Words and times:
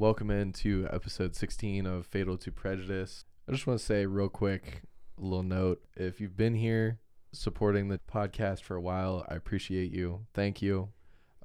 Welcome 0.00 0.30
into 0.30 0.86
episode 0.92 1.34
16 1.34 1.84
of 1.84 2.06
Fatal 2.06 2.38
to 2.38 2.52
Prejudice. 2.52 3.24
I 3.48 3.50
just 3.52 3.66
want 3.66 3.80
to 3.80 3.84
say, 3.84 4.06
real 4.06 4.28
quick, 4.28 4.82
a 5.18 5.22
little 5.24 5.42
note. 5.42 5.82
If 5.96 6.20
you've 6.20 6.36
been 6.36 6.54
here 6.54 7.00
supporting 7.32 7.88
the 7.88 7.98
podcast 7.98 8.62
for 8.62 8.76
a 8.76 8.80
while, 8.80 9.26
I 9.28 9.34
appreciate 9.34 9.90
you. 9.90 10.26
Thank 10.34 10.62
you. 10.62 10.90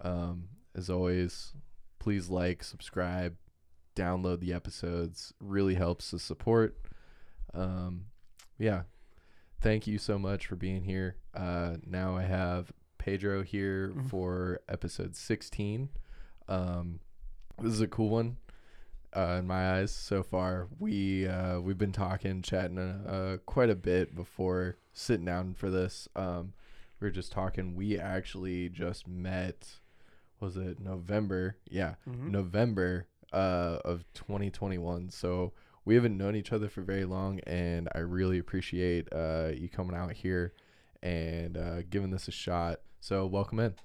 Um, 0.01 0.49
as 0.75 0.87
always, 0.87 1.53
please 1.97 2.29
like, 2.29 2.63
subscribe, 2.63 3.37
download 3.95 4.39
the 4.39 4.53
episodes. 4.53 5.33
Really 5.39 5.73
helps 5.73 6.11
the 6.11 6.19
support. 6.19 6.77
Um, 7.55 8.05
yeah. 8.59 8.83
Thank 9.61 9.87
you 9.87 9.97
so 9.97 10.19
much 10.19 10.45
for 10.45 10.55
being 10.55 10.83
here. 10.83 11.15
Uh, 11.33 11.77
now 11.87 12.15
I 12.15 12.21
have 12.23 12.71
Pedro 12.99 13.41
here 13.41 13.89
Mhm. 13.89 14.09
for 14.11 14.59
episode 14.69 15.15
16. 15.15 15.89
Um, 16.47 16.99
this 17.59 17.73
is 17.73 17.81
a 17.81 17.87
cool 17.87 18.09
one 18.09 18.37
uh, 19.15 19.37
in 19.39 19.47
my 19.47 19.77
eyes 19.79 19.91
so 19.91 20.23
far. 20.23 20.67
We 20.79 21.27
uh, 21.27 21.59
we've 21.59 21.77
been 21.77 21.91
talking, 21.91 22.41
chatting 22.41 22.77
uh, 22.79 23.37
quite 23.45 23.69
a 23.69 23.75
bit 23.75 24.15
before 24.15 24.77
sitting 24.93 25.25
down 25.25 25.53
for 25.53 25.69
this. 25.69 26.07
Um, 26.15 26.53
we 26.99 27.07
were 27.07 27.11
just 27.11 27.31
talking. 27.31 27.75
We 27.75 27.97
actually 27.99 28.69
just 28.69 29.07
met. 29.07 29.79
Was 30.39 30.57
it 30.57 30.79
November? 30.79 31.57
Yeah, 31.69 31.95
Mhm. 32.07 32.29
November 32.31 33.07
uh, 33.31 33.79
of 33.85 34.03
2021. 34.13 35.09
So 35.09 35.53
we 35.85 35.95
haven't 35.95 36.17
known 36.17 36.35
each 36.35 36.51
other 36.51 36.69
for 36.69 36.81
very 36.81 37.05
long, 37.05 37.39
and 37.41 37.87
I 37.95 37.99
really 37.99 38.39
appreciate 38.39 39.07
uh, 39.13 39.51
you 39.55 39.69
coming 39.69 39.95
out 39.95 40.11
here 40.13 40.53
and 41.01 41.57
uh, 41.57 41.81
giving 41.89 42.11
this 42.11 42.27
a 42.27 42.31
shot. 42.31 42.79
So 42.99 43.25
welcome 43.25 43.59
in. 43.59 43.75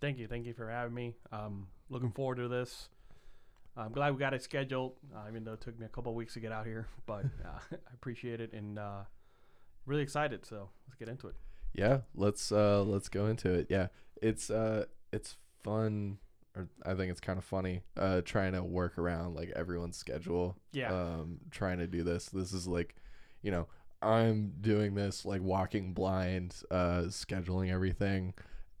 Thank 0.00 0.18
you, 0.18 0.26
thank 0.28 0.46
you 0.46 0.54
for 0.54 0.68
having 0.70 0.94
me. 0.94 1.14
Um, 1.30 1.68
looking 1.88 2.10
forward 2.12 2.36
to 2.36 2.48
this. 2.48 2.88
I'm 3.76 3.92
glad 3.92 4.12
we 4.12 4.18
got 4.18 4.34
it 4.34 4.42
scheduled, 4.42 4.94
uh, 5.14 5.28
even 5.28 5.44
though 5.44 5.54
it 5.54 5.60
took 5.60 5.78
me 5.78 5.86
a 5.86 5.88
couple 5.88 6.14
weeks 6.14 6.34
to 6.34 6.40
get 6.40 6.52
out 6.52 6.66
here. 6.66 6.86
But 7.06 7.24
uh, 7.44 7.58
I 7.72 7.94
appreciate 7.94 8.40
it 8.40 8.52
and 8.52 8.78
uh, 8.78 9.02
really 9.86 10.02
excited. 10.02 10.44
So 10.44 10.68
let's 10.86 10.96
get 10.98 11.08
into 11.08 11.28
it. 11.28 11.34
Yeah, 11.72 12.00
let's 12.14 12.50
uh 12.50 12.82
let's 12.82 13.08
go 13.08 13.26
into 13.26 13.52
it. 13.52 13.68
Yeah. 13.70 13.88
It's 14.20 14.50
uh 14.50 14.86
it's 15.12 15.36
fun 15.62 16.18
or 16.56 16.68
I 16.84 16.94
think 16.94 17.12
it's 17.12 17.20
kind 17.20 17.38
of 17.38 17.44
funny 17.44 17.82
uh 17.96 18.22
trying 18.24 18.54
to 18.54 18.62
work 18.64 18.98
around 18.98 19.34
like 19.36 19.50
everyone's 19.54 19.96
schedule. 19.96 20.56
Yeah. 20.72 20.92
Um 20.92 21.38
trying 21.52 21.78
to 21.78 21.86
do 21.86 22.02
this. 22.02 22.26
This 22.26 22.52
is 22.52 22.66
like, 22.66 22.96
you 23.42 23.52
know, 23.52 23.68
I'm 24.02 24.52
doing 24.60 24.94
this 24.96 25.24
like 25.24 25.42
walking 25.42 25.92
blind, 25.94 26.56
uh 26.72 27.02
scheduling 27.08 27.70
everything 27.72 28.34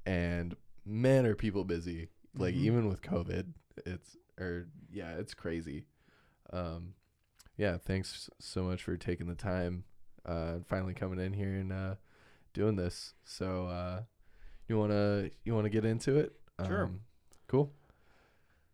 and 0.04 0.56
man 0.84 1.26
are 1.26 1.36
people 1.36 1.62
busy. 1.64 2.08
Like 2.36 2.54
Mhm. 2.56 2.58
even 2.58 2.88
with 2.88 3.02
COVID, 3.02 3.52
it's 3.86 4.16
or 4.40 4.68
yeah, 4.90 5.12
it's 5.18 5.34
crazy. 5.34 5.84
Um 6.52 6.94
yeah, 7.56 7.76
thanks 7.76 8.30
so 8.38 8.62
much 8.62 8.82
for 8.82 8.96
taking 8.96 9.26
the 9.26 9.34
time 9.34 9.84
uh 10.26 10.54
and 10.54 10.66
finally 10.66 10.94
coming 10.94 11.18
in 11.18 11.32
here 11.32 11.54
and 11.54 11.72
uh 11.72 11.94
doing 12.52 12.76
this. 12.76 13.14
So 13.24 13.66
uh 13.66 14.02
you 14.70 14.78
want 14.78 14.92
to 14.92 15.30
you 15.44 15.52
want 15.52 15.64
to 15.64 15.70
get 15.70 15.84
into 15.84 16.16
it? 16.16 16.32
Sure. 16.64 16.84
Um, 16.84 17.00
cool. 17.48 17.72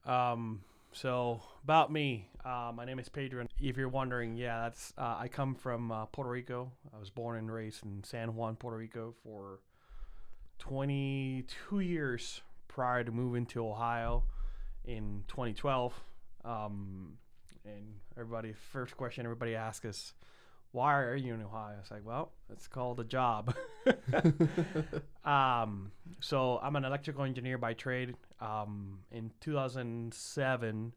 Um, 0.05 0.61
so 0.92 1.41
about 1.64 1.91
me, 1.91 2.28
uh, 2.45 2.70
my 2.75 2.84
name 2.84 2.98
is 2.98 3.08
Pedro. 3.08 3.47
If 3.58 3.77
you're 3.77 3.89
wondering, 3.89 4.36
yeah, 4.36 4.61
that's 4.61 4.92
uh, 4.98 5.17
I 5.19 5.28
come 5.28 5.55
from 5.55 5.91
uh, 5.91 6.06
Puerto 6.06 6.30
Rico. 6.30 6.70
I 6.95 6.98
was 6.98 7.11
born 7.11 7.39
and 7.39 7.51
raised 7.53 7.84
in 7.84 8.05
San 8.05 8.34
Juan, 8.34 8.56
Puerto 8.56 8.77
Rico, 8.77 9.14
for 9.23 9.61
22 10.58 11.80
years 11.80 12.42
prior 12.69 13.03
to 13.03 13.11
moving 13.11 13.47
to 13.47 13.67
Ohio 13.67 14.25
in 14.87 15.25
2012. 15.29 15.92
Um, 16.45 17.19
and 17.65 17.95
everybody, 18.17 18.55
first 18.73 18.97
question 18.97 19.25
everybody 19.25 19.55
asks 19.55 19.84
is, 19.84 20.15
why 20.73 20.95
are 20.95 21.17
you 21.17 21.34
in 21.34 21.42
Ohio? 21.42 21.77
It's 21.81 21.91
like, 21.91 22.05
well, 22.05 22.33
it's 22.53 22.69
called 22.69 23.01
a 23.01 23.05
job. 23.05 23.55
um, 25.25 25.91
so 26.20 26.58
I'm 26.63 26.77
an 26.77 26.85
electrical 26.85 27.25
engineer 27.25 27.58
by 27.58 27.73
trade. 27.73 28.14
Um, 28.41 28.98
in 29.11 29.30
2007, 29.41 30.92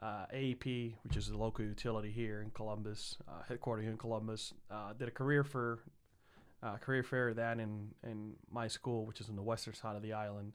uh, 0.00 0.26
AEP, 0.34 0.94
which 1.02 1.16
is 1.16 1.28
the 1.28 1.36
local 1.36 1.64
utility 1.64 2.10
here 2.10 2.42
in 2.42 2.50
Columbus, 2.50 3.16
uh, 3.26 3.42
headquartered 3.50 3.86
in 3.86 3.96
Columbus, 3.96 4.52
uh, 4.70 4.92
did 4.92 5.08
a 5.08 5.12
career 5.12 5.42
for 5.42 5.80
uh, 6.62 6.76
career 6.76 7.02
fair 7.02 7.34
then 7.34 7.60
in 7.60 7.88
in 8.04 8.34
my 8.50 8.68
school, 8.68 9.06
which 9.06 9.20
is 9.20 9.28
on 9.28 9.36
the 9.36 9.42
western 9.42 9.74
side 9.74 9.96
of 9.96 10.02
the 10.02 10.12
island, 10.12 10.52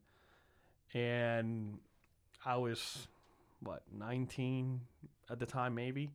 and 0.94 1.79
I 2.45 2.57
was 2.57 3.07
what 3.61 3.83
19 3.97 4.81
at 5.29 5.39
the 5.39 5.45
time, 5.45 5.75
maybe. 5.75 6.11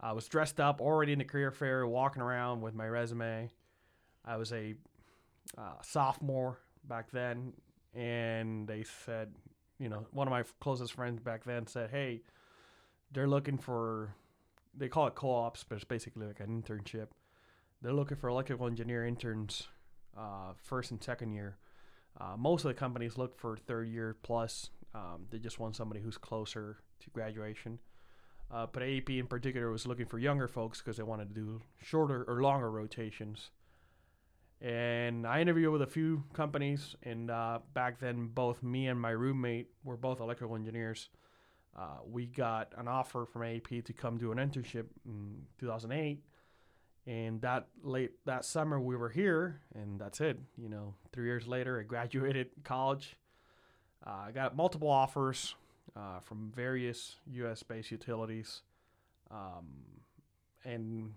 I 0.00 0.12
was 0.12 0.26
dressed 0.26 0.58
up 0.58 0.80
already 0.80 1.12
in 1.12 1.18
the 1.18 1.24
career 1.24 1.50
fair, 1.50 1.86
walking 1.86 2.22
around 2.22 2.60
with 2.60 2.74
my 2.74 2.86
resume. 2.86 3.50
I 4.24 4.36
was 4.36 4.52
a 4.52 4.74
uh, 5.56 5.74
sophomore 5.82 6.58
back 6.88 7.10
then, 7.12 7.52
and 7.94 8.66
they 8.66 8.84
said, 9.04 9.32
you 9.78 9.88
know, 9.88 10.06
one 10.12 10.26
of 10.26 10.32
my 10.32 10.44
closest 10.60 10.94
friends 10.94 11.20
back 11.20 11.44
then 11.44 11.66
said, 11.66 11.90
"Hey, 11.90 12.22
they're 13.12 13.28
looking 13.28 13.58
for, 13.58 14.14
they 14.76 14.88
call 14.88 15.06
it 15.06 15.14
co-ops, 15.14 15.64
but 15.64 15.76
it's 15.76 15.84
basically 15.84 16.26
like 16.26 16.40
an 16.40 16.62
internship. 16.62 17.08
They're 17.80 17.92
looking 17.92 18.16
for 18.16 18.28
electrical 18.28 18.66
engineer 18.66 19.04
interns, 19.04 19.68
uh, 20.16 20.52
first 20.56 20.90
and 20.90 21.02
second 21.02 21.32
year. 21.32 21.58
Uh, 22.20 22.36
most 22.36 22.64
of 22.64 22.68
the 22.68 22.74
companies 22.74 23.16
look 23.18 23.38
for 23.38 23.56
third 23.56 23.88
year 23.88 24.16
plus. 24.22 24.70
Um, 24.94 25.26
they 25.30 25.38
just 25.38 25.58
want 25.58 25.76
somebody 25.76 26.00
who's 26.00 26.18
closer 26.18 26.78
to 27.00 27.10
graduation." 27.10 27.78
Uh, 28.52 28.66
but 28.70 28.82
AEP 28.82 29.18
in 29.18 29.26
particular 29.26 29.70
was 29.70 29.86
looking 29.86 30.04
for 30.04 30.18
younger 30.18 30.46
folks 30.46 30.78
because 30.78 30.98
they 30.98 31.02
wanted 31.02 31.28
to 31.28 31.34
do 31.34 31.62
shorter 31.82 32.24
or 32.24 32.42
longer 32.42 32.70
rotations. 32.70 33.50
And 34.60 35.26
I 35.26 35.40
interviewed 35.40 35.72
with 35.72 35.82
a 35.82 35.86
few 35.86 36.22
companies, 36.34 36.94
and 37.02 37.30
uh, 37.30 37.60
back 37.74 37.98
then, 37.98 38.28
both 38.32 38.62
me 38.62 38.86
and 38.86 39.00
my 39.00 39.10
roommate 39.10 39.70
were 39.82 39.96
both 39.96 40.20
electrical 40.20 40.54
engineers. 40.54 41.08
Uh, 41.76 41.96
we 42.06 42.26
got 42.26 42.72
an 42.76 42.86
offer 42.86 43.26
from 43.26 43.42
AEP 43.42 43.84
to 43.86 43.92
come 43.92 44.18
do 44.18 44.30
an 44.30 44.38
internship 44.38 44.84
in 45.04 45.46
2008, 45.58 46.22
and 47.06 47.40
that 47.40 47.68
late 47.82 48.12
that 48.26 48.44
summer 48.44 48.78
we 48.78 48.94
were 48.94 49.08
here, 49.08 49.62
and 49.74 49.98
that's 49.98 50.20
it. 50.20 50.38
You 50.56 50.68
know, 50.68 50.94
three 51.12 51.26
years 51.26 51.48
later, 51.48 51.80
I 51.80 51.82
graduated 51.88 52.50
college. 52.62 53.16
Uh, 54.06 54.24
I 54.28 54.32
got 54.32 54.56
multiple 54.56 54.88
offers 54.88 55.54
uh, 55.96 56.20
from 56.20 56.52
various 56.54 57.16
U.S. 57.32 57.62
based 57.62 57.90
utilities, 57.90 58.62
um, 59.30 59.66
and 60.64 61.14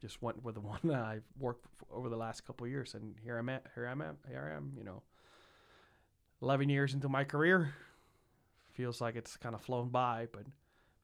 just 0.00 0.22
went 0.22 0.42
with 0.44 0.54
the 0.54 0.60
one 0.72 0.80
that 0.84 1.02
I've 1.02 1.24
worked 1.38 1.66
over 1.92 2.08
the 2.08 2.16
last 2.16 2.46
couple 2.46 2.66
years, 2.66 2.94
and 2.94 3.14
here 3.22 3.38
I'm 3.38 3.48
at. 3.48 3.64
Here 3.74 3.86
I'm 3.86 4.00
at. 4.02 4.16
Here 4.28 4.50
I 4.52 4.56
am. 4.56 4.72
You 4.76 4.84
know, 4.84 5.02
eleven 6.42 6.68
years 6.68 6.94
into 6.94 7.08
my 7.08 7.24
career, 7.24 7.74
feels 8.72 9.00
like 9.00 9.16
it's 9.16 9.36
kind 9.36 9.54
of 9.54 9.62
flown 9.62 9.88
by, 9.88 10.26
but 10.32 10.44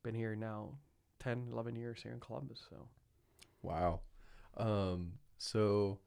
been 0.03 0.15
here 0.15 0.35
now 0.35 0.71
10, 1.21 1.49
11 1.53 1.77
years 1.77 2.03
here 2.03 2.13
in 2.13 2.21
Columbus. 2.21 2.63
So 2.69 2.77
Wow. 3.63 4.01
Um, 4.57 5.13
so 5.39 5.99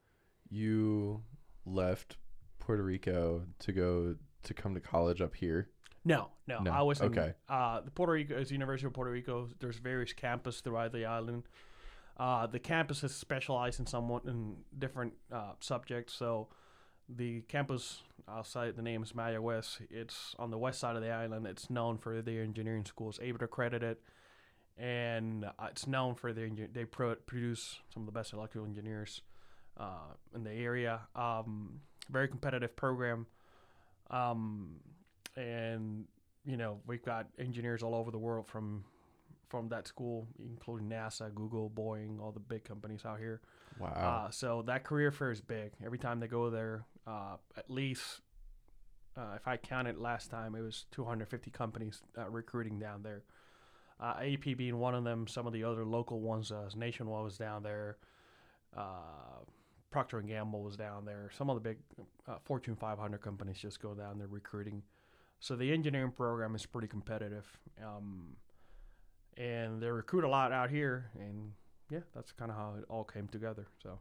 you 0.50 1.22
left 1.66 2.18
Puerto 2.60 2.84
Rico 2.84 3.44
to 3.60 3.72
go 3.72 4.16
to 4.44 4.54
come 4.54 4.74
to 4.74 4.80
college 4.80 5.22
up 5.22 5.36
here. 5.36 5.70
no, 6.06 6.30
no, 6.48 6.60
No, 6.60 6.72
I 6.72 6.82
was 6.82 7.00
in, 7.02 7.08
okay. 7.08 7.34
Uh, 7.48 7.82
the 7.82 7.92
Puerto 7.92 8.14
Rico 8.14 8.36
is 8.38 8.52
University 8.52 8.88
of 8.88 8.94
Puerto 8.94 9.12
Rico. 9.12 9.50
There's 9.60 9.78
various 9.78 10.14
campuses 10.14 10.62
throughout 10.62 10.92
the 10.92 11.06
island. 11.06 11.44
Uh, 12.18 12.46
the 12.46 12.60
campus 12.60 13.04
is 13.04 13.14
specialized 13.16 13.80
in 13.80 13.88
somewhat 13.88 14.26
in 14.26 14.58
different 14.78 15.14
uh, 15.32 15.54
subjects. 15.60 16.14
So 16.14 16.50
the 17.10 17.42
campus 17.42 18.04
I'll 18.28 18.40
outside 18.40 18.76
the 18.76 18.82
name 18.82 19.04
is 19.04 19.14
Mayagüez. 19.14 19.80
It's 19.90 20.36
on 20.40 20.52
the 20.52 20.58
west 20.58 20.80
side 20.80 20.96
of 20.96 21.02
the 21.02 21.12
island. 21.12 21.46
It's 21.48 21.70
known 21.70 21.98
for 21.98 22.22
their 22.22 22.44
engineering 22.44 22.86
schools, 22.86 23.20
able 23.22 23.40
to 23.40 23.46
accredit 23.46 23.84
it, 23.84 24.02
and 24.78 25.46
uh, 25.46 25.68
it's 25.70 25.88
known 25.88 26.16
for 26.16 26.34
their 26.34 26.50
they 26.50 26.86
pro- 26.86 27.16
produce 27.16 27.80
some 27.94 28.04
of 28.04 28.06
the 28.06 28.12
best 28.12 28.34
electrical 28.34 28.68
engineers 28.68 29.22
uh, 29.78 30.14
in 30.34 30.44
the 30.44 30.52
area. 30.52 31.02
Um, 31.16 31.82
very 32.10 32.28
competitive 32.28 32.76
program, 32.76 33.28
um, 34.10 34.76
and 35.36 36.06
you 36.46 36.58
know 36.58 36.80
we've 36.86 37.04
got 37.04 37.28
engineers 37.40 37.84
all 37.84 37.96
over 37.96 38.12
the 38.12 38.20
world 38.20 38.48
from 38.48 38.84
from 39.54 39.70
that 39.70 39.88
school, 39.88 40.28
including 40.40 40.90
NASA, 40.90 41.32
Google, 41.36 41.70
Boeing, 41.70 42.20
all 42.20 42.32
the 42.32 42.40
big 42.40 42.64
companies 42.64 43.06
out 43.06 43.20
here. 43.20 43.40
Wow. 43.80 44.26
Uh, 44.26 44.32
so 44.32 44.64
that 44.66 44.84
career 44.84 45.12
fair 45.12 45.30
is 45.30 45.42
big. 45.42 45.74
Every 45.86 46.00
time 46.00 46.20
they 46.20 46.26
go 46.26 46.50
there, 46.50 46.86
uh, 47.06 47.36
at 47.56 47.70
least, 47.70 48.22
uh, 49.16 49.34
if 49.36 49.48
I 49.48 49.58
counted 49.58 50.00
last 50.00 50.32
time, 50.32 50.56
it 50.56 50.62
was 50.62 50.86
250 50.90 51.52
companies 51.52 52.02
uh, 52.18 52.28
recruiting 52.32 52.80
down 52.80 53.04
there. 53.04 53.22
Uh, 54.00 54.16
AEP 54.16 54.58
being 54.58 54.80
one 54.80 54.96
of 54.96 55.04
them. 55.04 55.28
Some 55.28 55.46
of 55.46 55.54
the 55.54 55.64
other 55.64 55.86
local 55.86 56.20
ones, 56.20 56.52
uh, 56.52 56.68
Nationwide 56.76 57.24
was 57.24 57.38
down 57.38 57.62
there. 57.62 57.98
Uh, 58.76 59.46
Procter 59.94 60.18
and 60.18 60.28
Gamble 60.28 60.64
was 60.64 60.76
down 60.76 61.06
there. 61.06 61.30
Some 61.38 61.50
of 61.50 61.56
the 61.56 61.62
big 61.62 61.78
uh, 62.28 62.38
Fortune 62.44 62.76
500 62.76 63.22
companies 63.22 63.58
just 63.60 63.80
go 63.80 63.94
down 63.94 64.18
there 64.18 64.28
recruiting. 64.28 64.82
So 65.40 65.56
the 65.56 65.72
engineering 65.72 66.12
program 66.12 66.56
is 66.56 66.66
pretty 66.66 66.88
competitive. 66.88 67.46
Um, 67.82 68.36
and 69.38 69.82
they 69.82 69.88
recruit 69.88 70.24
a 70.24 70.28
lot 70.28 70.52
out 70.52 70.70
here, 70.70 71.12
and 71.20 71.52
yeah, 71.92 72.00
that's 72.16 72.32
kind 72.32 72.50
of 72.50 72.58
how 72.58 72.74
it 72.78 72.86
all 72.90 73.04
came 73.04 73.28
together. 73.28 73.68
So 73.82 74.00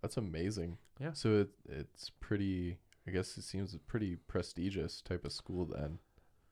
That's 0.00 0.16
amazing. 0.16 0.78
Yeah. 1.00 1.12
So 1.12 1.40
it 1.40 1.50
it's 1.68 2.10
pretty. 2.20 2.78
I 3.06 3.10
guess 3.10 3.36
it 3.36 3.42
seems 3.42 3.74
a 3.74 3.78
pretty 3.78 4.16
prestigious 4.28 5.02
type 5.02 5.24
of 5.24 5.32
school 5.32 5.64
then. 5.64 5.98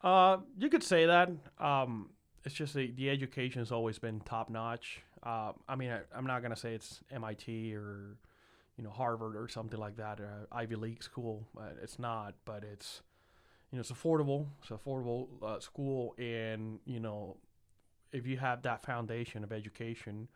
Uh, 0.03 0.39
you 0.59 0.69
could 0.69 0.83
say 0.83 1.07
that. 1.07 1.31
Um, 1.59 2.11
it's 2.45 2.55
just 2.55 2.75
the, 2.75 2.91
the 2.91 3.09
education 3.09 3.61
has 3.61 3.71
always 3.71 3.99
been 4.01 4.21
top 4.21 4.51
notch. 4.51 5.03
Uh, 5.23 5.53
I 5.69 5.77
mean, 5.77 5.91
I, 5.91 6.01
I'm 6.17 6.27
not 6.27 6.43
gonna 6.43 6.57
say 6.57 6.75
it's 6.75 7.01
MIT 7.13 7.75
or, 7.75 8.17
you 8.77 8.85
know, 8.85 8.91
Harvard 8.91 9.37
or 9.37 9.49
something 9.49 9.79
like 9.79 9.97
that, 9.97 10.21
or 10.21 10.47
Ivy 10.53 10.77
League 10.77 11.03
school. 11.03 11.47
Uh, 11.57 11.71
it's 11.83 11.99
not, 11.99 12.35
but 12.45 12.65
it's, 12.65 13.03
you 13.71 13.77
know, 13.77 13.81
it's 13.81 13.93
affordable. 13.93 14.47
It's 14.63 14.71
affordable 14.71 15.29
uh, 15.43 15.61
school, 15.61 16.15
and 16.19 16.81
you 16.85 17.01
know, 17.01 17.37
if 18.13 18.27
you 18.27 18.37
have 18.39 18.63
that 18.63 18.85
foundation 18.85 19.45
of 19.45 19.53
education 19.53 20.29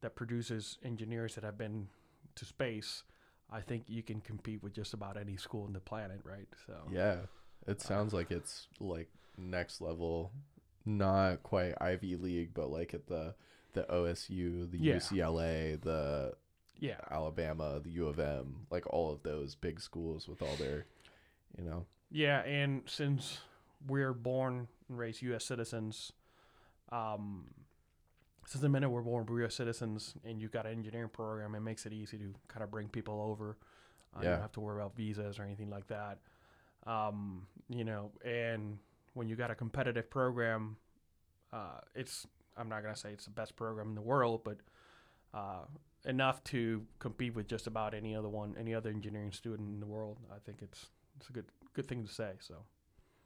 that 0.00 0.14
produces 0.14 0.78
engineers 0.84 1.34
that 1.34 1.44
have 1.44 1.58
been 1.58 1.88
to 2.36 2.44
space, 2.44 3.02
I 3.50 3.60
think 3.60 3.84
you 3.88 4.02
can 4.02 4.20
compete 4.20 4.62
with 4.62 4.72
just 4.72 4.94
about 4.94 5.16
any 5.18 5.36
school 5.36 5.66
in 5.66 5.72
the 5.72 5.80
planet, 5.80 6.20
right? 6.24 6.48
So 6.66 6.74
Yeah. 6.90 7.16
It 7.66 7.82
sounds 7.82 8.14
like 8.14 8.30
it's 8.30 8.68
like 8.80 9.08
next 9.36 9.82
level, 9.82 10.32
not 10.86 11.42
quite 11.42 11.74
Ivy 11.78 12.16
League, 12.16 12.54
but 12.54 12.70
like 12.70 12.94
at 12.94 13.06
the 13.06 13.34
the 13.74 13.82
OSU, 13.90 14.70
the 14.70 14.78
Yeah. 14.78 14.96
UCLA, 14.96 15.78
the 15.80 16.32
yeah, 16.80 16.96
Alabama, 17.10 17.78
the 17.82 17.90
U 17.90 18.08
of 18.08 18.18
M, 18.18 18.66
like 18.70 18.86
all 18.92 19.12
of 19.12 19.22
those 19.22 19.54
big 19.54 19.80
schools 19.80 20.26
with 20.26 20.42
all 20.42 20.56
their, 20.56 20.86
you 21.56 21.62
know. 21.64 21.86
Yeah, 22.10 22.40
and 22.40 22.82
since 22.86 23.38
we're 23.86 24.12
born 24.12 24.66
and 24.88 24.98
raised 24.98 25.22
U.S. 25.22 25.44
citizens, 25.44 26.12
um, 26.90 27.44
since 28.46 28.62
the 28.62 28.68
minute 28.68 28.90
we're 28.90 29.02
born, 29.02 29.26
we're 29.28 29.40
U.S. 29.42 29.54
citizens, 29.54 30.14
and 30.24 30.40
you've 30.40 30.50
got 30.50 30.66
an 30.66 30.72
engineering 30.72 31.10
program, 31.12 31.54
it 31.54 31.60
makes 31.60 31.86
it 31.86 31.92
easy 31.92 32.18
to 32.18 32.34
kind 32.48 32.64
of 32.64 32.70
bring 32.70 32.88
people 32.88 33.20
over. 33.20 33.56
Uh, 34.16 34.20
You 34.22 34.28
don't 34.30 34.40
have 34.40 34.52
to 34.52 34.60
worry 34.60 34.80
about 34.80 34.96
visas 34.96 35.38
or 35.38 35.44
anything 35.44 35.70
like 35.70 35.86
that. 35.86 36.18
Um, 36.86 37.46
you 37.68 37.84
know, 37.84 38.10
and 38.24 38.78
when 39.14 39.28
you 39.28 39.36
got 39.36 39.50
a 39.50 39.54
competitive 39.54 40.10
program, 40.10 40.76
uh, 41.52 41.80
it's 41.94 42.26
I'm 42.56 42.68
not 42.68 42.82
gonna 42.82 42.96
say 42.96 43.12
it's 43.12 43.26
the 43.26 43.30
best 43.30 43.54
program 43.54 43.88
in 43.90 43.94
the 43.94 44.00
world, 44.02 44.42
but 44.44 44.58
uh, 45.32 45.64
enough 46.04 46.42
to 46.44 46.86
compete 46.98 47.34
with 47.34 47.46
just 47.46 47.66
about 47.66 47.94
any 47.94 48.14
other 48.14 48.28
one, 48.28 48.54
any 48.58 48.74
other 48.74 48.90
engineering 48.90 49.32
student 49.32 49.68
in 49.68 49.80
the 49.80 49.86
world. 49.86 50.18
I 50.30 50.38
think 50.44 50.58
it's 50.62 50.86
it's 51.18 51.28
a 51.28 51.32
good 51.32 51.46
good 51.74 51.86
thing 51.86 52.04
to 52.06 52.12
say. 52.12 52.32
So 52.40 52.56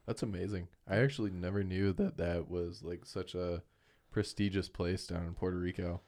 That's 0.06 0.22
amazing. 0.22 0.68
I 0.88 0.96
actually 0.96 1.30
never 1.30 1.62
knew 1.62 1.92
that 1.94 2.16
that 2.18 2.50
was 2.50 2.82
like 2.82 3.04
such 3.04 3.34
a 3.34 3.62
prestigious 4.10 4.68
place 4.68 5.06
down 5.06 5.26
in 5.26 5.34
Puerto 5.34 5.56
Rico. 5.56 6.00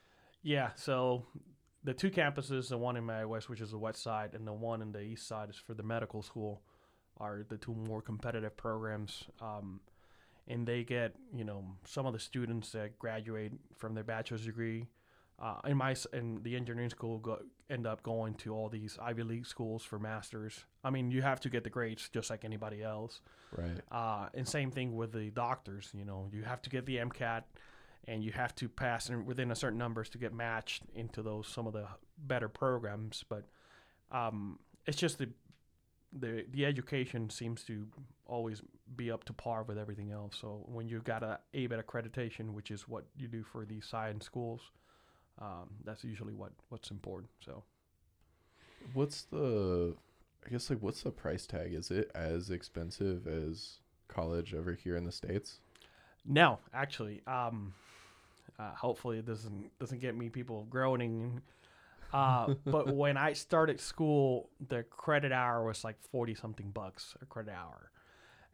yeah, 0.43 0.71
so 0.77 1.25
the 1.83 1.95
two 1.95 2.11
campuses, 2.11 2.69
the 2.69 2.79
one 2.79 2.97
in 2.97 3.05
Mayagüez, 3.05 3.49
which 3.49 3.61
is 3.61 3.71
the 3.71 3.79
west 3.79 4.03
side, 4.03 4.31
and 4.35 4.47
the 4.47 4.53
one 4.53 4.83
in 4.83 4.93
the 4.93 5.01
east 5.01 5.27
side 5.27 5.51
is 5.51 5.57
for 5.57 5.75
the 5.75 5.83
medical 5.83 6.23
school, 6.23 6.63
are 7.19 7.45
the 7.49 7.57
two 7.57 7.75
more 7.75 8.03
competitive 8.03 8.57
programs. 8.57 9.25
Um, 9.41 9.81
and 10.49 10.67
they 10.67 10.85
get 10.85 11.15
you 11.35 11.45
know 11.45 11.65
some 11.85 12.07
of 12.07 12.13
the 12.13 12.19
students 12.19 12.71
that 12.73 12.99
graduate 12.99 13.53
from 13.77 13.95
their 13.95 14.05
bachelor's 14.05 14.45
degree. 14.45 14.87
Uh, 15.39 15.57
in 15.67 15.77
my 15.77 15.95
in 16.15 16.41
the 16.43 16.57
engineering 16.57 16.89
school, 16.89 17.19
go, 17.19 17.39
end 17.69 17.87
up 17.87 18.03
going 18.03 18.35
to 18.35 18.55
all 18.55 18.69
these 18.69 18.99
Ivy 19.03 19.23
League 19.23 19.47
schools 19.47 19.83
for 19.85 19.99
masters. 19.99 20.65
I 20.83 20.91
mean, 20.91 21.11
you 21.11 21.21
have 21.21 21.41
to 21.41 21.51
get 21.51 21.63
the 21.63 21.71
grades 21.71 22.09
just 22.09 22.31
like 22.31 22.45
anybody 22.45 22.83
else. 22.83 23.21
Right. 23.55 23.81
Uh, 23.93 24.29
and 24.33 24.49
same 24.49 24.71
thing 24.71 24.97
with 24.97 25.13
the 25.13 25.31
doctors. 25.31 25.91
You 25.93 26.07
know, 26.07 26.29
you 26.33 26.43
have 26.43 26.63
to 26.63 26.71
get 26.71 26.87
the 26.87 26.97
MCAT, 26.97 27.43
and 28.09 28.25
you 28.25 28.33
have 28.33 28.55
to 28.57 28.69
pass 28.69 29.11
in 29.11 29.27
within 29.27 29.51
a 29.51 29.55
certain 29.55 29.79
numbers 29.79 30.09
to 30.11 30.19
get 30.19 30.33
matched 30.33 30.85
into 30.95 31.23
those 31.23 31.49
some 31.49 31.67
of 31.67 31.75
the 31.75 31.87
better 32.17 32.49
programs. 32.49 33.23
But 33.29 33.45
um, 34.11 34.59
it's 34.87 34.97
just 34.97 35.19
the 35.19 35.29
the 36.13 36.47
the 36.51 36.65
education 36.65 37.29
seems 37.29 37.63
to 37.65 37.87
always 38.27 38.63
be 38.97 39.11
up 39.11 39.25
to 39.25 39.33
par 39.33 39.65
with 39.65 39.79
everything 39.79 40.13
else. 40.13 40.37
So 40.41 40.65
when 40.67 40.89
you 40.89 41.01
got 41.01 41.23
a 41.23 41.41
ABET 41.55 41.85
accreditation, 41.85 42.53
which 42.53 42.71
is 42.71 42.89
what 42.89 43.05
you 43.19 43.29
do 43.29 43.43
for 43.43 43.65
these 43.65 43.85
science 43.85 44.25
schools, 44.25 44.61
um, 45.41 45.69
that's 45.85 46.05
usually 46.05 46.35
what 46.35 46.53
what's 46.69 46.91
important. 46.91 47.31
So. 47.45 47.63
What's 48.93 49.23
the 49.25 49.95
I 50.47 50.51
guess 50.51 50.71
like 50.71 50.81
what's 50.81 51.03
the 51.03 51.11
price 51.11 51.47
tag? 51.47 51.73
Is 51.75 51.91
it 51.91 52.11
as 52.15 52.51
expensive 52.51 53.27
as 53.27 53.79
college 54.09 54.55
over 54.55 54.73
here 54.75 54.97
in 54.97 55.05
the 55.05 55.13
states? 55.13 55.59
No, 56.25 56.59
actually, 56.73 57.23
um, 57.27 57.73
uh, 58.59 58.73
hopefully 58.75 59.19
it 59.19 59.27
doesn't 59.27 59.77
doesn't 59.79 60.01
get 60.01 60.17
me 60.17 60.29
people 60.29 60.67
groaning. 60.71 61.41
Uh, 62.13 62.55
but 62.65 62.95
when 62.95 63.17
I 63.17 63.33
started 63.33 63.81
school, 63.81 64.51
the 64.69 64.85
credit 64.85 65.33
hour 65.33 65.65
was 65.65 65.83
like 65.83 65.97
forty 66.13 66.35
something 66.35 66.71
bucks 66.71 67.17
a 67.21 67.27
credit 67.27 67.53
hour, 67.53 67.91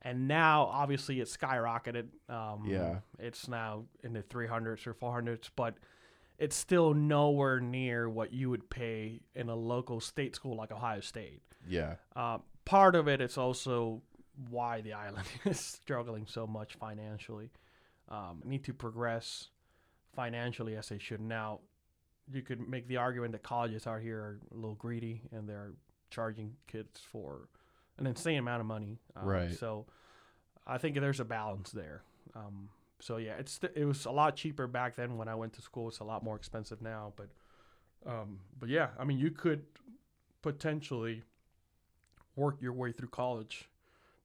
and 0.01 0.27
now 0.27 0.65
obviously 0.73 1.21
it's 1.21 1.37
skyrocketed. 1.37 2.07
Um, 2.31 2.65
Yeah. 2.67 2.97
it's 3.19 3.49
now 3.49 3.85
in 4.03 4.15
the 4.15 4.23
three 4.23 4.47
hundreds 4.47 4.87
or 4.87 4.95
four 4.95 5.13
hundreds, 5.13 5.51
but 5.55 5.75
it's 6.39 6.57
still 6.57 6.95
nowhere 6.95 7.61
near 7.61 8.09
what 8.09 8.33
you 8.33 8.51
would 8.51 8.69
pay 8.71 9.21
in 9.35 9.49
a 9.49 9.55
local 9.55 10.01
state 10.01 10.35
school 10.35 10.57
like 10.57 10.73
Ohio 10.73 11.01
State. 11.01 11.43
Yeah. 11.69 11.95
Uh, 12.17 12.39
part 12.65 12.95
of 12.95 13.09
it 13.09 13.21
is 13.21 13.39
also 13.39 14.03
why 14.51 14.81
the 14.81 14.93
island 15.05 15.27
is 15.45 15.61
struggling 15.61 16.27
so 16.27 16.47
much 16.47 16.75
financially. 16.75 17.51
Um, 18.09 18.43
need 18.45 18.65
to 18.65 18.75
progress 18.75 19.49
financially 20.15 20.77
as 20.77 20.89
they 20.89 20.99
should. 20.99 21.21
Now, 21.21 21.61
you 22.31 22.43
could 22.43 22.69
make 22.69 22.89
the 22.89 22.97
argument 22.99 23.33
that 23.33 23.43
colleges 23.43 23.87
out 23.87 24.01
here 24.01 24.19
are 24.19 24.41
a 24.51 24.55
little 24.55 24.75
greedy 24.75 25.23
and 25.33 25.49
they're 25.49 25.73
charging 26.11 26.55
kids 26.67 27.01
for 27.11 27.49
an 27.99 28.07
insane 28.07 28.39
amount 28.39 28.61
of 28.61 28.67
money. 28.67 28.99
Um, 29.17 29.27
Right. 29.27 29.53
So, 29.53 29.87
I 30.67 30.79
think 30.79 30.95
there's 31.01 31.21
a 31.21 31.25
balance 31.25 31.71
there. 31.71 32.03
Um, 32.37 32.69
so 33.03 33.17
yeah, 33.17 33.35
it's 33.39 33.53
st- 33.53 33.73
it 33.75 33.85
was 33.85 34.05
a 34.07 34.13
lot 34.13 34.37
cheaper 34.37 34.69
back 34.69 34.95
then 34.95 35.19
when 35.19 35.27
I 35.27 35.35
went 35.35 35.53
to 35.55 35.63
school. 35.63 35.89
It's 35.89 35.99
a 35.99 36.05
lot 36.05 36.23
more 36.23 36.37
expensive 36.37 36.81
now, 36.81 37.13
but 37.17 37.31
um, 38.07 38.39
but 38.61 38.69
yeah, 38.69 38.89
I 38.99 39.05
mean, 39.05 39.19
you 39.19 39.31
could 39.33 39.63
potentially 40.43 41.23
work 42.37 42.57
your 42.61 42.73
way 42.73 42.93
through 42.93 43.09
college 43.09 43.69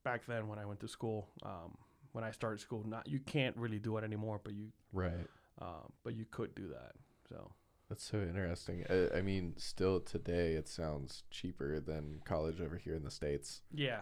back 0.03 0.25
then 0.27 0.47
when 0.47 0.59
I 0.59 0.65
went 0.65 0.79
to 0.81 0.88
school. 0.88 1.27
Um, 1.44 1.77
when 2.13 2.24
I 2.24 2.31
started 2.31 2.59
school, 2.59 2.83
not 2.88 3.07
you 3.07 3.19
can't 3.19 3.56
really 3.57 3.79
do 3.79 3.97
it 3.97 4.03
anymore, 4.03 4.39
but 4.44 4.53
you 4.53 4.68
Right. 4.94 5.27
uh, 5.62 5.85
but 6.03 6.15
you 6.15 6.25
could 6.30 6.56
do 6.56 6.68
that. 6.69 6.94
So 7.30 7.51
That's 7.90 8.04
so 8.04 8.18
interesting. 8.21 8.85
I, 8.90 9.18
I 9.18 9.21
mean, 9.21 9.54
still 9.57 9.99
today 9.99 10.54
it 10.54 10.68
sounds 10.68 11.23
cheaper 11.30 11.80
than 11.80 12.21
college 12.25 12.61
over 12.61 12.78
here 12.78 12.95
in 12.95 13.04
the 13.04 13.11
states. 13.11 13.61
yeah, 13.73 14.01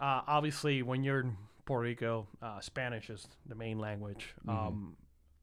uh, 0.00 0.22
obviously 0.26 0.82
when 0.82 1.02
you're 1.04 1.26
Puerto 1.64 1.82
Rico, 1.84 2.26
uh, 2.42 2.60
Spanish 2.60 3.10
is 3.10 3.26
the 3.46 3.54
main 3.54 3.78
language. 3.78 4.34
Mhm. 4.46 4.50
Um, 4.52 4.96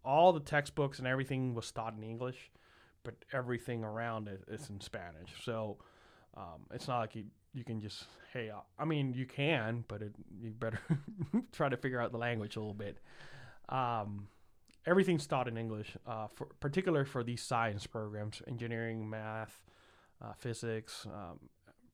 all 0.04 0.34
the 0.34 0.40
textbooks 0.40 1.00
and 1.00 1.08
everything 1.08 1.54
was 1.54 1.72
taught 1.72 1.94
in 1.96 2.04
English, 2.04 2.52
but 3.04 3.16
everything 3.34 3.84
around 3.84 4.28
it 4.28 4.44
is 4.48 4.70
in 4.70 4.80
Spanish. 4.82 5.32
So 5.44 5.78
um, 6.36 6.66
it's 6.72 6.88
not 6.88 7.00
like 7.00 7.16
you 7.16 7.26
you 7.54 7.66
can 7.66 7.82
just 7.82 8.06
hey 8.32 8.50
uh, 8.50 8.62
I 8.80 8.86
mean 8.86 9.14
you 9.14 9.26
can, 9.26 9.84
but 9.88 10.02
it, 10.02 10.14
you 10.42 10.52
better 10.52 10.80
try 11.52 11.70
to 11.70 11.78
figure 11.78 12.00
out 12.00 12.12
the 12.12 12.18
language 12.18 12.56
a 12.56 12.60
little 12.60 12.74
bit. 12.74 12.98
Um, 13.70 14.28
everything's 14.86 15.28
taught 15.28 15.48
in 15.48 15.58
English, 15.58 15.96
uh, 16.08 16.28
for 16.28 16.46
particular 16.60 17.06
for 17.06 17.24
these 17.24 17.42
science 17.42 17.86
programs, 17.88 18.42
engineering, 18.48 19.10
math, 19.10 19.64
uh, 20.24 20.34
physics, 20.34 21.06
um, 21.08 21.40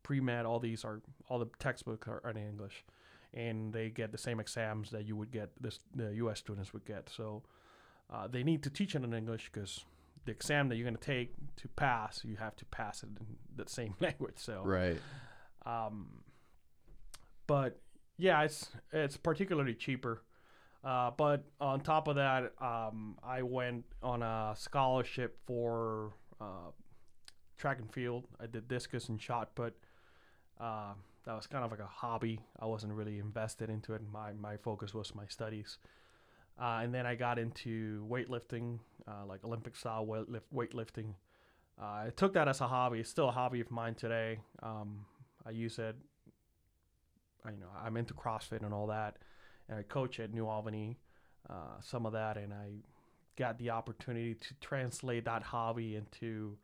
pre 0.03 0.19
med. 0.19 0.45
All 0.45 0.59
these 0.59 0.85
are 0.85 1.01
all 1.29 1.39
the 1.39 1.49
textbooks 1.59 2.07
are, 2.07 2.21
are 2.23 2.31
in 2.31 2.37
English, 2.37 2.85
and 3.33 3.73
they 3.73 3.89
get 3.89 4.11
the 4.11 4.17
same 4.17 4.39
exams 4.39 4.89
that 4.91 5.05
you 5.05 5.15
would 5.15 5.31
get 5.31 5.49
this 5.61 5.79
the 5.95 6.13
U.S. 6.15 6.39
students 6.39 6.73
would 6.73 6.85
get. 6.85 7.09
So 7.09 7.43
uh, 8.11 8.27
they 8.27 8.43
need 8.43 8.63
to 8.63 8.69
teach 8.69 8.95
it 8.95 9.03
in 9.03 9.13
English 9.13 9.49
because 9.51 9.85
the 10.25 10.31
exam 10.31 10.69
that 10.69 10.75
you're 10.75 10.85
going 10.85 10.97
to 10.97 11.05
take 11.05 11.33
to 11.57 11.67
pass, 11.69 12.21
you 12.25 12.35
have 12.37 12.55
to 12.57 12.65
pass 12.65 13.03
it 13.03 13.09
in 13.19 13.37
the 13.55 13.69
same 13.69 13.95
language. 14.01 14.37
So 14.37 14.61
Right. 14.63 14.99
um, 15.65 16.23
but 17.47 17.79
yeah, 18.17 18.41
it's 18.43 18.69
it's 18.91 19.17
particularly 19.17 19.73
cheaper. 19.73 20.23
Uh, 20.83 21.11
but 21.17 21.43
on 21.59 21.81
top 21.81 22.07
of 22.07 22.15
that, 22.15 22.53
um, 22.61 23.17
I 23.23 23.41
went 23.41 23.83
on 24.01 24.21
a 24.21 24.53
scholarship 24.55 25.37
for 25.45 26.13
uh, 26.39 26.71
track 27.57 27.79
and 27.79 27.91
field. 27.91 28.27
I 28.39 28.45
did 28.45 28.67
discus 28.67 29.09
and 29.09 29.21
shot 29.21 29.53
put. 29.55 29.75
Uh, 30.59 30.93
that 31.27 31.35
was 31.35 31.45
kind 31.45 31.65
of 31.65 31.71
like 31.71 31.81
a 31.81 31.85
hobby. 31.85 32.39
I 32.57 32.65
wasn't 32.65 32.93
really 32.93 33.19
invested 33.19 33.69
into 33.69 33.93
it. 33.93 34.01
My 34.11 34.31
my 34.31 34.55
focus 34.55 34.93
was 34.93 35.13
my 35.13 35.25
studies. 35.27 35.77
Uh, 36.59 36.79
and 36.81 36.93
then 36.93 37.05
I 37.05 37.13
got 37.15 37.37
into 37.37 38.07
weightlifting, 38.09 38.79
uh, 39.07 39.25
like 39.27 39.43
Olympic 39.43 39.75
style 39.75 40.07
weightlift, 40.07 40.47
weightlifting. 40.55 41.13
Uh, 41.79 42.07
I 42.07 42.11
took 42.15 42.33
that 42.33 42.47
as 42.47 42.61
a 42.61 42.67
hobby. 42.67 42.99
It's 42.99 43.09
still 43.09 43.29
a 43.29 43.31
hobby 43.31 43.59
of 43.59 43.69
mine 43.69 43.93
today. 43.93 44.39
Um, 44.63 45.05
I 45.45 45.51
use 45.51 45.77
it. 45.77 45.95
I, 47.45 47.51
you 47.51 47.59
know, 47.59 47.67
I'm 47.85 47.97
into 47.97 48.15
CrossFit 48.15 48.63
and 48.63 48.73
all 48.73 48.87
that, 48.87 49.17
and 49.69 49.77
I 49.77 49.83
coach 49.83 50.19
at 50.19 50.33
New 50.33 50.47
Albany, 50.47 50.97
uh, 51.47 51.79
some 51.81 52.07
of 52.07 52.13
that, 52.13 52.37
and 52.37 52.53
I 52.53 52.69
got 53.37 53.59
the 53.59 53.69
opportunity 53.69 54.33
to 54.33 54.53
translate 54.61 55.25
that 55.25 55.43
hobby 55.43 55.95
into 55.95 56.57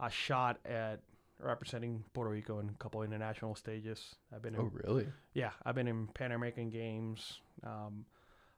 a 0.00 0.10
shot 0.10 0.58
at 0.64 1.00
representing 1.42 2.04
Puerto 2.14 2.30
Rico 2.30 2.58
in 2.60 2.68
a 2.68 2.72
couple 2.74 3.02
international 3.02 3.54
stages. 3.54 4.14
I've 4.34 4.42
been 4.42 4.54
in, 4.54 4.60
Oh, 4.60 4.70
really? 4.72 5.06
yeah, 5.34 5.50
I've 5.64 5.74
been 5.74 5.88
in 5.88 6.06
Pan 6.08 6.32
American 6.32 6.70
Games. 6.70 7.40
Um, 7.64 8.04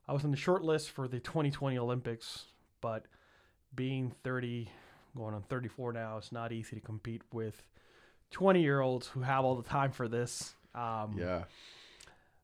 I 0.06 0.12
was 0.12 0.24
on 0.24 0.30
the 0.30 0.36
short 0.36 0.62
list 0.62 0.90
for 0.90 1.08
the 1.08 1.18
2020 1.20 1.78
Olympics, 1.78 2.44
but 2.80 3.06
being 3.74 4.12
30, 4.22 4.68
going 5.16 5.34
on 5.34 5.42
34 5.42 5.92
now, 5.92 6.18
it's 6.18 6.32
not 6.32 6.52
easy 6.52 6.76
to 6.76 6.80
compete 6.82 7.22
with 7.32 7.62
20 8.30 8.60
year 8.60 8.80
olds 8.80 9.06
who 9.08 9.20
have 9.22 9.44
all 9.44 9.54
the 9.56 9.68
time 9.68 9.90
for 9.92 10.08
this. 10.08 10.54
Um, 10.74 11.16
Yeah. 11.18 11.44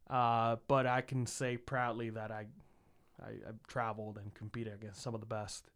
uh, 0.09 0.57
but 0.69 0.87
I 0.87 1.01
can 1.03 1.27
say 1.27 1.57
proudly 1.57 2.11
that 2.11 2.31
I, 2.31 2.47
I, 3.23 3.29
I've 3.49 3.67
traveled 3.69 4.17
and 4.19 4.33
competed 4.35 4.75
against 4.75 5.03
some 5.03 5.15
of 5.15 5.21
the 5.21 5.27
best. 5.27 5.71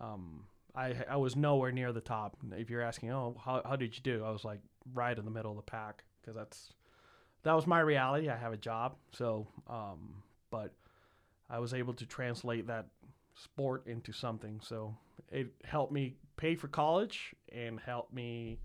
Um, 0.00 0.44
I 0.74 0.94
I 1.08 1.16
was 1.16 1.36
nowhere 1.36 1.72
near 1.72 1.92
the 1.92 2.00
top. 2.00 2.36
If 2.52 2.70
you're 2.70 2.82
asking, 2.82 3.10
oh, 3.10 3.36
how 3.44 3.62
how 3.64 3.76
did 3.76 3.94
you 3.96 4.02
do? 4.02 4.24
I 4.24 4.30
was 4.30 4.44
like 4.44 4.60
right 4.94 5.16
in 5.16 5.24
the 5.24 5.30
middle 5.30 5.50
of 5.50 5.56
the 5.56 5.62
pack 5.62 6.04
because 6.20 6.36
that's 6.36 6.72
that 7.42 7.54
was 7.54 7.66
my 7.66 7.80
reality. 7.80 8.28
I 8.28 8.36
have 8.36 8.52
a 8.52 8.58
job, 8.58 8.96
so 9.12 9.46
um, 9.68 10.22
but 10.50 10.72
I 11.48 11.58
was 11.58 11.74
able 11.74 11.94
to 11.94 12.06
translate 12.06 12.66
that 12.68 12.86
sport 13.34 13.86
into 13.86 14.12
something. 14.12 14.60
So 14.62 14.94
it 15.30 15.48
helped 15.64 15.92
me 15.92 16.14
pay 16.36 16.54
for 16.54 16.68
college 16.68 17.34
and 17.52 17.80
helped 17.80 18.12
me, 18.12 18.58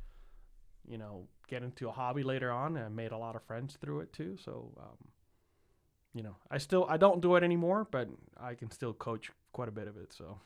you 0.87 0.97
know, 0.97 1.27
get 1.47 1.63
into 1.63 1.87
a 1.87 1.91
hobby 1.91 2.23
later 2.23 2.51
on. 2.51 2.75
And 2.77 2.85
I 2.85 2.89
made 2.89 3.11
a 3.11 3.17
lot 3.17 3.35
of 3.35 3.43
friends 3.43 3.77
through 3.79 4.01
it 4.01 4.13
too. 4.13 4.37
So, 4.43 4.71
um, 4.77 4.97
you 6.13 6.23
know, 6.23 6.35
I 6.51 6.57
still 6.57 6.85
I 6.89 6.97
don't 6.97 7.21
do 7.21 7.35
it 7.35 7.43
anymore, 7.43 7.87
but 7.89 8.09
I 8.39 8.53
can 8.53 8.71
still 8.71 8.93
coach 8.93 9.31
quite 9.53 9.69
a 9.69 9.71
bit 9.71 9.87
of 9.87 9.97
it. 9.97 10.13
So 10.13 10.37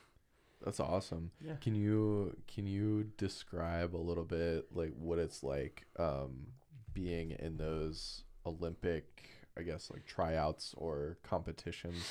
That's 0.63 0.79
awesome. 0.79 1.31
Yeah. 1.39 1.53
Can 1.61 1.75
you 1.75 2.35
can 2.53 2.67
you 2.67 3.11
describe 3.17 3.95
a 3.95 3.97
little 3.97 4.25
bit 4.25 4.67
like 4.73 4.93
what 4.97 5.19
it's 5.19 5.43
like 5.43 5.85
um 5.97 6.47
being 6.93 7.31
in 7.31 7.57
those 7.57 8.23
Olympic, 8.45 9.29
I 9.57 9.61
guess 9.61 9.89
like 9.91 10.05
tryouts 10.05 10.73
or 10.77 11.17
competitions 11.23 12.03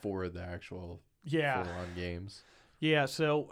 for 0.00 0.28
the 0.28 0.42
actual 0.42 1.00
yeah, 1.24 1.62
full 1.62 1.72
on 1.72 1.88
games? 1.96 2.42
Yeah, 2.80 3.06
so 3.06 3.50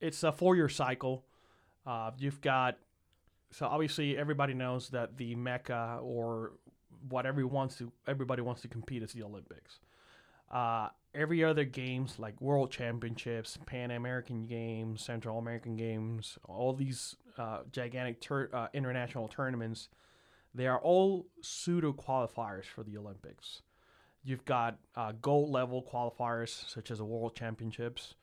it's 0.00 0.22
a 0.22 0.32
four 0.32 0.56
year 0.56 0.68
cycle. 0.68 1.24
Uh, 1.86 2.12
you've 2.18 2.40
got 2.40 2.78
so 3.50 3.66
obviously 3.66 4.16
everybody 4.16 4.54
knows 4.54 4.88
that 4.90 5.18
the 5.18 5.34
mecca 5.34 5.98
or 6.02 6.52
what 7.08 7.26
everyone 7.26 7.52
wants 7.52 7.76
to 7.76 7.92
everybody 8.06 8.40
wants 8.40 8.62
to 8.62 8.68
compete 8.68 9.02
is 9.02 9.12
the 9.12 9.22
Olympics. 9.22 9.80
Uh, 10.50 10.88
every 11.14 11.44
other 11.44 11.64
games 11.64 12.18
like 12.18 12.40
World 12.40 12.70
Championships, 12.70 13.58
Pan 13.66 13.90
American 13.90 14.46
Games, 14.46 15.02
Central 15.02 15.38
American 15.38 15.76
Games, 15.76 16.38
all 16.44 16.72
these 16.72 17.16
uh, 17.38 17.60
gigantic 17.70 18.22
uh, 18.30 18.68
international 18.72 19.28
tournaments, 19.28 19.88
they 20.54 20.66
are 20.66 20.78
all 20.80 21.26
pseudo 21.40 21.92
qualifiers 21.92 22.64
for 22.64 22.82
the 22.82 22.96
Olympics. 22.96 23.62
You've 24.24 24.44
got 24.44 24.78
uh, 24.94 25.12
gold 25.20 25.50
level 25.50 25.82
qualifiers 25.82 26.68
such 26.68 26.90
as 26.90 26.98
the 26.98 27.04
World 27.04 27.34
Championships 27.34 28.14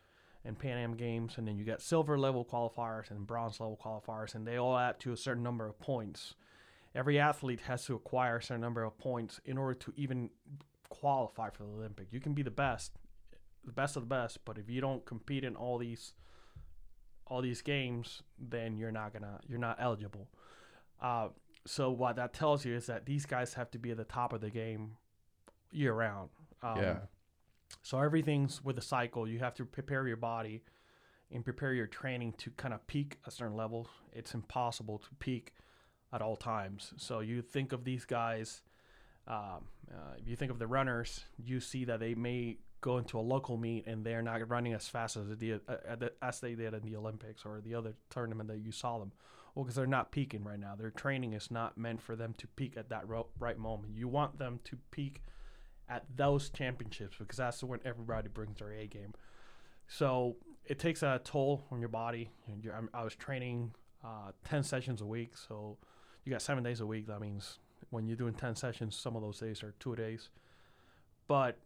and 0.46 0.58
Pan 0.58 0.77
Am 0.77 0.96
Games, 0.96 1.34
and 1.38 1.48
then 1.48 1.58
you 1.58 1.65
got 1.65 1.81
silver 1.81 2.17
level 2.17 2.46
qualifiers 2.46 3.12
and 3.12 3.27
bronze 3.27 3.60
level 3.60 3.79
qualifiers, 3.84 4.36
and 4.36 4.48
they 4.48 4.58
all 4.58 4.77
add 4.77 5.00
to 5.01 5.12
a 5.12 5.17
certain 5.17 5.43
number 5.43 5.67
of 5.67 5.79
points. 5.79 6.36
Every 6.96 7.19
athlete 7.19 7.62
has 7.62 7.86
to 7.86 7.96
acquire 7.96 8.38
a 8.38 8.41
certain 8.43 8.62
number 8.62 8.84
of 8.84 8.98
points 8.98 9.41
in 9.46 9.58
order 9.58 9.75
to 9.75 9.93
even 9.96 10.29
qualify 10.89 11.50
for 11.50 11.63
the 11.63 11.69
Olympic. 11.69 12.08
You 12.12 12.19
can 12.19 12.34
be 12.34 12.43
the 12.43 12.51
best, 12.51 12.93
the 13.65 13.72
best 13.72 13.96
of 13.96 14.03
the 14.03 14.08
best, 14.08 14.39
but 14.46 14.58
if 14.58 14.69
you 14.69 14.81
don't 14.81 15.05
compete 15.05 15.43
in 15.43 15.55
all 15.55 15.77
these 15.77 16.13
all 17.27 17.41
these 17.41 17.62
games, 17.62 18.24
then 18.39 18.75
you're 18.77 18.91
not 18.91 19.13
gonna 19.13 19.39
you're 19.48 19.60
not 19.60 19.77
eligible. 19.79 20.27
Uh, 21.01 21.29
so 21.65 21.91
what 21.91 22.15
that 22.15 22.34
tells 22.34 22.65
you 22.65 22.75
is 22.75 22.88
that 22.88 23.05
these 23.05 23.25
guys 23.25 23.53
have 23.53 23.69
to 23.72 23.77
be 23.77 23.91
at 23.91 23.98
the 23.98 24.03
top 24.03 24.34
of 24.34 24.41
the 24.41 24.50
game 24.50 24.98
year 25.72 25.93
round. 25.93 26.29
Um, 26.62 26.77
yeah. 26.77 26.98
so 27.84 28.00
everything's 28.00 28.63
with 28.63 28.77
a 28.77 28.81
cycle. 28.81 29.27
You 29.27 29.39
have 29.39 29.53
to 29.55 29.65
prepare 29.65 30.08
your 30.08 30.17
body 30.17 30.63
and 31.31 31.43
prepare 31.43 31.74
your 31.74 31.88
training 31.88 32.34
to 32.39 32.50
kind 32.51 32.74
of 32.74 32.86
peak 32.88 33.19
a 33.25 33.31
certain 33.31 33.55
level. 33.55 33.88
It's 34.12 34.34
impossible 34.34 34.98
to 35.00 35.08
peak 35.19 35.53
at 36.12 36.22
all 36.22 36.36
times. 36.36 36.93
So 36.98 37.19
you 37.19 37.41
think 37.41 37.72
of 37.72 37.84
these 37.84 38.05
guys. 38.05 38.62
Um, 39.30 39.68
uh, 39.92 40.16
if 40.18 40.28
you 40.28 40.36
think 40.36 40.52
of 40.52 40.60
the 40.60 40.68
runners, 40.68 41.24
you 41.38 41.60
see 41.60 41.86
that 41.86 42.00
they 42.00 42.16
may 42.16 42.58
go 42.82 42.98
into 42.98 43.20
a 43.20 43.22
local 43.22 43.58
meet 43.58 43.86
and 43.88 44.06
they're 44.06 44.22
not 44.22 44.48
running 44.50 44.74
as 44.74 44.88
fast 44.88 45.18
as 45.18 45.28
they 45.28 45.36
did, 45.36 45.62
uh, 45.68 46.08
as 46.22 46.40
they 46.40 46.56
did 46.56 46.74
in 46.74 46.82
the 46.82 46.96
Olympics 46.96 47.46
or 47.46 47.62
the 47.62 47.76
other 47.76 47.94
tournament 48.10 48.50
that 48.50 48.60
you 48.60 48.72
saw 48.72 48.98
them. 48.98 49.12
Well, 49.54 49.66
because 49.66 49.76
they're 49.76 49.88
not 49.88 50.12
peaking 50.12 50.44
right 50.44 50.60
now. 50.60 50.76
Their 50.76 50.92
training 50.92 51.34
is 51.34 51.52
not 51.52 51.78
meant 51.78 52.02
for 52.02 52.16
them 52.16 52.34
to 52.38 52.48
peak 52.48 52.78
at 52.78 52.90
that 52.90 53.08
ro- 53.08 53.28
right 53.40 53.58
moment. 53.58 53.96
You 53.96 54.08
want 54.08 54.40
them 54.40 54.60
to 54.66 54.78
peak 54.92 55.22
at 55.90 56.06
those 56.16 56.50
championships 56.50 57.18
because 57.18 57.38
that's 57.38 57.64
when 57.64 57.80
everybody 57.84 58.30
brings 58.30 58.60
their 58.60 58.72
A 58.72 58.88
game. 58.88 59.14
So 59.88 60.38
it 60.66 60.80
takes 60.80 61.02
a 61.04 61.20
toll 61.24 61.66
on 61.72 61.80
your 61.80 61.90
body. 61.90 62.30
I 62.94 63.04
was 63.04 63.16
training 63.16 63.74
uh, 64.04 64.32
10 64.46 64.64
sessions 64.64 65.02
a 65.02 65.06
week. 65.06 65.36
So 65.36 65.78
you 66.24 66.32
got 66.32 66.42
seven 66.44 66.64
days 66.64 66.80
a 66.80 66.86
week. 66.86 67.08
That 67.08 67.20
means 67.20 67.58
when 67.90 68.08
you're 68.08 68.18
doing 68.18 68.34
10 68.34 68.56
sessions, 68.56 68.96
some 68.96 69.16
of 69.16 69.22
those 69.22 69.40
days 69.40 69.64
are 69.64 69.74
two 69.80 69.96
days. 69.96 70.30
But 71.28 71.58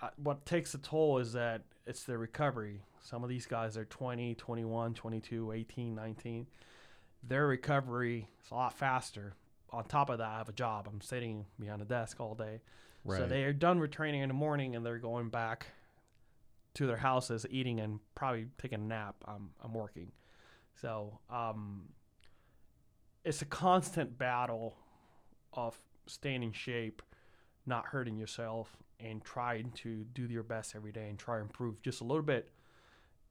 uh, 0.00 0.10
what 0.22 0.44
takes 0.46 0.74
a 0.74 0.78
toll 0.78 1.18
is 1.18 1.32
that 1.32 1.62
it's 1.86 2.04
the 2.04 2.18
recovery. 2.18 2.82
Some 3.00 3.22
of 3.22 3.28
these 3.28 3.46
guys 3.46 3.76
are 3.76 3.84
20, 3.84 4.34
21, 4.34 4.94
22, 4.94 5.52
18, 5.52 5.94
19. 5.94 6.46
Their 7.26 7.46
recovery 7.46 8.28
is 8.44 8.50
a 8.50 8.54
lot 8.54 8.72
faster. 8.72 9.34
On 9.70 9.84
top 9.84 10.08
of 10.10 10.18
that, 10.18 10.28
I 10.28 10.38
have 10.38 10.48
a 10.48 10.52
job. 10.52 10.88
I'm 10.90 11.00
sitting 11.00 11.46
behind 11.58 11.82
a 11.82 11.84
desk 11.84 12.20
all 12.20 12.34
day. 12.34 12.60
Right. 13.04 13.18
So 13.18 13.26
they 13.26 13.44
are 13.44 13.52
done 13.52 13.80
with 13.80 13.90
training 13.90 14.22
in 14.22 14.28
the 14.28 14.34
morning 14.34 14.76
and 14.76 14.84
they're 14.84 14.98
going 14.98 15.28
back 15.30 15.66
to 16.74 16.86
their 16.86 16.96
houses, 16.96 17.46
eating 17.50 17.80
and 17.80 18.00
probably 18.14 18.46
taking 18.58 18.80
a 18.80 18.84
nap. 18.84 19.16
I'm 19.26 19.50
I'm 19.62 19.74
working, 19.74 20.12
so 20.80 21.18
um, 21.30 21.88
it's 23.24 23.42
a 23.42 23.46
constant 23.46 24.16
battle 24.16 24.76
of 25.52 25.78
staying 26.06 26.42
in 26.42 26.52
shape, 26.52 27.02
not 27.66 27.86
hurting 27.86 28.16
yourself, 28.16 28.76
and 29.00 29.24
trying 29.24 29.70
to 29.72 30.04
do 30.14 30.22
your 30.24 30.42
best 30.42 30.74
every 30.74 30.92
day 30.92 31.08
and 31.08 31.18
try 31.18 31.36
to 31.36 31.42
improve 31.42 31.82
just 31.82 32.00
a 32.00 32.04
little 32.04 32.22
bit. 32.22 32.50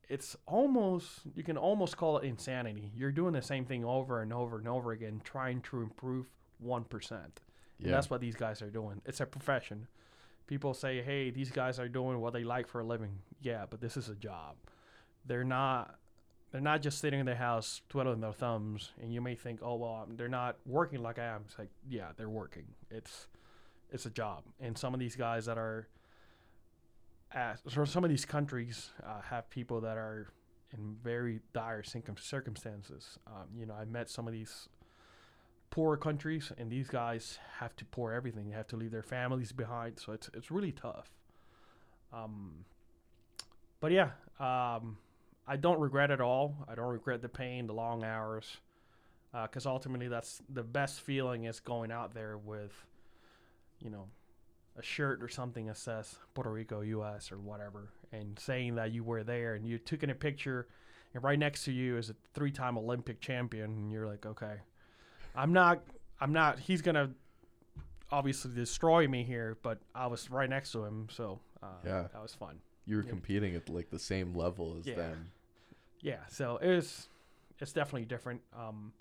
It's 0.09 0.37
almost 0.45 1.21
you 1.35 1.43
can 1.43 1.57
almost 1.57 1.97
call 1.97 2.17
it 2.17 2.23
insanity. 2.23 2.91
You're 2.95 3.11
doing 3.11 3.33
the 3.33 3.41
same 3.41 3.65
thing 3.65 3.83
over 3.83 4.21
and 4.21 4.31
over 4.31 4.57
and 4.57 4.67
over 4.67 4.93
again, 4.93 5.21
trying 5.23 5.61
to 5.63 5.81
improve 5.81 6.27
one 6.59 6.85
percent. 6.85 7.41
And 7.79 7.87
yeah. 7.89 7.93
that's 7.93 8.09
what 8.09 8.21
these 8.21 8.35
guys 8.35 8.61
are 8.61 8.69
doing. 8.69 9.01
It's 9.05 9.19
a 9.19 9.25
profession. 9.25 9.87
People 10.47 10.73
say, 10.73 11.01
"Hey, 11.01 11.29
these 11.29 11.51
guys 11.51 11.77
are 11.77 11.89
doing 11.89 12.19
what 12.21 12.31
they 12.31 12.45
like 12.45 12.67
for 12.67 12.79
a 12.79 12.85
living." 12.85 13.19
Yeah, 13.41 13.65
but 13.69 13.81
this 13.81 13.97
is 13.97 14.07
a 14.07 14.15
job. 14.15 14.55
They're 15.25 15.43
not. 15.43 15.99
They're 16.57 16.63
not 16.63 16.81
just 16.81 16.97
sitting 16.97 17.19
in 17.19 17.27
their 17.27 17.35
house 17.35 17.83
twiddling 17.87 18.19
their 18.19 18.33
thumbs. 18.33 18.91
And 18.99 19.13
you 19.13 19.21
may 19.21 19.35
think, 19.35 19.59
"Oh, 19.61 19.75
well, 19.75 20.07
they're 20.09 20.27
not 20.27 20.57
working 20.65 21.03
like 21.03 21.19
I 21.19 21.25
am." 21.25 21.43
It's 21.45 21.59
like, 21.59 21.69
yeah, 21.87 22.13
they're 22.17 22.31
working. 22.31 22.65
It's, 22.89 23.27
it's 23.91 24.07
a 24.07 24.09
job. 24.09 24.41
And 24.59 24.75
some 24.75 24.95
of 24.95 24.99
these 24.99 25.15
guys 25.15 25.45
that 25.45 25.59
are, 25.59 25.87
at, 27.31 27.59
so 27.69 27.85
some 27.85 28.03
of 28.03 28.09
these 28.09 28.25
countries 28.25 28.89
uh, 29.05 29.21
have 29.21 29.47
people 29.51 29.81
that 29.81 29.97
are 29.97 30.29
in 30.75 30.95
very 31.03 31.41
dire 31.53 31.83
circumstances. 31.83 33.19
Um, 33.27 33.49
you 33.55 33.67
know, 33.67 33.75
I 33.75 33.85
met 33.85 34.09
some 34.09 34.25
of 34.25 34.33
these 34.33 34.67
poor 35.69 35.95
countries, 35.95 36.51
and 36.57 36.71
these 36.71 36.87
guys 36.87 37.37
have 37.59 37.75
to 37.75 37.85
pour 37.85 38.13
everything. 38.13 38.49
They 38.49 38.55
have 38.55 38.67
to 38.69 38.77
leave 38.77 38.89
their 38.89 39.03
families 39.03 39.51
behind, 39.51 39.99
so 39.99 40.11
it's 40.11 40.27
it's 40.33 40.49
really 40.49 40.71
tough. 40.71 41.11
Um, 42.11 42.65
but 43.79 43.91
yeah, 43.91 44.09
um, 44.39 44.97
I 45.47 45.55
don't 45.55 45.79
regret 45.79 46.11
it 46.11 46.19
all. 46.21 46.65
I 46.67 46.75
don't 46.75 46.91
regret 46.91 47.21
the 47.21 47.29
pain, 47.29 47.67
the 47.67 47.73
long 47.73 48.03
hours, 48.03 48.57
because 49.31 49.65
ultimately 49.65 50.07
that's 50.07 50.41
the 50.49 50.63
best 50.63 50.99
feeling 51.01 51.45
is 51.45 51.59
going 51.59 51.91
out 51.91 52.13
there 52.13 52.37
with, 52.37 52.73
you 53.79 53.89
know, 53.89 54.07
a 54.77 54.83
shirt 54.83 55.23
or 55.23 55.29
something 55.29 55.67
that 55.67 55.77
says 55.77 56.15
Puerto 56.33 56.51
Rico, 56.51 56.81
U.S. 56.81 57.31
or 57.31 57.37
whatever, 57.39 57.89
and 58.11 58.37
saying 58.37 58.75
that 58.75 58.91
you 58.91 59.03
were 59.03 59.23
there 59.23 59.55
and 59.55 59.65
you 59.65 59.77
took 59.77 60.03
in 60.03 60.09
a 60.09 60.15
picture, 60.15 60.67
and 61.13 61.23
right 61.23 61.39
next 61.39 61.63
to 61.65 61.71
you 61.71 61.97
is 61.97 62.09
a 62.09 62.15
three-time 62.33 62.77
Olympic 62.77 63.21
champion, 63.21 63.71
and 63.71 63.91
you're 63.91 64.05
like, 64.07 64.25
okay. 64.25 64.55
I'm 65.35 65.53
not. 65.53 65.81
I'm 66.19 66.33
not. 66.33 66.59
He's 66.59 66.81
gonna 66.81 67.11
obviously 68.11 68.53
destroy 68.53 69.07
me 69.07 69.23
here, 69.23 69.57
but 69.61 69.79
I 69.95 70.07
was 70.07 70.29
right 70.31 70.49
next 70.49 70.71
to 70.73 70.83
him, 70.83 71.07
so 71.11 71.39
uh, 71.61 71.67
Yeah. 71.85 72.07
that 72.13 72.21
was 72.21 72.33
fun. 72.33 72.59
you 72.85 72.95
were 72.97 73.03
yeah. 73.03 73.09
competing 73.09 73.55
at 73.55 73.67
like 73.69 73.89
the 73.89 73.99
same 73.99 74.33
level 74.33 74.77
as 74.79 74.87
Yeah. 74.87 74.95
them. 74.95 75.31
Yeah, 76.01 76.19
so 76.29 76.57
it 76.57 76.67
was. 76.75 77.09
It's 77.59 77.73
definitely 77.73 78.05
different. 78.05 78.41
Um, 78.55 78.93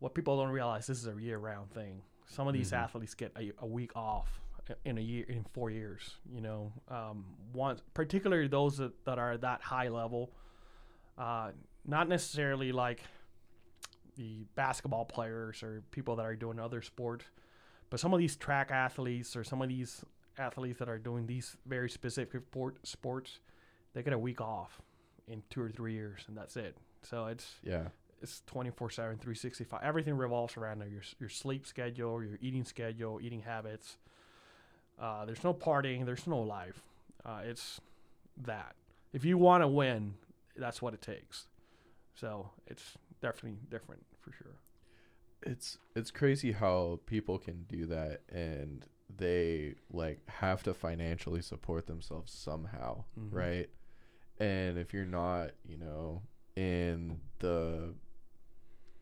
what 0.00 0.14
people 0.14 0.36
don't 0.38 0.50
realize 0.50 0.86
this 0.86 0.98
is 0.98 1.06
a 1.06 1.18
year-round 1.20 1.70
thing. 1.72 2.02
Some 2.26 2.46
of 2.46 2.52
these 2.54 2.72
Mhm. 2.72 2.76
athletes 2.78 3.14
get 3.14 3.32
a, 3.36 3.52
a 3.58 3.66
week 3.66 3.96
off 3.96 4.40
in 4.84 4.98
a 4.98 5.00
year 5.00 5.24
in 5.28 5.44
four 5.44 5.70
years. 5.70 6.16
You 6.30 6.40
know, 6.42 6.72
um, 6.88 7.24
one 7.52 7.80
particularly 7.94 8.48
those 8.48 8.76
that, 8.78 8.92
that 9.06 9.18
are 9.18 9.36
that 9.38 9.62
high 9.62 9.88
level, 9.88 10.30
uh, 11.16 11.52
not 11.86 12.08
necessarily 12.08 12.70
like 12.72 13.02
the 14.16 14.44
basketball 14.54 15.04
players 15.04 15.62
or 15.62 15.82
people 15.90 16.16
that 16.16 16.24
are 16.26 16.36
doing 16.36 16.58
other 16.58 16.82
sports, 16.82 17.24
but 17.90 17.98
some 17.98 18.12
of 18.12 18.18
these 18.18 18.36
track 18.36 18.70
athletes 18.70 19.34
or 19.36 19.42
some 19.44 19.60
of 19.62 19.68
these 19.68 20.04
athletes 20.38 20.78
that 20.78 20.88
are 20.88 20.98
doing 20.98 21.26
these 21.26 21.56
very 21.66 21.88
specific 21.90 22.42
sport, 22.42 22.76
sports, 22.86 23.40
they 23.92 24.02
get 24.02 24.12
a 24.12 24.18
week 24.18 24.40
off 24.40 24.80
in 25.28 25.42
two 25.50 25.60
or 25.62 25.70
three 25.70 25.92
years, 25.94 26.24
and 26.28 26.36
that's 26.36 26.56
it. 26.56 26.76
So 27.02 27.26
it's 27.26 27.56
Yeah. 27.62 27.88
it's 28.22 28.42
24 28.46 28.90
7 28.90 29.16
365 29.18 29.80
everything 29.82 30.14
revolves 30.16 30.56
around 30.56 30.78
your, 30.90 31.02
your 31.20 31.28
sleep 31.28 31.66
schedule 31.66 32.22
your 32.22 32.38
eating 32.40 32.64
schedule 32.64 33.20
eating 33.20 33.42
habits 33.42 33.98
uh, 34.98 35.24
there's 35.26 35.44
no 35.44 35.52
partying 35.52 36.06
there's 36.06 36.26
no 36.26 36.38
life 36.40 36.80
uh, 37.26 37.40
it's 37.44 37.80
that 38.36 38.74
if 39.12 39.24
you 39.26 39.36
want 39.36 39.62
to 39.62 39.68
win 39.68 40.14
that's 40.56 40.80
what 40.80 40.94
it 40.94 41.02
takes 41.02 41.48
so 42.14 42.48
it's 42.66 42.96
definitely 43.20 43.58
different 43.68 44.02
for 44.20 44.32
sure 44.32 44.54
It's 45.42 45.76
it's 45.94 46.10
crazy 46.10 46.52
how 46.52 47.00
people 47.04 47.38
can 47.38 47.64
do 47.64 47.84
that 47.86 48.22
and 48.32 48.86
they 49.14 49.74
like 49.92 50.26
have 50.28 50.62
to 50.62 50.72
financially 50.72 51.42
support 51.42 51.86
themselves 51.86 52.32
somehow, 52.32 53.04
Mhm. 53.20 53.28
right? 53.32 53.70
And 54.40 54.78
if 54.78 54.92
you're 54.92 55.04
not, 55.04 55.50
you 55.66 55.78
know, 55.78 56.22
in 56.56 57.20
the 57.38 57.94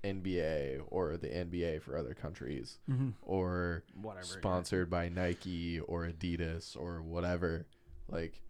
NBA 0.04 0.82
or 0.88 1.16
the 1.16 1.28
NBA 1.28 1.82
for 1.82 1.96
other 1.96 2.14
countries 2.14 2.78
mm-hmm. 2.90 3.10
or 3.22 3.84
whatever 4.00 4.26
yeah. 4.26 4.38
sponsored 4.38 4.90
by 4.90 5.08
Nike 5.08 5.80
or 5.80 6.06
Adidas 6.06 6.76
or 6.76 7.02
whatever, 7.02 7.66
like 8.08 8.40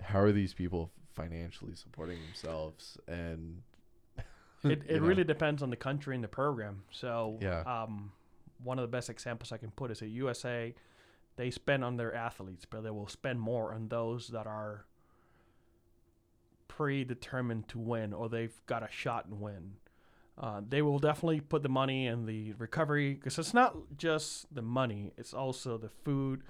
how 0.00 0.20
are 0.20 0.32
these 0.32 0.54
people 0.54 0.90
financially 1.14 1.74
supporting 1.74 2.18
themselves 2.22 2.98
and 3.08 3.62
it, 4.64 4.82
it 4.88 5.00
know? 5.00 5.06
really 5.06 5.24
depends 5.24 5.62
on 5.62 5.70
the 5.70 5.76
country 5.76 6.14
and 6.14 6.22
the 6.22 6.28
program 6.28 6.82
so 6.90 7.38
Yeah. 7.40 7.60
um, 7.60 8.12
one 8.62 8.78
of 8.78 8.82
the 8.82 8.88
best 8.88 9.08
examples 9.08 9.52
i 9.52 9.56
can 9.56 9.70
put 9.70 9.90
is 9.90 10.02
at 10.02 10.08
usa 10.08 10.74
they 11.36 11.50
spend 11.50 11.84
on 11.84 11.96
their 11.96 12.14
athletes 12.14 12.66
but 12.68 12.82
they 12.82 12.90
will 12.90 13.08
spend 13.08 13.40
more 13.40 13.72
on 13.72 13.88
those 13.88 14.28
that 14.28 14.46
are 14.46 14.84
predetermined 16.68 17.68
to 17.68 17.78
win 17.78 18.12
or 18.12 18.28
they've 18.28 18.60
got 18.66 18.82
a 18.82 18.88
shot 18.90 19.26
and 19.26 19.40
win 19.40 19.72
uh, 20.38 20.60
they 20.68 20.82
will 20.82 20.98
definitely 20.98 21.40
put 21.40 21.62
the 21.62 21.68
money 21.68 22.06
in 22.06 22.26
the 22.26 22.52
recovery 22.58 23.14
because 23.14 23.38
it's 23.38 23.54
not 23.54 23.74
just 23.96 24.52
the 24.54 24.62
money 24.62 25.12
it's 25.16 25.32
also 25.34 25.78
the 25.78 25.88
food 25.88 26.42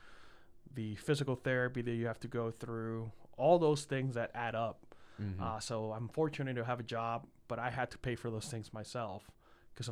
the 0.75 0.95
physical 0.97 1.37
therapy 1.37 1.83
that 1.83 1.93
you 1.93 2.07
have 2.07 2.19
to 2.21 2.29
go 2.29 2.51
through 2.51 3.11
all 3.37 3.59
those 3.59 3.85
things 3.85 4.15
that 4.15 4.31
add 4.35 4.55
up 4.55 4.83
Mhm. 5.21 5.41
uh, 5.41 5.59
so 5.61 5.93
I'm 5.93 6.09
fortunate 6.09 6.55
to 6.57 6.65
have 6.65 6.79
a 6.79 6.83
job, 6.83 7.27
but 7.49 7.59
I 7.59 7.71
had 7.71 7.91
to 7.93 7.99
pay 7.99 8.17
for 8.17 8.31
those 8.31 8.49
things 8.49 8.75
myself 8.75 9.31
because 9.73 9.89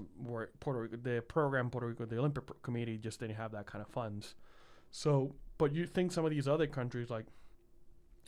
Puerto 0.61 0.81
Rico, 0.83 0.97
the 0.99 1.23
program 1.23 1.71
Puerto 1.71 1.87
Rico, 1.87 2.05
the 2.05 2.19
Olympic 2.19 2.45
Committee 2.63 2.99
just 2.99 3.21
didn't 3.21 3.37
have 3.37 3.53
that 3.53 3.65
kind 3.65 3.81
of 3.81 3.89
funds. 3.89 4.35
So, 4.91 5.35
but 5.57 5.73
you 5.75 5.87
think 5.87 6.13
some 6.13 6.27
of 6.27 6.31
these 6.31 6.47
other 6.47 6.67
countries, 6.67 7.09
like 7.09 7.25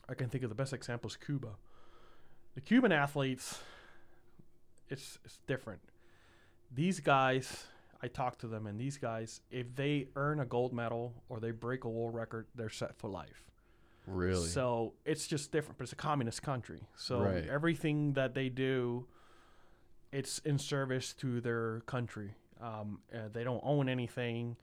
I 0.08 0.14
can 0.14 0.30
think 0.30 0.42
of 0.44 0.48
the 0.48 0.54
best 0.54 0.72
example 0.72 1.08
is 1.10 1.16
Cuba. 1.18 1.56
The 2.56 2.62
Cuban 2.62 2.90
athletes, 2.90 3.60
it's 4.88 5.18
it's 5.25 5.38
different. 5.46 5.80
These 6.75 7.00
guys, 7.00 7.66
I 8.02 8.08
talk 8.08 8.38
to 8.38 8.48
them, 8.48 8.66
and 8.66 8.80
these 8.80 8.96
guys, 8.96 9.42
if 9.50 9.76
they 9.76 10.08
earn 10.16 10.40
a 10.40 10.46
gold 10.46 10.72
medal 10.72 11.12
or 11.28 11.38
they 11.38 11.50
break 11.50 11.84
a 11.84 11.88
world 11.88 12.14
record, 12.14 12.46
they're 12.54 12.70
set 12.70 12.96
for 12.96 13.08
life. 13.08 13.44
really 14.06 14.48
So 14.48 14.94
it's 15.04 15.26
just 15.26 15.52
different, 15.52 15.76
but 15.76 15.84
it's 15.84 15.92
a 15.92 15.96
communist 15.96 16.42
country. 16.42 16.88
So 16.96 17.20
Right. 17.20 17.46
everything 17.46 18.14
that 18.14 18.32
they 18.32 18.48
do, 18.48 19.06
it's 20.10 20.38
in 20.38 20.58
service 20.58 21.12
to 21.14 21.42
their 21.42 21.80
country. 21.80 22.34
Um, 22.58 23.00
uh, 23.14 23.28
they 23.30 23.45
don't 23.45 23.62
own 23.64 23.86
anything. 23.90 24.56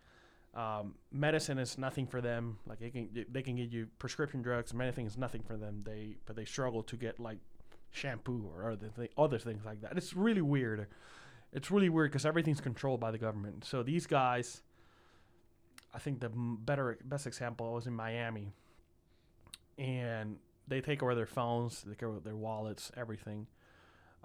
Um, 0.55 0.95
medicine 1.11 1.59
is 1.59 1.77
nothing 1.77 2.07
for 2.07 2.21
them. 2.21 2.57
Like 2.65 2.79
they 2.79 2.89
can 2.89 3.25
they 3.29 3.43
can 3.43 3.55
give 3.55 3.71
you 3.71 3.87
prescription 3.99 4.41
drugs. 4.41 4.73
Medicine 4.73 5.05
is 5.05 5.15
nothing 5.15 5.43
for 5.43 5.57
them. 5.57 5.83
They 5.85 6.17
but 6.25 6.35
they 6.35 6.45
struggle 6.45 6.81
to 6.83 6.97
get 6.97 7.19
like 7.19 7.37
shampoo 7.93 8.49
or 8.53 8.71
other 8.71 8.89
th- 8.95 9.11
other 9.17 9.39
things 9.39 9.63
like 9.65 9.81
that. 9.81 9.95
It's 9.95 10.13
really 10.13 10.41
weird. 10.41 10.87
It's 11.53 11.71
really 11.71 11.89
weird 11.89 12.11
because 12.11 12.25
everything's 12.25 12.59
controlled 12.59 12.99
by 12.99 13.11
the 13.11 13.17
government. 13.17 13.63
So 13.63 13.83
these 13.83 14.07
guys, 14.07 14.63
I 15.93 15.99
think 15.99 16.19
the 16.19 16.31
better 16.33 16.97
best 17.05 17.27
example 17.27 17.71
was 17.71 17.87
in 17.87 17.93
Miami 17.93 18.51
and 19.77 20.37
they 20.67 20.81
take 20.81 21.01
away 21.01 21.15
their 21.15 21.27
phones, 21.27 21.83
they 21.83 21.93
take 21.93 22.01
away 22.01 22.17
their 22.23 22.35
wallets, 22.35 22.91
everything, 22.97 23.47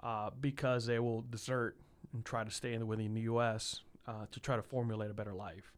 uh, 0.01 0.31
because 0.41 0.85
they 0.85 0.99
will 0.99 1.21
desert 1.21 1.77
and 2.13 2.25
try 2.25 2.43
to 2.43 2.51
stay 2.51 2.73
in 2.73 2.79
the, 2.79 2.85
within 2.85 3.13
the 3.13 3.21
U.S. 3.21 3.81
Uh, 4.07 4.25
to 4.31 4.39
try 4.39 4.55
to 4.55 4.63
formulate 4.63 5.11
a 5.11 5.13
better 5.13 5.33
life. 5.33 5.71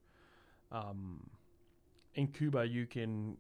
Um, 0.72 1.30
in 2.16 2.28
Cuba, 2.28 2.66
you 2.66 2.86
can 2.86 3.38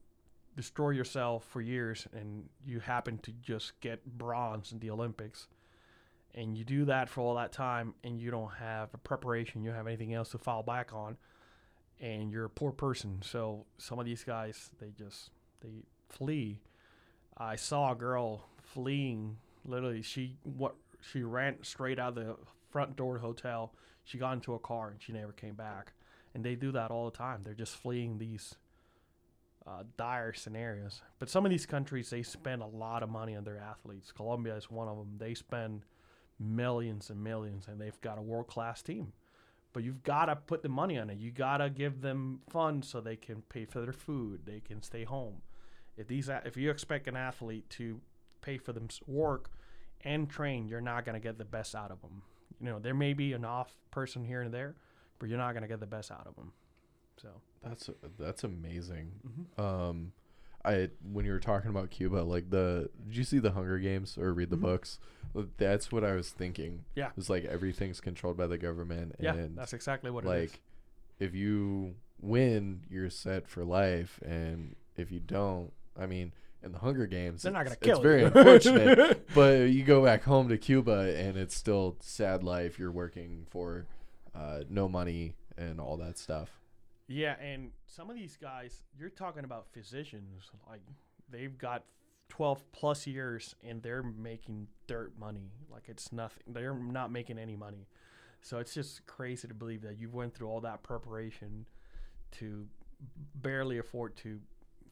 destroy 0.62 0.92
yourself 0.92 1.44
for 1.50 1.60
years, 1.60 2.08
and 2.14 2.48
you 2.64 2.80
happen 2.80 3.18
to 3.18 3.32
just 3.42 3.80
get 3.82 4.06
bronze 4.06 4.72
in 4.72 4.78
the 4.78 4.92
Olympics. 4.92 5.48
And 6.36 6.56
you 6.56 6.64
do 6.64 6.86
that 6.86 7.10
for 7.10 7.22
all 7.22 7.34
that 7.36 7.52
time, 7.52 7.96
and 8.04 8.22
you 8.22 8.30
don't 8.30 8.54
have 8.60 8.90
a 8.94 9.00
preparation, 9.00 9.64
you 9.64 9.70
don't 9.70 9.78
have 9.78 9.88
anything 9.88 10.14
else 10.14 10.30
to 10.30 10.38
fall 10.38 10.62
back 10.62 10.94
on, 10.94 11.18
and 12.00 12.32
you're 12.32 12.46
a 12.46 12.50
poor 12.50 12.72
person. 12.72 13.24
So 13.24 13.66
some 13.80 13.98
of 13.98 14.06
these 14.06 14.24
guys, 14.24 14.70
they 14.80 14.92
just 14.96 15.32
they 15.62 15.84
flee. 16.10 16.60
I 17.36 17.56
saw 17.56 17.94
a 17.94 17.96
girl 17.96 18.46
fleeing. 18.62 19.38
Literally, 19.66 20.04
she 20.04 20.38
what 20.44 20.76
she 21.02 21.24
ran 21.24 21.58
straight 21.64 21.98
out 21.98 22.10
of 22.10 22.16
the 22.16 22.36
front 22.70 22.96
door 22.96 23.18
hotel. 23.18 23.74
She 24.04 24.20
got 24.20 24.34
into 24.34 24.54
a 24.54 24.60
car 24.60 24.90
and 24.90 25.02
she 25.02 25.12
never 25.12 25.32
came 25.32 25.56
back. 25.56 25.94
And 26.36 26.44
they 26.44 26.56
do 26.56 26.72
that 26.72 26.92
all 26.92 27.06
the 27.06 27.18
time. 27.18 27.42
They're 27.44 27.54
just 27.54 27.76
fleeing 27.76 28.20
these 28.20 28.56
uh, 29.68 29.84
dire 29.98 30.34
scenarios. 30.34 31.02
But 31.20 31.30
some 31.30 31.46
of 31.46 31.52
these 31.52 31.66
countries, 31.66 32.10
they 32.10 32.24
spend 32.24 32.62
a 32.62 32.68
lot 32.68 33.04
of 33.04 33.10
money 33.10 33.36
on 33.36 33.44
their 33.44 33.60
athletes. 33.60 34.12
Colombia 34.12 34.56
is 34.56 34.72
one 34.72 34.88
of 34.88 34.98
them. 34.98 35.16
They 35.18 35.34
spend 35.34 35.84
millions 36.40 37.10
and 37.10 37.24
millions, 37.24 37.68
and 37.68 37.80
they've 37.80 38.00
got 38.02 38.18
a 38.18 38.22
world 38.22 38.48
class 38.48 38.82
team. 38.82 39.14
But 39.74 39.84
you've 39.84 40.04
got 40.04 40.26
to 40.26 40.36
put 40.36 40.64
the 40.64 40.70
money 40.70 40.98
on 40.98 41.10
it. 41.10 41.20
You 41.20 41.32
got 41.32 41.58
to 41.58 41.70
give 41.70 42.02
them 42.02 42.42
funds 42.50 42.90
so 42.90 43.00
they 43.00 43.16
can 43.16 43.42
pay 43.44 43.66
for 43.66 43.82
their 43.82 43.94
food. 43.94 44.42
They 44.46 44.60
can 44.60 44.82
stay 44.82 45.04
home. 45.04 45.42
If 45.96 46.08
these, 46.08 46.30
if 46.46 46.58
you 46.58 46.72
expect 46.72 47.08
an 47.08 47.16
athlete 47.16 47.70
to 47.72 48.02
pay 48.42 48.58
for 48.58 48.74
them 48.74 48.88
work 49.08 49.52
and 50.04 50.30
train, 50.30 50.68
you're 50.68 50.82
not 50.82 51.06
going 51.06 51.14
to 51.14 51.20
get 51.20 51.38
the 51.38 51.46
best 51.46 51.76
out 51.76 51.92
of 51.92 52.02
them. 52.02 52.24
You 52.60 52.68
know, 52.68 52.80
there 52.80 52.94
may 52.94 53.14
be 53.14 53.34
an 53.34 53.46
off 53.46 53.72
person 53.92 54.26
here 54.26 54.42
and 54.42 54.54
there, 54.54 54.76
but 55.20 55.30
you're 55.30 55.38
not 55.38 55.54
going 55.54 55.64
to 55.64 55.68
get 55.68 55.80
the 55.80 55.86
best 55.86 56.12
out 56.12 56.28
of 56.28 56.36
them. 56.36 56.52
So, 57.22 57.30
That's 57.64 57.90
that's 58.18 58.44
amazing. 58.44 59.12
mhm. 59.28 59.62
Um, 59.64 60.12
I 60.66 60.90
when 61.12 61.26
you 61.26 61.32
were 61.32 61.40
talking 61.40 61.70
about 61.70 61.90
Cuba, 61.92 62.18
like 62.18 62.50
the 62.50 62.90
did 63.08 63.18
you 63.18 63.24
see 63.24 63.40
the 63.40 63.52
Hunger 63.52 63.78
Games 63.80 64.18
or 64.18 64.34
read 64.34 64.50
the 64.50 64.58
Mhm. 64.58 64.62
books? 64.62 65.00
Uh, 65.36 65.44
That's 65.58 65.92
what 65.92 66.04
I 66.04 66.14
was 66.14 66.30
thinking. 66.32 66.86
Yeah. 66.96 67.10
It 67.10 67.16
was 67.18 67.30
like 67.30 67.46
everything's 67.46 68.00
controlled 68.02 68.38
by 68.38 68.48
the 68.48 68.58
government, 68.58 69.16
yeah, 69.20 69.34
and 69.36 69.58
that's 69.58 69.74
exactly 69.74 70.10
what 70.12 70.24
it 70.26 70.28
is. 70.28 70.52
like 70.52 70.62
if 71.20 71.36
you 71.36 71.96
win, 72.20 72.82
you're 72.90 73.10
set 73.10 73.48
for 73.48 73.64
life, 73.64 74.20
and 74.24 74.76
if 74.98 75.12
you 75.12 75.20
don't, 75.20 75.72
I 76.00 76.06
mean, 76.08 76.32
in 76.64 76.72
the 76.72 76.80
Hunger 76.80 77.06
Games, 77.08 77.42
They're 77.44 77.52
not 77.52 77.62
it's- 77.68 77.78
to 77.78 77.84
kill 77.86 77.98
It's 77.98 78.04
very 78.04 78.24
unfortunate, 78.26 79.28
but 79.34 79.70
you 79.70 79.84
go 79.84 80.04
back 80.04 80.24
home 80.24 80.50
to 80.50 80.58
Cuba, 80.58 81.16
and 81.16 81.38
it's 81.38 81.56
still 81.56 81.98
sad 82.02 82.44
life. 82.44 82.78
You're 82.80 82.92
working 82.92 83.46
for 83.50 83.86
uh, 84.36 84.62
no 84.70 84.88
money 84.88 85.36
and 85.58 85.80
all 85.80 85.98
that 85.98 86.18
stuff. 86.18 86.61
Yeah, 87.08 87.36
and 87.42 87.72
some 87.88 88.10
of 88.10 88.16
these 88.16 88.38
guys, 88.38 88.84
you're 88.98 89.10
talking 89.10 89.44
about 89.44 89.68
physicians, 89.74 90.50
like 90.70 90.82
they've 91.30 91.58
got 91.58 91.84
12 92.30 92.64
plus 92.72 93.06
years 93.06 93.56
and 93.68 93.84
they're 93.84 94.04
making 94.04 94.68
dirt 94.88 95.12
money. 95.20 95.52
Like 95.70 95.84
it's 95.88 96.14
nothing. 96.14 96.44
They're 96.48 96.74
not 96.74 97.12
making 97.12 97.38
any 97.38 97.56
money. 97.56 97.88
So 98.42 98.58
it's 98.60 98.74
just 98.74 99.06
crazy 99.06 99.48
to 99.48 99.54
believe 99.54 99.82
that 99.82 100.00
you 100.00 100.10
went 100.10 100.34
through 100.34 100.48
all 100.48 100.62
that 100.62 100.82
preparation 100.82 101.66
to 102.40 102.66
barely 103.36 103.78
afford 103.78 104.16
to 104.18 104.40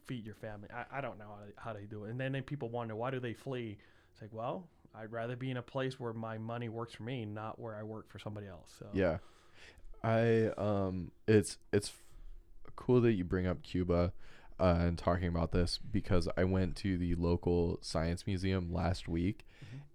feed 0.06 0.26
your 0.26 0.36
family. 0.36 0.67
I, 0.74 0.98
I 0.98 1.02
don't 1.02 1.17
know 1.17 1.26
how 1.26 1.45
they, 1.45 1.52
how 1.56 1.74
they 1.74 1.86
do 1.86 2.04
it. 2.06 2.12
And 2.12 2.19
then, 2.19 2.34
then 2.34 2.43
people 2.43 2.69
wonder, 2.69 2.95
why 2.95 3.10
do 3.10 3.19
they 3.19 3.34
flee? 3.34 3.78
It's 4.12 4.22
like, 4.22 4.34
well, 4.34 4.67
I'd 4.93 5.12
rather 5.12 5.36
be 5.36 5.52
in 5.52 5.58
a 5.58 5.62
place 5.62 6.00
where 6.00 6.13
my 6.13 6.38
money 6.38 6.67
works 6.69 6.95
for 6.95 7.04
me, 7.04 7.26
not 7.26 7.60
where 7.60 7.76
I 7.76 7.84
work 7.84 8.10
for 8.12 8.19
somebody 8.19 8.48
else. 8.48 8.74
So 8.78 8.88
Yeah. 8.93 9.17
I 10.04 10.48
um 10.58 11.12
it's 11.28 11.58
it's 11.74 11.92
cool 12.76 13.02
that 13.02 13.14
you 13.14 13.24
bring 13.24 13.48
up 13.48 13.62
Cuba 13.64 14.14
uh, 14.60 14.78
and 14.80 14.98
talking 14.98 15.28
about 15.28 15.52
this 15.52 15.78
because 15.78 16.28
I 16.38 16.44
went 16.44 16.76
to 16.78 16.98
the 16.98 17.16
local 17.16 17.80
science 17.82 18.26
museum 18.28 18.74
last 18.74 19.08
week 19.08 19.46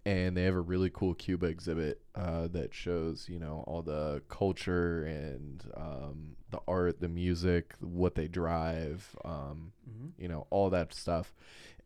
and 0.07 0.37
they 0.37 0.43
have 0.45 0.55
a 0.55 0.61
really 0.61 0.91
cool 0.91 1.15
Cuba 1.15 1.47
exhibit 1.47 2.01
uh, 2.15 2.49
that 2.49 2.75
shows 2.75 3.27
you 3.29 3.39
know 3.39 3.65
all 3.67 3.83
the 3.83 4.23
culture 4.29 5.05
and 5.05 5.65
um, 5.77 6.37
the 6.51 6.61
art, 6.69 7.01
the 7.01 7.09
music, 7.09 7.75
what 7.81 8.15
they 8.15 8.29
drive, 8.29 9.17
um, 9.25 9.73
Mm-hmm. 9.91 10.23
you 10.23 10.29
know 10.29 10.47
all 10.51 10.71
that 10.71 10.95
stuff. 10.95 11.35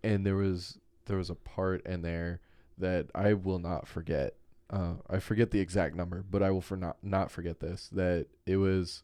And 0.05 0.25
there 0.25 0.37
was 0.37 0.79
there 1.07 1.17
was 1.17 1.31
a 1.31 1.35
part 1.35 1.85
in 1.87 2.03
there 2.03 2.41
that 2.79 3.07
I 3.15 3.33
will 3.33 3.59
not 3.59 3.89
forget. 3.89 4.35
Uh, 4.71 4.95
I 5.09 5.19
forget 5.19 5.51
the 5.51 5.61
exact 5.61 5.95
number, 5.95 6.23
but 6.31 6.43
I 6.43 6.51
will 6.51 6.61
for 6.61 6.77
not 6.77 6.99
not 7.03 7.31
forget 7.31 7.61
this 7.61 7.89
that 7.93 8.27
it 8.47 8.57
was 8.59 9.03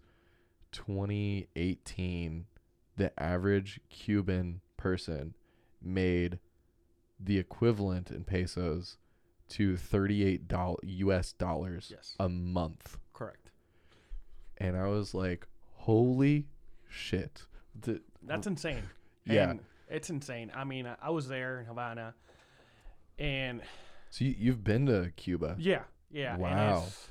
2018. 0.72 2.46
The 2.96 3.20
average 3.20 3.81
Cuban 3.88 4.61
person 4.77 5.35
made 5.83 6.38
the 7.18 7.38
equivalent 7.38 8.11
in 8.11 8.24
pesos 8.24 8.98
to 9.48 9.77
38 9.77 10.46
doll- 10.48 10.79
US 10.83 11.33
dollars 11.33 11.88
Yes. 11.90 12.14
a 12.20 12.29
month. 12.29 12.98
Correct. 13.12 13.50
And 14.59 14.77
I 14.77 14.87
was 14.88 15.14
like, 15.14 15.46
"Holy 15.72 16.46
shit." 16.88 17.46
The, 17.79 18.00
That's 18.22 18.46
insane. 18.46 18.83
Yeah. 19.24 19.50
And 19.50 19.64
it's 19.88 20.11
insane. 20.11 20.53
I 20.55 20.64
mean, 20.64 20.87
I 20.87 20.96
I 21.00 21.11
was 21.11 21.27
there 21.29 21.61
in 21.61 21.66
Havana, 21.66 22.14
and 23.18 23.62
so 24.14 24.24
you, 24.24 24.35
you've 24.38 24.62
been 24.62 24.87
to 24.87 25.11
Cuba. 25.16 25.57
yeah, 25.59 25.83
yeah. 26.12 26.35
and 26.35 26.42
Wow. 26.42 26.85
it's, 26.87 27.09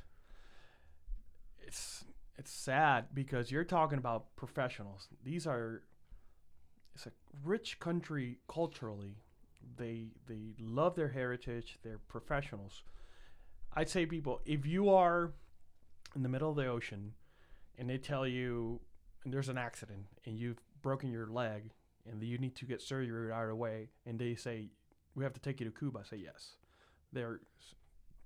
it's 1.68 2.06
it's 2.38 2.52
sad 2.52 3.08
because 3.14 3.52
you're 3.52 3.66
talking 3.66 3.98
about 3.98 4.34
professionals. 4.38 5.10
These 5.22 5.46
are 5.46 5.84
it's 6.96 7.06
a 7.06 7.12
rich 7.44 7.82
country 7.82 8.40
culturally. 8.48 9.18
They 9.76 10.12
they 10.28 10.54
love 10.62 10.96
their 10.96 11.10
heritage. 11.10 11.78
They're 11.84 12.00
professionals. 12.08 12.84
I'd 13.74 13.90
say 13.90 14.06
people, 14.06 14.40
if 14.46 14.66
you 14.66 14.90
are 14.90 15.34
in 16.16 16.24
the 16.24 16.30
middle 16.30 16.52
of 16.52 16.56
the 16.56 16.68
ocean 16.68 17.16
and 17.78 17.90
they 17.90 17.98
tell 17.98 18.26
you 18.26 18.80
and 19.26 19.34
there's 19.34 19.50
an 19.50 19.58
accident 19.58 20.06
and 20.26 20.38
you've 20.40 20.62
broken 20.82 21.12
your 21.12 21.28
leg 21.28 21.72
and 22.10 22.24
you 22.24 22.38
need 22.38 22.56
to 22.56 22.66
get 22.66 22.82
surgery 22.82 23.28
right 23.28 23.50
away 23.50 23.90
and 24.06 24.18
they 24.20 24.36
say 24.36 24.70
we 25.16 25.26
have 25.26 25.34
to 25.34 25.42
take 25.42 25.60
you 25.60 25.66
to 25.66 25.78
Cuba, 25.78 26.00
I 26.00 26.08
say 26.08 26.18
yes. 26.24 26.54
They're 27.14 27.40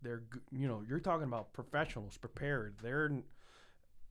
they're 0.01 0.23
you 0.51 0.67
know, 0.67 0.81
you're 0.87 0.99
talking 0.99 1.25
about 1.27 1.53
professionals 1.53 2.17
prepared. 2.17 2.75
They're 2.81 3.11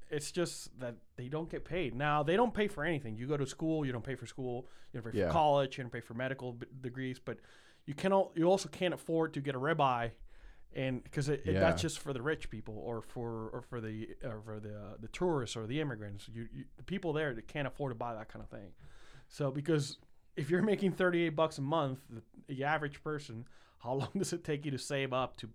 it's 0.09 0.31
just 0.31 0.79
that 0.79 0.95
they 1.17 1.29
don't 1.29 1.51
get 1.51 1.65
paid. 1.65 1.93
Now, 1.95 2.23
they 2.23 2.37
don't 2.37 2.55
pay 2.55 2.69
for 2.69 2.85
anything. 2.85 3.17
You 3.17 3.27
go 3.27 3.37
to 3.37 3.47
school, 3.47 3.85
you 3.85 3.91
don't 3.91 4.05
pay 4.05 4.15
for 4.15 4.27
school, 4.27 4.69
you 4.93 5.01
don't 5.01 5.11
pay 5.13 5.19
Yeah. 5.19 5.27
for 5.27 5.33
college, 5.33 5.79
you 5.79 5.85
don't 5.85 5.91
pay 5.91 6.01
for 6.01 6.15
medical 6.15 6.53
b- 6.53 6.67
degrees, 6.81 7.19
but 7.19 7.39
you 7.87 7.95
can 7.95 8.13
al- 8.13 8.31
you 8.37 8.45
also 8.49 8.69
can't 8.69 8.95
afford 8.95 9.35
to 9.35 9.41
get 9.41 9.57
a 9.57 9.59
ribeye 9.59 10.13
and 10.75 11.03
because 11.03 11.29
it, 11.29 11.43
it- 11.45 11.55
Yeah. 11.55 11.61
that's 11.61 11.83
just 11.83 11.99
for 11.99 12.13
the 12.13 12.23
rich 12.23 12.51
people 12.51 12.79
or 12.79 13.03
for 13.03 13.49
or 13.49 13.63
for 13.63 13.81
the 13.81 14.11
or 14.23 14.41
for 14.43 14.61
the 14.61 14.77
uh, 14.77 14.95
the 15.01 15.09
tourists 15.09 15.57
or 15.57 15.67
the 15.67 15.81
immigrants. 15.81 16.29
You, 16.33 16.47
you 16.53 16.65
the 16.77 16.85
people 16.85 17.13
there 17.13 17.35
that 17.35 17.49
can't 17.49 17.67
afford 17.67 17.91
to 17.91 17.97
buy 17.97 18.15
that 18.15 18.29
kind 18.29 18.43
of 18.45 18.49
thing. 18.51 18.73
So 19.29 19.51
because 19.51 19.99
if 20.37 20.51
you're 20.51 20.63
making 20.73 20.93
38 20.93 21.31
bucks 21.31 21.59
a 21.59 21.63
month, 21.63 21.99
the, 22.11 22.23
the 22.47 22.63
average 22.63 23.03
person, 23.03 23.45
how 23.83 23.95
long 23.95 24.11
does 24.19 24.33
it 24.33 24.45
take 24.45 24.65
you 24.65 24.71
to 24.73 24.79
save 24.79 25.13
up 25.13 25.37
to 25.39 25.49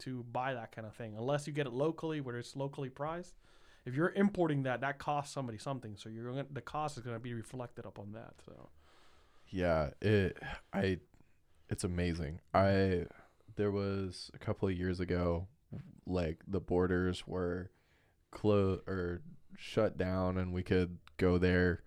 to 0.00 0.24
buy 0.32 0.54
that 0.54 0.72
kind 0.72 0.86
of 0.86 0.94
thing? 0.94 1.14
Unless 1.16 1.46
you 1.46 1.52
get 1.52 1.66
it 1.66 1.72
locally, 1.72 2.20
where 2.20 2.36
it's 2.38 2.56
locally 2.56 2.88
priced. 2.88 3.34
If 3.86 3.94
you're 3.94 4.12
importing 4.12 4.64
that, 4.64 4.82
that 4.82 4.98
costs 4.98 5.32
somebody 5.32 5.56
something. 5.56 5.96
So 5.96 6.08
you're 6.10 6.30
gonna, 6.30 6.46
the 6.50 6.60
cost 6.60 6.98
is 6.98 7.02
going 7.02 7.16
to 7.16 7.20
be 7.20 7.32
reflected 7.32 7.86
upon 7.86 8.12
that. 8.12 8.34
So 8.44 8.68
Yeah, 9.48 9.90
it 10.02 10.36
I 10.72 10.98
it's 11.68 11.84
amazing. 11.84 12.40
I 12.52 13.06
there 13.56 13.70
was 13.70 14.30
a 14.34 14.38
couple 14.38 14.68
of 14.68 14.76
years 14.76 15.00
ago 15.00 15.48
like 16.06 16.40
the 16.46 16.60
borders 16.60 17.26
were 17.26 17.70
closed 18.30 18.82
or 18.88 19.22
shut 19.56 19.96
down 19.96 20.38
and 20.38 20.52
we 20.52 20.62
could 20.62 20.98
go 21.16 21.38
there 21.38 21.82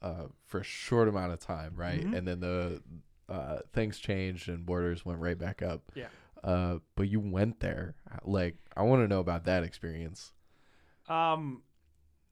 uh, 0.00 0.26
for 0.46 0.60
a 0.60 0.64
short 0.64 1.08
amount 1.08 1.32
of 1.32 1.38
time, 1.38 1.72
right? 1.76 2.00
Mhm. 2.04 2.16
And 2.18 2.26
then 2.28 2.40
the 2.40 2.82
uh, 3.28 3.58
things 3.72 3.98
changed 3.98 4.48
and 4.48 4.64
borders 4.66 5.04
went 5.04 5.18
right 5.20 5.38
back 5.38 5.62
up. 5.62 5.90
Yeah. 5.94 6.06
Uh, 6.44 6.78
but 6.96 7.08
you 7.08 7.20
went 7.20 7.60
there. 7.60 7.94
Like 8.24 8.56
I 8.76 8.82
want 8.82 9.02
to 9.02 9.08
know 9.08 9.20
about 9.20 9.44
that 9.44 9.62
experience. 9.62 10.32
Um, 11.08 11.62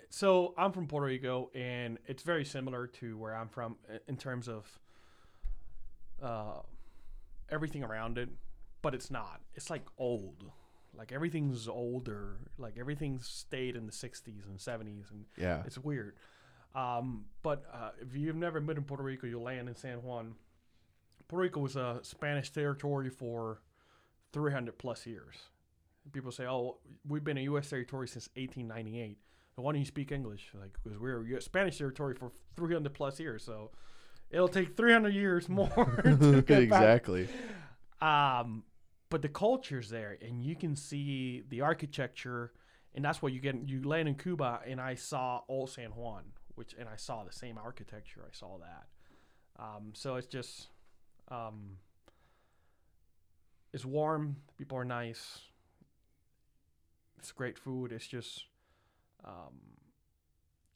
so 0.09 0.55
I'm 0.59 0.72
from 0.72 0.88
Puerto 0.88 1.07
Rico, 1.07 1.50
and 1.55 1.98
it's 2.07 2.22
very 2.24 2.44
similar 2.44 2.87
to 2.88 3.16
where 3.16 3.37
I'm 3.37 3.48
from 3.48 3.76
in 4.09 4.16
terms 4.16 4.48
of 4.48 4.66
uh, 6.22 6.61
everything 7.48 7.83
around 7.85 8.18
it, 8.18 8.29
but 8.83 8.94
it's 8.94 9.11
not. 9.11 9.40
It's 9.55 9.70
like 9.70 9.87
old. 9.98 10.44
Like 10.96 11.12
everything's 11.12 11.68
older. 11.68 12.38
Like 12.59 12.76
everything's 12.79 13.26
stayed 13.26 13.76
in 13.76 13.87
the 13.87 13.92
60s 13.92 14.46
and 14.48 14.59
70s, 14.59 15.11
and 15.11 15.24
Yeah. 15.37 15.62
it's 15.64 15.79
weird. 15.79 16.16
Um, 16.74 17.26
but 17.42 17.64
uh, 17.72 17.90
if 18.00 18.14
you've 18.16 18.37
never 18.37 18.61
been 18.61 18.76
in 18.76 18.85
Puerto 18.85 19.03
Rico, 19.03 19.26
you'll 19.26 19.42
land 19.42 19.68
in 19.68 19.74
San 19.76 20.03
Juan. 20.03 20.35
Puerto 21.30 21.42
Rico 21.42 21.60
was 21.60 21.76
a 21.76 22.00
Spanish 22.02 22.50
territory 22.50 23.08
for 23.08 23.60
300 24.32 24.76
plus 24.78 25.06
years. 25.06 25.36
People 26.10 26.32
say, 26.32 26.44
"Oh, 26.44 26.78
we've 27.06 27.22
been 27.22 27.38
a 27.38 27.42
U.S. 27.42 27.70
territory 27.70 28.08
since 28.08 28.28
1898." 28.34 29.16
And 29.56 29.64
why 29.64 29.70
don't 29.70 29.78
you 29.78 29.86
speak 29.86 30.10
English? 30.10 30.50
Like, 30.60 30.72
because 30.82 30.98
we're 30.98 31.36
a 31.36 31.40
Spanish 31.40 31.78
territory 31.78 32.16
for 32.16 32.32
300 32.56 32.92
plus 32.92 33.20
years, 33.20 33.44
so 33.44 33.70
it'll 34.28 34.48
take 34.48 34.76
300 34.76 35.14
years 35.14 35.48
more. 35.48 35.68
to 36.02 36.42
get 36.42 36.46
back. 36.46 36.50
exactly. 36.58 37.28
Um, 38.02 38.64
but 39.08 39.22
the 39.22 39.28
culture's 39.28 39.88
there, 39.88 40.18
and 40.20 40.42
you 40.42 40.56
can 40.56 40.74
see 40.74 41.44
the 41.48 41.60
architecture, 41.60 42.50
and 42.92 43.04
that's 43.04 43.22
what 43.22 43.32
you 43.32 43.38
get. 43.38 43.54
You 43.68 43.86
land 43.86 44.08
in 44.08 44.16
Cuba, 44.16 44.62
and 44.66 44.80
I 44.80 44.96
saw 44.96 45.42
old 45.48 45.70
San 45.70 45.90
Juan, 45.90 46.24
which, 46.56 46.74
and 46.76 46.88
I 46.88 46.96
saw 46.96 47.22
the 47.22 47.32
same 47.32 47.56
architecture. 47.56 48.22
I 48.26 48.32
saw 48.32 48.58
that. 48.58 48.86
Um, 49.62 49.92
so 49.94 50.16
it's 50.16 50.26
just, 50.26 50.66
um, 51.30 51.76
it's 53.72 53.84
warm. 53.84 54.36
People 54.58 54.78
are 54.78 54.84
nice. 54.84 55.38
It's 57.18 57.32
great 57.32 57.58
food. 57.58 57.92
It's 57.92 58.06
just, 58.06 58.44
um, 59.24 59.54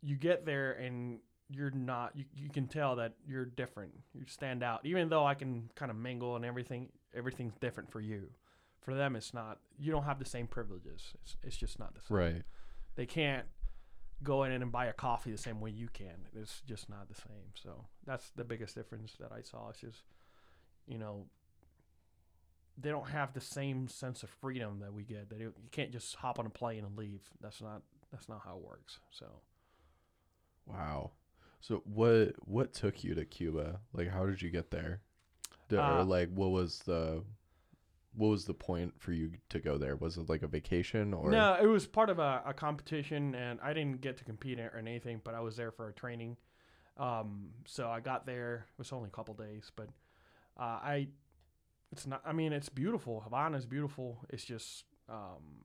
you 0.03 0.17
get 0.17 0.45
there 0.45 0.73
and 0.73 1.19
you're 1.51 1.71
not 1.71 2.13
you, 2.15 2.25
you 2.35 2.49
can 2.49 2.67
tell 2.67 2.97
that 2.97 3.13
you're 3.29 3.45
different 3.45 3.93
you 4.15 4.25
stand 4.27 4.63
out 4.63 4.81
even 4.85 5.11
though 5.11 5.27
i 5.27 5.35
can 5.35 5.69
kind 5.75 5.91
of 5.91 5.97
mingle 5.97 6.37
and 6.37 6.45
everything 6.45 6.89
everything's 7.15 7.53
different 7.61 7.91
for 7.93 8.01
you 8.01 8.31
for 8.81 8.95
them 8.95 9.15
it's 9.15 9.35
not 9.35 9.59
you 9.79 9.93
don't 9.93 10.05
have 10.05 10.19
the 10.19 10.25
same 10.25 10.47
privileges 10.47 11.13
it's, 11.23 11.37
it's 11.43 11.57
just 11.57 11.79
not 11.79 11.95
the 11.95 12.01
same 12.01 12.17
Right. 12.17 12.43
they 12.97 13.05
can't 13.05 13.45
go 14.23 14.45
in 14.45 14.53
and 14.53 14.73
buy 14.73 14.87
a 14.87 14.93
coffee 14.95 15.31
the 15.33 15.39
same 15.39 15.61
way 15.61 15.69
you 15.71 15.89
can 15.93 16.27
it's 16.35 16.63
just 16.67 16.89
not 16.89 17.09
the 17.11 17.15
same 17.15 17.53
so 17.55 17.85
that's 18.07 18.31
the 18.37 18.45
biggest 18.45 18.75
difference 18.75 19.13
that 19.21 19.31
i 19.31 19.43
saw 19.43 19.69
it's 19.69 19.81
just 19.81 20.03
you 20.87 20.99
know 20.99 21.27
they 22.77 22.91
don't 22.91 23.09
have 23.11 23.33
the 23.33 23.41
same 23.41 23.87
sense 23.89 24.23
of 24.23 24.31
freedom 24.31 24.81
that 24.81 24.93
we 24.93 25.05
get 25.05 25.29
that 25.31 25.39
you 25.39 25.53
can't 25.71 25.93
just 25.93 26.15
hop 26.17 26.39
on 26.39 26.47
a 26.47 26.51
plane 26.51 26.85
and 26.85 26.97
leave 26.99 27.23
that's 27.41 27.61
not 27.63 27.83
that's 28.11 28.29
not 28.29 28.41
how 28.45 28.57
it 28.57 28.63
works 28.65 28.99
so 29.11 29.27
Wow. 30.67 31.11
So 31.61 31.83
what 31.85 32.35
what 32.47 32.73
took 32.73 33.05
you 33.05 33.15
to 33.15 33.25
Cuba? 33.25 33.81
Like 33.93 34.09
how 34.11 34.27
did 34.27 34.43
you 34.43 34.51
get 34.51 34.71
there? 34.71 35.01
D- 35.69 35.77
Uh, 35.77 36.01
or 36.01 36.05
like 36.05 36.31
what 36.33 36.51
was 36.51 36.81
the 36.81 37.23
what 38.15 38.29
was 38.29 38.45
the 38.45 38.55
point 38.55 38.95
for 38.99 39.13
you 39.13 39.33
to 39.49 39.59
go 39.59 39.77
there? 39.77 39.97
Was 39.97 40.17
it 40.17 40.29
like 40.29 40.43
a 40.43 40.47
vacation 40.47 41.13
or 41.13 41.31
No, 41.31 41.59
it 41.61 41.67
was 41.67 41.87
part 41.87 42.11
of 42.11 42.19
a, 42.19 42.43
a 42.47 42.55
competition, 42.55 43.35
and 43.35 43.59
I 43.61 43.73
didn't 43.73 44.01
get 44.01 44.17
to 44.19 44.25
compete 44.25 44.61
or 44.61 44.77
anything, 44.79 45.21
but 45.25 45.35
I 45.35 45.41
was 45.41 45.57
there 45.57 45.73
for 45.73 45.89
a 45.89 45.93
training. 45.93 46.37
Um, 46.97 47.51
so 47.67 47.89
I 47.91 48.01
got 48.01 48.25
there. 48.25 48.67
It 48.73 48.79
was 48.79 48.93
only 48.93 49.09
a 49.09 49.13
couple 49.13 49.35
days, 49.35 49.73
but 49.75 49.89
uh, 50.59 50.63
I, 50.83 51.09
it's 51.93 52.07
not. 52.07 52.23
I 52.25 52.33
mean, 52.33 52.53
it's 52.53 52.69
beautiful. 52.69 53.21
Havana 53.21 53.57
is 53.57 53.67
beautiful. 53.67 54.25
It's 54.31 54.45
just, 54.45 54.85
um, 55.09 55.63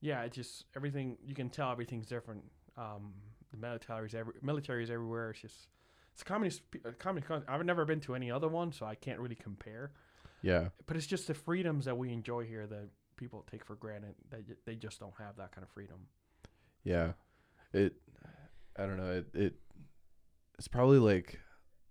yeah, 0.00 0.22
it's 0.22 0.36
just 0.36 0.64
everything. 0.76 1.16
You 1.24 1.34
can 1.34 1.50
tell 1.50 1.70
everything's 1.70 2.06
different. 2.06 2.42
Um, 2.76 3.12
the 3.50 3.56
military's 3.58 4.14
every 4.14 4.34
military's 4.42 4.90
everywhere. 4.90 5.30
It's 5.30 5.40
just, 5.40 5.68
it's 6.12 6.22
a 6.22 6.24
communist, 6.24 6.62
a 6.84 6.92
communist 6.92 7.28
country. 7.28 7.46
I've 7.48 7.64
never 7.64 7.84
been 7.84 8.00
to 8.00 8.14
any 8.14 8.30
other 8.30 8.48
one, 8.48 8.72
so 8.72 8.84
I 8.86 8.94
can't 8.94 9.20
really 9.20 9.36
compare 9.36 9.92
Yeah. 10.42 10.68
but 10.86 10.96
it's 10.96 11.06
just 11.06 11.26
the 11.28 11.34
freedoms 11.34 11.84
that 11.86 11.96
we 11.96 12.12
enjoy 12.12 12.44
here 12.44 12.66
that 12.66 12.88
people 13.16 13.44
take 13.50 13.64
for 13.64 13.76
granted. 13.76 14.14
They 14.30 14.44
they 14.66 14.74
just 14.74 14.98
don't 15.00 15.14
have 15.18 15.36
that 15.36 15.52
kind 15.52 15.62
of 15.64 15.70
freedom. 15.70 16.06
Yeah. 16.82 17.12
It 17.72 17.94
I 18.76 18.86
don't 18.86 18.96
know, 18.96 19.12
it, 19.12 19.26
it 19.34 19.54
it's 20.58 20.68
probably 20.68 20.98
like 20.98 21.38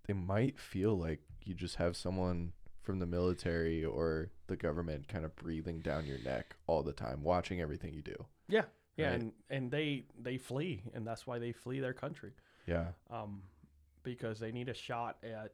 they 0.06 0.12
might 0.14 0.58
feel 0.58 0.96
like 0.98 1.20
you 1.44 1.54
just 1.54 1.76
have 1.76 1.96
someone 1.96 2.52
from 2.82 2.98
the 2.98 3.06
military 3.06 3.84
or 3.84 4.30
the 4.46 4.56
government 4.56 5.08
kind 5.08 5.24
of 5.24 5.34
breathing 5.36 5.80
down 5.80 6.04
your 6.06 6.18
neck 6.18 6.54
all 6.66 6.82
the 6.82 6.92
time, 6.92 7.22
watching 7.22 7.60
everything 7.60 7.94
you 7.94 8.02
do. 8.02 8.16
Yeah, 8.48 8.64
yeah, 8.96 9.10
Right. 9.10 9.20
and 9.20 9.32
and 9.50 9.70
they 9.70 10.04
they 10.20 10.36
flee, 10.38 10.82
and 10.94 11.06
that's 11.06 11.26
why 11.26 11.38
they 11.38 11.52
flee 11.52 11.80
their 11.80 11.94
country, 11.94 12.32
Yeah. 12.66 12.88
um, 13.10 13.42
because 14.02 14.38
they 14.38 14.52
need 14.52 14.68
a 14.68 14.74
shot 14.74 15.16
at 15.22 15.52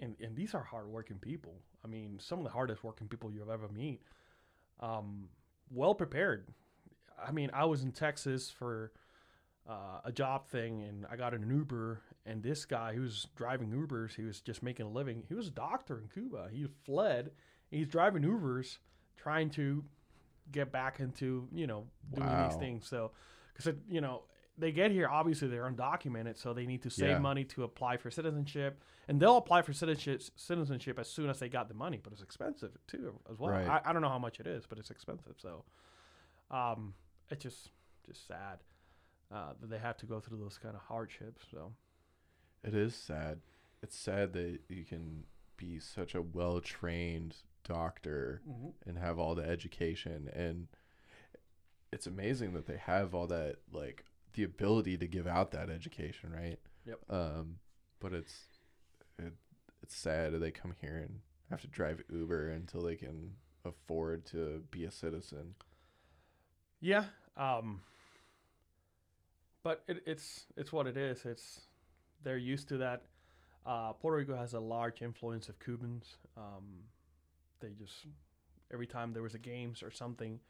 and 0.00 0.16
and 0.20 0.34
these 0.36 0.54
are 0.54 0.62
hardworking 0.62 1.18
people. 1.18 1.54
I 1.84 1.86
mean, 1.88 2.18
some 2.18 2.38
of 2.40 2.44
the 2.44 2.50
hardest 2.50 2.82
working 2.82 3.06
people 3.08 3.30
you'll 3.30 3.52
ever 3.52 3.68
meet. 3.68 4.02
Um, 4.80 5.28
well 5.70 5.94
prepared. 5.94 6.48
I 7.24 7.30
mean, 7.30 7.50
I 7.54 7.64
was 7.66 7.84
in 7.84 7.92
Texas 7.92 8.50
for 8.50 8.90
uh, 9.68 10.00
a 10.04 10.10
job 10.12 10.48
thing, 10.48 10.82
and 10.82 11.06
I 11.08 11.16
got 11.16 11.32
an 11.32 11.48
Uber, 11.48 12.00
and 12.26 12.42
this 12.42 12.64
guy 12.64 12.94
who 12.94 13.02
was 13.02 13.28
driving 13.36 13.70
Ubers, 13.70 14.14
he 14.14 14.22
was 14.22 14.40
just 14.40 14.62
making 14.62 14.86
a 14.86 14.90
living. 14.90 15.24
He 15.28 15.34
was 15.34 15.48
a 15.48 15.52
doctor 15.52 15.98
in 15.98 16.08
Cuba. 16.08 16.48
He 16.50 16.66
fled. 16.84 17.32
He's 17.70 17.86
driving 17.88 18.22
Ubers, 18.22 18.78
trying 19.16 19.50
to 19.50 19.84
get 20.52 20.70
back 20.72 21.00
into 21.00 21.48
you 21.52 21.66
know 21.66 21.86
doing 22.14 22.28
Wow. 22.28 22.48
these 22.48 22.56
things. 22.56 22.86
So, 22.88 23.12
because 23.54 23.74
you 23.88 24.00
know 24.00 24.24
they 24.56 24.70
get 24.70 24.92
here, 24.92 25.08
obviously 25.08 25.48
they're 25.48 25.68
undocumented, 25.68 26.36
so 26.38 26.52
they 26.54 26.64
need 26.66 26.82
to 26.82 26.90
save 26.90 27.08
Yeah. 27.10 27.18
money 27.18 27.42
to 27.46 27.64
apply 27.64 27.96
for 27.96 28.08
citizenship, 28.10 28.80
and 29.08 29.18
they'll 29.20 29.36
apply 29.36 29.62
for 29.62 29.72
citizenship 29.72 30.22
citizenship 30.36 30.98
as 30.98 31.10
soon 31.10 31.28
as 31.28 31.40
they 31.40 31.48
got 31.48 31.68
the 31.68 31.74
money. 31.74 31.98
But 32.02 32.12
it's 32.12 32.22
expensive 32.22 32.76
too 32.86 33.18
as 33.30 33.38
well. 33.38 33.50
Right. 33.50 33.66
I, 33.68 33.80
I 33.90 33.92
don't 33.92 34.02
know 34.02 34.08
how 34.08 34.18
much 34.18 34.38
it 34.40 34.46
is, 34.46 34.64
but 34.66 34.78
it's 34.78 34.90
expensive. 34.90 35.34
So, 35.38 35.64
um, 36.50 36.94
it's 37.30 37.42
just 37.42 37.70
just 38.06 38.26
sad 38.28 38.58
uh, 39.32 39.54
that 39.60 39.68
they 39.70 39.78
have 39.78 39.96
to 39.98 40.06
go 40.06 40.20
through 40.20 40.38
those 40.38 40.58
kind 40.58 40.74
of 40.76 40.82
hardships. 40.82 41.44
So. 41.50 41.72
It 42.64 42.74
is 42.74 42.94
sad. 42.94 43.40
It's 43.82 43.96
sad 43.96 44.32
that 44.32 44.60
you 44.68 44.84
can 44.84 45.24
be 45.56 45.78
such 45.78 46.14
a 46.14 46.22
well 46.22 46.60
trained 46.60 47.36
doctor 47.62 48.42
and 48.86 48.98
have 48.98 49.18
all 49.18 49.34
the 49.34 49.44
education 49.48 50.28
and 50.34 50.66
it's 51.92 52.06
amazing 52.06 52.52
that 52.52 52.66
they 52.66 52.76
have 52.76 53.14
all 53.14 53.26
that 53.26 53.56
like 53.72 54.04
the 54.34 54.42
ability 54.42 54.96
to 54.98 55.06
give 55.06 55.26
out 55.26 55.52
that 55.52 55.70
education, 55.70 56.32
right? 56.32 56.58
Yep. 56.86 56.98
Um 57.08 57.56
but 58.00 58.12
it's 58.12 58.34
it, 59.18 59.32
it's 59.82 59.96
sad 59.96 60.32
that 60.32 60.38
they 60.38 60.50
come 60.50 60.74
here 60.80 60.96
and 60.96 61.20
have 61.50 61.60
to 61.60 61.66
drive 61.68 62.02
Uber 62.10 62.48
until 62.48 62.82
they 62.82 62.96
can 62.96 63.32
afford 63.64 64.24
to 64.26 64.62
be 64.70 64.84
a 64.84 64.90
citizen. 64.90 65.54
Yeah. 66.80 67.04
Um, 67.36 67.80
but 69.62 69.82
it, 69.88 70.02
it's 70.06 70.46
it's 70.56 70.72
what 70.72 70.86
it 70.86 70.96
is. 70.96 71.24
It's 71.24 71.60
they're 72.24 72.38
used 72.38 72.68
to 72.68 72.78
that. 72.78 73.02
Uh, 73.66 73.92
Puerto 73.92 74.18
Rico 74.18 74.36
has 74.36 74.54
a 74.54 74.60
large 74.60 75.02
influence 75.02 75.48
of 75.48 75.58
Cubans. 75.58 76.16
Um, 76.36 76.64
they 77.60 77.70
just 77.78 78.06
every 78.72 78.86
time 78.86 79.12
there 79.12 79.22
was 79.22 79.34
a 79.34 79.38
games 79.38 79.82
or 79.82 79.90
something, 79.90 80.40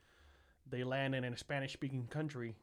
they 0.69 0.83
landed 0.83 1.23
in 1.23 1.33
a 1.33 1.37
Spanish-speaking 1.37 2.07
country. 2.07 2.55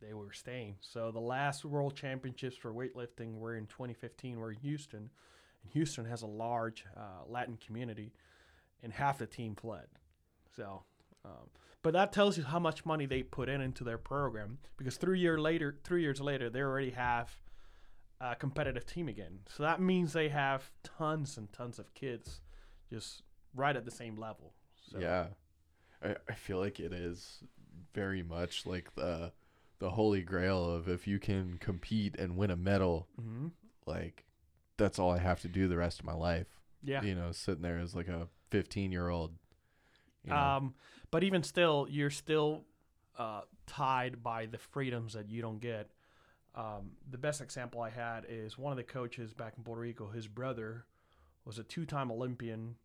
They 0.00 0.14
were 0.14 0.32
staying. 0.32 0.76
So 0.80 1.10
the 1.10 1.20
last 1.20 1.64
World 1.64 1.94
Championships 1.94 2.56
for 2.56 2.72
weightlifting 2.72 3.38
were 3.38 3.56
in 3.56 3.66
2015. 3.66 4.38
Were 4.38 4.50
in 4.50 4.58
Houston, 4.58 5.10
and 5.62 5.72
Houston 5.72 6.06
has 6.06 6.22
a 6.22 6.26
large 6.26 6.84
uh, 6.96 7.28
Latin 7.28 7.58
community, 7.64 8.12
and 8.82 8.92
half 8.92 9.18
the 9.18 9.26
team 9.26 9.54
fled. 9.54 9.86
So 10.56 10.82
um, 11.24 11.50
but 11.82 11.92
that 11.94 12.12
tells 12.12 12.38
you 12.38 12.44
how 12.44 12.58
much 12.58 12.84
money 12.84 13.06
they 13.06 13.22
put 13.22 13.48
in 13.48 13.60
into 13.60 13.84
their 13.84 13.98
program 13.98 14.58
because 14.76 14.96
three 14.96 15.18
year 15.18 15.38
later, 15.38 15.76
three 15.84 16.02
years 16.02 16.20
later, 16.20 16.48
they 16.48 16.60
already 16.60 16.90
have 16.90 17.36
a 18.22 18.36
competitive 18.36 18.86
team 18.86 19.08
again. 19.08 19.40
So 19.48 19.64
that 19.64 19.80
means 19.80 20.12
they 20.12 20.28
have 20.28 20.70
tons 20.84 21.36
and 21.36 21.52
tons 21.52 21.78
of 21.78 21.92
kids 21.94 22.40
just 22.88 23.22
right 23.54 23.74
at 23.74 23.84
the 23.84 23.90
same 23.90 24.16
level. 24.16 24.54
So, 24.90 24.98
Yeah. 25.00 25.26
I, 26.02 26.16
I 26.28 26.34
feel 26.34 26.58
like 26.58 26.78
it 26.80 26.92
is 26.92 27.42
very 27.94 28.22
much 28.22 28.66
like 28.66 28.94
the 28.94 29.32
the 29.78 29.90
holy 29.90 30.22
grail 30.22 30.64
of 30.64 30.88
if 30.88 31.08
you 31.08 31.18
can 31.18 31.58
compete 31.58 32.14
and 32.16 32.36
win 32.36 32.50
a 32.50 32.56
medal, 32.56 33.08
hmm 33.20 33.48
like 33.84 34.24
that's 34.76 34.98
all 34.98 35.10
I 35.10 35.18
have 35.18 35.40
to 35.40 35.48
do 35.48 35.66
the 35.66 35.76
rest 35.76 35.98
of 35.98 36.04
my 36.04 36.12
life. 36.14 36.60
Yeah. 36.84 37.02
You 37.02 37.14
know, 37.16 37.32
sitting 37.32 37.62
there 37.62 37.78
as 37.78 37.94
like 37.94 38.08
a 38.08 38.28
15 38.50 38.92
year 38.92 39.08
old. 39.08 39.32
You 40.24 40.30
know? 40.30 40.36
Um, 40.36 40.74
but 41.10 41.24
even 41.24 41.42
still, 41.42 41.86
you're 41.90 42.10
still 42.10 42.64
uh, 43.18 43.42
tied 43.66 44.22
by 44.22 44.46
the 44.46 44.58
freedoms 44.58 45.14
that 45.14 45.28
you 45.28 45.42
don't 45.42 45.60
get. 45.60 45.90
Um, 46.54 46.92
the 47.10 47.18
best 47.18 47.40
example 47.40 47.80
I 47.80 47.90
had 47.90 48.26
is 48.28 48.58
one 48.58 48.72
of 48.72 48.76
the 48.76 48.82
coaches 48.82 49.32
back 49.32 49.54
in 49.56 49.64
Puerto 49.64 49.80
Rico. 49.80 50.08
His 50.08 50.28
brother 50.28 50.84
was 51.44 51.58
a 51.58 51.62
two-time 51.62 52.10
Olympian, 52.10 52.76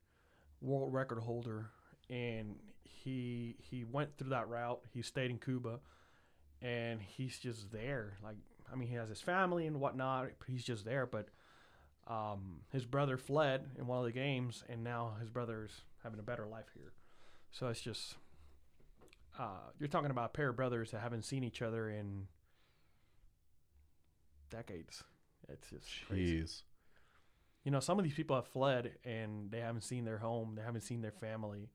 world 0.62 0.94
record 0.94 1.20
holder, 1.20 1.70
and 2.10 2.56
he 2.84 3.56
he 3.60 3.84
went 3.84 4.18
through 4.18 4.30
that 4.30 4.48
route. 4.48 4.82
He 4.94 5.02
stayed 5.02 5.32
in 5.32 5.38
Cuba, 5.38 5.80
and 6.62 7.02
he's 7.02 7.38
just 7.40 7.72
there. 7.72 8.18
Like 8.24 8.38
I 8.72 8.76
mean, 8.76 8.88
he 8.90 8.96
has 8.96 9.10
his 9.10 9.22
family 9.22 9.68
and 9.68 9.80
whatnot. 9.80 10.30
He's 10.48 10.64
just 10.64 10.86
there. 10.86 11.06
But 11.06 11.28
um, 12.08 12.62
his 12.72 12.86
brother 12.86 13.18
fled 13.18 13.66
in 13.78 13.88
one 13.88 14.00
of 14.00 14.06
the 14.06 14.12
games, 14.12 14.64
and 14.70 14.84
now 14.84 15.16
his 15.20 15.30
brother's 15.30 15.82
having 16.04 16.20
a 16.20 16.24
better 16.24 16.48
life 16.48 16.68
here. 16.74 16.94
So 17.52 17.68
it's 17.68 17.82
just 17.82 18.16
uh, 19.38 19.72
you're 19.80 19.90
talking 19.90 20.12
about 20.12 20.26
a 20.26 20.30
pair 20.30 20.50
of 20.50 20.56
brothers 20.56 20.92
that 20.92 21.02
haven't 21.02 21.24
seen 21.24 21.44
each 21.44 21.62
other 21.62 21.90
in 21.90 22.28
decades. 24.50 25.04
It's 25.50 25.70
just 25.70 25.88
crazy. 26.08 26.48
You 27.64 27.72
know, 27.72 27.80
some 27.80 27.98
of 28.00 28.06
these 28.06 28.14
people 28.14 28.36
have 28.36 28.48
fled 28.48 28.94
and 29.04 29.52
they 29.52 29.60
haven't 29.60 29.82
seen 29.82 30.06
their 30.06 30.18
home, 30.20 30.54
they 30.56 30.62
haven't 30.62 30.82
seen 30.82 31.02
their 31.02 31.12
family 31.12 31.70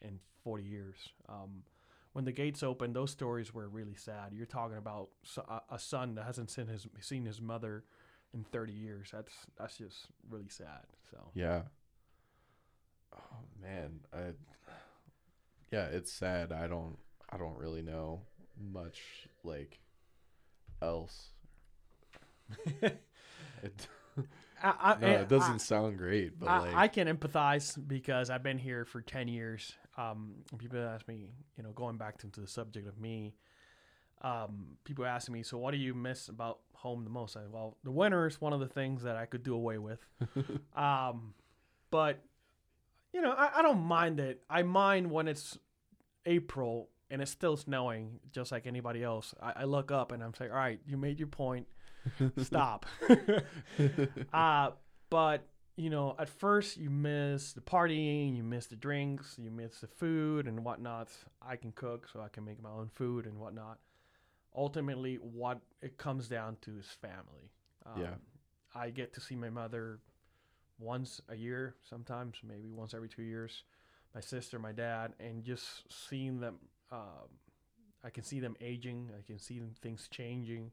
in 0.00 0.18
40 0.42 0.64
years. 0.64 0.96
Um, 1.28 1.62
when 2.12 2.24
the 2.24 2.32
gates 2.32 2.62
opened, 2.62 2.94
those 2.94 3.10
stories 3.10 3.54
were 3.54 3.68
really 3.68 3.94
sad. 3.94 4.32
You're 4.32 4.46
talking 4.46 4.76
about 4.76 5.08
a, 5.48 5.60
a 5.74 5.78
son 5.78 6.14
that 6.16 6.24
hasn't 6.24 6.50
seen 6.50 6.66
his 6.66 6.86
seen 7.00 7.24
his 7.24 7.40
mother 7.40 7.84
in 8.34 8.44
30 8.44 8.72
years. 8.72 9.10
That's 9.12 9.32
that's 9.58 9.78
just 9.78 10.06
really 10.28 10.48
sad. 10.48 10.86
So 11.10 11.18
Yeah. 11.34 11.62
Oh 13.14 13.36
man, 13.60 14.00
I 14.12 14.32
Yeah, 15.70 15.86
it's 15.86 16.12
sad. 16.12 16.52
I 16.52 16.66
don't 16.66 16.98
I 17.30 17.38
don't 17.38 17.56
really 17.56 17.82
know 17.82 18.22
much 18.60 19.28
like 19.44 19.78
else. 20.82 21.30
It, 23.62 23.86
I, 24.60 24.74
I, 24.80 24.96
no, 25.00 25.06
it 25.08 25.28
doesn't 25.28 25.54
I- 25.54 25.58
sound 25.58 25.98
great, 25.98 26.38
but 26.38 26.48
I, 26.48 26.58
like 26.58 26.74
I 26.74 26.88
can 26.88 27.06
empathize 27.06 27.76
because 27.86 28.30
I've 28.30 28.42
been 28.42 28.58
here 28.58 28.84
for 28.84 29.00
10 29.00 29.28
years. 29.28 29.72
Um, 29.96 30.34
people 30.58 30.80
ask 30.80 31.06
me, 31.06 31.30
you 31.56 31.62
know, 31.62 31.70
going 31.70 31.96
back 31.96 32.18
to, 32.18 32.28
to 32.28 32.40
the 32.40 32.46
subject 32.48 32.88
of 32.88 32.98
me, 32.98 33.34
um, 34.22 34.76
people 34.84 35.04
ask 35.04 35.28
me, 35.30 35.42
so 35.42 35.58
what 35.58 35.72
do 35.72 35.78
you 35.78 35.94
miss 35.94 36.28
about 36.28 36.60
home 36.74 37.04
the 37.04 37.10
most? 37.10 37.36
I, 37.36 37.40
well, 37.50 37.76
the 37.82 37.90
winter 37.90 38.26
is 38.26 38.40
one 38.40 38.52
of 38.52 38.60
the 38.60 38.68
things 38.68 39.02
that 39.02 39.16
I 39.16 39.26
could 39.26 39.42
do 39.42 39.54
away 39.54 39.78
with. 39.78 40.00
um, 40.76 41.34
but, 41.90 42.22
you 43.12 43.20
know, 43.20 43.32
I, 43.32 43.58
I 43.58 43.62
don't 43.62 43.82
mind 43.82 44.20
it. 44.20 44.42
I 44.48 44.62
mind 44.62 45.10
when 45.10 45.26
it's 45.28 45.58
April 46.24 46.88
and 47.10 47.20
it's 47.20 47.30
still 47.30 47.56
snowing, 47.56 48.20
just 48.30 48.52
like 48.52 48.66
anybody 48.66 49.02
else. 49.02 49.34
I, 49.42 49.52
I 49.56 49.64
look 49.64 49.90
up 49.90 50.12
and 50.12 50.22
I'm 50.22 50.34
saying, 50.34 50.52
all 50.52 50.56
right, 50.56 50.80
you 50.86 50.96
made 50.96 51.18
your 51.18 51.28
point. 51.28 51.66
Stop. 52.38 52.86
uh, 54.32 54.70
but 55.10 55.46
you 55.76 55.88
know, 55.90 56.14
at 56.18 56.28
first 56.28 56.76
you 56.76 56.90
miss 56.90 57.52
the 57.52 57.60
partying, 57.60 58.36
you 58.36 58.42
miss 58.42 58.66
the 58.66 58.76
drinks, 58.76 59.36
you 59.38 59.50
miss 59.50 59.80
the 59.80 59.86
food 59.86 60.46
and 60.46 60.64
whatnot. 60.64 61.08
I 61.40 61.56
can 61.56 61.72
cook, 61.72 62.08
so 62.12 62.20
I 62.20 62.28
can 62.28 62.44
make 62.44 62.62
my 62.62 62.70
own 62.70 62.90
food 62.94 63.26
and 63.26 63.38
whatnot. 63.38 63.78
Ultimately, 64.54 65.16
what 65.16 65.60
it 65.80 65.96
comes 65.96 66.28
down 66.28 66.56
to 66.62 66.78
is 66.78 66.86
family. 67.00 67.50
Um, 67.86 68.00
Yeah. 68.00 68.14
I 68.74 68.90
get 68.90 69.12
to 69.14 69.20
see 69.20 69.36
my 69.36 69.50
mother 69.50 70.00
once 70.78 71.20
a 71.28 71.34
year, 71.36 71.74
sometimes 71.82 72.36
maybe 72.42 72.70
once 72.72 72.94
every 72.94 73.08
two 73.08 73.22
years. 73.22 73.64
My 74.14 74.20
sister, 74.20 74.58
my 74.58 74.72
dad, 74.72 75.14
and 75.20 75.42
just 75.42 75.90
seeing 75.90 76.40
them. 76.40 76.58
Um, 76.90 77.28
I 78.04 78.10
can 78.10 78.24
see 78.24 78.40
them 78.40 78.56
aging. 78.60 79.10
I 79.18 79.22
can 79.22 79.38
see 79.38 79.58
them, 79.58 79.74
things 79.80 80.08
changing, 80.10 80.70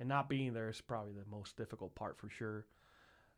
and 0.00 0.08
not 0.08 0.28
being 0.28 0.52
there 0.52 0.68
is 0.68 0.80
probably 0.80 1.12
the 1.12 1.28
most 1.30 1.56
difficult 1.56 1.94
part 1.94 2.18
for 2.18 2.28
sure. 2.28 2.66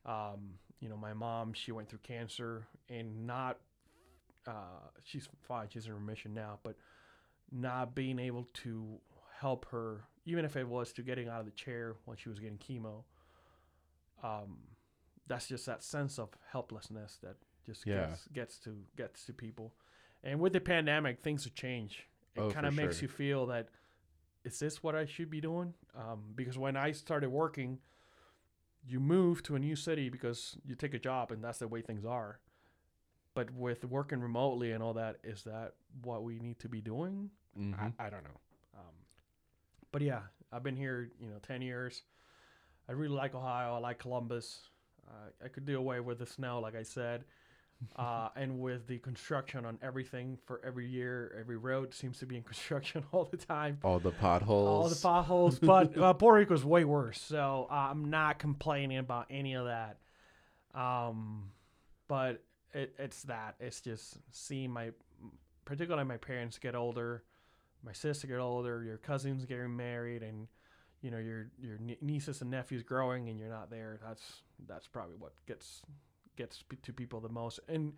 Um, 0.05 0.55
you 0.81 0.89
know, 0.89 0.97
my 0.97 1.15
mom, 1.15 1.53
she 1.53 1.73
went 1.73 1.89
through 1.89 2.01
cancer 2.03 2.67
and 2.89 3.27
not, 3.27 3.59
uh, 4.47 4.89
she's 5.05 5.29
fine, 5.43 5.69
she's 5.71 5.87
in 5.87 5.93
remission 5.95 6.33
now, 6.35 6.59
but 6.63 6.77
not 7.51 7.95
being 7.95 8.19
able 8.19 8.49
to 8.55 8.99
help 9.39 9.67
her, 9.67 10.05
even 10.25 10.45
if 10.45 10.57
it 10.57 10.67
was 10.67 10.93
to 10.93 11.03
getting 11.03 11.29
out 11.29 11.41
of 11.41 11.47
the 11.47 11.53
chair 11.53 11.97
when 12.05 12.17
she 12.17 12.29
was 12.29 12.39
getting 12.39 12.59
chemo, 12.59 13.03
um, 14.23 14.59
that's 15.27 15.49
just 15.49 15.67
that 15.67 15.83
sense 15.83 16.19
of 16.19 16.31
helplessness 16.51 17.19
that 17.23 17.37
just 17.65 17.85
Yeah. 17.85 18.07
gets, 18.07 18.29
gets 18.29 18.59
to 18.61 18.77
gets 18.97 19.25
to 19.27 19.33
people. 19.33 19.73
And 20.23 20.41
with 20.41 20.53
the 20.53 20.61
pandemic, 20.61 21.21
things 21.23 21.45
have 21.45 21.55
changed. 21.55 22.03
It 22.35 22.43
Oh, 22.43 22.51
kind 22.51 22.67
of 22.67 22.75
makes 22.75 22.97
sure. 22.97 23.03
you 23.03 23.09
feel 23.09 23.47
that 23.47 23.69
is 24.47 24.59
this 24.61 24.83
what 24.83 24.95
I 24.95 25.05
should 25.07 25.29
be 25.29 25.41
doing? 25.41 25.75
Um, 25.97 26.23
because 26.35 26.57
when 26.57 26.77
I 26.77 26.93
started 26.93 27.31
working, 27.31 27.79
you 28.87 29.01
move 29.01 29.43
to 29.43 29.57
a 29.57 29.59
new 29.59 29.75
city 29.75 30.09
because 30.09 30.57
you 30.65 30.77
take 30.77 30.95
a 30.95 30.99
job 30.99 31.33
and 31.33 31.43
that's 31.43 31.59
the 31.59 31.67
way 31.69 31.83
things 31.83 32.05
are. 32.05 32.39
But 33.35 33.51
with 33.51 33.85
working 33.85 34.21
remotely 34.21 34.71
and 34.73 34.83
all 34.83 34.95
that, 34.95 35.17
is 35.25 35.43
that 35.45 35.75
what 36.03 36.23
we 36.23 36.39
need 36.39 36.59
to 36.61 36.69
be 36.69 36.81
doing? 36.81 37.31
Mhm. 37.59 37.93
I, 37.99 38.07
I 38.07 38.11
don't 38.11 38.23
know. 38.25 38.41
Um, 38.79 38.95
but 39.91 40.01
yeah, 40.03 40.21
I've 40.53 40.63
been 40.63 40.77
here, 40.77 41.11
you 41.21 41.29
know, 41.29 41.39
10 41.43 41.61
years. 41.61 42.03
I 42.89 42.93
really 42.93 43.15
like 43.17 43.35
Ohio. 43.35 43.75
I 43.75 43.79
like 43.79 43.99
Columbus. 43.99 44.71
Uh, 45.09 45.31
I 45.45 45.49
could 45.49 45.67
do 45.67 45.77
away 45.77 45.99
with 46.01 46.19
the 46.21 46.27
snow, 46.27 46.61
like 46.61 46.77
I 46.77 46.83
said, 46.85 47.25
uh, 47.97 48.29
and 48.37 48.59
with 48.59 48.87
the 48.87 48.99
construction 48.99 49.65
on 49.65 49.79
everything 49.83 50.39
for 50.47 50.61
every 50.65 50.87
year. 50.87 51.37
Every 51.39 51.57
road 51.57 51.95
seems 51.95 52.19
to 52.21 52.27
be 52.27 52.37
in 52.37 52.43
construction 52.45 53.05
all 53.13 53.25
the 53.25 53.37
time. 53.37 53.79
All 53.83 53.99
the 53.99 54.13
potholes. 54.13 54.69
All 54.69 54.89
the 54.89 54.97
potholes, 54.97 55.59
but 55.61 55.97
uh, 55.99 56.13
Puerto 56.15 56.39
Rico's 56.39 56.65
way 56.65 56.85
worse. 56.85 57.21
So 57.21 57.69
uh, 57.71 57.75
I'm 57.75 58.11
not 58.11 58.39
complaining 58.39 58.99
about 58.99 59.27
any 59.31 59.55
of 59.55 59.67
that. 59.67 59.99
Um, 60.75 61.51
but 62.09 62.43
it, 62.73 62.95
it's 62.99 63.23
that. 63.25 63.57
It's 63.61 63.81
just 63.81 64.19
seeing 64.31 64.71
my, 64.71 64.91
particularly 65.65 66.07
my 66.07 66.19
parents 66.19 66.59
get 66.59 66.75
older, 66.75 67.25
my 67.85 67.93
sister 67.93 68.27
get 68.27 68.39
older, 68.39 68.83
your 68.83 68.99
cousins 68.99 69.45
getting 69.45 69.75
married, 69.75 70.23
and 70.23 70.49
you 71.03 71.11
know 71.11 71.19
your 71.19 71.51
your 71.59 71.79
nieces 72.01 72.41
and 72.41 72.51
nephews 72.51 72.83
growing, 72.83 73.29
and 73.29 73.39
you're 73.39 73.49
not 73.49 73.71
there. 73.71 73.99
That's 74.05 74.43
that's 74.67 74.87
probably 74.87 75.17
what 75.17 75.33
gets 75.47 75.83
gets 76.37 76.65
to 76.83 76.93
people 76.93 77.21
the 77.21 77.29
most. 77.29 77.61
And 77.69 77.95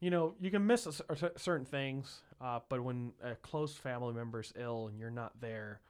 you 0.00 0.10
know 0.10 0.34
you 0.40 0.50
can 0.50 0.66
miss 0.66 0.86
a 0.86 0.92
cer- 0.92 1.32
certain 1.36 1.66
things, 1.66 2.22
uh, 2.40 2.60
but 2.68 2.82
when 2.82 3.12
a 3.22 3.34
close 3.36 3.74
family 3.74 4.14
member 4.14 4.40
is 4.40 4.52
ill 4.56 4.88
and 4.88 4.98
you're 4.98 5.10
not 5.10 5.40
there, 5.40 5.80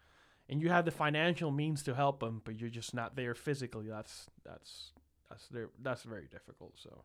and 0.48 0.62
you 0.62 0.70
have 0.70 0.85
the 0.85 0.90
financial 0.90 1.51
means 1.51 1.83
to 1.85 1.94
help 1.94 2.20
them, 2.20 2.42
but 2.44 2.59
you're 2.59 2.70
just 2.70 2.94
not 2.94 3.16
there 3.16 3.35
physically, 3.35 3.87
that's 3.88 4.27
that's 4.44 4.92
that's 5.29 5.46
there 5.48 5.70
that's 5.83 6.03
very 6.03 6.27
difficult. 6.31 6.74
So. 6.77 7.05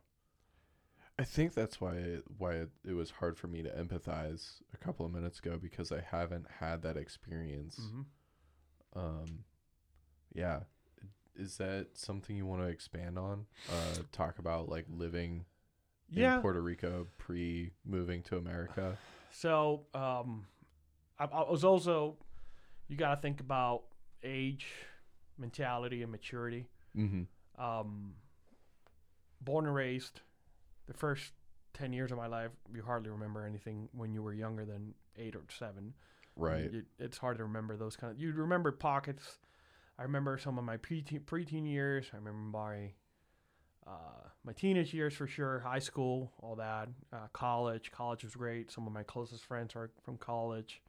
I 1.16 1.22
think 1.22 1.54
that's 1.54 1.80
why 1.80 1.92
it, 1.92 2.24
why 2.38 2.54
it, 2.54 2.70
it 2.84 2.94
was 2.94 3.12
hard 3.12 3.38
for 3.38 3.46
me 3.46 3.62
to 3.62 3.70
empathize 3.70 4.62
a 4.72 4.76
couple 4.76 5.06
of 5.06 5.12
minutes 5.12 5.38
ago 5.38 5.58
because 5.62 5.92
I 5.92 6.00
haven't 6.00 6.46
had 6.58 6.82
that 6.82 6.96
experience. 6.96 7.78
Mm-hmm. 7.80 8.98
Um, 8.98 9.44
yeah, 10.34 10.60
is 11.36 11.56
that 11.58 11.88
something 11.94 12.36
you 12.36 12.46
want 12.46 12.62
to 12.62 12.68
expand 12.68 13.18
on? 13.18 13.46
Uh, 13.70 14.02
talk 14.12 14.38
about 14.38 14.68
like 14.68 14.86
living 14.88 15.44
Yeah. 16.10 16.36
in 16.36 16.40
Puerto 16.42 16.60
Rico 16.62 17.06
pre 17.18 17.72
moving 17.84 18.22
to 18.24 18.36
America. 18.36 18.96
So 19.30 19.82
um, 19.94 20.46
I, 21.18 21.24
I 21.24 21.50
was 21.50 21.64
also 21.64 22.16
you 22.88 22.96
got 22.96 23.14
to 23.14 23.20
think 23.20 23.40
about 23.40 23.82
age, 24.22 24.66
mentality, 25.38 26.02
and 26.02 26.12
maturity. 26.12 26.66
Mm-hmm. 26.96 27.62
Um, 27.62 28.14
born 29.40 29.66
and 29.66 29.74
raised, 29.74 30.20
the 30.86 30.94
first 30.94 31.32
ten 31.72 31.92
years 31.92 32.12
of 32.12 32.18
my 32.18 32.26
life, 32.26 32.50
you 32.74 32.82
hardly 32.82 33.10
remember 33.10 33.44
anything 33.44 33.88
when 33.92 34.12
you 34.12 34.22
were 34.22 34.32
younger 34.34 34.64
than 34.64 34.94
eight 35.16 35.34
or 35.34 35.42
seven. 35.58 35.94
Right. 36.36 36.70
You- 36.72 36.84
it's 36.98 37.18
hard 37.18 37.38
to 37.38 37.44
remember 37.44 37.76
those 37.76 37.96
kind 37.96 38.12
of. 38.12 38.20
You 38.20 38.32
remember 38.32 38.70
pockets. 38.72 39.38
I 39.98 40.02
remember 40.02 40.38
some 40.38 40.58
of 40.58 40.64
my 40.64 40.76
preteen, 40.76 41.22
preteen 41.24 41.66
years. 41.66 42.06
I 42.12 42.16
remember 42.16 42.58
my 42.58 42.92
uh, 43.86 44.28
my 44.44 44.52
teenage 44.52 44.94
years 44.94 45.14
for 45.14 45.26
sure. 45.26 45.60
High 45.60 45.78
school, 45.78 46.32
all 46.40 46.56
that. 46.56 46.88
Uh, 47.12 47.28
college. 47.32 47.92
College 47.92 48.24
was 48.24 48.34
great. 48.34 48.70
Some 48.70 48.86
of 48.86 48.92
my 48.92 49.02
closest 49.02 49.44
friends 49.44 49.76
are 49.76 49.90
from 50.02 50.16
college. 50.16 50.82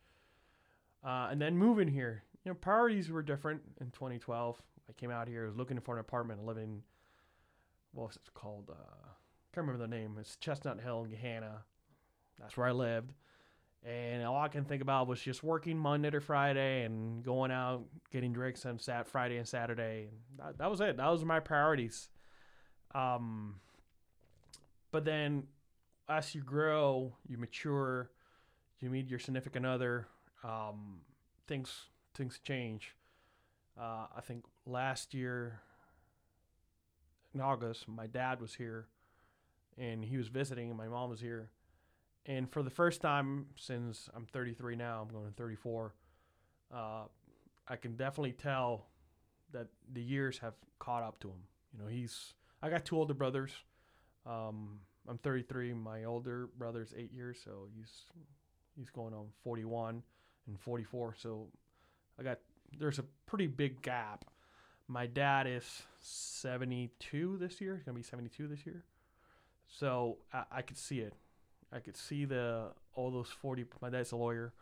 Uh, 1.04 1.28
and 1.30 1.42
then 1.42 1.58
moving 1.58 1.88
here. 1.88 2.24
You 2.44 2.52
know, 2.52 2.56
priorities 2.56 3.12
were 3.12 3.22
different 3.22 3.62
in 3.80 3.92
2012. 3.92 4.62
I 4.90 4.94
came 4.94 5.12
out 5.12 5.28
here, 5.28 5.46
was 5.46 5.56
looking 5.56 5.80
for 5.80 5.96
an 5.96 6.00
apartment, 6.00 6.46
living. 6.46 6.84
What 7.92 8.08
was 8.08 8.16
it 8.16 8.34
called? 8.34 8.70
Uh, 8.70 9.06
can't 9.54 9.68
remember 9.68 9.82
the 9.82 9.96
name. 9.96 10.18
It's 10.20 10.36
Chestnut 10.36 10.82
Hill 10.82 11.06
in 11.06 11.12
Gahanna. 11.12 11.62
That's 12.40 12.58
where 12.58 12.68
I 12.68 12.72
lived. 12.72 13.14
And 13.86 14.24
all 14.24 14.40
I 14.40 14.48
can 14.48 14.66
think 14.66 14.82
about 14.82 15.08
was 15.08 15.22
just 15.22 15.44
working 15.44 15.78
Monday 15.78 16.10
to 16.10 16.20
Friday 16.20 16.86
and 16.86 17.24
going 17.24 17.52
out, 17.52 17.84
getting 18.12 18.34
drinks 18.34 18.66
on 18.66 18.80
Sat 18.80 19.08
Friday 19.08 19.38
and 19.38 19.48
Saturday. 19.48 20.10
And 20.10 20.40
that, 20.40 20.58
that 20.58 20.72
was 20.72 20.82
it. 20.82 20.98
That 20.98 21.08
was 21.08 21.24
my 21.24 21.40
priorities. 21.40 22.10
Um, 22.96 23.58
but 24.92 25.06
then 25.06 25.44
as 26.10 26.34
you 26.34 26.42
grow, 26.42 27.14
you 27.28 27.38
mature, 27.38 28.10
you 28.80 28.90
meet 28.90 29.08
your 29.08 29.20
significant 29.20 29.68
other, 29.68 30.08
um, 30.44 31.02
things 31.48 31.86
things 32.16 32.40
change. 32.44 32.96
Uh, 33.80 34.08
I 34.16 34.22
think 34.22 34.46
last 34.66 35.14
year 35.14 35.60
in 37.34 37.42
August, 37.42 37.88
my 37.88 38.08
dad 38.08 38.42
was 38.42 38.56
here 38.56 38.88
and 39.78 40.06
he 40.06 40.18
was 40.18 40.30
visiting, 40.30 40.70
and 40.70 40.78
my 40.78 40.88
mom 40.88 41.10
was 41.10 41.20
here. 41.20 41.50
And 42.26 42.52
for 42.52 42.64
the 42.64 42.70
first 42.70 43.02
time 43.02 43.48
since 43.56 44.10
I'm 44.16 44.26
33 44.26 44.76
now, 44.76 45.02
I'm 45.02 45.14
going 45.14 45.28
to 45.28 45.34
34, 45.34 45.94
uh, 46.74 47.04
I 47.68 47.76
can 47.76 47.96
definitely 47.96 48.32
tell 48.32 48.88
that 49.52 49.68
the 49.94 50.02
years 50.02 50.40
have 50.40 50.54
caught 50.80 51.04
up 51.04 51.20
to 51.20 51.28
him. 51.28 51.44
You 51.74 51.84
know, 51.84 51.90
he's, 51.90 52.34
I 52.62 52.70
got 52.70 52.84
two 52.84 52.98
older 52.98 53.14
brothers. 53.14 53.52
Um, 54.26 54.80
I'm 55.08 55.20
33. 55.20 55.74
My 55.74 56.06
older 56.06 56.50
brother's 56.58 56.94
eight 56.98 57.14
years, 57.14 57.38
so 57.44 57.68
he's, 57.76 57.92
he's 58.76 58.90
going 58.90 59.14
on 59.14 59.28
41 59.44 60.02
and 60.48 60.60
44. 60.60 61.16
So 61.18 61.48
I 62.20 62.24
got, 62.24 62.40
there's 62.78 62.98
a 62.98 63.06
pretty 63.28 63.48
big 63.48 63.84
gap. 63.84 64.26
My 64.88 65.06
dad 65.06 65.48
is 65.48 65.84
72 66.00 67.38
this 67.38 67.62
year. 67.62 67.76
He's 67.76 67.84
going 67.84 67.96
to 67.96 68.00
be 68.00 68.08
72 68.08 68.48
this 68.48 68.66
year. 68.66 68.84
So 69.68 70.18
I, 70.34 70.44
I 70.52 70.62
could 70.64 70.78
see 70.78 71.00
it. 71.00 71.14
I 71.76 71.80
could 71.80 71.98
see 71.98 72.24
the 72.24 72.72
all 72.94 73.12
those 73.12 73.30
forty. 73.30 73.66
My 73.82 73.90
dad's 73.90 74.14
a 74.14 74.16
lawyer. 74.16 74.54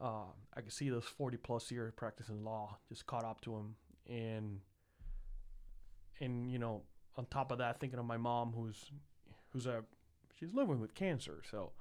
Uh, 0.00 0.26
I 0.56 0.60
could 0.60 0.72
see 0.72 0.88
those 0.88 1.04
forty 1.04 1.36
plus 1.36 1.70
years 1.70 1.92
practicing 1.96 2.44
law 2.44 2.78
just 2.88 3.06
caught 3.06 3.24
up 3.24 3.40
to 3.42 3.54
him, 3.56 3.74
and 4.08 4.60
and 6.20 6.50
you 6.50 6.58
know 6.58 6.82
on 7.16 7.26
top 7.26 7.50
of 7.50 7.58
that, 7.58 7.80
thinking 7.80 7.98
of 7.98 8.04
my 8.04 8.16
mom 8.16 8.52
who's 8.56 8.90
who's 9.52 9.66
a 9.66 9.84
she's 10.38 10.54
living 10.54 10.80
with 10.80 10.94
cancer. 10.94 11.42
So 11.50 11.72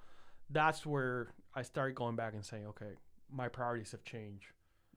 that's 0.49 0.85
where 0.85 1.29
I 1.53 1.61
started 1.61 1.95
going 1.95 2.15
back 2.15 2.33
and 2.33 2.43
saying, 2.43 2.65
okay, 2.67 2.93
my 3.31 3.47
priorities 3.47 3.91
have 3.91 4.03
changed. 4.03 4.47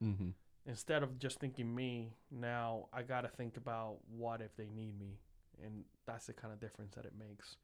Mm-hmm. 0.02 0.30
Instead 0.66 1.02
of 1.02 1.18
just 1.18 1.38
thinking 1.38 1.74
me, 1.74 2.12
now 2.30 2.88
I 2.92 3.02
got 3.02 3.20
to 3.20 3.28
think 3.28 3.56
about 3.56 3.98
what 4.10 4.40
if 4.40 4.56
they 4.56 4.68
need 4.74 4.98
me, 4.98 5.20
and 5.62 5.84
that's 6.06 6.26
the 6.26 6.32
kind 6.32 6.52
of 6.52 6.60
difference 6.60 6.94
that 6.96 7.04
it 7.04 7.12
makes. 7.18 7.56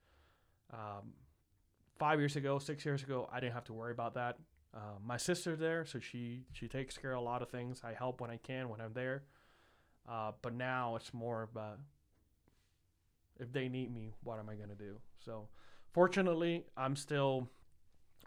Um, 0.72 1.12
five 2.02 2.18
years 2.18 2.34
ago, 2.34 2.58
six 2.58 2.84
years 2.84 3.04
ago, 3.04 3.28
I 3.32 3.38
didn't 3.38 3.52
have 3.52 3.62
to 3.66 3.72
worry 3.72 3.92
about 3.92 4.14
that. 4.14 4.36
Uh, 4.74 4.98
my 5.06 5.16
sister's 5.16 5.60
there, 5.60 5.84
so 5.84 6.00
she 6.00 6.42
she 6.52 6.66
takes 6.66 6.98
care 6.98 7.12
of 7.12 7.18
a 7.18 7.24
lot 7.24 7.42
of 7.42 7.48
things. 7.48 7.80
I 7.84 7.92
help 7.92 8.20
when 8.20 8.28
I 8.28 8.38
can 8.38 8.68
when 8.68 8.80
I'm 8.80 8.92
there. 8.92 9.22
Uh, 10.10 10.32
but 10.42 10.52
now 10.52 10.96
it's 10.96 11.14
more 11.14 11.42
about 11.44 11.78
if 13.38 13.52
they 13.52 13.68
need 13.68 13.94
me, 13.94 14.10
what 14.24 14.40
am 14.40 14.48
I 14.48 14.56
gonna 14.56 14.74
do? 14.74 14.96
So, 15.24 15.46
fortunately, 15.92 16.64
I'm 16.76 16.96
still 16.96 17.48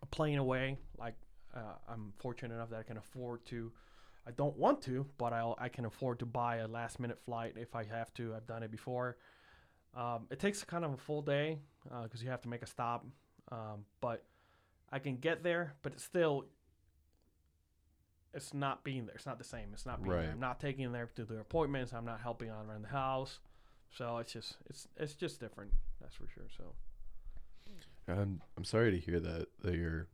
playing 0.09 0.38
away. 0.38 0.77
Like 0.97 1.15
uh, 1.53 1.75
I'm 1.89 2.13
fortunate 2.17 2.55
enough 2.55 2.69
that 2.69 2.79
I 2.79 2.83
can 2.83 2.95
afford 2.95 3.45
to. 3.47 3.73
I 4.25 4.31
don't 4.31 4.57
want 4.57 4.81
to, 4.83 5.05
but 5.17 5.33
I 5.33 5.53
I 5.57 5.67
can 5.67 5.83
afford 5.83 6.19
to 6.19 6.25
buy 6.25 6.57
a 6.57 6.67
last 6.67 7.01
minute 7.01 7.19
flight 7.25 7.55
if 7.57 7.75
I 7.75 7.83
have 7.83 8.13
to. 8.13 8.35
I've 8.35 8.47
done 8.47 8.63
it 8.63 8.71
before. 8.71 9.17
Um, 9.93 10.27
it 10.31 10.39
takes 10.39 10.63
kind 10.63 10.85
of 10.85 10.93
a 10.93 10.97
full 10.97 11.21
day 11.21 11.59
because 12.03 12.23
you 12.23 12.29
have 12.29 12.41
to 12.43 12.49
make 12.49 12.61
a 12.61 12.67
stop, 12.67 13.05
um, 13.51 13.86
but 14.01 14.23
I 14.91 14.99
can 14.99 15.17
get 15.17 15.43
there. 15.43 15.73
But 15.81 15.93
it's 15.93 16.03
still, 16.03 16.45
it's 18.34 18.53
not 18.53 18.84
being 18.84 19.05
there. 19.05 19.15
It's 19.15 19.25
not 19.25 19.38
the 19.38 19.43
same. 19.43 19.69
It's 19.73 19.86
not 19.86 20.01
being 20.03 20.15
Right. 20.15 20.21
there. 20.23 20.31
I'm 20.31 20.39
not 20.39 20.60
taking 20.60 20.84
them 20.84 20.93
there 20.93 21.10
to 21.15 21.25
their 21.25 21.39
appointments. 21.39 21.93
I'm 21.93 22.05
not 22.05 22.19
helping 22.21 22.49
on 22.51 22.67
around 22.69 22.81
the 22.84 22.89
house. 22.89 23.39
So 23.91 24.17
it's 24.17 24.34
just 24.34 24.58
it's 24.69 24.88
it's 24.97 25.13
just 25.13 25.39
different. 25.39 25.71
That's 26.01 26.15
for 26.15 26.27
sure. 26.27 26.47
So 26.58 26.75
I'm 28.08 28.41
I'm 28.58 28.65
sorry 28.65 28.91
to 28.91 28.97
hear 28.99 29.19
that 29.21 29.47
that 29.62 29.75
your 29.75 30.08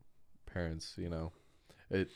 parents, 0.46 0.94
you 0.98 1.10
know, 1.10 1.32
it 1.90 2.10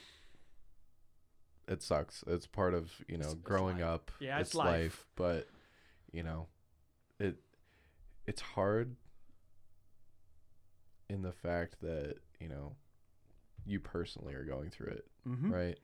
it 1.67 1.81
sucks. 1.81 2.23
It's 2.27 2.45
part 2.45 2.75
of 2.75 2.91
you 3.07 3.17
know 3.17 3.21
It's- 3.21 3.33
it's 3.33 3.41
growing 3.41 3.77
life. 3.79 3.85
up. 3.87 4.11
Yeah, 4.19 4.39
it's 4.39 4.53
life. 4.53 5.07
But 5.15 5.47
you 6.11 6.21
know, 6.21 6.47
it 7.19 7.37
it's 8.27 8.41
hard 8.41 8.95
in 11.09 11.21
the 11.21 11.31
fact 11.31 11.81
that 11.81 12.15
you 12.39 12.49
know 12.49 12.75
you 13.65 13.79
personally 13.79 14.33
are 14.33 14.43
going 14.43 14.69
through 14.69 14.91
it, 14.93 15.07
mm-hmm. 15.27 15.51
right? 15.51 15.79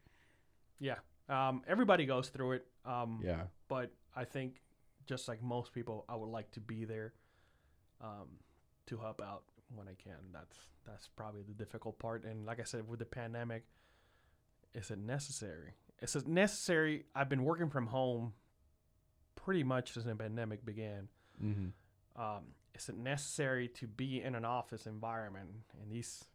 yeah, 0.79 0.95
um, 1.29 1.61
everybody 1.67 2.05
goes 2.05 2.29
through 2.29 2.53
it. 2.53 2.65
Um, 2.85 3.19
Yeah. 3.23 3.43
but 3.67 3.91
I 4.15 4.25
think 4.25 4.61
just 5.05 5.27
like 5.27 5.41
most 5.41 5.73
people, 5.73 6.05
I 6.09 6.15
would 6.15 6.29
like 6.29 6.51
to 6.51 6.59
be 6.59 6.85
there 6.85 7.13
um, 8.01 8.39
to 8.87 8.97
help 8.97 9.21
out 9.21 9.43
when 9.75 9.87
I 9.87 9.93
can. 9.93 10.17
That's 10.33 10.57
that's 10.85 11.07
probably 11.07 11.43
the 11.43 11.53
difficult 11.53 11.99
part. 11.99 12.23
And 12.25 12.45
like 12.45 12.59
I 12.59 12.63
said, 12.63 12.87
with 12.87 12.99
the 12.99 13.05
pandemic, 13.05 13.65
is 14.73 14.89
it 14.89 14.99
necessary? 14.99 15.73
Is 16.01 16.15
it 16.15 16.27
necessary? 16.27 17.05
I've 17.15 17.29
been 17.29 17.43
working 17.43 17.69
from 17.69 17.87
home 17.87 18.33
pretty 19.35 19.63
much 19.63 19.93
since 19.93 20.05
the 20.05 20.15
pandemic 20.15 20.65
began. 20.65 21.07
Mm-hmm. 21.43 22.21
Um, 22.21 22.43
is 22.75 22.89
it 22.89 22.97
necessary 22.97 23.67
to 23.67 23.87
be 23.87 24.21
in 24.21 24.35
an 24.35 24.45
office 24.45 24.85
environment 24.85 25.49
and 25.81 25.91
these 25.91 26.25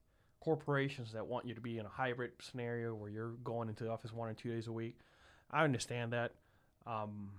corporations 0.41 1.13
that 1.13 1.27
want 1.27 1.47
you 1.47 1.55
to 1.55 1.61
be 1.61 1.79
in 1.79 1.87
a 1.87 1.89
hybrid 1.91 2.33
scenario 2.41 2.95
where 2.95 3.11
you're 3.11 3.33
going 3.45 3.69
into 3.69 3.85
the 3.85 3.91
office 3.91 4.13
one 4.13 4.29
or 4.29 4.35
two 4.35 4.53
days 4.53 4.67
a 4.67 4.73
week? 4.73 4.99
I 5.51 5.65
understand 5.65 6.13
that. 6.13 6.33
Um, 6.87 7.31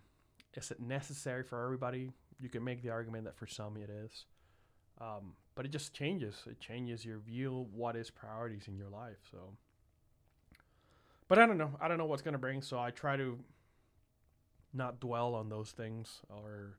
is 0.56 0.72
it 0.72 0.80
necessary 0.80 1.44
for 1.44 1.64
everybody? 1.64 2.12
you 2.40 2.50
can 2.50 2.64
make 2.64 2.82
the 2.82 2.90
argument 2.90 3.26
that 3.26 3.36
for 3.36 3.48
some 3.48 3.78
it 3.78 3.90
is. 3.90 4.26
Um, 5.00 5.34
but 5.56 5.66
it 5.66 5.72
just 5.72 5.94
changes. 5.94 6.36
It 6.48 6.60
changes 6.60 7.06
your 7.06 7.20
view 7.20 7.68
what 7.74 7.96
is 7.96 8.10
priorities 8.10 8.68
in 8.68 8.78
your 8.78 8.90
life. 8.90 9.18
So, 9.32 9.38
but 11.28 11.40
I 11.40 11.46
don't 11.46 11.58
know. 11.58 11.72
I 11.82 11.88
don't 11.88 11.98
know 11.98 12.06
what's 12.06 12.22
gonna 12.22 12.38
bring. 12.38 12.62
So 12.62 12.80
I 12.80 12.92
try 12.92 13.18
to 13.18 13.38
not 14.74 15.00
dwell 15.00 15.34
on 15.36 15.50
those 15.50 15.72
things 15.72 16.22
or 16.30 16.78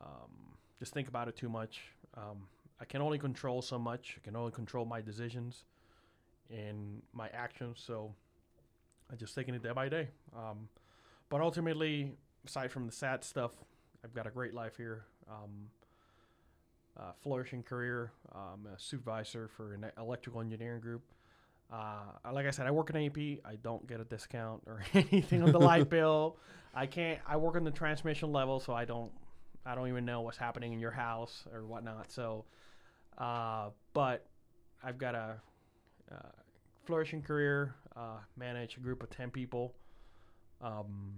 um, 0.00 0.57
just 0.78 0.92
think 0.92 1.08
about 1.08 1.28
it 1.28 1.36
too 1.36 1.48
much. 1.48 1.80
Um, 2.16 2.46
I 2.80 2.84
can 2.84 3.02
only 3.02 3.18
control 3.18 3.62
so 3.62 3.78
much. 3.78 4.16
I 4.16 4.24
can 4.24 4.36
only 4.36 4.52
control 4.52 4.84
my 4.84 5.00
decisions 5.00 5.64
and 6.50 7.02
my 7.12 7.28
actions. 7.28 7.82
So 7.84 8.14
I 9.12 9.16
just 9.16 9.34
taking 9.34 9.54
it 9.54 9.62
day 9.62 9.72
by 9.72 9.88
day. 9.88 10.08
Um, 10.36 10.68
but 11.28 11.40
ultimately, 11.40 12.12
aside 12.46 12.70
from 12.70 12.86
the 12.86 12.92
sad 12.92 13.24
stuff, 13.24 13.52
I've 14.04 14.14
got 14.14 14.26
a 14.26 14.30
great 14.30 14.54
life 14.54 14.76
here. 14.76 15.04
Um, 15.28 15.70
uh, 16.98 17.12
flourishing 17.22 17.62
career. 17.62 18.12
I'm 18.34 18.66
a 18.66 18.78
supervisor 18.78 19.48
for 19.48 19.74
an 19.74 19.86
electrical 19.98 20.40
engineering 20.40 20.80
group. 20.80 21.02
Uh, 21.72 22.32
like 22.32 22.46
I 22.46 22.50
said, 22.50 22.66
I 22.66 22.70
work 22.70 22.90
in 22.90 22.96
AEP. 22.96 23.40
I 23.44 23.56
don't 23.56 23.86
get 23.86 24.00
a 24.00 24.04
discount 24.04 24.62
or 24.66 24.82
anything 24.94 25.42
on 25.42 25.52
the 25.52 25.60
light 25.60 25.88
bill. 25.90 26.36
I 26.74 26.86
can't. 26.86 27.20
I 27.26 27.36
work 27.36 27.56
on 27.56 27.64
the 27.64 27.70
transmission 27.70 28.32
level, 28.32 28.58
so 28.60 28.72
I 28.72 28.84
don't. 28.84 29.10
I 29.68 29.74
don't 29.74 29.88
even 29.88 30.04
know 30.04 30.22
what's 30.22 30.38
happening 30.38 30.72
in 30.72 30.80
your 30.80 30.90
house 30.90 31.44
or 31.52 31.66
whatnot. 31.66 32.10
So, 32.10 32.46
uh, 33.18 33.68
but 33.92 34.26
I've 34.82 34.96
got 34.96 35.14
a 35.14 35.36
uh, 36.10 36.30
flourishing 36.86 37.22
career. 37.22 37.74
Uh, 37.94 38.18
manage 38.36 38.76
a 38.76 38.80
group 38.80 39.02
of 39.02 39.10
ten 39.10 39.30
people. 39.30 39.74
Um, 40.62 41.14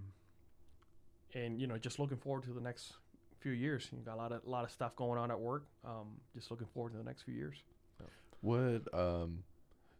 and 1.34 1.60
you 1.60 1.66
know, 1.66 1.78
just 1.78 1.98
looking 1.98 2.16
forward 2.16 2.42
to 2.44 2.52
the 2.52 2.60
next 2.60 2.94
few 3.38 3.52
years. 3.52 3.88
You 3.92 3.98
got 3.98 4.14
a 4.14 4.16
lot 4.16 4.32
of 4.32 4.44
a 4.44 4.50
lot 4.50 4.64
of 4.64 4.70
stuff 4.70 4.96
going 4.96 5.18
on 5.18 5.30
at 5.30 5.38
work. 5.38 5.66
Um, 5.84 6.16
just 6.34 6.50
looking 6.50 6.66
forward 6.74 6.92
to 6.92 6.98
the 6.98 7.04
next 7.04 7.22
few 7.22 7.34
years. 7.34 7.62
What 8.40 8.82
um 8.92 9.44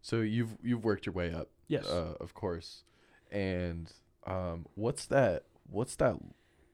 so 0.03 0.22
you've 0.22 0.57
you've 0.62 0.84
worked 0.84 1.07
your 1.07 1.12
way 1.12 1.32
up. 1.32 1.48
Yes. 1.68 1.86
Uh, 1.86 2.14
of 2.20 2.34
course. 2.34 2.84
And 3.30 3.92
um 4.26 4.66
what's 4.74 5.07
that 5.07 5.44
what's 5.68 5.94
that 5.96 6.16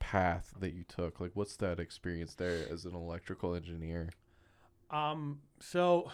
path 0.07 0.55
that 0.61 0.73
you 0.73 0.85
took? 0.85 1.21
Like 1.21 1.33
what's 1.35 1.57
that 1.57 1.81
experience 1.81 2.35
there 2.35 2.67
as 2.71 2.85
an 2.85 2.95
electrical 2.95 3.55
engineer? 3.55 4.11
Um 4.91 5.41
so 5.61 6.11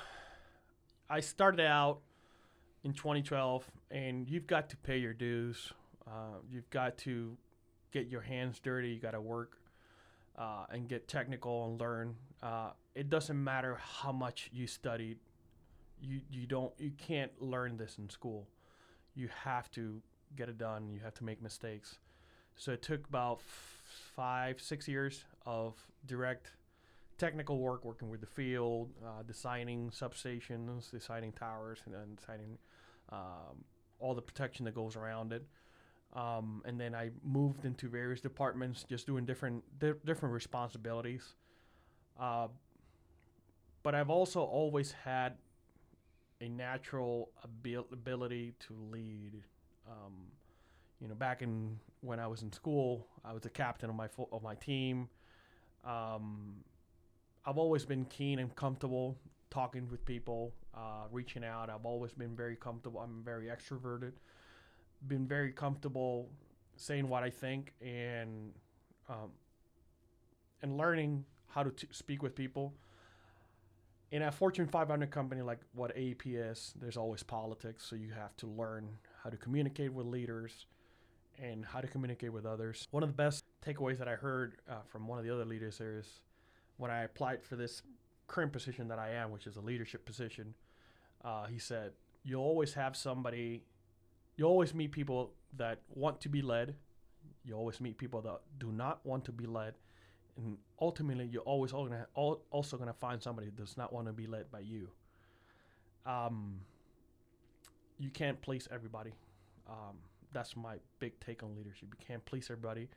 I 1.10 1.20
started 1.20 1.66
out 1.66 2.00
in 2.84 2.94
2012 2.94 3.70
and 3.90 4.28
you've 4.28 4.46
got 4.46 4.70
to 4.70 4.76
pay 4.78 4.96
your 4.96 5.12
dues. 5.12 5.72
Uh, 6.06 6.38
you've 6.50 6.70
got 6.70 6.96
to 6.98 7.36
get 7.92 8.08
your 8.08 8.22
hands 8.22 8.58
dirty. 8.58 8.88
You 8.88 9.00
got 9.00 9.10
to 9.12 9.20
work 9.20 9.58
uh, 10.38 10.64
and 10.70 10.88
get 10.88 11.08
technical 11.08 11.66
and 11.66 11.78
learn. 11.78 12.16
Uh, 12.42 12.70
it 12.94 13.10
doesn't 13.10 13.42
matter 13.42 13.78
how 13.80 14.10
much 14.10 14.48
you 14.52 14.66
studied. 14.66 15.18
You 16.00 16.20
you 16.30 16.46
don't 16.46 16.72
you 16.78 16.92
can't 16.98 17.30
learn 17.40 17.76
this 17.76 17.98
in 17.98 18.08
school. 18.10 18.48
You 19.14 19.28
have 19.44 19.70
to 19.72 20.00
get 20.34 20.48
it 20.48 20.58
done. 20.58 20.90
You 20.90 21.00
have 21.04 21.14
to 21.14 21.24
make 21.24 21.40
mistakes. 21.40 21.98
So 22.56 22.72
it 22.72 22.82
took 22.82 23.06
about 23.06 23.40
five 24.16 24.60
six 24.60 24.88
years 24.88 25.24
of 25.46 25.74
direct 26.06 26.52
technical 27.18 27.58
work, 27.58 27.84
working 27.84 28.10
with 28.10 28.20
the 28.20 28.26
field, 28.26 28.90
uh, 29.04 29.22
designing 29.22 29.90
substations, 29.90 30.90
designing 30.90 31.32
towers, 31.32 31.80
and 31.86 31.94
then 31.94 32.16
designing 32.16 32.58
um, 33.10 33.64
all 34.00 34.14
the 34.14 34.22
protection 34.22 34.64
that 34.64 34.74
goes 34.74 34.96
around 34.96 35.32
it. 35.32 35.44
Um, 36.14 36.62
and 36.64 36.78
then 36.78 36.94
I 36.94 37.10
moved 37.24 37.64
into 37.64 37.88
various 37.88 38.20
departments, 38.20 38.84
just 38.88 39.06
doing 39.06 39.24
different 39.24 39.62
di- 39.78 39.94
different 40.04 40.34
responsibilities. 40.34 41.34
Uh, 42.18 42.48
but 43.82 43.94
I've 43.94 44.10
also 44.10 44.40
always 44.42 44.92
had 44.92 45.34
a 46.40 46.48
natural 46.48 47.30
abil- 47.44 47.86
ability 47.92 48.54
to 48.66 48.74
lead. 48.90 49.42
Um, 49.88 50.12
you 51.00 51.08
know, 51.08 51.14
back 51.14 51.42
in 51.42 51.78
when 52.02 52.20
I 52.20 52.26
was 52.26 52.42
in 52.42 52.52
school, 52.52 53.06
I 53.24 53.32
was 53.32 53.42
the 53.42 53.50
captain 53.50 53.88
of 53.88 53.96
my 53.96 54.08
fo- 54.08 54.28
of 54.30 54.42
my 54.42 54.54
team. 54.54 55.08
Um, 55.84 56.56
I've 57.46 57.58
always 57.58 57.84
been 57.84 58.04
keen 58.04 58.38
and 58.38 58.54
comfortable 58.54 59.16
talking 59.50 59.88
with 59.90 60.04
people, 60.04 60.52
uh, 60.74 61.06
reaching 61.10 61.44
out. 61.44 61.70
I've 61.70 61.86
always 61.86 62.12
been 62.12 62.36
very 62.36 62.56
comfortable. 62.56 63.00
I'm 63.00 63.22
very 63.24 63.46
extroverted 63.46 64.12
been 65.08 65.26
very 65.26 65.52
comfortable 65.52 66.28
saying 66.76 67.08
what 67.08 67.22
I 67.22 67.30
think 67.30 67.72
and 67.80 68.52
um, 69.08 69.30
and 70.62 70.76
learning 70.76 71.24
how 71.48 71.62
to 71.62 71.70
t- 71.70 71.88
speak 71.90 72.22
with 72.22 72.34
people. 72.34 72.72
In 74.10 74.22
a 74.22 74.30
Fortune 74.30 74.66
500 74.66 75.10
company 75.10 75.42
like 75.42 75.60
what 75.74 75.96
AEP 75.96 76.22
is, 76.26 76.74
there's 76.80 76.96
always 76.96 77.22
politics, 77.22 77.84
so 77.88 77.96
you 77.96 78.10
have 78.12 78.36
to 78.38 78.46
learn 78.46 78.88
how 79.24 79.30
to 79.30 79.36
communicate 79.36 79.92
with 79.92 80.06
leaders 80.06 80.66
and 81.40 81.64
how 81.64 81.80
to 81.80 81.86
communicate 81.86 82.32
with 82.32 82.46
others. 82.46 82.86
One 82.90 83.02
of 83.02 83.08
the 83.08 83.14
best 83.14 83.44
takeaways 83.64 83.98
that 83.98 84.08
I 84.08 84.14
heard 84.14 84.56
uh, 84.68 84.74
from 84.88 85.06
one 85.06 85.18
of 85.18 85.24
the 85.24 85.32
other 85.32 85.44
leaders 85.44 85.78
there 85.78 85.98
is 85.98 86.20
when 86.76 86.90
I 86.90 87.02
applied 87.04 87.42
for 87.42 87.56
this 87.56 87.82
current 88.26 88.52
position 88.52 88.88
that 88.88 88.98
I 88.98 89.10
am, 89.10 89.30
which 89.30 89.46
is 89.46 89.56
a 89.56 89.60
leadership 89.60 90.04
position. 90.04 90.54
Uh, 91.24 91.46
he 91.46 91.58
said, 91.58 91.92
"You'll 92.24 92.42
always 92.42 92.74
have 92.74 92.96
somebody 92.96 93.62
you'll 94.36 94.50
always 94.50 94.74
meet 94.74 94.92
people 94.92 95.32
that 95.56 95.78
want 95.94 96.20
to 96.20 96.28
be 96.28 96.42
led. 96.42 96.74
You 97.44 97.54
always 97.54 97.80
meet 97.80 97.98
people 97.98 98.20
that 98.22 98.40
do 98.58 98.72
not 98.72 99.04
want 99.04 99.24
to 99.26 99.32
be 99.32 99.46
led, 99.46 99.74
and 100.36 100.56
ultimately, 100.80 101.26
you're 101.26 101.42
always 101.42 101.72
also 101.72 102.76
going 102.76 102.86
to 102.88 102.92
find 102.94 103.22
somebody 103.22 103.48
that 103.48 103.56
does 103.56 103.76
not 103.76 103.92
want 103.92 104.06
to 104.06 104.12
be 104.12 104.26
led 104.26 104.50
by 104.50 104.60
you. 104.60 104.88
Um, 106.06 106.60
you 107.98 108.10
can't 108.10 108.40
please 108.40 108.68
everybody. 108.72 109.12
Um, 109.68 109.96
that's 110.32 110.56
my 110.56 110.76
big 110.98 111.18
take 111.20 111.42
on 111.42 111.54
leadership. 111.54 111.88
You 111.90 112.06
can't 112.06 112.24
please 112.24 112.48
everybody, 112.50 112.88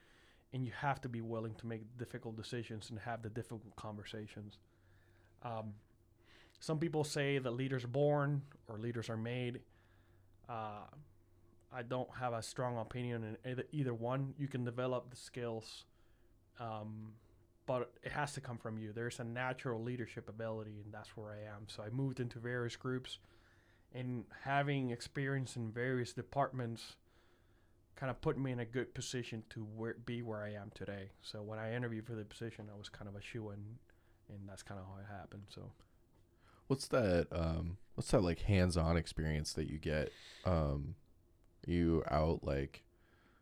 and 0.54 0.66
you 0.66 0.72
have 0.80 1.02
to 1.02 1.10
be 1.10 1.22
willing 1.22 1.56
to 1.56 1.68
make 1.68 1.82
difficult 1.98 2.36
decisions 2.36 2.90
and 2.90 3.00
have 3.00 3.22
the 3.22 3.30
difficult 3.30 3.76
conversations. 3.76 4.58
Um, 5.44 5.74
some 6.60 6.80
people 6.80 7.04
say 7.04 7.38
that 7.38 7.52
leaders 7.52 7.84
are 7.84 7.90
born 7.90 8.42
or 8.68 8.78
leaders 8.78 9.10
are 9.10 9.18
made. 9.18 9.60
Uh, 10.50 10.88
I 11.74 11.82
don't 11.82 12.10
have 12.20 12.34
a 12.34 12.42
strong 12.42 12.78
opinion 12.78 13.24
in 13.24 13.52
either, 13.52 13.64
either 13.72 13.94
one. 13.94 14.34
You 14.38 14.48
can 14.48 14.64
develop 14.64 15.10
the 15.10 15.18
skills, 15.18 15.84
um, 16.60 17.14
but 17.66 17.92
it 18.02 18.12
has 18.12 18.34
to 18.34 18.42
come 18.42 18.58
from 18.58 18.78
you. 18.78 18.94
There's 18.94 19.20
a 19.20 19.24
natural 19.24 19.84
leadership 19.84 20.30
ability, 20.30 20.80
and 20.84 20.94
that's 20.94 21.18
where 21.18 21.32
I 21.32 21.56
am. 21.56 21.68
So 21.68 21.84
I 21.84 21.90
moved 21.90 22.20
into 22.20 22.40
various 22.40 22.76
groups, 22.78 23.20
and 23.94 24.24
having 24.44 24.92
experience 24.92 25.56
in 25.56 25.72
various 25.72 26.14
departments 26.14 26.96
kind 27.96 28.10
of 28.10 28.20
put 28.22 28.38
me 28.38 28.52
in 28.52 28.60
a 28.60 28.66
good 28.66 28.93
position 28.93 29.43
to 29.52 29.62
where, 29.62 29.96
be 30.06 30.22
where 30.22 30.43
I 30.43 30.54
am 30.54 30.72
today. 30.74 31.12
So 31.22 31.41
when 31.41 31.60
I 31.60 31.74
interviewed 31.74 32.06
for 32.06 32.16
the 32.16 32.26
position, 32.26 32.66
I 32.74 32.78
was 32.78 32.89
kind 32.89 33.08
of 33.08 33.16
a 33.16 33.22
shoe 33.22 33.50
in, 33.52 33.60
and 34.30 34.48
that's 34.48 34.64
kind 34.64 34.80
of 34.80 34.86
how 34.86 35.00
it 35.00 35.06
happened. 35.18 35.43
So. 35.50 35.72
What's 36.68 36.88
that? 36.88 37.28
Um, 37.32 37.78
what's 37.96 38.12
that 38.12 38.22
like 38.22 38.41
hands-on 38.41 38.98
experience 38.98 39.54
that 39.54 39.70
you 39.70 39.78
get? 39.78 40.12
Um, 40.46 40.96
you 41.66 42.04
out 42.10 42.43
like 42.43 42.84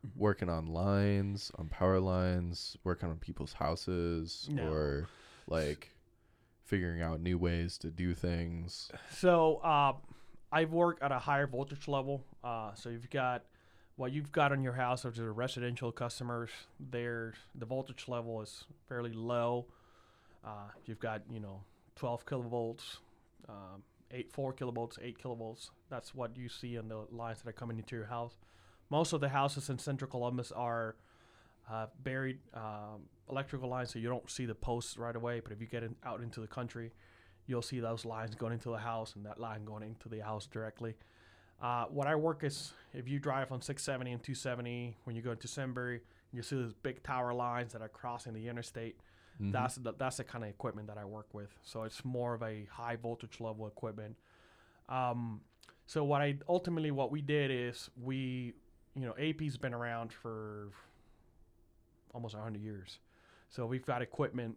mm-hmm. 0.06 0.18
working 0.20 0.48
on 0.48 0.66
lines, 0.66 1.50
on 1.58 1.68
power 1.68 2.00
lines, 2.00 2.76
working 2.84 3.08
on 3.08 3.16
people's 3.16 3.54
houses, 3.54 4.48
no. 4.50 4.70
or 4.70 5.08
like 5.48 5.90
figuring 6.64 7.02
out 7.02 7.20
new 7.20 7.38
ways 7.38 7.78
to 7.78 7.90
do 7.90 8.14
things? 8.14 8.90
So 9.10 9.56
uh, 9.56 9.94
I've 10.52 10.72
worked 10.72 11.02
at 11.02 11.12
a 11.12 11.18
higher 11.18 11.46
voltage 11.46 11.88
level. 11.88 12.24
Uh, 12.42 12.74
so 12.74 12.88
you've 12.88 13.10
got 13.10 13.44
what 13.96 14.12
you've 14.12 14.32
got 14.32 14.52
in 14.52 14.62
your 14.62 14.72
house, 14.72 15.04
which 15.04 15.18
are 15.18 15.32
residential 15.32 15.92
customers. 15.92 16.50
There, 16.78 17.34
the 17.54 17.66
voltage 17.66 18.06
level 18.08 18.40
is 18.42 18.64
fairly 18.88 19.12
low. 19.12 19.66
Uh, 20.44 20.68
you've 20.86 21.00
got 21.00 21.22
you 21.30 21.40
know 21.40 21.60
12 21.96 22.26
kilovolts, 22.26 22.98
um, 23.48 23.82
eight 24.10 24.32
four 24.32 24.52
kilovolts, 24.52 24.98
eight 25.02 25.22
kilovolts. 25.22 25.70
That's 25.90 26.14
what 26.14 26.36
you 26.36 26.48
see 26.48 26.78
on 26.78 26.88
the 26.88 27.06
lines 27.10 27.38
that 27.42 27.48
are 27.48 27.52
coming 27.52 27.78
into 27.78 27.96
your 27.96 28.06
house. 28.06 28.34
Most 28.90 29.12
of 29.12 29.20
the 29.20 29.28
houses 29.28 29.70
in 29.70 29.78
central 29.78 30.10
Columbus 30.10 30.52
are 30.52 30.96
uh, 31.70 31.86
buried 32.02 32.38
um, 32.52 33.02
electrical 33.30 33.68
lines, 33.68 33.92
so 33.92 33.98
you 33.98 34.08
don't 34.08 34.30
see 34.30 34.44
the 34.44 34.54
posts 34.54 34.98
right 34.98 35.16
away. 35.16 35.40
But 35.40 35.52
if 35.52 35.60
you 35.60 35.66
get 35.66 35.82
in, 35.82 35.94
out 36.04 36.20
into 36.20 36.40
the 36.40 36.46
country, 36.46 36.92
you'll 37.46 37.62
see 37.62 37.80
those 37.80 38.04
lines 38.04 38.34
going 38.34 38.52
into 38.52 38.70
the 38.70 38.78
house 38.78 39.14
and 39.16 39.24
that 39.24 39.40
line 39.40 39.64
going 39.64 39.82
into 39.82 40.08
the 40.08 40.20
house 40.20 40.46
directly. 40.46 40.94
Uh, 41.62 41.84
what 41.86 42.06
I 42.06 42.14
work 42.14 42.44
is 42.44 42.72
if 42.92 43.08
you 43.08 43.18
drive 43.18 43.52
on 43.52 43.62
670 43.62 44.12
and 44.12 44.22
270 44.22 44.96
when 45.04 45.16
you 45.16 45.22
go 45.22 45.32
into 45.32 45.48
Sunbury, 45.48 46.00
you 46.32 46.42
see 46.42 46.56
those 46.56 46.74
big 46.74 47.02
tower 47.02 47.32
lines 47.32 47.72
that 47.72 47.82
are 47.82 47.88
crossing 47.88 48.34
the 48.34 48.48
interstate. 48.48 48.98
Mm-hmm. 49.40 49.52
That's 49.52 49.76
the, 49.76 49.94
that's 49.98 50.16
the 50.18 50.24
kind 50.24 50.44
of 50.44 50.50
equipment 50.50 50.88
that 50.88 50.98
I 50.98 51.04
work 51.04 51.32
with. 51.32 51.54
So 51.62 51.84
it's 51.84 52.04
more 52.04 52.34
of 52.34 52.42
a 52.42 52.66
high 52.70 52.96
voltage 52.96 53.40
level 53.40 53.66
equipment. 53.66 54.16
Um, 54.88 55.40
so 55.86 56.04
what 56.04 56.22
I 56.22 56.36
ultimately 56.48 56.90
what 56.90 57.10
we 57.10 57.20
did 57.20 57.50
is 57.50 57.90
we, 58.02 58.54
you 58.94 59.06
know, 59.06 59.14
AEP's 59.18 59.56
been 59.56 59.74
around 59.74 60.12
for 60.12 60.68
almost 62.12 62.34
hundred 62.34 62.62
years. 62.62 62.98
So 63.50 63.66
we've 63.66 63.86
got 63.86 64.02
equipment 64.02 64.56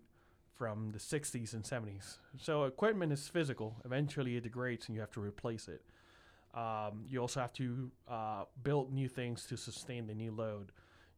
from 0.57 0.91
the 0.91 0.97
60s 0.97 1.53
and 1.53 1.63
70s. 1.63 2.17
So 2.39 2.63
equipment 2.63 3.11
is 3.11 3.27
physical. 3.27 3.75
Eventually 3.85 4.37
it 4.37 4.43
degrades 4.43 4.87
and 4.87 4.95
you 4.95 5.01
have 5.01 5.11
to 5.11 5.21
replace 5.21 5.67
it. 5.67 5.81
Um, 6.57 7.05
you 7.07 7.21
also 7.21 7.39
have 7.39 7.53
to 7.53 7.91
uh, 8.09 8.43
build 8.63 8.91
new 8.91 9.07
things 9.07 9.45
to 9.45 9.57
sustain 9.57 10.07
the 10.07 10.15
new 10.15 10.31
load. 10.31 10.71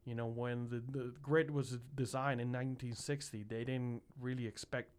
You 0.04 0.14
know, 0.14 0.26
when 0.26 0.68
the, 0.68 0.82
the 0.90 1.14
grid 1.22 1.50
was 1.50 1.78
designed 1.94 2.42
in 2.42 2.48
1960, 2.48 3.44
they 3.48 3.64
didn't 3.64 4.02
really 4.20 4.46
expect 4.46 4.90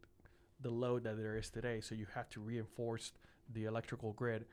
the 0.59 0.71
load 0.71 1.03
that 1.03 1.17
there 1.17 1.37
is 1.37 1.51
today. 1.51 1.79
So 1.79 1.93
you 1.93 2.07
have 2.15 2.27
to 2.29 2.39
reinforce 2.39 3.11
the 3.53 3.65
electrical 3.65 4.13
grid. 4.13 4.45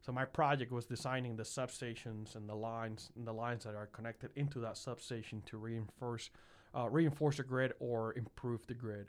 So 0.00 0.10
my 0.10 0.24
project 0.24 0.72
was 0.72 0.84
designing 0.84 1.36
the 1.36 1.44
substations 1.44 2.34
and 2.34 2.48
the 2.48 2.54
lines 2.54 3.10
and 3.16 3.26
the 3.26 3.32
lines 3.32 3.64
that 3.64 3.74
are 3.76 3.86
connected 3.86 4.30
into 4.34 4.58
that 4.60 4.76
substation 4.76 5.42
to 5.46 5.58
reinforce 5.58 6.30
uh, 6.76 6.88
reinforce 6.90 7.38
the 7.38 7.42
grid 7.42 7.72
or 7.80 8.14
improve 8.14 8.66
the 8.66 8.74
grid. 8.74 9.06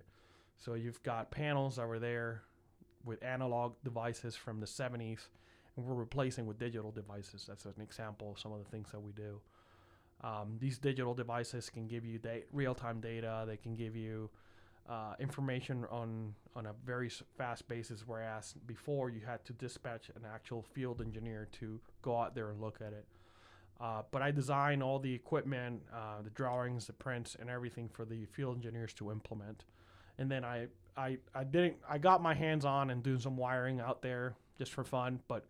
So 0.57 0.75
you've 0.75 1.01
got 1.03 1.31
panels 1.31 1.75
that 1.75 1.88
were 1.88 1.99
there 1.99 2.43
with 3.03 3.23
analog 3.23 3.73
devices 3.83 4.35
from 4.35 4.59
the 4.59 4.65
70s, 4.65 4.99
and 4.99 5.19
we're 5.78 5.95
replacing 5.95 6.45
with 6.45 6.57
digital 6.57 6.91
devices. 6.91 7.45
That's 7.47 7.65
an 7.65 7.82
example 7.82 8.32
of 8.32 8.39
some 8.39 8.51
of 8.51 8.59
the 8.59 8.69
things 8.69 8.91
that 8.91 8.99
we 8.99 9.11
do. 9.11 9.39
Um, 10.23 10.57
these 10.59 10.80
digital 10.80 11.13
devices 11.13 11.69
can 11.69 11.88
give 11.88 12.03
you 12.03 12.17
da- 12.17 12.45
real-time 12.51 12.99
data. 12.99 13.45
They 13.47 13.57
can 13.57 13.75
give 13.75 13.95
you 13.95 14.30
uh, 14.89 15.13
information 15.19 15.86
on 15.91 16.34
on 16.55 16.65
a 16.65 16.73
very 16.86 17.09
fast 17.38 17.67
basis, 17.67 18.03
whereas 18.07 18.55
before 18.65 19.11
you 19.11 19.21
had 19.25 19.45
to 19.45 19.53
dispatch 19.53 20.09
an 20.15 20.23
actual 20.34 20.63
field 20.63 21.01
engineer 21.01 21.47
to 21.59 21.80
go 22.01 22.17
out 22.17 22.34
there 22.34 22.49
and 22.49 22.59
look 22.59 22.80
at 22.82 22.93
it. 22.93 23.05
Uh, 23.80 24.01
but 24.09 24.23
I 24.23 24.32
design 24.32 24.82
all 24.82 24.97
the 24.97 25.13
equipment, 25.13 25.84
uh, 25.93 26.23
the 26.23 26.32
drawings, 26.32 26.88
the 26.88 26.93
prints, 26.93 27.38
and 27.39 27.47
everything 27.47 27.89
for 27.89 28.05
the 28.05 28.25
field 28.25 28.55
engineers 28.55 28.91
to 28.95 29.11
implement. 29.11 29.65
And 30.17 30.32
then 30.32 30.43
I, 30.43 30.65
I, 30.95 31.17
I 31.36 31.43
didn't. 31.43 31.75
I 31.88 31.99
got 31.99 32.23
my 32.23 32.34
hands 32.34 32.65
on 32.65 32.89
and 32.89 33.03
doing 33.03 33.19
some 33.19 33.38
wiring 33.38 33.80
out 33.80 34.01
there 34.01 34.36
just 34.57 34.73
for 34.73 34.84
fun, 34.84 35.19
but 35.28 35.45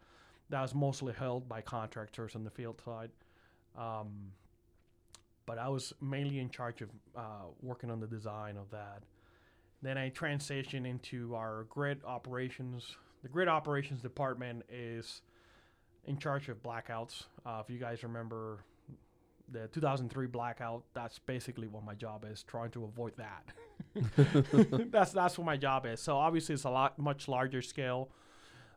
that 0.49 0.61
was 0.61 0.73
mostly 0.73 1.13
held 1.13 1.47
by 1.47 1.61
contractors 1.61 2.35
on 2.35 2.43
the 2.43 2.49
field 2.49 2.81
side. 2.83 3.09
Um, 3.77 4.31
but 5.45 5.57
I 5.57 5.69
was 5.69 5.93
mainly 6.01 6.39
in 6.39 6.49
charge 6.49 6.81
of 6.81 6.89
uh, 7.15 7.45
working 7.61 7.89
on 7.89 7.99
the 7.99 8.07
design 8.07 8.57
of 8.57 8.69
that. 8.71 9.03
Then 9.81 9.97
I 9.97 10.09
transitioned 10.09 10.85
into 10.87 11.35
our 11.35 11.65
grid 11.69 12.01
operations. 12.05 12.95
The 13.21 13.29
grid 13.29 13.47
operations 13.47 14.01
department 14.01 14.63
is 14.69 15.21
in 16.05 16.17
charge 16.17 16.49
of 16.49 16.61
blackouts. 16.63 17.23
Uh, 17.45 17.61
if 17.63 17.69
you 17.69 17.77
guys 17.77 18.03
remember 18.03 18.59
the 19.51 19.67
2003 19.67 20.27
blackout, 20.27 20.83
that's 20.93 21.19
basically 21.19 21.67
what 21.67 21.83
my 21.83 21.93
job 21.93 22.25
is, 22.29 22.43
trying 22.43 22.71
to 22.71 22.83
avoid 22.85 23.13
that. 23.17 23.53
that's 24.91 25.11
that's 25.11 25.37
what 25.37 25.45
my 25.45 25.57
job 25.57 25.85
is. 25.85 26.01
So 26.01 26.17
obviously 26.17 26.55
it's 26.55 26.63
a 26.63 26.69
lot 26.69 26.97
much 26.97 27.27
larger 27.27 27.61
scale. 27.61 28.09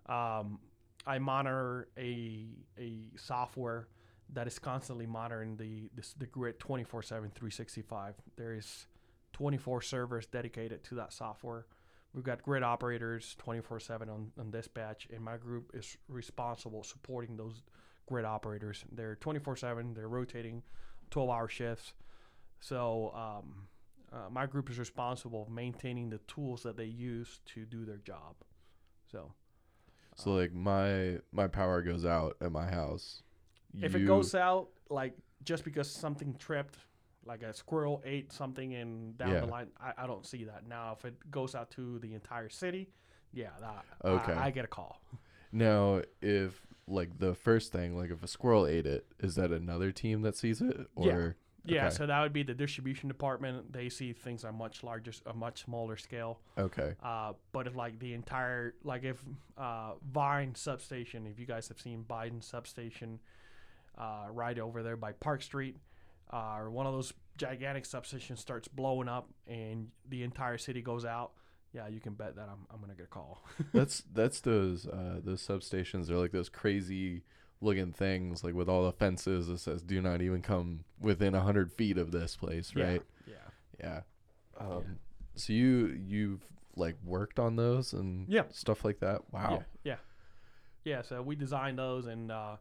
Um, 0.07 0.59
I 1.07 1.19
monitor 1.19 1.89
a 1.99 2.47
a 2.79 3.11
software 3.17 3.89
that 4.33 4.47
is 4.47 4.59
constantly 4.59 5.07
monitoring 5.07 5.57
the 5.57 5.91
this, 5.95 6.15
the 6.15 6.27
grid 6.27 6.59
24/7 6.59 7.09
365. 7.33 8.15
There 8.37 8.55
is 8.55 8.87
24 9.33 9.83
servers 9.83 10.27
dedicated 10.27 10.85
to 10.85 10.95
that 10.97 11.13
software. 11.13 11.67
We've 12.13 12.25
got 12.25 12.43
grid 12.43 12.63
operators 12.63 13.37
24/7 13.39 14.09
on, 14.11 14.33
on 14.39 14.51
dispatch, 14.51 15.09
and 15.13 15.25
my 15.25 15.37
group 15.37 15.71
is 15.75 15.97
responsible 16.09 16.83
supporting 16.83 17.37
those 17.37 17.63
grid 18.07 18.25
operators. 18.25 18.85
They're 18.93 19.17
24/7. 19.17 19.95
They're 19.95 20.09
rotating 20.09 20.63
12-hour 21.11 21.49
shifts. 21.49 21.95
So 22.61 23.13
um, 23.15 23.69
uh, 24.13 24.29
my 24.31 24.47
group 24.47 24.69
is 24.71 24.79
responsible 24.79 25.45
for 25.45 25.51
maintaining 25.51 26.11
the 26.11 26.19
tools 26.27 26.63
that 26.65 26.77
they 26.77 26.85
use 26.85 27.41
to 27.47 27.65
do 27.65 27.85
their 27.85 27.99
job. 27.99 28.37
So 29.11 29.33
So 30.21 30.33
like 30.35 30.53
my 30.53 31.19
my 31.33 31.47
power 31.49 31.83
goes 31.83 32.05
out 32.05 32.37
at 32.41 32.53
my 32.53 32.71
house. 32.71 33.23
if 33.81 33.95
it 33.95 34.05
goes 34.07 34.35
out, 34.35 34.69
like 34.89 35.15
just 35.45 35.65
because 35.65 35.91
something 35.91 36.35
tripped, 36.39 36.77
like 37.25 37.43
a 37.43 37.53
squirrel 37.55 38.03
ate 38.05 38.33
something 38.33 38.75
and 38.75 39.17
down 39.17 39.31
Yeah. 39.31 39.41
the 39.41 39.47
line, 39.47 39.69
I, 39.81 39.93
I 39.99 40.07
don't 40.07 40.27
see 40.27 40.45
that. 40.45 40.67
Now, 40.69 40.97
if 40.99 41.05
it 41.05 41.31
goes 41.31 41.55
out 41.55 41.71
to 41.73 41.99
the 42.01 42.15
entire 42.15 42.49
city, 42.49 42.89
yeah, 43.33 43.51
that 43.61 43.85
Okay. 44.05 44.33
I, 44.33 44.47
I 44.47 44.51
get 44.51 44.65
a 44.65 44.69
call. 44.69 45.01
now 45.53 46.03
if 46.21 46.67
like 46.87 47.19
the 47.19 47.35
first 47.35 47.73
thing, 47.73 47.97
like 47.97 48.11
if 48.11 48.23
a 48.23 48.29
squirrel 48.29 48.67
ate 48.67 48.87
it, 48.87 49.07
is 49.21 49.37
that 49.37 49.51
another 49.53 49.93
team 49.93 50.23
that 50.23 50.37
sees 50.37 50.61
it 50.61 50.89
or 50.97 51.07
Yeah, 51.07 51.33
Okay. 51.69 51.91
so 51.91 52.07
that 52.07 52.21
would 52.21 52.33
be 52.33 52.43
the 52.43 52.55
distribution 52.55 53.09
department. 53.09 53.73
They 53.73 53.89
see 53.89 54.13
things 54.13 54.45
on 54.45 54.57
much 54.57 54.83
larger, 54.83 55.13
a 55.27 55.35
much 55.35 55.65
smaller 55.65 55.97
scale. 55.97 56.41
okay. 56.59 56.95
Uh, 57.03 57.33
but 57.53 57.67
if 57.67 57.77
like 57.77 57.99
the 57.99 58.15
entire, 58.15 58.75
like 58.85 59.05
if 59.05 59.23
uh, 59.59 59.93
Vine 60.11 60.55
substation, 60.55 61.27
if 61.27 61.39
you 61.39 61.47
guys 61.47 61.69
have 61.69 61.81
seen 61.81 62.05
Biden 62.09 62.43
substation, 62.43 63.21
uh, 63.99 64.27
right 64.31 64.59
over 64.59 64.83
there 64.83 64.97
by 64.97 65.13
Park 65.13 65.43
Street, 65.43 65.77
uh, 66.33 66.57
or 66.59 66.71
one 66.71 66.87
of 66.87 66.93
those 66.95 67.13
gigantic 67.37 67.85
substations 67.85 68.39
starts 68.39 68.69
blowing 68.69 69.09
up 69.09 69.29
and 69.47 69.89
the 70.09 70.23
entire 70.23 70.59
city 70.59 70.81
goes 70.83 71.05
out, 71.05 71.33
yeah, 71.73 71.89
you 71.89 72.01
can 72.01 72.15
bet 72.15 72.37
that 72.37 72.49
I'm, 72.49 72.67
I'm 72.73 72.81
gonna 72.81 72.95
get 72.95 73.05
a 73.05 73.09
call. 73.09 73.43
that's 73.73 74.03
that's 74.13 74.41
those 74.41 74.87
uh 74.87 75.21
those 75.23 75.47
substations 75.47 76.07
they're 76.09 76.17
like 76.17 76.33
those 76.33 76.49
crazy 76.49 77.23
looking 77.61 77.93
things 77.93 78.43
like 78.43 78.55
with 78.55 78.69
all 78.69 78.85
the 78.85 78.93
fences 78.93 79.47
that 79.49 79.59
says 79.59 79.83
do 79.83 80.01
not 80.01 80.23
even 80.23 80.41
come 80.43 80.85
within 81.01 81.35
a 81.35 81.41
hundred 81.41 81.73
feet 81.73 81.99
of 81.99 82.11
this 82.11 82.35
place 82.37 82.75
right 82.75 83.03
Yeah. 83.27 83.35
yeah 83.79 84.01
um 84.59 84.99
so 85.35 85.53
you 85.53 85.99
you've 86.07 86.43
like 86.77 86.97
worked 87.05 87.39
on 87.39 87.57
those 87.57 87.93
and 87.93 88.27
Yeah. 88.29 88.45
stuff 88.51 88.85
like 88.85 89.01
that 89.01 89.21
wow 89.33 89.65
Yeah. 89.85 89.93
Yeah. 89.93 89.97
Yeah. 90.85 91.03
So 91.03 91.21
we 91.21 91.37
design 91.37 91.77
those 91.77 92.07
and 92.07 92.33
uh, 92.33 92.57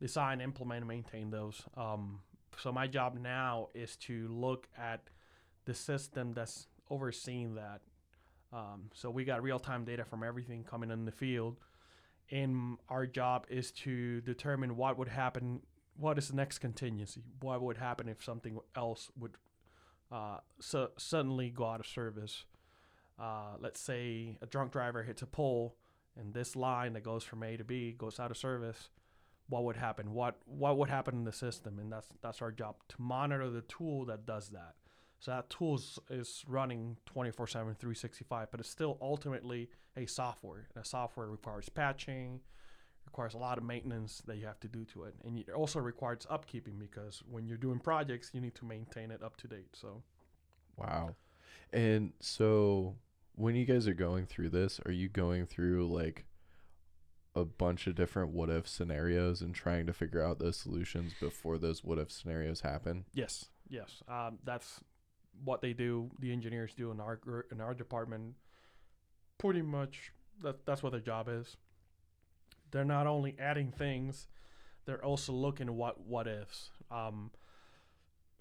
design, 0.00 0.40
implement, 0.40 0.78
and 0.78 0.88
maintain 0.88 1.30
those. 1.30 1.60
Um, 1.76 2.20
so 2.58 2.72
my 2.72 2.86
job 2.86 3.18
now 3.20 3.68
is 3.74 3.96
to 3.96 4.28
look 4.28 4.66
at 4.78 5.02
the 5.66 5.74
system 5.74 6.32
that's 6.32 6.68
overseeing 6.88 7.56
that. 7.56 7.82
Um, 8.50 8.88
so 8.94 9.10
we 9.10 9.24
got 9.24 9.42
real 9.42 9.58
time 9.58 9.84
data 9.84 10.04
from 10.06 10.22
everything 10.24 10.64
coming 10.64 10.90
in 10.90 11.04
the 11.04 11.12
field. 11.12 11.58
And 12.30 12.78
our 12.88 13.06
job 13.06 13.46
is 13.48 13.72
to 13.72 14.20
determine 14.20 14.76
what 14.76 14.98
would 14.98 15.08
happen, 15.08 15.60
what 15.96 16.16
is 16.18 16.28
the 16.28 16.36
next 16.36 16.58
contingency, 16.58 17.22
what 17.40 17.60
would 17.60 17.76
happen 17.76 18.08
if 18.08 18.22
something 18.22 18.58
else 18.76 19.10
would 19.18 19.32
uh, 20.12 20.38
su- 20.60 20.90
suddenly 20.96 21.50
go 21.50 21.66
out 21.66 21.80
of 21.80 21.86
service. 21.86 22.44
Uh, 23.18 23.56
let's 23.58 23.80
say 23.80 24.38
a 24.40 24.46
drunk 24.46 24.72
driver 24.72 25.02
hits 25.02 25.22
a 25.22 25.26
pole 25.26 25.76
and 26.16 26.34
this 26.34 26.56
line 26.56 26.92
that 26.94 27.02
goes 27.02 27.24
from 27.24 27.42
A 27.42 27.56
to 27.56 27.64
B 27.64 27.94
goes 27.96 28.18
out 28.18 28.30
of 28.30 28.36
service, 28.36 28.90
what 29.48 29.64
would 29.64 29.76
happen? 29.76 30.12
What 30.12 30.36
what 30.44 30.76
would 30.78 30.88
happen 30.88 31.14
in 31.14 31.24
the 31.24 31.32
system? 31.32 31.78
And 31.78 31.92
that's 31.92 32.08
that's 32.22 32.42
our 32.42 32.52
job 32.52 32.76
to 32.88 32.96
monitor 32.98 33.50
the 33.50 33.62
tool 33.62 34.04
that 34.06 34.26
does 34.26 34.50
that. 34.50 34.74
So 35.20 35.30
that 35.32 35.50
tool 35.50 35.80
is, 36.08 36.44
running 36.48 36.96
24/7 37.06 37.76
365, 37.76 38.50
but 38.50 38.58
it's 38.60 38.70
still 38.70 38.98
ultimately 39.00 39.70
a 39.96 40.06
software. 40.06 40.68
And 40.74 40.82
a 40.82 40.86
software 40.86 41.28
requires 41.28 41.68
patching, 41.68 42.40
requires 43.04 43.34
a 43.34 43.38
lot 43.38 43.58
of 43.58 43.64
maintenance 43.64 44.22
that 44.26 44.38
you 44.38 44.46
have 44.46 44.60
to 44.60 44.68
do 44.68 44.84
to 44.86 45.04
it. 45.04 45.14
And 45.22 45.38
it 45.38 45.50
also 45.50 45.78
requires 45.78 46.26
upkeeping 46.30 46.78
because 46.78 47.22
when 47.30 47.46
you're 47.46 47.58
doing 47.58 47.78
projects, 47.80 48.30
you 48.32 48.40
need 48.40 48.54
to 48.56 48.64
maintain 48.64 49.10
it 49.10 49.22
up 49.22 49.36
to 49.38 49.48
date. 49.48 49.76
So 49.76 50.02
wow 50.76 51.14
and 51.72 52.12
so 52.20 52.96
when 53.34 53.54
you 53.54 53.64
guys 53.64 53.86
are 53.86 53.94
going 53.94 54.26
through 54.26 54.48
this 54.48 54.80
are 54.86 54.92
you 54.92 55.08
going 55.08 55.46
through 55.46 55.86
like 55.86 56.24
a 57.36 57.44
bunch 57.44 57.86
of 57.86 57.94
different 57.94 58.30
what 58.30 58.50
if 58.50 58.66
scenarios 58.66 59.40
and 59.40 59.54
trying 59.54 59.86
to 59.86 59.92
figure 59.92 60.22
out 60.24 60.38
those 60.38 60.56
solutions 60.56 61.12
before 61.20 61.58
those 61.58 61.84
what 61.84 61.98
if 61.98 62.10
scenarios 62.10 62.62
happen 62.62 63.04
Yes, 63.12 63.46
yes. 63.68 64.02
Um, 64.08 64.38
that's 64.44 64.80
what 65.44 65.60
they 65.60 65.72
do. 65.72 66.10
The 66.20 66.32
engineers 66.32 66.72
do 66.74 66.90
in 66.90 67.00
our 67.00 67.20
in 67.50 67.60
our 67.60 67.74
department. 67.74 68.34
Pretty 69.38 69.62
much, 69.62 70.12
that 70.42 70.66
that's 70.66 70.82
what 70.82 70.92
their 70.92 71.00
job 71.00 71.28
is. 71.28 71.56
They're 72.70 72.84
not 72.84 73.06
only 73.06 73.34
adding 73.38 73.72
things, 73.72 74.28
they're 74.84 75.04
also 75.04 75.32
looking 75.32 75.68
at 75.68 75.74
what 75.74 76.00
what 76.06 76.26
ifs. 76.26 76.70
Um, 76.90 77.30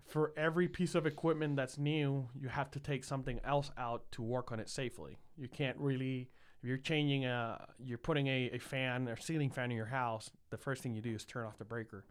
for 0.08 0.34
every 0.36 0.68
piece 0.68 0.96
of 0.96 1.06
equipment 1.06 1.56
that's 1.56 1.78
new, 1.78 2.28
you 2.36 2.48
have 2.50 2.72
to 2.72 2.80
take 2.80 3.04
something 3.04 3.40
else 3.44 3.72
out 3.78 4.12
to 4.14 4.24
work 4.24 4.52
on 4.52 4.60
it 4.60 4.68
safely. 4.68 5.18
You 5.38 5.48
can't 5.48 5.78
really 5.78 6.30
if 6.62 6.68
you're 6.68 6.78
changing 6.78 7.26
a 7.26 7.66
you're 7.80 7.98
putting 7.98 8.28
a, 8.28 8.50
a 8.54 8.60
fan 8.60 9.08
or 9.08 9.16
ceiling 9.16 9.50
fan 9.50 9.72
in 9.72 9.78
your 9.78 9.86
house, 9.86 10.30
the 10.50 10.58
first 10.58 10.84
thing 10.84 10.94
you 10.94 11.02
do 11.02 11.16
is 11.16 11.24
turn 11.24 11.46
off 11.46 11.58
the 11.58 11.66
breaker. 11.66 12.06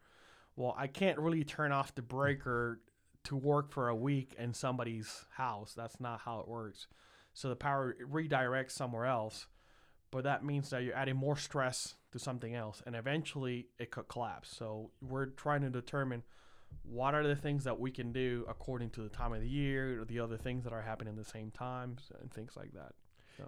Well, 0.57 0.75
I 0.77 0.87
can't 0.87 1.19
really 1.19 1.45
turn 1.45 1.71
off 1.71 1.95
the 1.95 2.03
breaker 2.03 2.81
to 3.29 3.37
work 3.37 3.71
for 3.71 3.91
a 3.91 3.95
week 3.95 4.35
in 4.39 4.55
somebody's 4.55 5.27
house. 5.37 5.75
That's 5.77 6.01
not 6.01 6.21
how 6.25 6.41
it 6.41 6.49
works. 6.49 6.87
So 7.35 7.51
the 7.51 7.57
power 7.57 7.95
redirects 8.11 8.71
somewhere 8.71 9.05
else, 9.05 9.47
but 10.11 10.25
that 10.25 10.43
means 10.43 10.71
that 10.71 10.83
you're 10.83 10.97
adding 10.97 11.17
more 11.17 11.37
stress 11.37 11.97
to 12.13 12.19
something 12.19 12.55
else, 12.55 12.83
and 12.87 12.97
eventually 12.97 13.67
it 13.79 13.91
could 13.91 14.09
collapse. 14.09 14.49
So 14.57 14.93
we're 15.07 15.27
trying 15.27 15.61
to 15.61 15.69
determine 15.69 16.23
what 16.85 17.15
are 17.15 17.27
the 17.27 17.37
things 17.37 17.65
that 17.65 17.79
we 17.79 17.91
can 17.91 18.13
do 18.13 18.47
according 18.49 18.91
to 18.91 19.03
the 19.03 19.11
time 19.11 19.35
of 19.35 19.43
the 19.43 19.49
year 19.49 20.01
or 20.01 20.07
the 20.07 20.21
other 20.21 20.39
things 20.39 20.65
that 20.65 20.73
are 20.73 20.81
happening 20.81 21.13
at 21.19 21.23
the 21.23 21.31
same 21.31 21.51
times 21.51 22.11
and 22.23 22.33
things 22.33 22.53
like 22.57 22.73
that. 22.73 22.95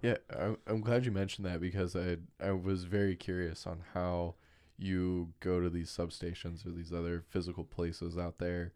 Yeah, 0.02 0.16
I, 0.30 0.56
I'm 0.70 0.82
glad 0.82 1.06
you 1.06 1.10
mentioned 1.10 1.46
that 1.46 1.60
because 1.60 1.96
I 1.96 2.18
I 2.38 2.52
was 2.52 2.84
very 2.84 3.16
curious 3.16 3.66
on 3.66 3.82
how 3.94 4.34
you 4.78 5.32
go 5.40 5.58
to 5.58 5.70
these 5.70 5.90
substations 5.90 6.66
or 6.66 6.70
these 6.70 6.92
other 6.92 7.24
physical 7.28 7.64
places 7.64 8.16
out 8.18 8.38
there 8.38 8.72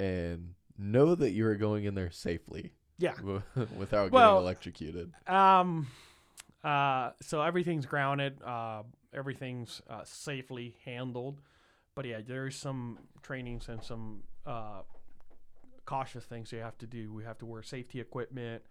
and 0.00 0.54
know 0.78 1.14
that 1.14 1.30
you 1.30 1.46
are 1.46 1.54
going 1.56 1.84
in 1.84 1.94
there 1.94 2.10
safely 2.10 2.72
Yeah. 2.98 3.14
without 3.76 4.10
Well- 4.10 4.32
getting 4.34 4.42
electrocuted. 4.44 5.12
Um, 5.28 5.86
uh, 6.62 7.10
so 7.20 7.42
everything's 7.42 7.86
grounded. 7.86 8.42
Uh, 8.42 8.82
everything's 9.12 9.82
uh, 9.88 10.02
safely 10.04 10.76
handled. 10.84 11.40
But 11.94 12.06
yeah, 12.06 12.20
there's 12.26 12.56
some 12.56 12.98
trainings 13.22 13.68
and 13.68 13.82
some 13.82 14.22
uh, 14.46 14.82
cautious 15.84 16.24
things 16.24 16.50
you 16.52 16.58
have 16.58 16.76
to 16.78 16.86
do. 16.86 17.12
We 17.12 17.22
have 17.24 17.38
to 17.38 17.46
wear 17.46 17.62
safety 17.62 18.00
equipment. 18.00 18.62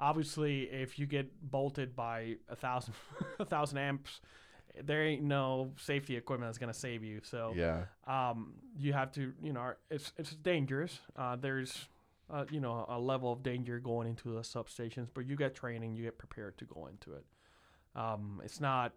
Obviously, 0.00 0.62
if 0.64 0.98
you 0.98 1.06
get 1.06 1.30
bolted 1.50 1.94
by 1.94 2.36
a 2.48 2.56
thousand, 2.56 2.94
a 3.38 3.44
thousand 3.44 3.78
amps, 3.78 4.20
there 4.84 5.02
ain't 5.04 5.22
no 5.22 5.72
safety 5.76 6.16
equipment 6.16 6.48
that's 6.48 6.58
gonna 6.58 6.72
save 6.72 7.02
you. 7.04 7.20
So 7.22 7.52
Yeah. 7.56 7.84
um, 8.06 8.54
you 8.78 8.92
have 8.92 9.12
to, 9.12 9.32
you 9.42 9.52
know, 9.52 9.74
it's 9.90 10.12
it's 10.16 10.34
dangerous. 10.34 11.00
Uh, 11.16 11.36
there's, 11.36 11.88
uh, 12.30 12.46
you 12.50 12.60
know, 12.60 12.86
a 12.88 12.98
level 12.98 13.32
of 13.32 13.42
danger 13.42 13.78
going 13.78 14.08
into 14.08 14.30
the 14.30 14.40
substations, 14.40 15.08
but 15.12 15.26
you 15.26 15.36
get 15.36 15.54
training, 15.54 15.94
you 15.94 16.04
get 16.04 16.18
prepared 16.18 16.56
to 16.58 16.64
go 16.64 16.86
into 16.86 17.12
it. 17.12 17.24
Um, 17.94 18.40
it's 18.44 18.60
not 18.60 18.94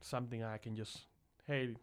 something 0.00 0.44
I 0.44 0.58
can 0.58 0.76
just, 0.76 1.06
hey, 1.46 1.74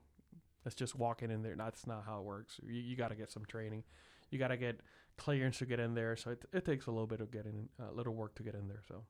let's 0.64 0.76
just 0.76 0.96
walk 0.96 1.22
in 1.22 1.32
in 1.32 1.42
there. 1.44 1.56
That's 1.58 1.86
not 1.86 2.04
how 2.06 2.20
it 2.20 2.24
works. 2.24 2.60
You, 2.66 2.80
you 2.82 2.96
got 2.96 3.10
to 3.10 3.16
get 3.16 3.30
some 3.30 3.44
training. 3.46 3.84
You 4.32 4.40
got 4.40 4.48
to 4.48 4.58
get 4.58 4.80
clearance 5.18 5.58
to 5.58 5.66
get 5.66 5.82
in 5.82 5.96
there. 5.96 6.16
So 6.16 6.32
it, 6.32 6.46
it 6.54 6.64
takes 6.64 6.86
a 6.86 6.92
little 6.92 7.08
bit 7.08 7.20
of 7.20 7.30
getting, 7.30 7.68
a 7.78 7.92
little 7.92 8.14
work 8.14 8.36
to 8.36 8.44
get 8.44 8.56
in 8.56 8.70
there. 8.70 8.82
So. 8.88 9.04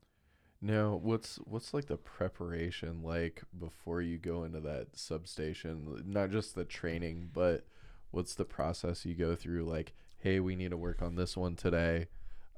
Now, 0.66 0.99
what's 0.99 1.36
what's 1.45 1.76
like 1.76 1.86
the 1.86 1.95
preparation 1.95 3.03
like 3.03 3.43
before 3.59 4.01
you 4.01 4.18
go 4.18 4.43
into 4.43 4.59
that 4.61 4.97
substation? 4.97 6.01
Not 6.07 6.32
just 6.32 6.55
the 6.55 6.66
training, 6.66 7.30
but 7.32 7.68
what's 8.09 8.34
the 8.34 8.45
process 8.45 9.05
you 9.05 9.13
go 9.13 9.36
through? 9.36 9.66
Like, 9.66 9.93
hey, 10.18 10.39
we 10.39 10.55
need 10.55 10.72
to 10.72 10.78
work 10.78 11.03
on 11.03 11.18
this 11.18 11.38
one 11.38 11.55
today. 11.55 12.07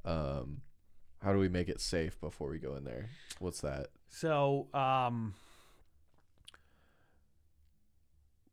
Um, 0.06 0.62
how 1.22 1.34
do 1.34 1.40
we 1.40 1.50
make 1.50 1.68
it 1.68 1.82
safe 1.82 2.18
before 2.22 2.48
we 2.48 2.60
go 2.60 2.78
in 2.78 2.86
there? 2.86 3.10
What's 3.40 3.60
that? 3.60 3.88
So, 4.08 4.68
um, 4.74 5.34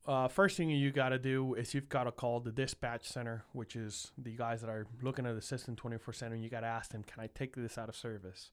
uh, 0.05 0.27
first 0.27 0.57
thing 0.57 0.69
you 0.69 0.91
got 0.91 1.11
to 1.11 1.19
do 1.21 1.55
is 1.55 1.75
you've 1.75 1.89
got 1.89 2.05
to 2.05 2.11
call 2.11 2.41
the 2.41 2.51
dispatch 2.51 3.09
center, 3.09 3.45
which 3.53 3.77
is 3.77 4.11
the 4.19 4.33
guys 4.33 4.63
that 4.63 4.69
are 4.69 4.89
looking 5.01 5.27
at 5.27 5.37
the 5.37 5.43
system 5.43 5.77
24 5.77 6.13
7. 6.13 6.43
You 6.43 6.51
got 6.51 6.63
to 6.63 6.67
ask 6.67 6.91
them, 6.91 7.05
can 7.05 7.23
I 7.23 7.29
take 7.33 7.55
this 7.55 7.79
out 7.79 7.89
of 7.89 7.95
service? 7.95 8.51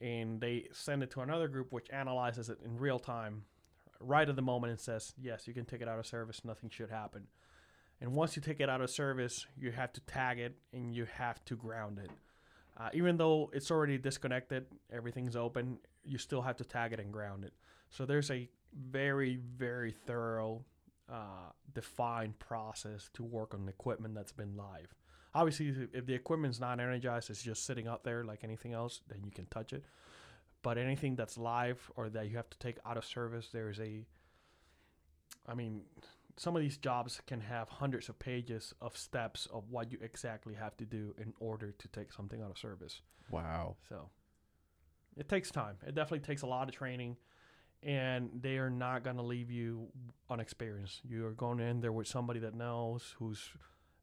And 0.00 0.40
they 0.40 0.68
send 0.72 1.02
it 1.02 1.10
to 1.12 1.20
another 1.20 1.48
group, 1.48 1.72
which 1.72 1.88
analyzes 1.90 2.50
it 2.50 2.58
in 2.64 2.76
real 2.78 2.98
time, 2.98 3.44
right 4.00 4.28
at 4.28 4.36
the 4.36 4.42
moment, 4.42 4.72
and 4.72 4.80
says, 4.80 5.14
yes, 5.20 5.48
you 5.48 5.54
can 5.54 5.64
take 5.64 5.80
it 5.80 5.88
out 5.88 5.98
of 5.98 6.06
service. 6.06 6.44
Nothing 6.44 6.68
should 6.70 6.90
happen. 6.90 7.28
And 8.00 8.12
once 8.12 8.36
you 8.36 8.42
take 8.42 8.60
it 8.60 8.68
out 8.68 8.82
of 8.82 8.90
service, 8.90 9.46
you 9.56 9.72
have 9.72 9.92
to 9.94 10.00
tag 10.02 10.38
it 10.38 10.56
and 10.72 10.94
you 10.94 11.06
have 11.16 11.42
to 11.46 11.56
ground 11.56 11.98
it. 11.98 12.10
Uh, 12.78 12.90
even 12.92 13.16
though 13.16 13.50
it's 13.54 13.70
already 13.70 13.96
disconnected, 13.96 14.66
everything's 14.92 15.34
open, 15.34 15.78
you 16.04 16.18
still 16.18 16.42
have 16.42 16.56
to 16.56 16.64
tag 16.64 16.92
it 16.92 17.00
and 17.00 17.10
ground 17.10 17.42
it. 17.44 17.54
So 17.88 18.04
there's 18.04 18.30
a 18.30 18.50
very, 18.74 19.36
very 19.56 19.92
thorough, 19.92 20.62
uh, 21.10 21.52
defined 21.72 22.38
process 22.38 23.08
to 23.14 23.22
work 23.22 23.54
on 23.54 23.66
equipment 23.66 24.14
that's 24.14 24.32
been 24.32 24.56
live. 24.56 24.94
Obviously, 25.36 25.68
if- 25.92 26.06
the 26.06 26.14
equipment's 26.14 26.58
not 26.58 26.80
energized, 26.80 27.28
it's 27.28 27.42
just 27.42 27.64
sitting 27.64 27.86
out 27.86 28.04
there 28.04 28.24
like 28.24 28.42
anything 28.42 28.72
else, 28.72 29.02
then 29.08 29.22
you 29.22 29.30
can 29.30 29.44
touch 29.46 29.74
it. 29.74 29.84
But 30.62 30.78
anything 30.78 31.14
that's 31.14 31.36
live 31.36 31.90
or 31.94 32.08
that 32.08 32.28
you 32.28 32.36
have 32.38 32.48
to 32.48 32.58
take 32.58 32.78
out 32.86 32.96
of 32.96 33.04
service, 33.04 33.50
there's 33.52 33.78
a, 33.78 34.06
I 35.46 35.54
mean, 35.54 35.82
some 36.38 36.56
of 36.56 36.62
these 36.62 36.78
jobs 36.78 37.20
can 37.26 37.40
have 37.42 37.68
hundreds 37.68 38.08
of 38.08 38.18
pages 38.18 38.74
of 38.80 38.96
steps 38.96 39.46
of 39.52 39.70
what 39.70 39.92
you 39.92 39.98
exactly 40.00 40.54
have 40.54 40.74
to 40.78 40.86
do 40.86 41.14
in 41.18 41.34
order 41.38 41.70
to 41.72 41.88
take 41.88 42.12
something 42.12 42.40
out 42.40 42.50
of 42.50 42.58
service. 42.58 43.02
Wow. 43.30 43.76
So 43.88 44.08
it 45.16 45.28
takes 45.28 45.50
time. 45.50 45.76
It 45.86 45.94
definitely 45.94 46.26
takes 46.26 46.42
a 46.42 46.46
lot 46.46 46.68
of 46.68 46.74
training, 46.74 47.18
and 47.82 48.30
they 48.40 48.56
are 48.56 48.70
not 48.70 49.04
going 49.04 49.16
to 49.16 49.22
leave 49.22 49.50
you 49.50 49.88
unexperienced. 50.30 51.02
You 51.04 51.26
are 51.26 51.32
going 51.32 51.60
in 51.60 51.80
there 51.80 51.92
with 51.92 52.06
somebody 52.06 52.40
that 52.40 52.54
knows, 52.54 53.14
who's 53.18 53.50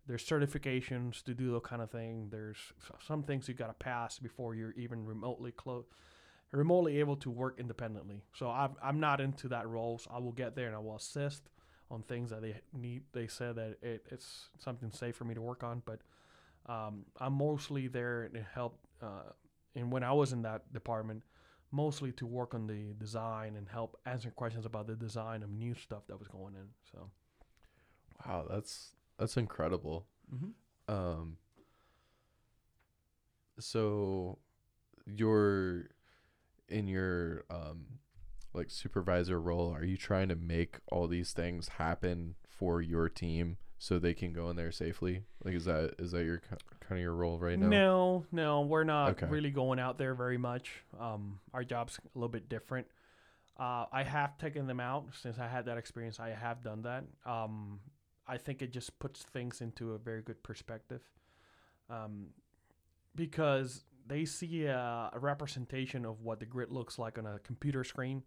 there's 0.07 0.25
certifications 0.25 1.23
to 1.23 1.33
do 1.33 1.53
that 1.53 1.63
kind 1.63 1.81
of 1.81 1.89
thing. 1.89 2.27
There's 2.29 2.57
some 3.05 3.23
things 3.23 3.47
you've 3.47 3.57
got 3.57 3.67
to 3.67 3.73
pass 3.73 4.19
before 4.19 4.55
you're 4.55 4.73
even 4.73 5.05
remotely 5.05 5.51
close. 5.51 5.85
Remotely 6.51 6.99
able 6.99 7.15
to 7.17 7.31
work 7.31 7.55
independently. 7.59 8.21
So 8.35 8.49
I'm, 8.49 8.75
I'm 8.83 8.99
not 8.99 9.19
into 9.19 9.47
that 9.47 9.67
role. 9.67 9.97
So 9.97 10.11
I 10.13 10.19
will 10.19 10.33
get 10.33 10.55
there 10.55 10.67
and 10.67 10.75
I 10.75 10.79
will 10.79 10.95
assist 10.95 11.49
on 11.89 12.03
things 12.03 12.29
that 12.29 12.41
they 12.41 12.55
need. 12.73 13.03
They 13.11 13.27
said 13.27 13.55
that 13.55 13.77
it, 13.81 14.05
it's 14.11 14.49
something 14.59 14.91
safe 14.91 15.15
for 15.15 15.23
me 15.23 15.33
to 15.33 15.41
work 15.41 15.63
on, 15.63 15.81
but 15.85 16.01
um, 16.67 17.05
I'm 17.19 17.33
mostly 17.33 17.87
there 17.87 18.29
to 18.33 18.41
help. 18.53 18.77
Uh, 19.01 19.31
and 19.75 19.91
when 19.91 20.03
I 20.03 20.11
was 20.11 20.31
in 20.31 20.43
that 20.43 20.71
department, 20.73 21.23
mostly 21.71 22.11
to 22.11 22.27
work 22.27 22.53
on 22.53 22.67
the 22.67 22.93
design 22.99 23.55
and 23.55 23.67
help 23.67 23.97
answer 24.05 24.29
questions 24.29 24.65
about 24.67 24.85
the 24.85 24.95
design 24.95 25.41
of 25.41 25.49
new 25.49 25.73
stuff 25.73 26.03
that 26.07 26.19
was 26.19 26.27
going 26.27 26.53
in. 26.53 26.67
So, 26.91 27.09
Wow, 28.25 28.45
that's 28.49 28.91
that's 29.23 29.37
incredible. 29.37 30.05
Um 30.89 31.37
so 33.59 34.37
you're 35.05 35.85
in 36.69 36.87
your 36.87 37.43
um 37.49 37.85
like 38.53 38.69
supervisor 38.69 39.39
role, 39.39 39.73
are 39.73 39.83
you 39.83 39.97
trying 39.97 40.29
to 40.29 40.35
make 40.35 40.77
all 40.91 41.07
these 41.07 41.31
things 41.33 41.67
happen 41.69 42.35
for 42.47 42.81
your 42.81 43.09
team 43.09 43.57
so 43.79 43.97
they 43.97 44.13
can 44.13 44.31
go 44.33 44.49
in 44.49 44.55
there 44.55 44.71
safely? 44.71 45.23
Like 45.43 45.55
is 45.55 45.65
that 45.65 45.95
is 45.99 46.11
that 46.11 46.23
your 46.25 46.39
kind 46.39 46.59
of 46.91 46.99
your 46.99 47.13
role 47.13 47.39
right 47.39 47.57
now? 47.57 47.69
no, 47.69 48.25
no, 48.31 48.61
we're 48.61 48.83
not 48.83 49.11
Okay. 49.13 49.27
really 49.27 49.51
going 49.51 49.79
out 49.79 49.97
there 49.97 50.13
very 50.15 50.37
much. 50.37 50.71
Um, 50.99 51.39
our 51.53 51.63
job's 51.63 51.97
a 52.03 52.17
little 52.17 52.29
bit 52.29 52.49
different. 52.49 52.87
Uh, 53.59 53.85
I 53.91 54.03
have 54.03 54.37
taken 54.39 54.65
them 54.67 54.79
out 54.79 55.05
since 55.21 55.37
I 55.39 55.47
had 55.47 55.65
that 55.65 55.77
experience. 55.77 56.19
I 56.19 56.29
have 56.29 56.63
done 56.63 56.81
that. 56.83 57.03
Um, 57.25 57.79
I 58.27 58.37
think 58.37 58.61
it 58.61 58.71
just 58.71 58.97
puts 58.99 59.23
things 59.23 59.61
into 59.61 59.93
a 59.93 59.97
very 59.97 60.21
good 60.21 60.41
perspective, 60.43 61.01
um, 61.89 62.27
because 63.15 63.83
they 64.05 64.25
see 64.25 64.65
a, 64.65 65.09
a 65.13 65.19
representation 65.19 66.05
of 66.05 66.21
what 66.21 66.39
the 66.39 66.45
grid 66.45 66.71
looks 66.71 66.99
like 66.99 67.17
on 67.17 67.25
a 67.25 67.39
computer 67.39 67.83
screen, 67.83 68.23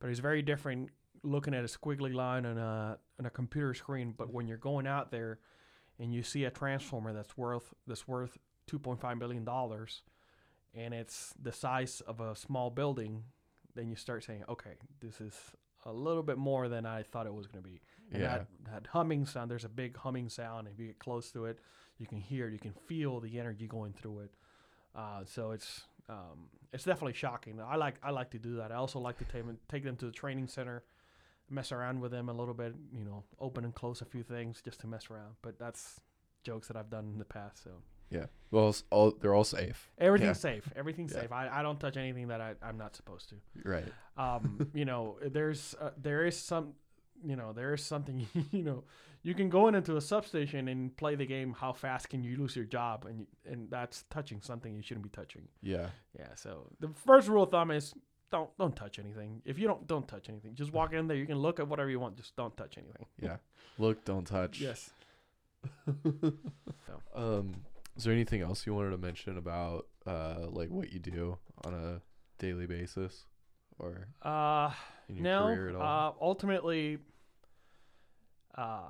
but 0.00 0.10
it's 0.10 0.20
very 0.20 0.42
different 0.42 0.90
looking 1.22 1.54
at 1.54 1.64
a 1.64 1.66
squiggly 1.66 2.12
line 2.12 2.44
on 2.44 2.58
a 2.58 2.98
on 3.18 3.26
a 3.26 3.30
computer 3.30 3.74
screen. 3.74 4.14
But 4.16 4.32
when 4.32 4.46
you're 4.46 4.56
going 4.58 4.86
out 4.86 5.10
there 5.10 5.38
and 5.98 6.12
you 6.12 6.22
see 6.22 6.44
a 6.44 6.50
transformer 6.50 7.12
that's 7.12 7.36
worth 7.36 7.72
that's 7.86 8.06
worth 8.06 8.36
2.5 8.70 9.18
billion 9.18 9.44
dollars, 9.44 10.02
and 10.74 10.92
it's 10.94 11.34
the 11.40 11.52
size 11.52 12.00
of 12.06 12.20
a 12.20 12.34
small 12.34 12.70
building, 12.70 13.24
then 13.74 13.88
you 13.88 13.96
start 13.96 14.24
saying, 14.24 14.44
okay, 14.48 14.74
this 15.00 15.20
is 15.20 15.34
a 15.84 15.92
little 15.92 16.22
bit 16.22 16.38
more 16.38 16.68
than 16.68 16.86
I 16.86 17.02
thought 17.02 17.26
it 17.26 17.34
was 17.34 17.46
going 17.46 17.62
to 17.62 17.68
be. 17.68 17.80
And 18.12 18.22
Yeah. 18.22 18.38
that, 18.38 18.46
that 18.72 18.86
humming 18.88 19.26
sound, 19.26 19.50
there's 19.50 19.64
a 19.64 19.68
big 19.68 19.96
humming 19.96 20.28
sound. 20.28 20.68
If 20.68 20.78
you 20.78 20.86
get 20.86 20.98
close 20.98 21.30
to 21.32 21.46
it, 21.46 21.58
you 21.98 22.06
can 22.06 22.18
hear, 22.18 22.48
you 22.48 22.58
can 22.58 22.72
feel 22.86 23.20
the 23.20 23.38
energy 23.38 23.66
going 23.66 23.92
through 23.92 24.20
it. 24.20 24.34
Uh, 24.94 25.24
so 25.24 25.50
it's 25.50 25.82
um, 26.08 26.48
it's 26.72 26.84
definitely 26.84 27.14
shocking. 27.14 27.58
I 27.60 27.76
like 27.76 27.96
I 28.02 28.10
like 28.10 28.30
to 28.30 28.38
do 28.38 28.56
that. 28.56 28.70
I 28.70 28.76
also 28.76 28.98
like 28.98 29.18
to 29.18 29.24
take 29.24 29.46
them, 29.46 29.58
take 29.68 29.84
them 29.84 29.96
to 29.96 30.06
the 30.06 30.12
training 30.12 30.48
center, 30.48 30.84
mess 31.50 31.72
around 31.72 32.00
with 32.00 32.10
them 32.12 32.28
a 32.28 32.32
little 32.32 32.54
bit. 32.54 32.74
You 32.92 33.04
know, 33.04 33.24
open 33.40 33.64
and 33.64 33.74
close 33.74 34.02
a 34.02 34.04
few 34.04 34.22
things 34.22 34.60
just 34.62 34.80
to 34.80 34.86
mess 34.86 35.10
around. 35.10 35.34
But 35.42 35.58
that's 35.58 36.00
jokes 36.42 36.68
that 36.68 36.76
I've 36.76 36.90
done 36.90 37.10
in 37.12 37.18
the 37.18 37.24
past. 37.24 37.64
So 37.64 37.70
Yeah. 38.10 38.26
Well, 38.50 38.74
all 38.90 39.10
they're 39.20 39.34
all 39.34 39.44
safe. 39.44 39.90
everything's 39.98 40.38
safe. 40.40 40.70
Everything's 40.76 41.12
Yeah. 41.12 41.22
safe. 41.22 41.32
I, 41.32 41.48
I 41.48 41.62
don't 41.62 41.80
touch 41.80 41.96
anything 41.96 42.28
that 42.28 42.40
I, 42.40 42.54
I'm 42.62 42.78
not 42.78 42.94
supposed 42.94 43.30
to. 43.30 43.36
Right. 43.64 43.92
Um, 44.16 44.70
you 44.74 44.84
know, 44.84 45.16
there's 45.20 45.74
uh, 45.80 45.90
there 46.00 46.24
is 46.24 46.36
some, 46.38 46.74
you 47.26 47.34
know, 47.36 47.52
there 47.52 47.74
is 47.74 47.82
something. 47.84 48.26
You 48.52 48.62
know, 48.62 48.84
you 49.22 49.34
can 49.34 49.48
go 49.48 49.66
in 49.68 49.74
into 49.74 49.96
a 49.96 50.00
substation 50.00 50.68
and 50.68 50.94
play 50.96 51.14
the 51.16 51.26
game. 51.26 51.54
How 51.58 51.72
fast 51.72 52.10
can 52.10 52.22
you 52.22 52.36
lose 52.36 52.54
your 52.54 52.66
job? 52.66 53.06
And 53.06 53.20
you, 53.20 53.26
and 53.50 53.70
that's 53.70 54.04
touching 54.10 54.40
something 54.42 54.74
you 54.74 54.82
shouldn't 54.82 55.02
be 55.02 55.08
touching. 55.10 55.48
Yeah. 55.62 55.88
Yeah. 56.18 56.34
So 56.36 56.68
the 56.78 56.88
first 57.06 57.26
rule 57.28 57.42
of 57.44 57.50
thumb 57.50 57.70
is 57.72 57.94
don't 58.30 58.50
don't 58.58 58.76
touch 58.76 58.98
anything. 59.00 59.42
If 59.44 59.58
you 59.58 59.66
don't 59.66 59.86
don't 59.88 60.06
touch 60.06 60.28
anything, 60.28 60.54
just 60.54 60.72
walk 60.72 60.92
in 60.92 61.08
there. 61.08 61.16
You 61.16 61.26
can 61.26 61.38
look 61.38 61.58
at 61.58 61.66
whatever 61.66 61.90
you 61.90 61.98
want. 61.98 62.16
Just 62.16 62.36
don't 62.36 62.56
touch 62.56 62.76
anything. 62.78 63.06
Yeah. 63.20 63.36
Look, 63.78 64.04
don't 64.04 64.26
touch. 64.26 64.60
Yes. 64.60 64.90
Um, 67.14 67.54
is 67.96 68.04
there 68.04 68.12
anything 68.12 68.40
else 68.40 68.66
you 68.66 68.74
wanted 68.74 68.90
to 68.90 68.98
mention 68.98 69.36
about 69.38 69.86
uh 70.06 70.46
like 70.50 70.70
what 70.70 70.92
you 70.92 70.98
do 70.98 71.38
on 71.64 71.74
a 71.74 72.00
daily 72.38 72.66
basis 72.66 73.26
or 73.78 74.08
Uh, 74.22 74.70
in 75.08 75.16
your 75.16 75.24
no. 75.24 75.42
career 75.46 75.68
at 75.70 75.74
all? 75.76 75.82
Uh, 75.82 76.12
ultimately, 76.24 76.98
uh, 78.56 78.88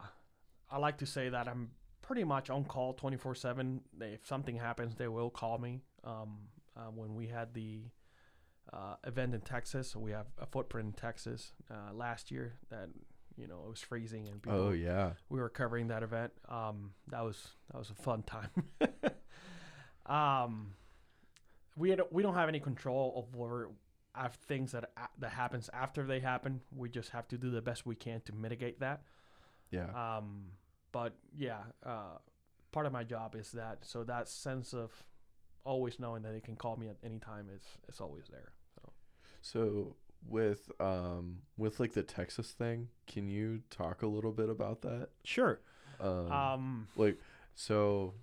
I 0.71 0.79
like 0.79 0.99
to 0.99 1.07
say 1.07 1.29
that 1.29 1.49
I'm 1.49 1.71
pretty 2.03 2.25
much 2.25 2.51
on 2.51 2.65
call 2.65 2.93
24 2.95 3.35
7. 3.35 3.81
If 4.01 4.27
something 4.27 4.57
happens, 4.57 4.95
they 4.97 5.09
will 5.09 5.31
call 5.31 5.59
me. 5.59 5.83
Um, 6.05 6.49
uh, 6.77 6.91
when 6.95 7.15
we 7.15 7.29
had 7.29 7.55
the 7.55 7.85
uh, 8.73 8.97
event 9.07 9.35
in 9.35 9.41
Texas, 9.41 9.91
so 9.93 10.01
we 10.01 10.11
have 10.11 10.27
a 10.39 10.47
footprint 10.47 10.87
in 10.89 10.93
Texas 10.93 11.53
uh, 11.71 11.93
last 11.95 12.31
year 12.31 12.55
that 12.71 12.89
you 13.37 13.47
know 13.47 13.63
it 13.67 13.71
was 13.71 13.81
freezing 13.81 14.29
and 14.29 14.43
people, 14.43 14.59
Oh 14.59 14.71
yeah. 14.73 15.13
we 15.29 15.39
were 15.41 15.49
covering 15.49 15.89
that 15.89 16.03
event. 16.03 16.33
Um, 16.49 16.93
that 17.09 17.23
was 17.25 17.49
that 17.73 17.79
was 17.79 17.91
a 17.91 17.95
fun 17.95 18.23
time. 18.25 18.51
um, 20.07 20.75
we 21.77 21.91
had, 21.91 22.01
we 22.11 22.23
don't 22.23 22.35
have 22.35 22.49
any 22.49 22.61
control 22.61 23.29
over 23.35 23.71
of 24.15 24.35
things 24.47 24.73
that 24.73 24.91
a- 24.97 25.09
that 25.19 25.31
happens 25.33 25.69
after 25.73 26.05
they 26.05 26.21
happen. 26.21 26.61
We 26.77 26.89
just 26.89 27.11
have 27.11 27.27
to 27.29 27.39
do 27.39 27.51
the 27.51 27.61
best 27.63 27.85
we 27.85 27.97
can 27.97 28.21
to 28.23 28.33
mitigate 28.33 28.81
that. 28.81 29.03
Yeah. 29.71 29.89
Um, 30.19 30.53
but 30.93 31.15
yeah, 31.37 31.59
uh, 31.85 32.19
part 32.71 32.87
of 32.87 32.93
my 32.93 33.03
job 33.03 33.35
is 33.35 33.51
that. 33.53 33.79
So 33.83 34.05
that 34.05 34.29
sense 34.29 34.73
of 34.73 34.93
always 35.65 35.99
knowing 35.99 36.23
that 36.23 36.33
they 36.33 36.41
can 36.41 36.55
call 36.57 36.77
me 36.77 36.89
at 36.89 36.97
any 37.03 37.19
time 37.19 37.49
is 37.55 37.63
it's 37.89 38.01
always 38.01 38.25
there. 38.31 38.53
So 38.77 38.93
So 39.43 39.97
with 40.29 40.71
um 40.81 41.39
with 41.57 41.81
like 41.81 41.93
the 41.95 42.03
Texas 42.05 42.53
thing, 42.53 42.89
can 43.07 43.29
you 43.29 43.63
talk 43.71 44.03
a 44.03 44.07
little 44.07 44.33
bit 44.33 44.49
about 44.49 44.83
that? 44.83 45.09
sure. 45.25 45.61
Um, 46.01 46.31
Um, 46.33 46.89
like 46.97 47.19
so 47.57 48.15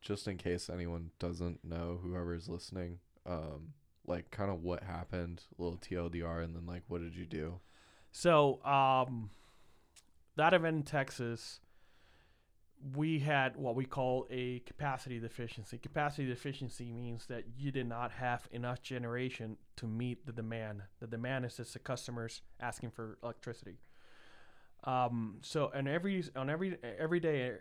just 0.00 0.26
in 0.26 0.36
case 0.36 0.70
anyone 0.70 1.10
doesn't 1.18 1.64
know, 1.64 1.98
whoever's 2.02 2.48
listening, 2.48 2.98
um 3.26 3.74
like 4.06 4.30
kind 4.30 4.50
of 4.50 4.62
what 4.62 4.82
happened, 4.82 5.42
little 5.58 5.78
TLDR 5.78 6.42
and 6.44 6.54
then 6.54 6.66
like 6.66 6.82
what 6.88 7.00
did 7.00 7.14
you 7.14 7.26
do? 7.26 7.60
So 8.12 8.64
um, 8.64 9.30
that 10.36 10.52
event 10.52 10.76
in 10.76 10.82
Texas, 10.82 11.60
we 12.96 13.20
had 13.20 13.56
what 13.56 13.74
we 13.76 13.84
call 13.84 14.26
a 14.30 14.60
capacity 14.60 15.18
deficiency. 15.18 15.78
Capacity 15.78 16.26
deficiency 16.26 16.92
means 16.92 17.26
that 17.26 17.44
you 17.56 17.70
did 17.70 17.86
not 17.86 18.10
have 18.12 18.48
enough 18.50 18.82
generation 18.82 19.56
to 19.76 19.86
meet 19.86 20.26
the 20.26 20.32
demand. 20.32 20.82
The 20.98 21.06
demand 21.06 21.44
is 21.44 21.56
just 21.56 21.74
the 21.74 21.78
customers 21.78 22.42
asking 22.58 22.90
for 22.90 23.18
electricity. 23.22 23.78
Um, 24.84 25.36
so 25.42 25.70
on 25.74 25.86
every 25.86 26.24
on 26.34 26.48
every 26.48 26.78
every 26.98 27.20
day, 27.20 27.52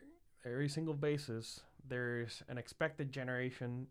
every 0.46 0.70
single 0.70 0.94
basis, 0.94 1.60
there's 1.88 2.44
an 2.48 2.58
expected 2.58 3.12
generation 3.12 3.88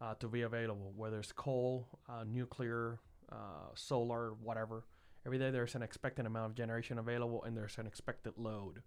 uh, 0.00 0.14
to 0.14 0.28
be 0.28 0.42
available, 0.42 0.92
whether 0.96 1.18
it's 1.18 1.32
coal, 1.32 1.86
uh, 2.08 2.24
nuclear, 2.26 2.98
uh, 3.30 3.70
solar, 3.74 4.34
whatever. 4.42 4.84
Every 5.26 5.38
day 5.38 5.50
there's 5.50 5.74
an 5.74 5.82
expected 5.82 6.26
amount 6.26 6.46
of 6.46 6.54
generation 6.54 6.98
available 6.98 7.42
and 7.44 7.56
there's 7.56 7.78
an 7.78 7.86
expected 7.86 8.34
load. 8.36 8.82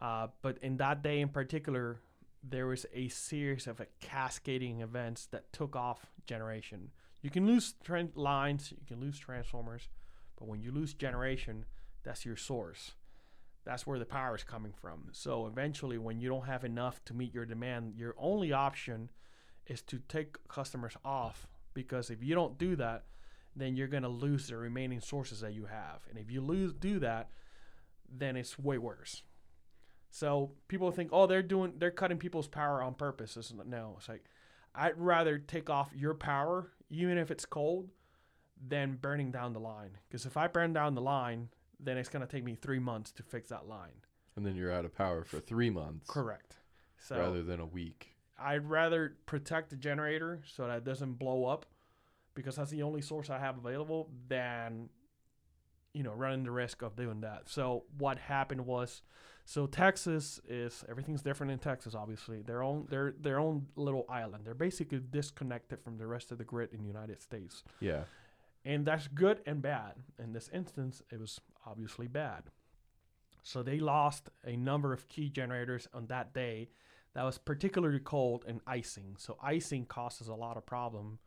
Uh, 0.00 0.28
but 0.40 0.58
in 0.62 0.78
that 0.78 1.02
day 1.02 1.20
in 1.20 1.28
particular, 1.28 2.00
there 2.42 2.66
was 2.66 2.86
a 2.94 3.08
series 3.08 3.66
of 3.66 3.80
cascading 4.00 4.80
events 4.80 5.26
that 5.26 5.52
took 5.52 5.76
off 5.76 6.06
generation. 6.26 6.90
You 7.20 7.30
can 7.30 7.46
lose 7.46 7.74
tran 7.84 8.10
lines, 8.16 8.72
you 8.72 8.86
can 8.86 9.00
lose 9.00 9.18
transformers, 9.18 9.88
but 10.38 10.48
when 10.48 10.60
you 10.60 10.72
lose 10.72 10.94
generation, 10.94 11.64
that's 12.02 12.24
your 12.24 12.36
source. 12.36 12.92
That's 13.64 13.86
where 13.86 13.98
the 13.98 14.04
power 14.04 14.34
is 14.34 14.44
coming 14.44 14.72
from. 14.72 15.08
So 15.12 15.46
eventually, 15.46 15.98
when 15.98 16.20
you 16.20 16.28
don't 16.28 16.46
have 16.46 16.64
enough 16.64 17.04
to 17.06 17.14
meet 17.14 17.32
your 17.34 17.46
demand, 17.46 17.94
your 17.96 18.14
only 18.18 18.52
option 18.52 19.10
is 19.66 19.82
to 19.82 20.00
take 20.08 20.36
customers 20.48 20.96
off 21.04 21.46
because 21.74 22.10
if 22.10 22.22
you 22.22 22.34
don't 22.34 22.58
do 22.58 22.74
that, 22.76 23.04
then 23.54 23.76
you're 23.76 23.88
going 23.88 24.02
to 24.02 24.08
lose 24.08 24.48
the 24.48 24.56
remaining 24.56 25.00
sources 25.00 25.40
that 25.40 25.54
you 25.54 25.66
have. 25.66 26.00
And 26.08 26.18
if 26.18 26.30
you 26.30 26.40
lose 26.40 26.72
do 26.72 26.98
that, 27.00 27.30
then 28.10 28.36
it's 28.36 28.58
way 28.58 28.78
worse. 28.78 29.22
So 30.10 30.52
people 30.68 30.90
think, 30.90 31.10
"Oh, 31.12 31.26
they're 31.26 31.42
doing 31.42 31.74
they're 31.78 31.90
cutting 31.90 32.18
people's 32.18 32.48
power 32.48 32.82
on 32.82 32.94
purpose." 32.94 33.36
It's, 33.36 33.52
no, 33.52 33.96
it's 33.98 34.08
like 34.08 34.24
I'd 34.74 34.98
rather 34.98 35.38
take 35.38 35.70
off 35.70 35.90
your 35.94 36.14
power 36.14 36.72
even 36.90 37.16
if 37.16 37.30
it's 37.30 37.46
cold 37.46 37.88
than 38.60 38.96
burning 38.96 39.30
down 39.30 39.52
the 39.52 39.60
line. 39.60 39.98
Because 40.08 40.26
if 40.26 40.36
I 40.36 40.46
burn 40.48 40.72
down 40.72 40.94
the 40.94 41.00
line, 41.00 41.48
then 41.82 41.98
it's 41.98 42.08
going 42.08 42.24
to 42.26 42.30
take 42.30 42.44
me 42.44 42.54
3 42.54 42.78
months 42.78 43.12
to 43.12 43.22
fix 43.22 43.48
that 43.50 43.66
line. 43.66 44.02
And 44.36 44.46
then 44.46 44.56
you're 44.56 44.72
out 44.72 44.84
of 44.84 44.94
power 44.94 45.24
for 45.24 45.40
3 45.40 45.70
months 45.70 46.08
Correct. 46.08 46.56
So 46.98 47.18
rather 47.18 47.42
than 47.42 47.60
a 47.60 47.66
week. 47.66 48.08
I'd 48.38 48.68
rather 48.68 49.16
protect 49.26 49.70
the 49.70 49.76
generator 49.76 50.42
so 50.44 50.66
that 50.66 50.78
it 50.78 50.84
doesn't 50.84 51.14
blow 51.14 51.44
up 51.44 51.66
because 52.34 52.56
that's 52.56 52.70
the 52.70 52.82
only 52.82 53.02
source 53.02 53.30
I 53.30 53.38
have 53.38 53.58
available 53.58 54.10
than 54.28 54.88
you 55.92 56.02
know 56.02 56.12
running 56.12 56.44
the 56.44 56.50
risk 56.50 56.82
of 56.82 56.96
doing 56.96 57.20
that. 57.20 57.48
So 57.48 57.84
what 57.98 58.18
happened 58.18 58.66
was 58.66 59.02
so 59.44 59.66
Texas 59.66 60.40
is 60.48 60.84
everything's 60.88 61.22
different 61.22 61.52
in 61.52 61.58
Texas 61.58 61.94
obviously. 61.94 62.42
Their 62.42 62.62
own 62.62 62.86
their 62.88 63.14
their 63.20 63.38
own 63.38 63.66
little 63.76 64.06
island. 64.08 64.44
They're 64.44 64.54
basically 64.54 65.00
disconnected 65.00 65.80
from 65.82 65.98
the 65.98 66.06
rest 66.06 66.32
of 66.32 66.38
the 66.38 66.44
grid 66.44 66.70
in 66.72 66.80
the 66.80 66.88
United 66.88 67.20
States. 67.20 67.62
Yeah. 67.80 68.04
And 68.64 68.86
that's 68.86 69.08
good 69.08 69.40
and 69.44 69.60
bad. 69.60 69.94
In 70.22 70.32
this 70.32 70.48
instance, 70.52 71.02
it 71.10 71.18
was 71.18 71.40
obviously 71.66 72.06
bad. 72.06 72.44
So 73.42 73.62
they 73.62 73.80
lost 73.80 74.30
a 74.44 74.56
number 74.56 74.92
of 74.92 75.08
key 75.08 75.28
generators 75.28 75.88
on 75.92 76.06
that 76.06 76.32
day 76.32 76.68
that 77.14 77.24
was 77.24 77.38
particularly 77.38 77.98
cold 77.98 78.44
and 78.46 78.60
icing. 78.66 79.16
So 79.18 79.36
icing 79.42 79.84
causes 79.86 80.28
a 80.28 80.34
lot 80.34 80.56
of 80.56 80.64
problem 80.64 81.18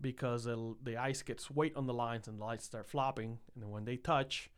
because 0.00 0.44
the 0.44 0.96
ice 0.98 1.22
gets 1.22 1.50
weight 1.50 1.76
on 1.76 1.86
the 1.86 1.94
lines 1.94 2.28
and 2.28 2.40
the 2.40 2.44
lights 2.44 2.66
start 2.66 2.88
flopping. 2.88 3.38
And 3.54 3.62
then 3.62 3.70
when 3.70 3.84
they 3.84 3.96
touch, 3.96 4.50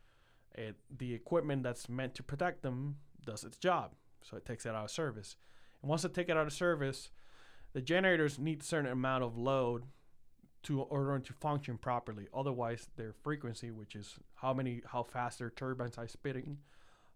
it, 0.55 0.75
the 0.95 1.13
equipment 1.13 1.63
that's 1.63 1.87
meant 1.87 2.15
to 2.15 2.23
protect 2.23 2.63
them 2.63 2.97
does 3.25 3.43
its 3.43 3.57
job. 3.57 3.93
So 4.23 4.35
it 4.35 4.45
takes 4.45 4.65
it 4.65 4.69
out 4.69 4.85
of 4.85 4.91
service. 4.91 5.35
And 5.81 5.89
once 5.89 6.03
it 6.03 6.13
take 6.13 6.29
it 6.29 6.35
out 6.35 6.47
of 6.47 6.53
service, 6.53 7.11
the 7.73 7.81
generators 7.81 8.39
need 8.39 8.61
a 8.61 8.65
certain 8.65 8.91
amount 8.91 9.23
of 9.23 9.37
load 9.37 9.83
to 10.67 10.81
order 10.81 11.17
to 11.17 11.33
function 11.33 11.77
properly. 11.77 12.27
Otherwise, 12.33 12.89
their 12.97 13.13
frequency, 13.23 13.71
which 13.71 13.95
is 13.95 14.15
how 14.35 14.53
many 14.53 14.81
how 14.85 15.03
fast 15.03 15.39
their 15.39 15.49
turbines 15.49 15.97
are 15.97 16.07
spinning, 16.07 16.57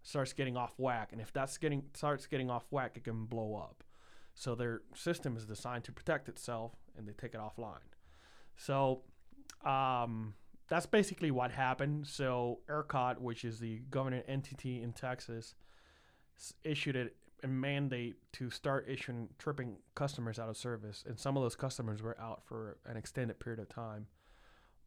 starts 0.04 0.32
getting 0.32 0.56
off 0.56 0.74
whack. 0.78 1.10
And 1.12 1.20
if 1.20 1.34
that's 1.34 1.58
getting 1.58 1.84
starts 1.94 2.28
getting 2.28 2.50
off 2.50 2.66
whack, 2.70 2.94
it 2.96 3.04
can 3.04 3.26
blow 3.26 3.56
up. 3.56 3.84
So 4.34 4.56
their 4.56 4.82
system 4.96 5.36
is 5.36 5.46
designed 5.46 5.84
to 5.84 5.92
protect 5.92 6.30
itself, 6.30 6.72
and 6.98 7.06
they 7.06 7.12
take 7.12 7.34
it 7.34 7.42
offline. 7.42 7.92
So 8.56 9.02
um, 9.66 10.36
that's 10.70 10.86
basically 10.86 11.32
what 11.32 11.52
happened. 11.52 12.08
So 12.08 12.60
ERCOT, 12.70 13.20
which 13.20 13.44
is 13.44 13.60
the 13.60 13.82
governing 13.90 14.24
entity 14.30 14.82
in 14.82 14.94
Texas, 14.94 15.56
issued 16.64 16.96
it 16.96 17.18
a 17.44 17.48
mandate 17.48 18.16
to 18.34 18.50
start 18.50 18.86
issuing 18.88 19.30
tripping 19.38 19.78
customers 19.96 20.40
out 20.40 20.50
of 20.50 20.58
service, 20.58 21.04
and 21.08 21.20
some 21.20 21.38
of 21.38 21.44
those 21.44 21.56
customers 21.56 22.02
were 22.02 22.20
out 22.20 22.44
for 22.46 22.78
an 22.86 22.98
extended 22.98 23.40
period 23.40 23.60
of 23.60 23.70
time, 23.70 24.08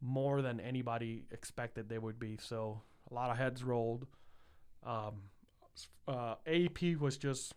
more 0.00 0.42
than 0.42 0.60
anybody 0.60 1.24
expected 1.30 1.88
they 1.88 1.98
would 1.98 2.18
be. 2.18 2.36
So 2.40 2.82
a 3.10 3.14
lot 3.14 3.30
of 3.30 3.36
heads 3.36 3.62
rolled. 3.64 4.06
Um, 4.84 5.22
uh, 6.06 6.34
was 7.00 7.16
just 7.16 7.54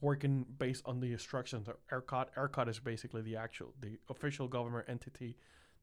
working 0.00 0.46
based 0.58 0.82
on 0.86 1.00
the 1.00 1.12
instructions 1.12 1.68
of 1.68 1.76
ERCOT. 1.90 2.26
ERCOT 2.36 2.68
is 2.68 2.78
basically 2.78 3.22
the 3.22 3.36
actual, 3.36 3.74
the 3.80 3.98
official 4.08 4.48
government 4.48 4.86
entity 4.88 5.36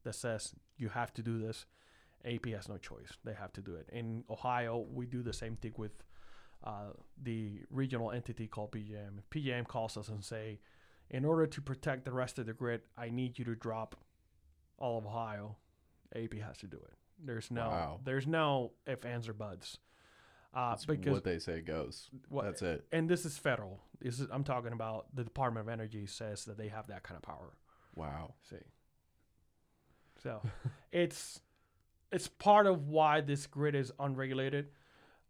that 0.03 0.15
says 0.15 0.53
you 0.77 0.89
have 0.89 1.13
to 1.13 1.21
do 1.21 1.39
this. 1.39 1.65
AEP 2.25 2.53
has 2.55 2.67
no 2.67 2.77
choice; 2.77 3.11
they 3.23 3.33
have 3.33 3.53
to 3.53 3.61
do 3.61 3.75
it. 3.75 3.87
In 3.91 4.23
Ohio, 4.29 4.85
we 4.91 5.05
do 5.05 5.21
the 5.21 5.33
same 5.33 5.55
thing 5.55 5.73
with 5.77 5.91
uh, 6.63 6.91
the 7.21 7.61
regional 7.69 8.11
entity 8.11 8.47
called 8.47 8.71
PJM. 8.71 9.19
If 9.19 9.29
PJM 9.29 9.67
calls 9.67 9.95
us 9.97 10.09
and 10.09 10.23
say, 10.23 10.59
in 11.09 11.23
order 11.25 11.47
to 11.47 11.61
protect 11.61 12.05
the 12.05 12.11
rest 12.11 12.37
of 12.39 12.45
the 12.45 12.53
grid, 12.53 12.81
I 12.97 13.09
need 13.09 13.39
you 13.39 13.45
to 13.45 13.55
drop 13.55 13.95
all 14.77 14.97
of 14.97 15.05
Ohio. 15.05 15.55
AEP 16.15 16.41
has 16.45 16.57
to 16.59 16.67
do 16.67 16.77
it. 16.77 16.93
There's 17.23 17.49
no, 17.51 17.69
Wow. 17.69 17.99
there's 18.03 18.27
no 18.27 18.73
if, 18.85 19.05
ands, 19.05 19.27
or 19.27 19.33
buts. 19.33 19.77
Uh, 20.53 20.71
That's 20.71 20.85
because 20.85 21.11
what 21.13 21.23
they 21.23 21.39
say 21.39 21.61
goes. 21.61 22.09
what- 22.29 22.45
That's 22.45 22.61
it. 22.61 22.85
and 22.91 23.09
this 23.09 23.25
is 23.25 23.37
federal. 23.37 23.79
This 23.99 24.19
is 24.19 24.27
I'm 24.31 24.43
talking 24.43 24.71
about 24.73 25.07
the 25.15 25.23
Department 25.23 25.67
of 25.67 25.71
Energy 25.71 26.05
says 26.05 26.45
that 26.45 26.57
they 26.57 26.67
have 26.69 26.87
that 26.87 27.03
kind 27.03 27.15
of 27.17 27.21
power. 27.23 27.53
Wow. 27.95 28.35
See. 28.49 28.57
So 30.23 30.41
it's 30.91 31.41
it's 32.11 32.27
part 32.27 32.65
of 32.67 32.87
why 32.87 33.21
this 33.21 33.45
grid 33.47 33.75
is 33.75 33.91
unregulated, 33.99 34.67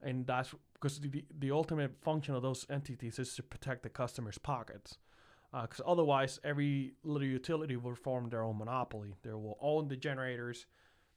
and 0.01 0.25
that's 0.27 0.53
because 0.79 0.99
the 0.99 1.25
the 1.39 1.51
ultimate 1.51 1.95
function 2.01 2.35
of 2.35 2.41
those 2.41 2.65
entities 2.69 3.19
is 3.19 3.35
to 3.35 3.43
protect 3.43 3.83
the 3.83 3.89
customer's 3.89 4.37
pockets. 4.37 4.97
Uh, 5.53 5.61
because 5.61 5.81
otherwise, 5.87 6.39
every 6.43 6.93
little 7.03 7.27
utility 7.27 7.77
will 7.77 7.95
form 7.95 8.29
their 8.29 8.43
own 8.43 8.57
monopoly. 8.57 9.15
They 9.23 9.31
will 9.31 9.57
own 9.61 9.87
the 9.87 9.95
generators, 9.95 10.65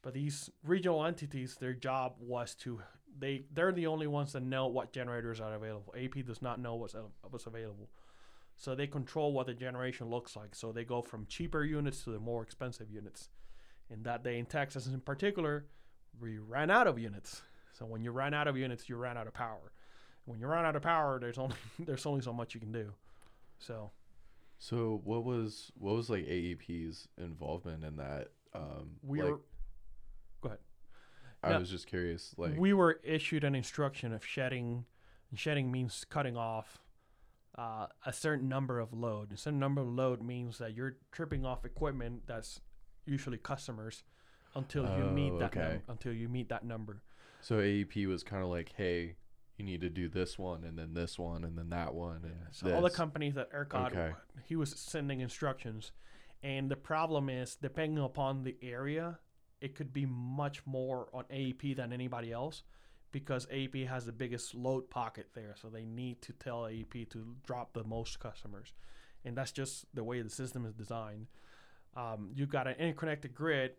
but 0.02 0.14
these 0.14 0.48
regional 0.62 1.04
entities, 1.04 1.56
their 1.60 1.74
job 1.74 2.14
was 2.20 2.54
to 2.56 2.80
they 3.18 3.44
they're 3.52 3.72
the 3.72 3.86
only 3.86 4.06
ones 4.06 4.32
that 4.32 4.42
know 4.42 4.66
what 4.68 4.92
generators 4.92 5.40
are 5.40 5.54
available. 5.54 5.94
AEP 5.96 6.26
does 6.26 6.42
not 6.42 6.60
know 6.60 6.76
what's 6.76 6.94
what's 7.28 7.46
available. 7.46 7.90
So 8.56 8.74
they 8.74 8.86
control 8.86 9.32
what 9.32 9.46
the 9.46 9.54
generation 9.54 10.10
looks 10.10 10.36
like. 10.36 10.54
So 10.54 10.70
they 10.70 10.84
go 10.84 11.00
from 11.00 11.26
cheaper 11.26 11.64
units 11.64 12.04
to 12.04 12.10
the 12.10 12.20
more 12.20 12.42
expensive 12.42 12.90
units. 12.90 13.30
And 13.90 14.04
that 14.04 14.22
day 14.22 14.38
in 14.38 14.44
Texas, 14.46 14.86
in 14.86 15.00
particular, 15.00 15.66
we 16.20 16.38
ran 16.38 16.70
out 16.70 16.86
of 16.86 16.98
units. 16.98 17.42
So 17.80 17.86
when 17.86 18.02
you 18.04 18.10
ran 18.10 18.34
out 18.34 18.46
of 18.46 18.58
units, 18.58 18.90
you 18.90 18.96
ran 18.96 19.16
out 19.16 19.26
of 19.26 19.32
power. 19.32 19.72
when 20.26 20.38
you 20.38 20.46
run 20.46 20.66
out 20.66 20.76
of 20.76 20.82
power, 20.82 21.18
there's 21.18 21.38
only 21.38 21.56
there's 21.78 22.04
only 22.04 22.20
so 22.20 22.32
much 22.32 22.54
you 22.54 22.60
can 22.60 22.70
do. 22.72 22.92
So 23.58 23.90
So 24.58 25.00
what 25.02 25.24
was 25.24 25.72
what 25.78 25.94
was 25.94 26.10
like 26.10 26.26
AEP's 26.26 27.08
involvement 27.16 27.82
in 27.84 27.96
that? 27.96 28.28
Um, 28.54 28.90
we 29.02 29.22
like, 29.22 29.30
were 29.30 29.40
go 30.42 30.48
ahead. 30.48 30.58
I 31.42 31.50
No, 31.52 31.58
was 31.60 31.70
just 31.70 31.86
curious. 31.86 32.34
Like, 32.36 32.58
we 32.58 32.74
were 32.74 33.00
issued 33.02 33.44
an 33.44 33.54
instruction 33.54 34.12
of 34.12 34.24
shedding. 34.24 34.84
And 35.30 35.38
shedding 35.38 35.70
means 35.72 36.04
cutting 36.10 36.36
off 36.36 36.82
uh, 37.56 37.86
a 38.04 38.12
certain 38.12 38.48
number 38.48 38.78
of 38.80 38.92
load. 38.92 39.32
A 39.32 39.36
certain 39.38 39.60
number 39.60 39.80
of 39.80 39.86
load 39.88 40.20
means 40.22 40.58
that 40.58 40.74
you're 40.74 40.96
tripping 41.12 41.46
off 41.46 41.64
equipment 41.64 42.24
that's 42.26 42.60
usually 43.06 43.38
customers 43.38 44.02
until 44.56 44.82
you 44.98 45.04
meet 45.04 45.32
Oh, 45.32 45.38
that 45.38 45.54
num- 45.54 45.82
until 45.88 46.12
you 46.12 46.28
meet 46.28 46.48
that 46.50 46.64
number. 46.64 47.00
So 47.40 47.56
AEP 47.56 48.06
was 48.06 48.22
kind 48.22 48.42
of 48.42 48.48
like, 48.48 48.72
hey, 48.76 49.14
you 49.56 49.64
need 49.64 49.80
to 49.82 49.90
do 49.90 50.08
this 50.08 50.38
one, 50.38 50.64
and 50.64 50.78
then 50.78 50.94
this 50.94 51.18
one, 51.18 51.44
and 51.44 51.56
then 51.56 51.68
that 51.70 51.94
one, 51.94 52.20
and 52.24 52.34
So 52.50 52.72
all 52.74 52.82
the 52.82 52.90
companies 52.90 53.34
that 53.34 53.52
ERCOT, 53.52 53.92
Okay. 53.92 54.12
he 54.46 54.56
was 54.56 54.70
sending 54.70 55.20
instructions, 55.20 55.92
and 56.42 56.70
the 56.70 56.76
problem 56.76 57.28
is 57.28 57.56
depending 57.56 58.02
upon 58.02 58.42
the 58.44 58.56
area, 58.62 59.18
it 59.60 59.74
could 59.74 59.92
be 59.92 60.06
much 60.06 60.64
more 60.66 61.08
on 61.12 61.24
AEP 61.24 61.76
than 61.76 61.92
anybody 61.92 62.32
else, 62.32 62.62
because 63.12 63.46
AEP 63.46 63.86
has 63.86 64.06
the 64.06 64.12
biggest 64.12 64.54
load 64.54 64.88
pocket 64.88 65.28
there, 65.34 65.54
so 65.60 65.68
they 65.68 65.84
need 65.84 66.22
to 66.22 66.32
tell 66.32 66.62
AEP 66.62 67.10
to 67.10 67.36
drop 67.44 67.74
the 67.74 67.84
most 67.84 68.18
customers, 68.18 68.72
and 69.26 69.36
that's 69.36 69.52
just 69.52 69.84
the 69.94 70.02
way 70.04 70.22
the 70.22 70.30
system 70.30 70.64
is 70.64 70.72
designed. 70.72 71.26
Um, 71.96 72.30
you've 72.34 72.48
got 72.48 72.66
an 72.66 72.76
interconnected 72.78 73.34
grid, 73.34 73.72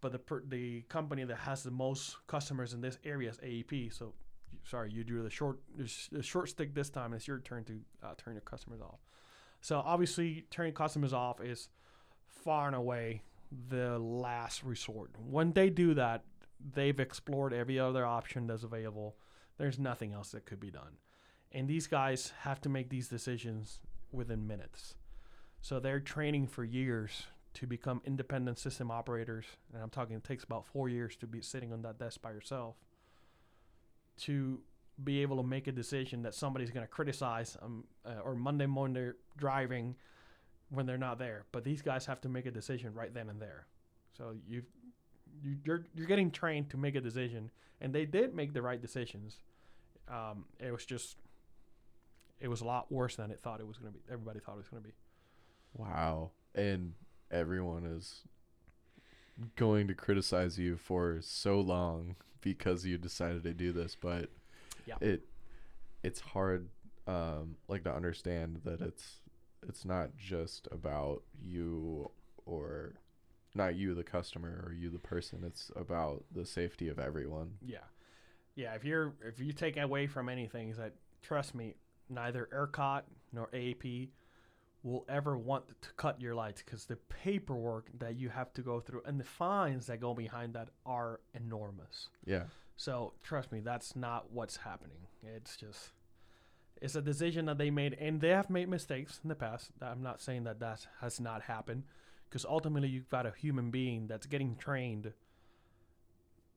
but 0.00 0.12
the 0.12 0.18
per, 0.18 0.42
the 0.46 0.82
company 0.82 1.24
that 1.24 1.38
has 1.38 1.62
the 1.62 1.70
most 1.70 2.16
customers 2.26 2.72
in 2.72 2.80
this 2.80 2.98
area 3.04 3.30
is 3.30 3.38
AEP. 3.38 3.92
So, 3.92 4.14
sorry, 4.64 4.90
you 4.92 5.04
do 5.04 5.22
the 5.22 5.30
short 5.30 5.60
the, 5.76 6.22
short 6.22 6.48
stick 6.48 6.74
this 6.74 6.90
time. 6.90 7.12
It's 7.12 7.26
your 7.26 7.38
turn 7.38 7.64
to 7.64 7.80
uh, 8.02 8.14
turn 8.16 8.34
your 8.34 8.42
customers 8.42 8.80
off. 8.80 9.00
So 9.60 9.82
obviously, 9.84 10.46
turning 10.50 10.72
customers 10.72 11.12
off 11.12 11.40
is 11.40 11.68
far 12.26 12.68
and 12.68 12.76
away 12.76 13.22
the 13.68 13.98
last 13.98 14.62
resort. 14.62 15.10
When 15.18 15.52
they 15.52 15.70
do 15.70 15.94
that, 15.94 16.22
they've 16.74 16.98
explored 16.98 17.52
every 17.52 17.78
other 17.78 18.06
option 18.06 18.46
that's 18.46 18.62
available. 18.62 19.16
There's 19.56 19.78
nothing 19.78 20.12
else 20.12 20.30
that 20.30 20.46
could 20.46 20.60
be 20.60 20.70
done, 20.70 20.98
and 21.50 21.66
these 21.66 21.88
guys 21.88 22.32
have 22.40 22.60
to 22.60 22.68
make 22.68 22.88
these 22.88 23.08
decisions 23.08 23.80
within 24.12 24.46
minutes. 24.46 24.94
So 25.60 25.80
they're 25.80 25.98
training 25.98 26.46
for 26.46 26.62
years 26.62 27.24
to 27.58 27.66
become 27.66 28.00
independent 28.04 28.58
system 28.58 28.90
operators, 28.90 29.44
and 29.72 29.82
I'm 29.82 29.90
talking 29.90 30.16
it 30.16 30.24
takes 30.24 30.44
about 30.44 30.64
four 30.66 30.88
years 30.88 31.16
to 31.16 31.26
be 31.26 31.40
sitting 31.40 31.72
on 31.72 31.82
that 31.82 31.98
desk 31.98 32.22
by 32.22 32.30
yourself 32.30 32.76
to 34.18 34.60
be 35.02 35.22
able 35.22 35.36
to 35.36 35.42
make 35.42 35.66
a 35.66 35.72
decision 35.72 36.22
that 36.22 36.34
somebody's 36.34 36.70
going 36.70 36.84
to 36.84 36.90
criticize 36.90 37.56
um, 37.62 37.84
uh, 38.04 38.20
or 38.24 38.34
Monday 38.34 38.66
morning 38.66 38.94
they're 38.94 39.16
driving 39.36 39.94
when 40.70 40.86
they're 40.86 40.98
not 40.98 41.18
there. 41.18 41.46
But 41.52 41.64
these 41.64 41.82
guys 41.82 42.06
have 42.06 42.20
to 42.22 42.28
make 42.28 42.46
a 42.46 42.50
decision 42.50 42.94
right 42.94 43.12
then 43.12 43.28
and 43.28 43.40
there. 43.40 43.66
So 44.16 44.34
you've 44.46 44.66
you, 45.42 45.56
you're 45.64 45.84
you're 45.94 46.06
getting 46.06 46.30
trained 46.30 46.70
to 46.70 46.76
make 46.76 46.94
a 46.94 47.00
decision, 47.00 47.50
and 47.80 47.92
they 47.92 48.04
did 48.04 48.34
make 48.34 48.52
the 48.52 48.62
right 48.62 48.80
decisions. 48.80 49.38
Um, 50.08 50.44
it 50.58 50.72
was 50.72 50.84
just 50.84 51.16
it 52.40 52.48
was 52.48 52.60
a 52.60 52.64
lot 52.64 52.90
worse 52.90 53.16
than 53.16 53.30
it 53.30 53.40
thought 53.40 53.60
it 53.60 53.66
was 53.66 53.78
going 53.78 53.92
to 53.92 53.98
be. 53.98 54.04
Everybody 54.10 54.40
thought 54.40 54.54
it 54.54 54.58
was 54.58 54.68
going 54.68 54.82
to 54.82 54.88
be. 54.88 54.94
Wow. 55.74 56.30
And 56.54 56.94
everyone 57.30 57.84
is 57.86 58.22
going 59.56 59.86
to 59.88 59.94
criticize 59.94 60.58
you 60.58 60.76
for 60.76 61.18
so 61.20 61.60
long 61.60 62.16
because 62.40 62.84
you 62.84 62.98
decided 62.98 63.42
to 63.44 63.54
do 63.54 63.72
this, 63.72 63.96
but 64.00 64.30
Yeah. 64.86 64.96
it 65.00 65.22
it's 66.02 66.20
hard 66.20 66.68
um 67.06 67.56
like 67.68 67.82
to 67.84 67.92
understand 67.92 68.60
that 68.64 68.80
it's 68.80 69.20
it's 69.66 69.84
not 69.84 70.16
just 70.16 70.68
about 70.70 71.22
you 71.42 72.10
or 72.46 72.94
not 73.54 73.74
you 73.74 73.94
the 73.94 74.04
customer 74.04 74.62
or 74.66 74.72
you 74.72 74.88
the 74.90 74.98
person 74.98 75.42
it's 75.44 75.70
about 75.74 76.22
the 76.32 76.44
safety 76.46 76.88
of 76.88 76.98
everyone 76.98 77.54
Yeah, 77.64 77.78
yeah. 78.54 78.74
If 78.74 78.84
you're 78.84 79.14
if 79.24 79.40
you 79.40 79.52
take 79.52 79.76
away 79.76 80.06
from 80.06 80.28
anything, 80.28 80.68
is 80.70 80.76
that 80.76 80.94
trust 81.22 81.54
me, 81.54 81.74
neither 82.08 82.48
ERCOT 82.52 83.02
nor 83.32 83.48
AEP 83.48 84.08
will 84.82 85.04
ever 85.08 85.36
want 85.36 85.64
to 85.82 85.88
cut 85.96 86.20
your 86.20 86.34
lights 86.34 86.62
because 86.64 86.86
the 86.86 86.96
paperwork 86.96 87.90
that 87.98 88.16
you 88.16 88.28
have 88.28 88.52
to 88.54 88.62
go 88.62 88.80
through 88.80 89.02
and 89.04 89.18
the 89.18 89.24
fines 89.24 89.86
that 89.86 90.00
go 90.00 90.14
behind 90.14 90.54
that 90.54 90.68
are 90.86 91.20
enormous. 91.34 92.08
yeah 92.24 92.44
So 92.76 93.12
trust 93.22 93.50
me, 93.50 93.60
that's 93.60 93.96
not 93.96 94.30
what's 94.32 94.58
happening. 94.58 95.08
It's 95.22 95.56
just 95.56 95.92
it's 96.80 96.94
a 96.94 97.02
decision 97.02 97.46
that 97.46 97.58
they 97.58 97.70
made, 97.70 97.94
and 97.94 98.20
they 98.20 98.28
have 98.28 98.50
made 98.50 98.68
mistakes 98.68 99.20
in 99.22 99.28
the 99.28 99.34
past. 99.34 99.70
I'm 99.82 100.02
not 100.02 100.20
saying 100.20 100.44
that 100.44 100.60
that 100.60 100.86
has 101.00 101.18
not 101.18 101.42
happened, 101.42 101.82
because 102.28 102.44
ultimately 102.44 102.88
you've 102.88 103.08
got 103.08 103.26
a 103.26 103.32
human 103.36 103.70
being 103.70 104.06
that's 104.06 104.26
getting 104.26 104.56
trained. 104.56 105.12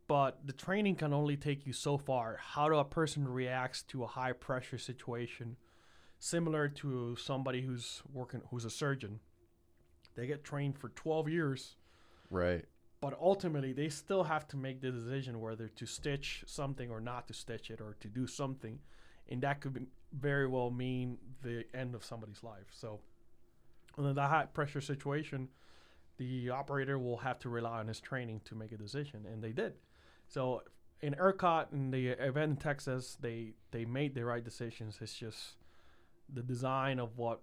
But 0.07 0.45
the 0.45 0.53
training 0.53 0.97
can 0.97 1.13
only 1.13 1.37
take 1.37 1.65
you 1.65 1.73
so 1.73 1.97
far. 1.97 2.37
How 2.39 2.69
do 2.69 2.75
a 2.75 2.85
person 2.85 3.27
reacts 3.27 3.81
to 3.83 4.03
a 4.03 4.07
high 4.07 4.33
pressure 4.33 4.77
situation, 4.77 5.55
similar 6.21 6.69
to 6.69 7.15
somebody 7.15 7.63
who's 7.63 8.03
working, 8.13 8.41
who's 8.51 8.63
a 8.63 8.69
surgeon? 8.69 9.19
They 10.15 10.27
get 10.27 10.43
trained 10.43 10.77
for 10.77 10.89
12 10.89 11.29
years 11.29 11.75
right. 12.29 12.63
but 13.01 13.17
ultimately 13.19 13.73
they 13.73 13.89
still 13.89 14.23
have 14.23 14.47
to 14.49 14.57
make 14.57 14.81
the 14.81 14.91
decision 14.91 15.41
whether 15.41 15.67
to 15.67 15.85
stitch 15.87 16.43
something 16.45 16.91
or 16.91 17.01
not 17.01 17.27
to 17.27 17.33
stitch 17.33 17.71
it 17.71 17.81
or 17.81 17.95
to 17.99 18.07
do 18.07 18.27
something. 18.27 18.79
And 19.29 19.41
that 19.41 19.61
could 19.61 19.73
be, 19.73 19.81
very 20.13 20.45
well 20.47 20.69
mean 20.69 21.17
the 21.41 21.63
end 21.73 21.95
of 21.95 22.03
somebody's 22.05 22.43
life. 22.43 22.67
So 22.71 22.99
in 23.97 24.13
that 24.13 24.29
high 24.29 24.45
pressure 24.45 24.81
situation 24.81 25.49
the 26.17 26.51
operator 26.51 26.99
will 26.99 27.17
have 27.17 27.39
to 27.39 27.49
rely 27.49 27.79
on 27.79 27.87
his 27.87 27.99
training 27.99 28.41
to 28.45 28.53
make 28.53 28.71
a 28.71 28.77
decision 28.77 29.25
and 29.25 29.41
they 29.41 29.53
did. 29.53 29.73
So 30.27 30.61
in 31.01 31.15
ERCOT 31.15 31.71
and 31.71 31.91
the 31.91 32.09
event 32.09 32.51
in 32.51 32.57
Texas 32.57 33.17
they 33.19 33.53
they 33.71 33.85
made 33.85 34.13
the 34.13 34.23
right 34.23 34.43
decisions. 34.43 34.99
It's 35.01 35.15
just 35.15 35.55
the 36.33 36.41
design 36.41 36.99
of 36.99 37.17
what 37.17 37.41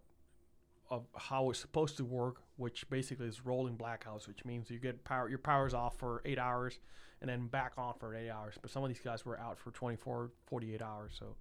of 0.90 1.06
how 1.16 1.50
it's 1.50 1.58
supposed 1.58 1.96
to 1.98 2.04
work, 2.04 2.36
which 2.56 2.88
basically 2.88 3.26
is 3.26 3.44
rolling 3.44 3.76
blackouts, 3.76 4.26
which 4.26 4.44
means 4.44 4.70
you 4.70 4.78
get 4.78 5.04
power, 5.04 5.28
your 5.28 5.38
power's 5.38 5.74
off 5.74 5.98
for 5.98 6.22
eight 6.24 6.38
hours 6.38 6.78
and 7.20 7.28
then 7.28 7.46
back 7.46 7.72
on 7.76 7.94
for 7.98 8.14
eight 8.14 8.30
hours. 8.30 8.54
But 8.60 8.70
some 8.70 8.82
of 8.82 8.88
these 8.88 9.00
guys 9.00 9.24
were 9.26 9.38
out 9.38 9.58
for 9.58 9.70
24, 9.70 10.30
48 10.46 10.80
hours. 10.80 11.12
So 11.18 11.36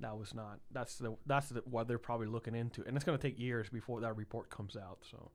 that 0.00 0.18
was 0.18 0.34
not, 0.34 0.58
that's 0.72 0.96
the, 0.96 1.16
that's 1.26 1.50
the, 1.50 1.62
what 1.64 1.86
they're 1.86 1.98
probably 1.98 2.26
looking 2.26 2.56
into. 2.56 2.82
And 2.84 2.96
it's 2.96 3.04
going 3.04 3.16
to 3.16 3.22
take 3.22 3.38
years 3.38 3.68
before 3.68 4.00
that 4.00 4.16
report 4.16 4.50
comes 4.50 4.76
out. 4.76 4.98
So, 5.08 5.30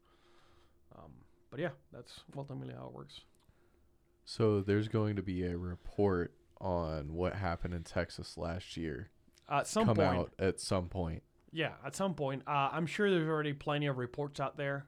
um, 0.97 1.11
but 1.49 1.59
yeah, 1.61 1.69
that's 1.93 2.19
ultimately 2.35 2.73
how 2.73 2.87
it 2.87 2.93
works. 2.93 3.21
so 4.25 4.59
there's 4.59 4.89
going 4.89 5.15
to 5.15 5.23
be 5.23 5.45
a 5.45 5.57
report 5.57 6.33
on 6.59 7.13
what 7.13 7.35
happened 7.35 7.73
in 7.73 7.83
texas 7.83 8.35
last 8.35 8.75
year 8.75 9.11
at 9.47 9.67
some 9.67 9.85
come 9.85 9.95
point, 9.95 10.07
out 10.07 10.33
at 10.39 10.59
some 10.59 10.87
point 10.89 11.21
Yeah, 11.51 11.73
at 11.85 11.95
some 11.95 12.13
point. 12.13 12.43
Uh, 12.47 12.69
I'm 12.71 12.85
sure 12.85 13.09
there's 13.09 13.27
already 13.27 13.53
plenty 13.53 13.87
of 13.87 13.97
reports 13.97 14.39
out 14.39 14.57
there. 14.57 14.85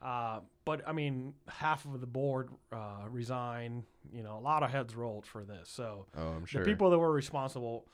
Uh, 0.00 0.40
but 0.64 0.86
I 0.86 0.92
mean, 0.92 1.34
half 1.48 1.84
of 1.84 2.00
the 2.00 2.06
board 2.06 2.50
uh, 2.72 3.06
resigned. 3.08 3.84
You 4.12 4.22
know, 4.22 4.36
a 4.36 4.40
lot 4.40 4.62
of 4.62 4.70
heads 4.70 4.94
rolled 4.94 5.24
for 5.24 5.44
this. 5.44 5.68
So 5.68 6.06
oh 6.16 6.28
i'm 6.30 6.44
sure 6.44 6.62
the 6.62 6.70
people 6.70 6.90
that 6.90 6.98
were 6.98 7.12
responsible, 7.12 7.86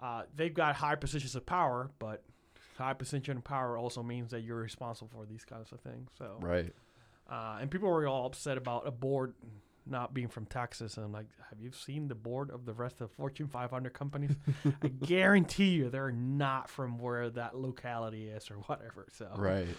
uh, 0.00 0.22
they've 0.34 0.54
got 0.54 0.74
high 0.76 0.94
positions 0.94 1.34
of 1.34 1.44
power, 1.44 1.90
but 1.98 2.22
high 2.78 2.94
position 2.94 3.36
of 3.36 3.44
power 3.44 3.76
also 3.76 4.02
means 4.02 4.30
that 4.30 4.40
you're 4.40 4.56
responsible 4.56 5.10
for 5.14 5.26
these 5.26 5.44
kinds 5.44 5.72
of 5.72 5.80
things. 5.80 6.10
So 6.16 6.38
right 6.40 6.72
uh, 7.30 7.58
and 7.60 7.70
people 7.70 7.88
were 7.88 8.06
all 8.06 8.26
upset 8.26 8.58
about 8.58 8.86
a 8.86 8.90
board 8.90 9.34
not 9.86 10.14
being 10.14 10.28
from 10.28 10.46
Texas. 10.46 10.96
And 10.96 11.04
I'm 11.06 11.12
like, 11.12 11.26
have 11.50 11.60
you 11.60 11.72
seen 11.72 12.08
the 12.08 12.14
board 12.14 12.50
of 12.50 12.64
the 12.66 12.72
rest 12.72 13.00
of 13.00 13.10
Fortune 13.12 13.48
500 13.48 13.92
companies? 13.92 14.32
I 14.82 14.88
guarantee 15.06 15.70
you 15.70 15.90
they're 15.90 16.12
not 16.12 16.70
from 16.70 16.98
where 16.98 17.30
that 17.30 17.56
locality 17.56 18.28
is 18.28 18.50
or 18.50 18.54
whatever. 18.56 19.06
So 19.12 19.30
Right. 19.36 19.76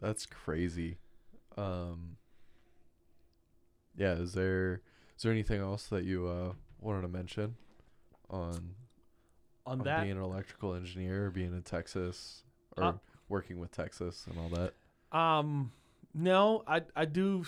That's 0.00 0.26
crazy. 0.26 0.98
Um 1.56 2.16
Yeah, 3.96 4.14
is 4.14 4.32
there 4.32 4.82
is 5.16 5.22
there 5.22 5.32
anything 5.32 5.60
else 5.60 5.86
that 5.86 6.04
you 6.04 6.26
uh 6.26 6.52
wanted 6.80 7.02
to 7.02 7.08
mention 7.08 7.56
on, 8.28 8.74
on 9.64 9.78
on 9.78 9.84
that, 9.84 10.00
being 10.02 10.16
an 10.18 10.22
electrical 10.22 10.74
engineer 10.74 11.30
being 11.30 11.52
in 11.54 11.62
Texas 11.62 12.42
or 12.76 12.82
Uh, 12.84 12.92
working 13.28 13.58
with 13.58 13.70
Texas 13.70 14.26
and 14.28 14.38
all 14.38 14.48
that? 14.50 14.74
um, 15.16 15.72
no, 16.12 16.62
I 16.66 16.82
I 16.96 17.04
do 17.04 17.44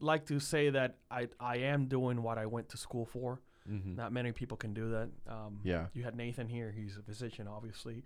like 0.00 0.26
to 0.26 0.38
say 0.40 0.70
that 0.70 0.96
I 1.10 1.28
I 1.40 1.56
am 1.58 1.86
doing 1.86 2.22
what 2.22 2.38
I 2.38 2.46
went 2.46 2.68
to 2.70 2.76
school 2.76 3.04
for. 3.06 3.40
Mm-hmm. 3.68 3.96
Not 3.96 4.12
many 4.12 4.32
people 4.32 4.56
can 4.56 4.72
do 4.74 4.90
that. 4.90 5.08
Um, 5.26 5.60
Yeah. 5.62 5.86
You 5.92 6.02
had 6.04 6.14
Nathan 6.16 6.48
here. 6.48 6.70
He's 6.72 6.96
a 6.96 7.02
physician, 7.02 7.46
obviously. 7.46 8.02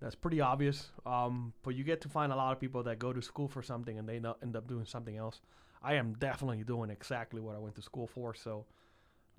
That's 0.00 0.14
pretty 0.14 0.40
obvious. 0.40 0.90
Um, 1.06 1.52
but 1.62 1.74
you 1.74 1.84
get 1.84 2.00
to 2.02 2.08
find 2.08 2.32
a 2.32 2.36
lot 2.36 2.52
of 2.52 2.60
people 2.60 2.82
that 2.84 2.98
go 2.98 3.12
to 3.12 3.22
school 3.22 3.48
for 3.48 3.62
something 3.62 3.98
and 3.98 4.08
they 4.08 4.18
no- 4.20 4.36
end 4.42 4.56
up 4.56 4.66
doing 4.68 4.84
something 4.84 5.16
else. 5.16 5.40
I 5.82 5.94
am 5.94 6.14
definitely 6.14 6.62
doing 6.64 6.90
exactly 6.90 7.40
what 7.40 7.56
I 7.56 7.58
went 7.58 7.74
to 7.76 7.82
school 7.82 8.06
for. 8.06 8.34
So 8.34 8.64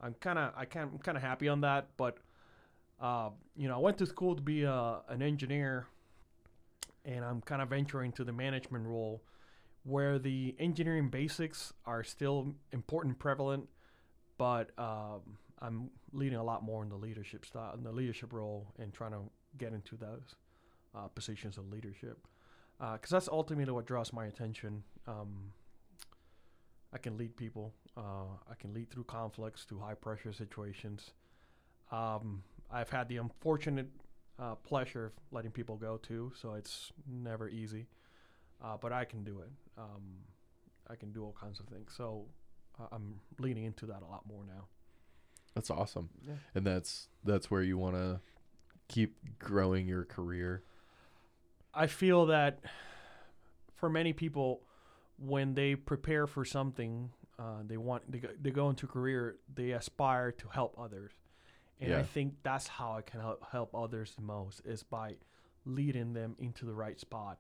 I'm 0.01 0.15
kind 0.15 0.37
of 0.39 0.53
I 0.55 0.65
can 0.65 0.83
I'm 0.83 0.99
kind 0.99 1.17
of 1.17 1.23
happy 1.23 1.47
on 1.49 1.61
that. 1.61 1.87
But 1.97 2.17
Uh, 2.99 3.29
you 3.55 3.67
know, 3.67 3.75
I 3.75 3.79
went 3.79 3.97
to 3.97 4.05
school 4.05 4.35
to 4.35 4.41
be 4.41 4.63
a, 4.63 5.01
an 5.09 5.21
engineer, 5.21 5.87
and 7.05 7.25
I'm 7.25 7.41
kind 7.41 7.61
of 7.61 7.69
venturing 7.69 8.11
to 8.13 8.23
the 8.23 8.31
management 8.31 8.85
role, 8.87 9.21
where 9.83 10.17
the 10.17 10.55
engineering 10.59 11.09
basics 11.09 11.73
are 11.85 12.03
still 12.03 12.55
important, 12.71 13.19
prevalent, 13.19 13.67
but 14.37 14.71
um, 14.77 15.21
I'm 15.59 15.89
leading 16.11 16.37
a 16.37 16.43
lot 16.43 16.63
more 16.63 16.83
in 16.83 16.89
the 16.89 16.95
leadership 16.95 17.45
style, 17.45 17.73
in 17.75 17.83
the 17.83 17.91
leadership 17.91 18.33
role, 18.33 18.67
and 18.79 18.93
trying 18.93 19.11
to 19.11 19.21
get 19.57 19.73
into 19.73 19.95
those 19.95 20.35
uh, 20.95 21.07
positions 21.07 21.57
of 21.57 21.69
leadership, 21.69 22.17
because 22.79 23.09
that's 23.09 23.27
ultimately 23.27 23.73
what 23.73 23.85
draws 23.85 24.13
my 24.13 24.25
attention. 24.25 24.83
Um, 25.07 25.51
I 26.93 26.97
can 26.97 27.17
lead 27.17 27.35
people. 27.35 27.73
Uh, 27.97 28.37
I 28.49 28.55
can 28.59 28.73
lead 28.73 28.89
through 28.89 29.05
conflicts, 29.05 29.63
through 29.63 29.79
high 29.79 29.95
pressure 29.95 30.31
situations. 30.31 31.11
Um, 31.91 32.43
I've 32.71 32.89
had 32.89 33.07
the 33.09 33.17
unfortunate 33.17 33.87
uh, 34.39 34.55
pleasure 34.55 35.07
of 35.07 35.11
letting 35.31 35.51
people 35.51 35.75
go 35.75 35.97
too, 35.97 36.31
so 36.39 36.53
it's 36.53 36.91
never 37.07 37.49
easy. 37.49 37.87
Uh, 38.63 38.77
but 38.79 38.93
I 38.93 39.05
can 39.05 39.23
do 39.23 39.41
it. 39.41 39.49
Um, 39.77 40.03
I 40.89 40.95
can 40.95 41.11
do 41.11 41.23
all 41.23 41.35
kinds 41.39 41.59
of 41.59 41.67
things. 41.67 41.91
So 41.95 42.25
uh, 42.79 42.87
I'm 42.91 43.19
leaning 43.39 43.65
into 43.65 43.85
that 43.87 44.01
a 44.01 44.05
lot 44.05 44.23
more 44.27 44.45
now. 44.45 44.67
That's 45.53 45.69
awesome. 45.69 46.09
Yeah. 46.25 46.33
And 46.55 46.65
that's 46.65 47.07
that's 47.23 47.51
where 47.51 47.61
you 47.61 47.77
want 47.77 47.95
to 47.95 48.19
keep 48.87 49.17
growing 49.39 49.87
your 49.87 50.05
career. 50.05 50.63
I 51.73 51.87
feel 51.87 52.27
that 52.27 52.59
for 53.75 53.89
many 53.89 54.13
people, 54.13 54.61
when 55.17 55.53
they 55.53 55.75
prepare 55.75 56.27
for 56.27 56.45
something, 56.45 57.11
uh, 57.37 57.61
they 57.65 57.77
want 57.77 58.11
they 58.11 58.19
go, 58.19 58.29
they 58.41 58.51
go 58.51 58.69
into 58.69 58.87
career, 58.87 59.35
they 59.53 59.71
aspire 59.71 60.31
to 60.31 60.47
help 60.49 60.75
others, 60.79 61.11
and 61.79 61.93
I 61.93 62.03
think 62.03 62.35
that's 62.43 62.67
how 62.67 62.93
I 62.93 63.01
can 63.01 63.19
help 63.19 63.43
help 63.51 63.75
others 63.75 64.13
the 64.15 64.21
most 64.21 64.61
is 64.65 64.83
by 64.83 65.15
leading 65.65 66.13
them 66.13 66.35
into 66.39 66.65
the 66.65 66.73
right 66.73 66.99
spot. 66.99 67.39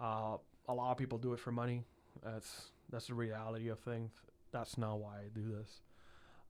Uh, 0.00 0.36
a 0.68 0.74
lot 0.74 0.90
of 0.92 0.98
people 0.98 1.18
do 1.18 1.32
it 1.32 1.40
for 1.40 1.52
money. 1.52 1.84
That's 2.22 2.70
that's 2.90 3.06
the 3.08 3.14
reality 3.14 3.68
of 3.68 3.78
things. 3.80 4.12
That's 4.52 4.78
not 4.78 4.98
why 4.98 5.16
I 5.18 5.28
do 5.34 5.50
this. 5.50 5.80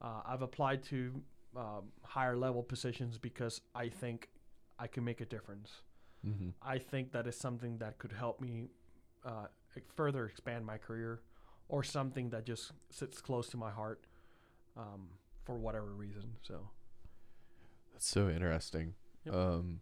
Uh, 0.03 0.21
I've 0.27 0.43
applied 0.43 0.83
to 0.85 1.23
um, 1.57 1.85
higher 2.03 2.37
level 2.37 2.63
positions 2.63 3.17
because 3.19 3.61
I 3.75 3.89
think 3.89 4.29
I 4.79 4.87
can 4.87 5.05
make 5.05 5.21
a 5.21 5.25
difference. 5.25 5.83
Mm-hmm. 6.27 6.51
I 6.63 6.79
think 6.79 7.13
that 7.13 7.27
is 7.27 7.37
something 7.37 7.79
that 7.79 7.99
could 7.99 8.13
help 8.13 8.41
me 8.41 8.69
uh, 9.25 9.47
further 9.95 10.27
expand 10.27 10.65
my 10.65 10.79
career, 10.79 11.21
or 11.69 11.83
something 11.83 12.31
that 12.31 12.45
just 12.45 12.73
sits 12.91 13.21
close 13.21 13.49
to 13.49 13.57
my 13.57 13.71
heart 13.71 14.05
um, 14.77 15.09
for 15.45 15.57
whatever 15.57 15.87
reason. 15.87 16.25
So 16.43 16.69
That's 17.93 18.07
so 18.07 18.29
interesting. 18.29 18.95
Yep. 19.25 19.35
Um, 19.35 19.81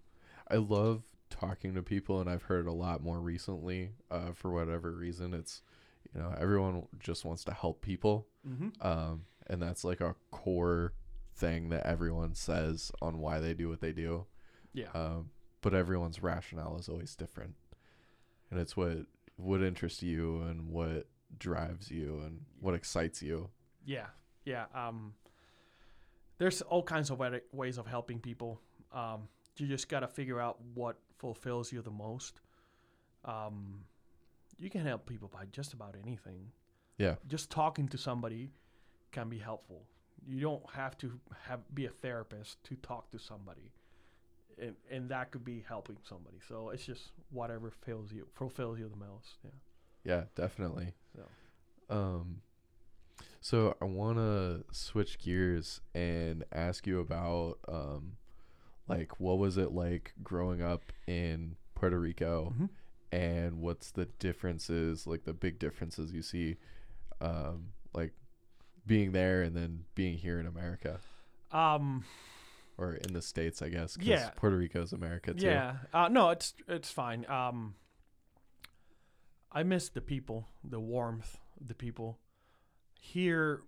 I 0.51 0.57
love 0.57 1.03
talking 1.33 1.75
to 1.75 1.83
people, 1.83 2.21
and 2.21 2.29
I've 2.29 2.45
heard 2.45 2.67
a 2.67 2.73
lot 2.73 3.03
more 3.03 3.19
recently. 3.19 3.91
Uh, 4.11 4.33
for 4.33 4.53
whatever 4.53 4.93
reason, 4.93 5.35
it's 5.35 5.63
you 6.15 6.21
know 6.21 6.35
everyone 6.39 6.85
just 7.01 7.25
wants 7.25 7.45
to 7.45 7.53
help 7.53 7.83
people, 7.83 8.27
mm-hmm. 8.49 8.69
um, 8.87 9.23
and 9.49 9.61
that's 9.61 9.85
like 9.85 10.01
a 10.01 10.15
core 10.31 10.93
thing 11.35 11.71
that 11.71 11.87
everyone 11.87 12.35
says 12.35 12.93
on 13.01 13.19
why 13.19 13.41
they 13.41 13.55
do 13.55 13.69
what 13.69 13.81
they 13.81 13.93
do. 13.93 14.27
yeah, 14.75 14.89
Um, 14.95 15.31
but 15.63 15.75
everyone's 15.75 16.23
rationale 16.23 16.77
is 16.79 16.89
always 16.89 17.17
different, 17.17 17.55
and 18.51 18.61
it's 18.61 18.77
what 18.77 19.07
what 19.37 19.63
interests 19.63 20.03
you 20.03 20.43
and 20.43 20.69
what 20.69 21.07
drives 21.39 21.91
you 21.91 22.21
and 22.25 22.43
what 22.61 22.75
excites 22.75 23.23
you. 23.23 23.49
yeah, 23.85 24.07
yeah. 24.45 24.67
Um, 24.75 25.15
there's 26.39 26.61
all 26.63 26.83
kinds 26.83 27.11
of 27.11 27.23
ways 27.53 27.79
of 27.79 27.87
helping 27.87 28.19
people. 28.19 28.61
Um, 28.93 29.29
you 29.57 29.67
just 29.67 29.89
gotta 29.89 30.09
figure 30.09 30.41
out 30.41 30.59
what 30.75 30.99
fulfills 31.23 31.73
you 31.73 31.81
the 31.81 31.91
most. 32.07 32.41
Um, 33.25 33.85
you 34.59 34.69
can 34.69 34.85
help 34.85 35.07
people 35.07 35.29
by 35.33 35.45
just 35.53 35.73
about 35.73 35.95
anything. 36.05 36.51
Yeah. 36.99 37.15
just 37.27 37.51
talking 37.51 37.89
to 37.89 37.99
somebody 37.99 38.51
can 39.13 39.29
be 39.29 39.39
helpful. 39.39 39.83
You 40.27 40.41
don't 40.41 40.71
have 40.73 40.97
to 40.99 41.19
have 41.49 41.61
be 41.75 41.87
a 41.87 41.91
therapist 42.05 42.63
to 42.65 42.77
talk 42.77 43.11
to 43.13 43.19
somebody, 43.19 43.73
and 44.59 44.77
and 44.91 45.09
that 45.09 45.31
could 45.33 45.45
be 45.45 45.65
helping 45.67 45.97
somebody. 46.03 46.39
So 46.47 46.71
it's 46.71 46.85
just 46.85 47.13
whatever 47.31 47.71
fills 47.71 48.13
you 48.13 48.27
fulfills 48.35 48.79
you 48.79 48.89
the 48.89 48.97
most. 48.97 49.39
Yeah. 49.43 49.51
Yeah, 50.05 50.23
definitely. 50.37 50.93
So 51.17 51.23
Um, 51.97 52.43
so 53.41 53.77
I 53.81 53.87
want 53.87 54.19
to 54.19 54.65
switch 54.73 55.19
gears 55.19 55.81
and 55.95 56.45
ask 56.53 56.87
you 56.87 57.01
about 57.01 57.59
um, 57.69 58.17
like 58.99 59.21
what 59.21 59.39
was 59.39 59.57
it 59.57 59.73
like 59.73 60.13
growing 60.23 60.63
up 60.63 60.93
in 61.07 61.57
Puerto 61.75 61.99
Rico, 61.99 62.55
Mhm. 62.59 62.69
and 63.13 63.61
what's 63.61 63.91
the 63.91 64.07
differences, 64.07 65.07
like 65.07 65.25
the 65.25 65.33
big 65.35 65.59
differences 65.59 66.13
you 66.13 66.23
see, 66.23 66.57
um, 67.21 67.73
like 67.93 68.13
being 68.87 69.13
there 69.13 69.43
and 69.43 69.57
then 69.57 69.85
being 69.95 70.17
here 70.19 70.39
in 70.41 70.47
America 70.47 71.01
Um. 71.51 72.05
or 72.79 72.95
in 72.95 73.13
the 73.13 73.23
states, 73.23 73.61
I 73.63 73.69
guess. 73.69 73.97
'cause 73.97 74.07
Yeah. 74.07 74.31
Puerto 74.37 74.57
Rico's 74.57 74.93
America 74.93 75.35
too. 75.35 75.47
Yeah. 75.47 75.79
Uh, 75.93 76.09
no, 76.09 76.31
it's 76.31 76.55
it's 76.69 76.91
fine. 76.91 77.25
Um. 77.29 77.75
I 79.55 79.63
miss 79.63 79.89
the 79.91 80.01
people, 80.01 80.49
the 80.65 80.81
warmth 80.81 81.39
the 81.61 81.75
people. 81.75 82.19
Here, 82.99 83.63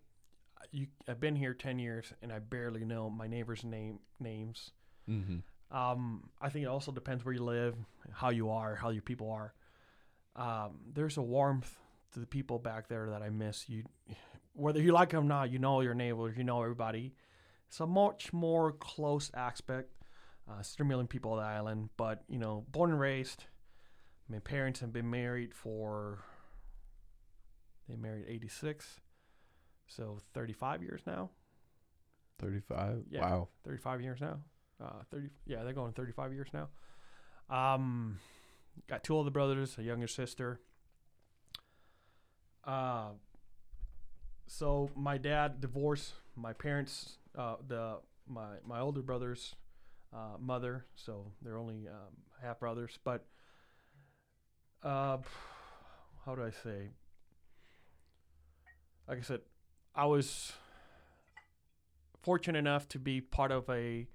you 0.70 0.86
I've 1.06 1.20
been 1.20 1.36
here 1.36 1.52
ten 1.54 1.78
years 1.78 2.12
and 2.22 2.32
I 2.32 2.38
barely 2.38 2.84
know 2.84 3.10
my 3.10 3.26
neighbors' 3.26 3.64
name 3.64 4.00
names. 4.18 4.72
Mm-hmm. 5.08 5.76
Um, 5.76 6.30
I 6.40 6.50
think 6.50 6.64
it 6.64 6.68
also 6.68 6.92
depends 6.92 7.24
where 7.24 7.34
you 7.34 7.42
live, 7.42 7.74
how 8.12 8.30
you 8.30 8.50
are, 8.50 8.74
how 8.74 8.90
your 8.90 9.02
people 9.02 9.30
are. 9.30 9.54
Um, 10.36 10.78
there's 10.92 11.16
a 11.16 11.22
warmth 11.22 11.72
to 12.12 12.20
the 12.20 12.26
people 12.26 12.58
back 12.58 12.88
there 12.88 13.10
that 13.10 13.22
I 13.22 13.30
miss. 13.30 13.68
You, 13.68 13.84
whether 14.52 14.80
you 14.80 14.92
like 14.92 15.10
them 15.10 15.24
or 15.24 15.28
not, 15.28 15.50
you 15.50 15.58
know 15.58 15.80
your 15.80 15.94
neighbors, 15.94 16.36
you 16.36 16.44
know 16.44 16.62
everybody. 16.62 17.14
It's 17.68 17.80
a 17.80 17.86
much 17.86 18.32
more 18.32 18.72
close 18.72 19.30
aspect. 19.34 19.90
Uh, 20.48 20.56
it's 20.60 20.74
three 20.74 20.86
million 20.86 21.06
people 21.06 21.32
on 21.32 21.38
the 21.38 21.44
island, 21.44 21.88
but 21.96 22.22
you 22.28 22.38
know, 22.38 22.64
born 22.70 22.90
and 22.90 23.00
raised. 23.00 23.44
My 24.28 24.38
parents 24.38 24.80
have 24.80 24.92
been 24.92 25.10
married 25.10 25.54
for. 25.54 26.20
They 27.88 27.96
married 27.96 28.24
'86, 28.28 29.00
so 29.88 30.18
35 30.32 30.82
years 30.82 31.02
now. 31.06 31.30
Thirty-five. 32.38 33.04
Yeah. 33.10 33.20
Wow. 33.20 33.48
35 33.64 34.00
years 34.00 34.20
now. 34.20 34.38
Uh, 34.82 35.02
30. 35.10 35.28
Yeah, 35.46 35.62
they're 35.62 35.72
going 35.72 35.92
35 35.92 36.32
years 36.32 36.48
now. 36.52 36.68
Um, 37.48 38.18
got 38.88 39.04
two 39.04 39.14
older 39.14 39.30
brothers, 39.30 39.76
a 39.78 39.82
younger 39.82 40.08
sister. 40.08 40.60
Uh, 42.64 43.10
so 44.46 44.90
my 44.96 45.18
dad 45.18 45.60
divorced 45.60 46.14
my 46.36 46.52
parents, 46.52 47.18
uh, 47.36 47.56
the 47.66 47.98
my 48.26 48.56
my 48.66 48.80
older 48.80 49.02
brother's 49.02 49.54
uh, 50.12 50.36
mother. 50.40 50.86
So 50.96 51.32
they're 51.42 51.58
only 51.58 51.88
um, 51.88 52.14
half 52.42 52.60
brothers, 52.60 52.98
but 53.04 53.26
uh, 54.82 55.18
how 56.24 56.34
do 56.34 56.42
I 56.42 56.50
say? 56.50 56.90
Like 59.08 59.18
I 59.18 59.22
said, 59.22 59.40
I 59.94 60.06
was 60.06 60.52
fortunate 62.22 62.58
enough 62.58 62.88
to 62.88 62.98
be 62.98 63.20
part 63.20 63.52
of 63.52 63.68
a 63.68 64.06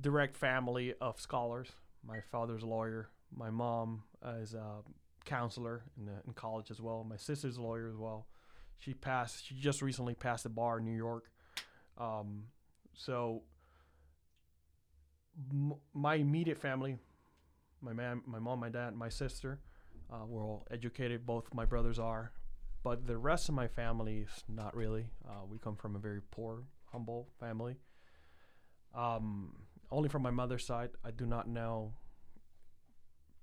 direct 0.00 0.36
family 0.36 0.94
of 1.00 1.20
scholars. 1.20 1.68
My 2.06 2.20
father's 2.20 2.62
a 2.62 2.66
lawyer. 2.66 3.08
My 3.34 3.50
mom 3.50 4.02
is 4.40 4.54
a 4.54 4.82
counselor 5.24 5.82
in, 5.98 6.06
the, 6.06 6.12
in 6.26 6.32
college 6.34 6.70
as 6.70 6.80
well. 6.80 7.04
My 7.04 7.16
sister's 7.16 7.56
a 7.56 7.62
lawyer 7.62 7.88
as 7.88 7.96
well. 7.96 8.26
She 8.78 8.94
passed. 8.94 9.46
She 9.46 9.54
just 9.54 9.82
recently 9.82 10.14
passed 10.14 10.44
the 10.44 10.48
bar 10.50 10.78
in 10.78 10.84
New 10.84 10.96
York. 10.96 11.30
Um, 11.98 12.44
so 12.94 13.42
m- 15.50 15.74
my 15.94 16.14
immediate 16.16 16.58
family, 16.58 16.98
my 17.80 17.92
man, 17.92 18.22
my 18.26 18.38
mom, 18.38 18.60
my 18.60 18.68
dad, 18.68 18.94
my 18.94 19.08
sister, 19.08 19.60
uh, 20.12 20.24
we're 20.26 20.44
all 20.44 20.66
educated. 20.70 21.26
Both 21.26 21.52
my 21.54 21.64
brothers 21.64 21.98
are, 21.98 22.32
but 22.84 23.06
the 23.06 23.16
rest 23.16 23.48
of 23.48 23.54
my 23.54 23.66
family 23.66 24.18
is 24.18 24.44
not 24.48 24.76
really. 24.76 25.06
Uh, 25.28 25.44
we 25.48 25.58
come 25.58 25.76
from 25.76 25.96
a 25.96 25.98
very 25.98 26.20
poor, 26.30 26.64
humble 26.92 27.28
family. 27.40 27.76
Um, 28.94 29.52
only 29.90 30.08
from 30.08 30.22
my 30.22 30.30
mother's 30.30 30.64
side, 30.64 30.90
I 31.04 31.10
do 31.10 31.26
not 31.26 31.48
know 31.48 31.92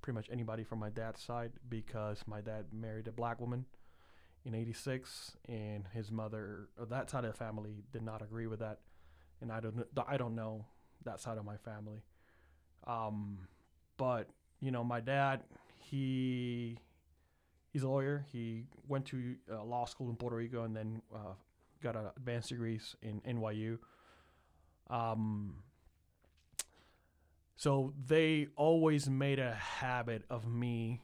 pretty 0.02 0.16
much 0.16 0.28
anybody 0.32 0.64
from 0.64 0.80
my 0.80 0.90
dad's 0.90 1.22
side 1.22 1.52
because 1.70 2.24
my 2.28 2.42
dad 2.42 2.66
married 2.74 3.08
a 3.08 3.12
black 3.12 3.40
woman 3.40 3.66
in 4.46 4.54
86 4.54 5.38
and 5.48 5.86
his 5.94 6.12
mother 6.12 6.68
that 6.90 7.10
side 7.10 7.24
of 7.24 7.32
the 7.32 7.38
family 7.38 7.84
did 7.94 8.02
not 8.02 8.22
agree 8.22 8.48
with 8.48 8.60
that. 8.60 8.80
And 9.42 9.52
I 9.52 9.62
don't 9.62 9.86
I 10.06 10.18
don't 10.18 10.36
know 10.36 10.66
that 11.06 11.22
side 11.22 11.38
of 11.38 11.46
my 11.46 11.58
family. 11.58 12.04
Um 12.86 13.48
but 13.98 14.30
you 14.60 14.72
know 14.72 14.84
my 14.84 15.00
dad 15.00 15.44
he 15.80 16.78
he's 17.72 17.84
a 17.84 17.88
lawyer. 17.88 18.26
He 18.32 18.66
went 18.88 19.06
to 19.08 19.36
uh, 19.52 19.64
law 19.64 19.86
school 19.86 20.10
in 20.10 20.18
Puerto 20.18 20.36
Rico 20.36 20.64
and 20.64 20.76
then 20.76 21.02
uh, 21.16 21.34
got 21.82 21.96
a 21.96 22.12
advanced 22.18 22.50
degrees 22.50 22.96
in 23.02 23.22
NYU 23.22 23.78
um 24.90 25.56
So 27.64 27.94
they 28.08 28.48
always 28.58 29.10
made 29.10 29.40
a 29.40 29.54
habit 29.54 30.24
of 30.30 30.46
me 30.46 31.00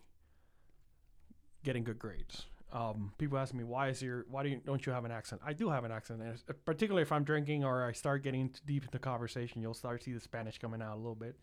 getting 1.64 1.86
good 1.86 1.98
grades. 1.98 2.48
Um, 2.74 3.14
people 3.18 3.38
ask 3.38 3.54
me 3.54 3.64
why 3.64 3.88
is 3.88 4.02
your 4.02 4.26
why 4.30 4.44
do 4.44 4.50
you 4.50 4.60
don't 4.66 4.86
you 4.86 4.92
have 4.92 5.06
an 5.06 5.12
accent? 5.12 5.40
I 5.42 5.54
do 5.54 5.70
have 5.70 5.86
an 5.86 5.94
accent, 5.94 6.22
and 6.22 6.38
particularly 6.66 7.04
if 7.04 7.14
I'm 7.14 7.24
drinking 7.24 7.64
or 7.64 7.86
I 7.86 7.94
start 7.94 8.24
getting 8.24 8.54
deep 8.66 8.84
into 8.84 9.00
conversation, 9.00 9.62
you'll 9.62 9.74
start 9.74 10.02
to 10.02 10.04
see 10.04 10.12
the 10.12 10.20
Spanish 10.20 10.58
coming 10.58 10.82
out 10.82 10.96
a 10.96 10.98
little 10.98 11.16
bit. 11.16 11.38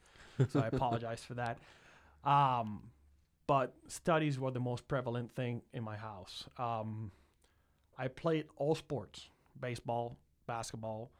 So 0.51 0.61
I 0.61 0.67
apologize 0.73 1.25
for 1.25 1.33
that. 1.33 1.57
Um, 2.23 2.83
but 3.47 3.73
studies 3.89 4.39
were 4.39 4.51
the 4.51 4.61
most 4.61 4.87
prevalent 4.87 5.35
thing 5.35 5.63
in 5.73 5.83
my 5.83 5.97
house. 5.97 6.45
Um, 6.59 7.11
I 7.97 8.09
played 8.09 8.49
all 8.57 8.75
sports: 8.75 9.31
baseball, 9.59 10.19
basketball, 10.47 11.11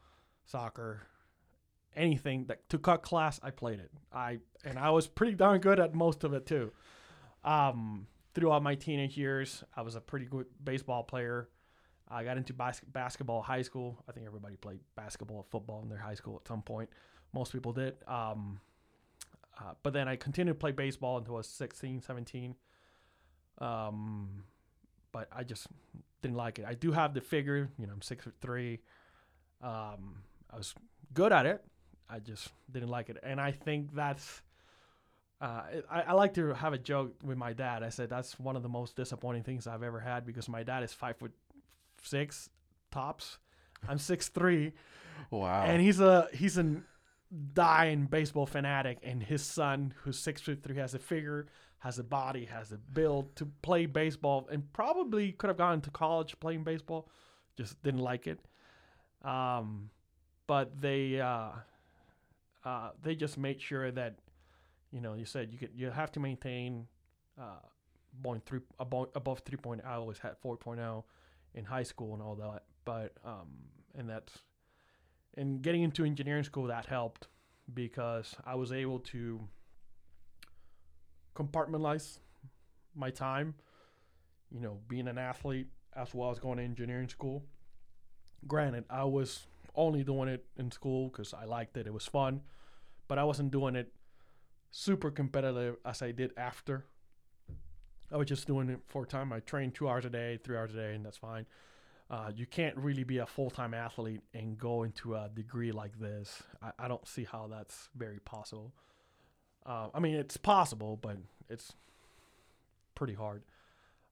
soccer, 0.45 1.07
anything 1.97 2.47
that 2.47 2.69
to 2.71 2.79
cut 2.79 3.03
class. 3.03 3.41
I 3.43 3.51
played 3.51 3.81
it. 3.81 3.91
I 4.13 4.39
and 4.65 4.79
I 4.79 4.91
was 4.91 5.07
pretty 5.07 5.35
darn 5.35 5.61
good 5.61 5.81
at 5.81 5.95
most 5.95 6.25
of 6.25 6.35
it 6.35 6.47
too. 6.47 6.73
Um, 7.45 8.07
throughout 8.35 8.63
my 8.63 8.75
teenage 8.75 9.17
years, 9.17 9.65
I 9.77 9.83
was 9.83 9.95
a 9.95 10.01
pretty 10.01 10.27
good 10.27 10.47
baseball 10.63 11.03
player. 11.03 11.49
I 12.09 12.23
got 12.23 12.37
into 12.37 12.53
bas- 12.53 12.83
basketball 12.93 13.43
high 13.43 13.63
school. 13.63 14.03
I 14.09 14.13
think 14.13 14.27
everybody 14.27 14.57
played 14.57 14.81
basketball 14.95 15.47
football 15.51 15.83
in 15.83 15.89
their 15.89 15.99
high 15.99 16.15
school 16.15 16.37
at 16.41 16.47
some 16.47 16.63
point. 16.63 16.91
Most 17.33 17.53
people 17.53 17.73
did. 17.73 17.97
Um, 18.07 18.61
uh, 19.59 19.73
but 19.83 19.93
then 19.93 20.07
I 20.07 20.17
continued 20.17 20.53
to 20.53 20.59
play 20.59 20.73
baseball 20.73 21.19
until 21.19 21.35
I 21.35 21.39
was 21.39 21.49
16, 21.49 22.03
17. 22.03 22.55
Um, 23.59 24.45
but 25.13 25.29
I 25.33 25.45
just 25.45 25.67
didn't 26.21 26.37
like 26.37 26.59
it. 26.59 26.67
I 26.67 26.75
do 26.75 26.93
have 26.93 27.15
the 27.15 27.21
figure, 27.21 27.71
you 27.79 27.87
know, 27.87 27.95
I'm 27.95 28.03
six 28.03 28.25
foot 28.25 28.35
three. 28.41 28.81
Um, 29.63 30.23
I 30.51 30.57
was 30.59 30.75
good 31.15 31.33
at 31.33 31.47
it. 31.47 31.65
I 32.09 32.19
just 32.21 32.51
didn't 32.71 32.89
like 32.89 33.09
it. 33.11 33.19
And 33.23 33.41
I 33.41 33.51
think 33.53 33.95
that's, 33.95 34.43
uh, 35.41 35.63
I, 35.91 36.03
I 36.03 36.13
like 36.13 36.35
to 36.35 36.55
have 36.55 36.73
a 36.73 36.79
joke 36.79 37.15
with 37.23 37.37
my 37.37 37.53
dad. 37.53 37.83
I 37.83 37.89
said 37.89 38.09
that's 38.09 38.39
one 38.39 38.57
of 38.57 38.63
the 38.63 38.69
most 38.69 38.97
disappointing 38.97 39.43
things 39.43 39.67
I've 39.67 39.83
ever 39.83 40.01
had 40.01 40.25
because 40.25 40.49
my 40.49 40.63
dad 40.63 40.83
is 40.83 40.93
five 40.93 41.17
foot 41.17 41.33
six 42.03 42.49
tops. 42.91 43.39
I'm 43.89 43.99
six 43.99 44.29
three 44.29 44.73
Wow. 45.31 45.65
and 45.65 45.81
he's 45.83 46.01
a 46.01 46.29
he's 46.33 46.59
a 46.59 46.77
dying 47.55 48.07
baseball 48.07 48.47
fanatic 48.47 48.99
and 49.03 49.23
his 49.23 49.43
son 49.43 49.93
who's 50.03 50.19
six 50.19 50.41
foot 50.41 50.63
three 50.63 50.77
has 50.77 50.95
a 50.95 50.99
figure 50.99 51.47
has 51.79 51.99
a 51.99 52.05
body 52.05 52.45
has 52.45 52.71
a 52.73 52.77
build 52.77 53.35
to 53.37 53.47
play 53.63 53.87
baseball 53.87 54.49
and 54.51 54.73
probably 54.73 55.33
could 55.33 55.49
have 55.49 55.57
gone 55.57 55.81
to 55.81 55.91
college 55.91 56.39
playing 56.41 56.65
baseball 56.65 57.09
just 57.57 57.83
didn't 57.83 58.01
like 58.01 58.27
it 58.27 58.39
um 59.25 59.91
but 60.47 60.81
they 60.81 61.21
uh 61.21 61.49
uh 62.67 62.91
they 63.03 63.15
just 63.15 63.39
made 63.39 63.61
sure 63.63 63.91
that 63.91 64.19
you 64.93 65.01
know 65.01 65.15
you 65.15 65.25
said 65.25 65.51
you 65.51 65.59
could 65.59 65.71
you 65.75 65.91
have 65.91 66.13
to 66.13 66.21
maintain 66.21 66.87
uh 67.41 67.65
point 68.23 68.45
three 68.45 68.61
above, 68.79 69.09
above 69.15 69.45
3.0 69.45 69.81
i 69.87 69.95
always 69.95 70.19
had 70.19 70.35
4.0 70.45 71.05
in 71.55 71.65
high 71.65 71.83
school 71.83 72.13
and 72.13 72.23
all 72.23 72.35
that 72.35 72.65
but 72.85 73.13
um 73.25 73.49
and 73.95 74.09
that's 74.11 74.39
and 75.37 75.63
getting 75.63 75.83
into 75.83 76.05
engineering 76.05 76.45
school 76.45 76.67
that 76.67 76.87
helped 76.87 77.29
because 77.73 78.35
I 78.45 78.55
was 78.55 78.73
able 78.73 79.01
to 79.01 79.41
compartmentalize 81.35 82.19
my 82.95 83.11
time. 83.11 83.55
You 84.51 84.61
know, 84.61 84.79
being 84.89 85.09
an 85.09 85.19
athlete 85.19 85.67
as 85.95 86.15
well 86.15 86.31
as 86.31 86.39
going 86.39 86.59
to 86.59 86.65
engineering 86.65 87.09
school. 87.09 87.45
Granted, 88.47 88.85
I 88.89 89.05
was 89.05 89.47
only 89.75 90.05
doing 90.05 90.29
it 90.29 90.45
in 90.57 90.71
school 90.71 91.09
because 91.09 91.35
I 91.35 91.45
liked 91.45 91.77
it; 91.77 91.87
it 91.87 91.93
was 91.93 92.07
fun, 92.07 92.43
but 93.09 93.19
I 93.19 93.25
wasn't 93.25 93.51
doing 93.51 93.77
it 93.77 93.93
super 94.71 95.11
competitive 95.11 95.77
as 95.85 96.03
I 96.03 96.13
did 96.13 96.33
after. 96.37 96.85
I 98.13 98.17
was 98.17 98.29
just 98.29 98.47
doing 98.47 98.69
it 98.69 98.81
for 98.87 99.05
time. 99.05 99.33
I 99.33 99.41
trained 99.41 99.75
two 99.75 99.89
hours 99.89 100.05
a 100.05 100.11
day, 100.11 100.39
three 100.43 100.57
hours 100.57 100.73
a 100.73 100.77
day, 100.77 100.95
and 100.95 101.05
that's 101.05 101.17
fine 101.17 101.47
uh, 102.09 102.31
you 102.35 102.47
can't 102.47 102.77
really 102.77 103.05
be 103.05 103.19
a 103.19 103.27
full 103.27 103.51
time 103.51 103.75
athlete 103.75 104.21
and 104.33 104.57
go 104.59 104.85
into 104.85 105.15
a 105.15 105.29
degree 105.35 105.73
like 105.73 105.99
this. 105.99 106.43
I, 106.63 106.71
I 106.79 106.89
don't 106.89 107.07
see 107.07 107.25
how 107.25 107.49
that's 107.49 107.89
very 107.97 108.21
possible. 108.21 108.73
Uh, 109.65 109.89
I 109.93 109.99
mean, 109.99 110.15
it's 110.15 110.37
possible, 110.37 110.97
but 111.01 111.17
it's 111.49 111.73
pretty 112.95 113.15
hard. 113.15 113.43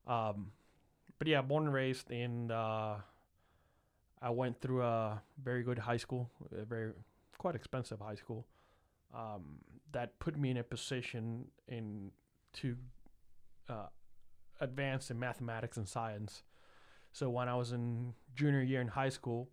Um, 0.05 0.51
but 1.17 1.27
yeah, 1.27 1.41
born 1.41 1.65
and 1.65 1.73
raised 1.73 2.11
in. 2.11 2.51
Uh, 2.51 2.97
I 4.21 4.29
went 4.29 4.59
through 4.59 4.83
a 4.83 5.21
very 5.41 5.63
good 5.63 5.79
high 5.79 5.97
school, 5.97 6.29
a 6.51 6.65
very 6.65 6.91
quite 7.37 7.55
expensive 7.55 8.01
high 8.01 8.15
school. 8.15 8.45
Um, 9.15 9.59
that 9.91 10.19
put 10.19 10.37
me 10.37 10.49
in 10.49 10.57
a 10.57 10.63
position 10.63 11.45
in 11.69 12.11
to 12.53 12.75
uh, 13.69 13.87
advance 14.59 15.09
in 15.09 15.17
mathematics 15.17 15.77
and 15.77 15.87
science. 15.87 16.43
So 17.11 17.29
when 17.29 17.47
I 17.47 17.55
was 17.55 17.71
in 17.71 18.13
junior 18.35 18.61
year 18.61 18.81
in 18.81 18.89
high 18.89 19.09
school, 19.09 19.49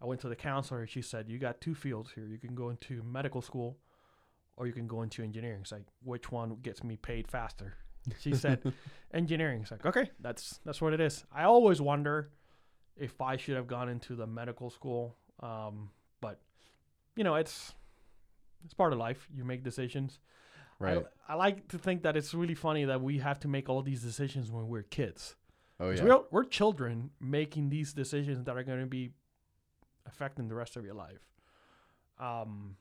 I 0.00 0.06
went 0.06 0.20
to 0.22 0.28
the 0.28 0.36
counselor 0.36 0.86
she 0.86 1.02
said, 1.02 1.28
"You 1.28 1.38
got 1.38 1.60
two 1.60 1.74
fields 1.74 2.10
here. 2.14 2.26
You 2.26 2.38
can 2.38 2.54
go 2.54 2.70
into 2.70 3.02
medical 3.02 3.42
school, 3.42 3.78
or 4.56 4.66
you 4.66 4.72
can 4.72 4.86
go 4.86 5.02
into 5.02 5.22
engineering." 5.22 5.60
It's 5.62 5.72
like, 5.72 5.84
which 6.02 6.30
one 6.30 6.56
gets 6.62 6.82
me 6.82 6.96
paid 6.96 7.28
faster? 7.28 7.74
She 8.20 8.34
said, 8.34 8.60
"Engineering." 9.14 9.62
It's 9.62 9.70
like, 9.70 9.86
okay, 9.86 10.10
that's 10.20 10.60
that's 10.64 10.80
what 10.80 10.92
it 10.92 11.00
is. 11.00 11.24
I 11.32 11.44
always 11.44 11.80
wonder 11.80 12.30
if 12.96 13.20
I 13.20 13.36
should 13.36 13.56
have 13.56 13.66
gone 13.66 13.88
into 13.88 14.16
the 14.16 14.26
medical 14.26 14.70
school, 14.70 15.16
um, 15.40 15.90
but 16.20 16.40
you 17.16 17.22
know, 17.22 17.36
it's 17.36 17.74
it's 18.64 18.74
part 18.74 18.92
of 18.92 18.98
life. 18.98 19.28
You 19.34 19.44
make 19.44 19.62
decisions. 19.62 20.18
right. 20.78 21.04
I, 21.28 21.32
I 21.32 21.36
like 21.36 21.68
to 21.68 21.78
think 21.78 22.02
that 22.02 22.16
it's 22.16 22.34
really 22.34 22.54
funny 22.54 22.84
that 22.84 23.00
we 23.00 23.18
have 23.18 23.40
to 23.40 23.48
make 23.48 23.68
all 23.68 23.82
these 23.82 24.02
decisions 24.02 24.50
when 24.50 24.68
we're 24.68 24.82
kids. 24.82 25.36
oh 25.80 25.90
yeah. 25.90 26.02
We're, 26.02 26.20
we're 26.30 26.44
children 26.44 27.10
making 27.20 27.70
these 27.70 27.92
decisions 27.92 28.44
that 28.44 28.56
are 28.56 28.64
going 28.64 28.80
to 28.80 28.86
be 28.86 29.10
affecting 30.06 30.48
the 30.48 30.54
rest 30.54 30.76
of 30.76 30.84
your 30.84 30.94
life. 30.94 31.20
Um, 32.18 32.76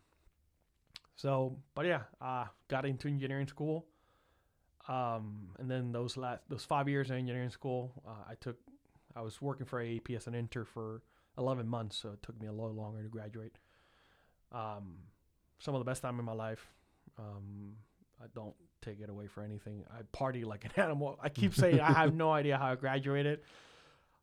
so, 1.15 1.57
but 1.75 1.85
yeah, 1.85 2.01
uh, 2.19 2.45
got 2.67 2.85
into 2.85 3.07
engineering 3.07 3.47
school. 3.47 3.85
Um, 4.87 5.49
and 5.59 5.69
then 5.69 5.91
those 5.91 6.17
last, 6.17 6.41
those 6.49 6.65
five 6.65 6.89
years 6.89 7.11
in 7.11 7.17
engineering 7.17 7.51
school, 7.51 7.93
uh, 8.07 8.29
I 8.29 8.33
took, 8.35 8.57
I 9.15 9.21
was 9.21 9.41
working 9.41 9.65
for 9.65 9.83
AEP 9.83 10.15
as 10.15 10.27
an 10.27 10.33
intern 10.35 10.65
for 10.65 11.03
11 11.37 11.67
months. 11.67 11.97
So 11.97 12.09
it 12.09 12.23
took 12.23 12.39
me 12.41 12.47
a 12.47 12.51
little 12.51 12.73
longer 12.73 13.03
to 13.03 13.09
graduate. 13.09 13.57
Um, 14.51 14.95
some 15.61 15.75
of 15.75 15.79
the 15.79 15.85
best 15.85 16.01
time 16.01 16.19
in 16.19 16.25
my 16.25 16.33
life. 16.33 16.67
Um, 17.17 17.73
I 18.21 18.25
don't 18.35 18.55
take 18.81 18.99
it 18.99 19.09
away 19.09 19.27
for 19.27 19.43
anything. 19.43 19.85
I 19.91 20.01
party 20.11 20.43
like 20.43 20.65
an 20.65 20.71
animal. 20.77 21.17
I 21.21 21.29
keep 21.29 21.53
saying 21.53 21.79
I 21.79 21.93
have 21.93 22.13
no 22.13 22.31
idea 22.31 22.57
how 22.57 22.71
I 22.71 22.75
graduated, 22.75 23.39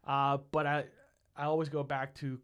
uh, 0.07 0.39
but 0.51 0.67
I 0.67 0.85
I 1.37 1.45
always 1.45 1.69
go 1.69 1.83
back 1.83 2.15
to 2.17 2.39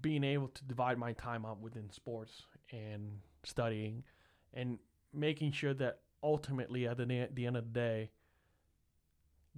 being 0.00 0.24
able 0.24 0.48
to 0.48 0.64
divide 0.64 0.98
my 0.98 1.12
time 1.12 1.44
up 1.44 1.60
within 1.60 1.90
sports 1.90 2.44
and 2.72 3.18
studying, 3.44 4.04
and 4.54 4.78
making 5.12 5.52
sure 5.52 5.74
that 5.74 5.98
ultimately 6.22 6.86
at 6.86 6.96
the, 6.96 7.28
the 7.34 7.46
end 7.46 7.56
of 7.56 7.64
the 7.64 7.80
day, 7.80 8.10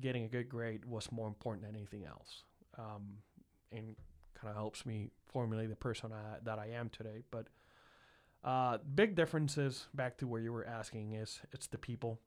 getting 0.00 0.24
a 0.24 0.28
good 0.28 0.48
grade 0.48 0.84
was 0.84 1.12
more 1.12 1.28
important 1.28 1.66
than 1.66 1.76
anything 1.76 2.04
else, 2.04 2.42
um, 2.78 3.18
and 3.70 3.94
kind 4.34 4.50
of 4.50 4.56
helps 4.56 4.84
me 4.84 5.10
formulate 5.32 5.68
the 5.68 5.76
person 5.76 6.10
I, 6.12 6.38
that 6.42 6.58
I 6.58 6.68
am 6.70 6.88
today. 6.88 7.22
But 7.30 7.46
uh, 8.44 8.78
big 8.94 9.14
differences 9.14 9.86
back 9.94 10.16
to 10.18 10.26
where 10.26 10.40
you 10.40 10.52
were 10.52 10.66
asking 10.66 11.12
is 11.12 11.40
it's 11.52 11.68
the 11.68 11.78
people. 11.78 12.20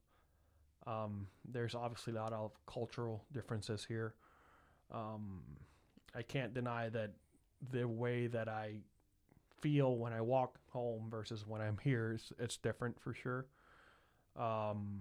Um, 0.86 1.26
there's 1.44 1.74
obviously 1.74 2.14
a 2.14 2.16
lot 2.16 2.32
of 2.32 2.52
cultural 2.66 3.24
differences 3.32 3.84
here. 3.86 4.14
Um, 4.92 5.42
I 6.14 6.22
can't 6.22 6.54
deny 6.54 6.88
that 6.90 7.12
the 7.72 7.86
way 7.86 8.28
that 8.28 8.48
I 8.48 8.76
feel 9.60 9.96
when 9.96 10.12
I 10.12 10.20
walk 10.20 10.58
home 10.70 11.08
versus 11.10 11.44
when 11.46 11.60
I'm 11.60 11.78
here 11.82 12.12
is 12.14 12.32
it's 12.38 12.56
different 12.56 12.98
for 13.00 13.12
sure. 13.12 13.46
Um, 14.36 15.00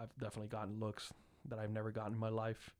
I've 0.00 0.14
definitely 0.18 0.48
gotten 0.48 0.80
looks 0.80 1.12
that 1.48 1.58
I've 1.58 1.70
never 1.70 1.90
gotten 1.90 2.14
in 2.14 2.18
my 2.18 2.30
life. 2.30 2.74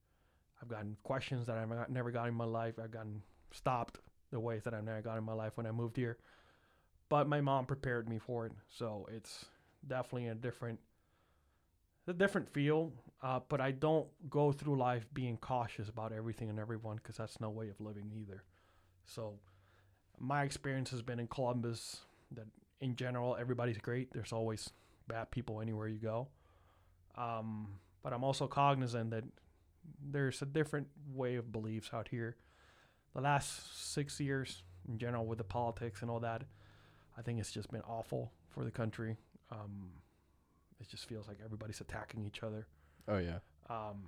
I've 0.60 0.68
gotten 0.68 0.96
questions 1.04 1.46
that 1.46 1.58
I've 1.58 1.90
never 1.90 2.10
gotten 2.10 2.30
in 2.30 2.34
my 2.34 2.44
life. 2.44 2.74
I've 2.82 2.90
gotten 2.90 3.22
stopped 3.52 3.98
the 4.32 4.40
ways 4.40 4.64
that 4.64 4.74
I've 4.74 4.84
never 4.84 5.00
gotten 5.00 5.18
in 5.18 5.24
my 5.24 5.32
life 5.32 5.52
when 5.56 5.66
I 5.66 5.70
moved 5.70 5.96
here 5.96 6.18
but 7.08 7.28
my 7.28 7.40
mom 7.40 7.66
prepared 7.66 8.08
me 8.08 8.18
for 8.18 8.46
it, 8.46 8.52
so 8.68 9.08
it's 9.12 9.46
definitely 9.86 10.28
a 10.28 10.34
different, 10.34 10.78
a 12.06 12.12
different 12.12 12.48
feel. 12.52 12.92
Uh, 13.22 13.40
but 13.48 13.60
I 13.60 13.72
don't 13.72 14.06
go 14.30 14.52
through 14.52 14.78
life 14.78 15.06
being 15.12 15.36
cautious 15.38 15.88
about 15.88 16.12
everything 16.12 16.50
and 16.50 16.58
everyone 16.58 16.96
because 16.96 17.16
that's 17.16 17.40
no 17.40 17.50
way 17.50 17.68
of 17.68 17.80
living 17.80 18.12
either. 18.14 18.44
So 19.06 19.34
my 20.20 20.42
experience 20.44 20.90
has 20.90 21.02
been 21.02 21.18
in 21.18 21.26
Columbus 21.26 22.00
that 22.32 22.46
in 22.80 22.94
general 22.94 23.36
everybody's 23.38 23.78
great. 23.78 24.12
There's 24.12 24.32
always 24.32 24.70
bad 25.08 25.30
people 25.30 25.60
anywhere 25.60 25.88
you 25.88 25.98
go. 25.98 26.28
Um, 27.16 27.68
but 28.02 28.12
I'm 28.12 28.22
also 28.22 28.46
cognizant 28.46 29.10
that 29.10 29.24
there's 30.00 30.42
a 30.42 30.46
different 30.46 30.86
way 31.12 31.36
of 31.36 31.50
beliefs 31.50 31.90
out 31.92 32.08
here. 32.08 32.36
The 33.14 33.20
last 33.20 33.92
six 33.92 34.20
years 34.20 34.62
in 34.88 34.98
general 34.98 35.26
with 35.26 35.38
the 35.38 35.44
politics 35.44 36.02
and 36.02 36.10
all 36.10 36.20
that, 36.20 36.44
I 37.18 37.22
think 37.22 37.40
it's 37.40 37.50
just 37.50 37.70
been 37.70 37.82
awful 37.82 38.32
for 38.48 38.64
the 38.64 38.70
country. 38.70 39.16
Um, 39.50 39.90
it 40.80 40.88
just 40.88 41.06
feels 41.06 41.26
like 41.26 41.38
everybody's 41.44 41.80
attacking 41.80 42.24
each 42.24 42.42
other. 42.42 42.66
Oh 43.08 43.18
yeah. 43.18 43.38
Um, 43.68 44.04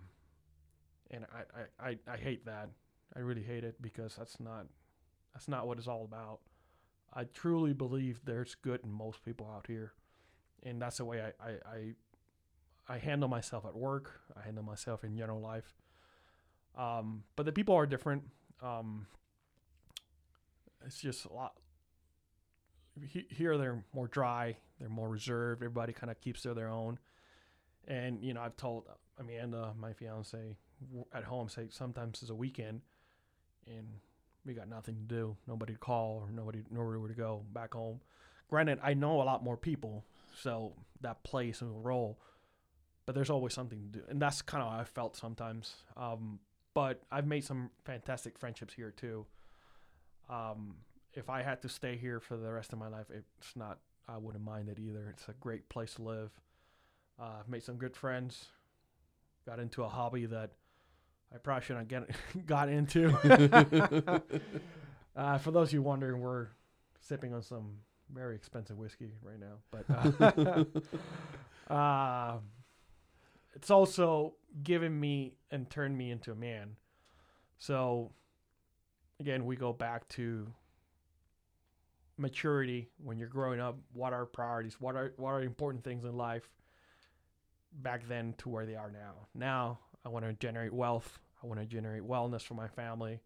and 1.10 1.26
I, 1.32 1.84
I, 1.84 1.88
I, 1.90 2.12
I 2.14 2.16
hate 2.16 2.46
that. 2.46 2.68
I 3.16 3.20
really 3.20 3.42
hate 3.42 3.64
it 3.64 3.82
because 3.82 4.14
that's 4.16 4.38
not 4.38 4.66
that's 5.34 5.48
not 5.48 5.66
what 5.66 5.78
it's 5.78 5.88
all 5.88 6.04
about. 6.04 6.40
I 7.12 7.24
truly 7.24 7.72
believe 7.72 8.20
there's 8.24 8.54
good 8.54 8.80
in 8.84 8.92
most 8.92 9.24
people 9.24 9.50
out 9.52 9.66
here, 9.66 9.92
and 10.62 10.80
that's 10.80 10.98
the 10.98 11.04
way 11.04 11.20
I, 11.20 11.44
I, 11.44 11.50
I, 12.88 12.94
I 12.94 12.98
handle 12.98 13.28
myself 13.28 13.64
at 13.64 13.74
work. 13.74 14.20
I 14.36 14.44
handle 14.44 14.62
myself 14.62 15.02
in 15.02 15.16
general 15.16 15.40
life. 15.40 15.74
Um, 16.78 17.24
but 17.34 17.46
the 17.46 17.52
people 17.52 17.74
are 17.74 17.86
different. 17.86 18.22
Um, 18.62 19.06
it's 20.86 21.00
just 21.00 21.24
a 21.24 21.32
lot. 21.32 21.54
He- 23.06 23.26
Here 23.30 23.56
they're 23.56 23.84
more 23.92 24.08
dry. 24.08 24.56
They're 24.78 24.88
more 24.88 25.08
reserved. 25.08 25.62
Everybody 25.62 25.92
kind 25.92 26.10
of 26.10 26.20
keeps 26.20 26.42
to 26.42 26.54
their 26.54 26.68
own. 26.68 26.98
And 27.86 28.22
you 28.22 28.34
know, 28.34 28.40
I've 28.42 28.56
told 28.56 28.84
Amanda, 29.18 29.72
my 29.78 29.92
fiance, 29.92 30.56
at 31.12 31.24
home, 31.24 31.48
say 31.48 31.66
sometimes 31.70 32.22
it's 32.22 32.30
a 32.30 32.34
weekend, 32.34 32.80
and 33.66 33.86
we 34.44 34.54
got 34.54 34.68
nothing 34.68 34.94
to 34.96 35.02
do, 35.02 35.36
nobody 35.46 35.74
to 35.74 35.78
call, 35.78 36.22
or 36.26 36.30
nobody 36.30 36.62
nowhere 36.70 37.08
to 37.08 37.14
go 37.14 37.42
back 37.52 37.74
home. 37.74 38.00
Granted, 38.48 38.78
I 38.82 38.94
know 38.94 39.20
a 39.20 39.24
lot 39.24 39.44
more 39.44 39.56
people, 39.56 40.04
so 40.34 40.74
that 41.02 41.22
plays 41.22 41.62
a 41.62 41.66
role. 41.66 42.18
But 43.06 43.14
there's 43.14 43.30
always 43.30 43.54
something 43.54 43.80
to 43.80 43.98
do, 43.98 44.04
and 44.08 44.20
that's 44.20 44.40
kind 44.42 44.62
of 44.62 44.72
how 44.72 44.78
I 44.78 44.84
felt 44.84 45.16
sometimes. 45.16 45.74
Um, 45.96 46.38
but 46.74 47.02
I've 47.10 47.26
made 47.26 47.44
some 47.44 47.70
fantastic 47.84 48.38
friendships 48.38 48.74
here 48.74 48.92
too. 48.92 49.26
Um, 50.28 50.76
if 51.14 51.28
I 51.28 51.42
had 51.42 51.62
to 51.62 51.68
stay 51.68 51.96
here 51.96 52.20
for 52.20 52.36
the 52.36 52.50
rest 52.52 52.72
of 52.72 52.78
my 52.78 52.88
life, 52.88 53.06
it's 53.10 53.56
not. 53.56 53.78
I 54.08 54.16
wouldn't 54.16 54.44
mind 54.44 54.68
it 54.68 54.78
either. 54.78 55.08
It's 55.10 55.28
a 55.28 55.34
great 55.34 55.68
place 55.68 55.94
to 55.94 56.02
live. 56.02 56.30
Uh, 57.20 57.38
I've 57.40 57.48
made 57.48 57.62
some 57.62 57.76
good 57.76 57.96
friends. 57.96 58.46
Got 59.46 59.60
into 59.60 59.84
a 59.84 59.88
hobby 59.88 60.26
that 60.26 60.50
I 61.32 61.38
probably 61.38 61.64
shouldn't 61.64 61.88
get 61.88 62.08
got 62.46 62.68
into. 62.68 63.10
uh, 65.16 65.38
for 65.38 65.50
those 65.50 65.68
of 65.68 65.74
you 65.74 65.82
wondering, 65.82 66.20
we're 66.20 66.48
sipping 67.00 67.32
on 67.34 67.42
some 67.42 67.78
very 68.12 68.34
expensive 68.34 68.76
whiskey 68.76 69.12
right 69.22 69.38
now, 69.38 69.58
but 69.70 69.84
uh, 71.68 71.72
uh, 71.72 72.38
it's 73.54 73.70
also 73.70 74.34
given 74.62 74.98
me 74.98 75.34
and 75.50 75.70
turned 75.70 75.96
me 75.96 76.10
into 76.10 76.32
a 76.32 76.34
man. 76.34 76.76
So 77.58 78.10
again, 79.20 79.44
we 79.44 79.56
go 79.56 79.72
back 79.72 80.08
to 80.10 80.48
maturity 82.20 82.88
when 83.02 83.18
you're 83.18 83.28
growing 83.28 83.60
up. 83.60 83.78
What 83.92 84.12
are 84.12 84.26
priorities? 84.26 84.80
What 84.80 84.94
are 84.94 85.12
what 85.16 85.30
are 85.30 85.42
important 85.42 85.82
things 85.84 86.04
in 86.04 86.16
life? 86.16 86.48
Back 87.82 88.06
then 88.08 88.34
to 88.38 88.48
where 88.48 88.66
they 88.66 88.76
are 88.76 88.90
now. 88.90 89.28
Now 89.34 89.78
I 90.04 90.08
want 90.08 90.24
to 90.24 90.32
generate 90.34 90.72
wealth. 90.72 91.18
I 91.42 91.46
want 91.46 91.60
to 91.60 91.66
generate 91.66 92.02
wellness 92.02 92.42
for 92.42 92.54
my 92.54 92.68
family, 92.68 93.20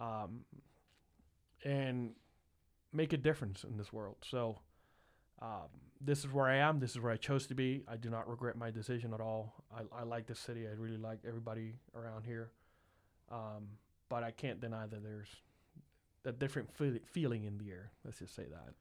um, 0.00 0.44
and 1.64 2.12
make 2.92 3.12
a 3.12 3.18
difference 3.18 3.64
in 3.64 3.76
this 3.76 3.92
world. 3.92 4.16
So. 4.22 4.58
Um, 5.42 5.68
this 6.00 6.20
is 6.20 6.32
where 6.32 6.46
I 6.46 6.56
am. 6.56 6.78
This 6.78 6.90
is 6.90 7.00
where 7.00 7.12
I 7.12 7.16
chose 7.16 7.46
to 7.48 7.54
be. 7.54 7.82
I 7.88 7.96
do 7.96 8.10
not 8.10 8.28
regret 8.28 8.56
my 8.56 8.70
decision 8.70 9.14
at 9.14 9.20
all. 9.20 9.54
I, 9.74 10.00
I 10.00 10.02
like 10.04 10.26
this 10.26 10.38
city. 10.38 10.66
I 10.66 10.72
really 10.78 10.98
like 10.98 11.18
everybody 11.26 11.74
around 11.94 12.24
here. 12.24 12.50
Um, 13.30 13.68
but 14.08 14.22
I 14.22 14.30
can't 14.30 14.60
deny 14.60 14.86
that 14.86 15.02
there's 15.02 15.28
a 16.26 16.32
different 16.32 16.72
feel- 16.74 16.98
feeling 17.06 17.44
in 17.44 17.56
the 17.58 17.70
air. 17.70 17.92
Let's 18.04 18.18
just 18.18 18.34
say 18.34 18.44
that. 18.50 18.74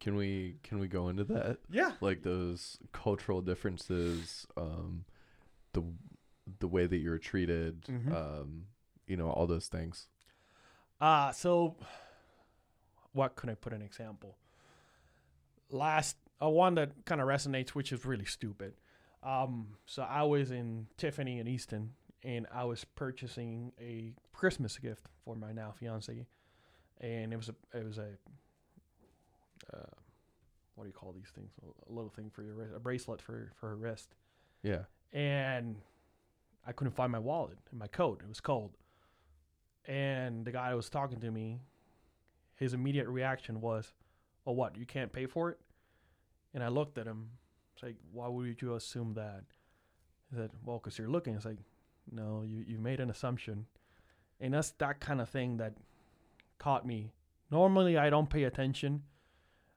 Can 0.00 0.16
we 0.16 0.56
can 0.62 0.78
we 0.78 0.88
go 0.88 1.08
into 1.10 1.24
that? 1.24 1.58
Yeah. 1.68 1.92
Like 2.00 2.22
those 2.22 2.78
cultural 2.92 3.42
differences, 3.42 4.46
um, 4.56 5.04
the 5.74 5.82
the 6.60 6.66
way 6.68 6.86
that 6.86 6.96
you're 6.96 7.18
treated, 7.18 7.82
Mhm. 7.82 8.10
um, 8.14 8.66
you 9.06 9.16
know, 9.18 9.28
all 9.30 9.46
those 9.46 9.68
things. 9.68 10.08
Uh, 11.00 11.32
so 11.32 11.76
what 13.12 13.36
could 13.36 13.50
I 13.50 13.54
put 13.54 13.74
an 13.74 13.82
example? 13.82 14.38
Last, 15.70 16.16
uh, 16.42 16.48
one 16.48 16.74
that 16.76 17.04
kind 17.04 17.20
of 17.20 17.26
resonates, 17.28 17.70
which 17.70 17.92
is 17.92 18.06
really 18.06 18.24
stupid. 18.24 18.74
Um, 19.22 19.76
so 19.84 20.02
I 20.02 20.22
was 20.22 20.50
in 20.50 20.86
Tiffany 20.96 21.38
in 21.40 21.46
Easton, 21.46 21.94
and 22.28 22.46
I 22.52 22.64
was 22.64 22.84
purchasing 22.84 23.72
a 23.80 24.12
Christmas 24.34 24.76
gift 24.78 25.06
for 25.24 25.34
my 25.34 25.50
now 25.52 25.72
fiance, 25.72 26.26
and 27.00 27.32
it 27.32 27.36
was 27.36 27.48
a 27.48 27.54
it 27.76 27.84
was 27.84 27.96
a 27.98 28.08
uh, 29.72 29.78
what 30.74 30.84
do 30.84 30.88
you 30.88 30.92
call 30.94 31.12
these 31.12 31.30
things? 31.34 31.50
A 31.88 31.92
little 31.92 32.10
thing 32.10 32.30
for 32.30 32.42
your 32.42 32.54
wrist, 32.54 32.72
a 32.76 32.78
bracelet 32.80 33.22
for 33.22 33.50
for 33.58 33.70
her 33.70 33.76
wrist 33.76 34.14
Yeah. 34.62 34.84
and 35.12 35.76
I 36.66 36.72
couldn't 36.72 36.92
find 36.94 37.10
my 37.10 37.18
wallet 37.18 37.58
and 37.70 37.78
my 37.78 37.86
coat. 37.86 38.20
It 38.22 38.28
was 38.28 38.40
cold. 38.40 38.76
And 39.86 40.44
the 40.44 40.52
guy 40.52 40.74
was 40.74 40.90
talking 40.90 41.18
to 41.20 41.30
me, 41.30 41.60
his 42.56 42.74
immediate 42.74 43.08
reaction 43.08 43.60
was, 43.62 43.94
"Oh, 44.46 44.52
what? 44.52 44.76
You 44.76 44.84
can't 44.84 45.12
pay 45.12 45.24
for 45.26 45.50
it?" 45.50 45.58
And 46.52 46.62
I 46.62 46.68
looked 46.68 46.98
at 46.98 47.06
him. 47.06 47.30
It's 47.74 47.82
like, 47.82 47.96
"Why 48.12 48.28
would 48.28 48.60
you 48.60 48.74
assume 48.74 49.14
that?" 49.14 49.44
He 50.30 50.36
said, 50.36 50.50
"Well, 50.64 50.78
because 50.78 50.98
you're 50.98 51.08
looking." 51.08 51.34
It's 51.36 51.46
like, 51.46 51.58
"No, 52.10 52.42
you 52.42 52.64
you 52.66 52.78
made 52.78 53.00
an 53.00 53.10
assumption," 53.10 53.66
and 54.40 54.54
that's 54.54 54.70
that 54.72 55.00
kind 55.00 55.20
of 55.20 55.28
thing 55.28 55.56
that 55.58 55.74
caught 56.58 56.86
me. 56.86 57.12
Normally, 57.50 57.96
I 57.96 58.10
don't 58.10 58.28
pay 58.28 58.44
attention. 58.44 59.02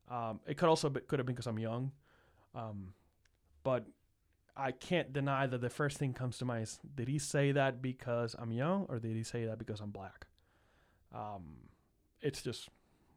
Um, 0.09 0.41
it 0.45 0.57
could 0.57 0.67
also 0.67 0.89
be, 0.89 0.99
could 1.01 1.19
have 1.19 1.25
been 1.25 1.35
because 1.35 1.47
I'm 1.47 1.59
young, 1.59 1.91
um, 2.53 2.93
but 3.63 3.85
I 4.55 4.71
can't 4.71 5.13
deny 5.13 5.47
that 5.47 5.61
the 5.61 5.69
first 5.69 5.97
thing 5.97 6.13
comes 6.13 6.37
to 6.39 6.45
mind 6.45 6.63
is 6.63 6.79
did 6.95 7.07
he 7.07 7.17
say 7.17 7.53
that 7.53 7.81
because 7.81 8.35
I'm 8.37 8.51
young 8.51 8.85
or 8.89 8.99
did 8.99 9.15
he 9.15 9.23
say 9.23 9.45
that 9.45 9.57
because 9.57 9.79
I'm 9.79 9.91
black? 9.91 10.27
Um, 11.15 11.69
it's 12.21 12.41
just 12.41 12.69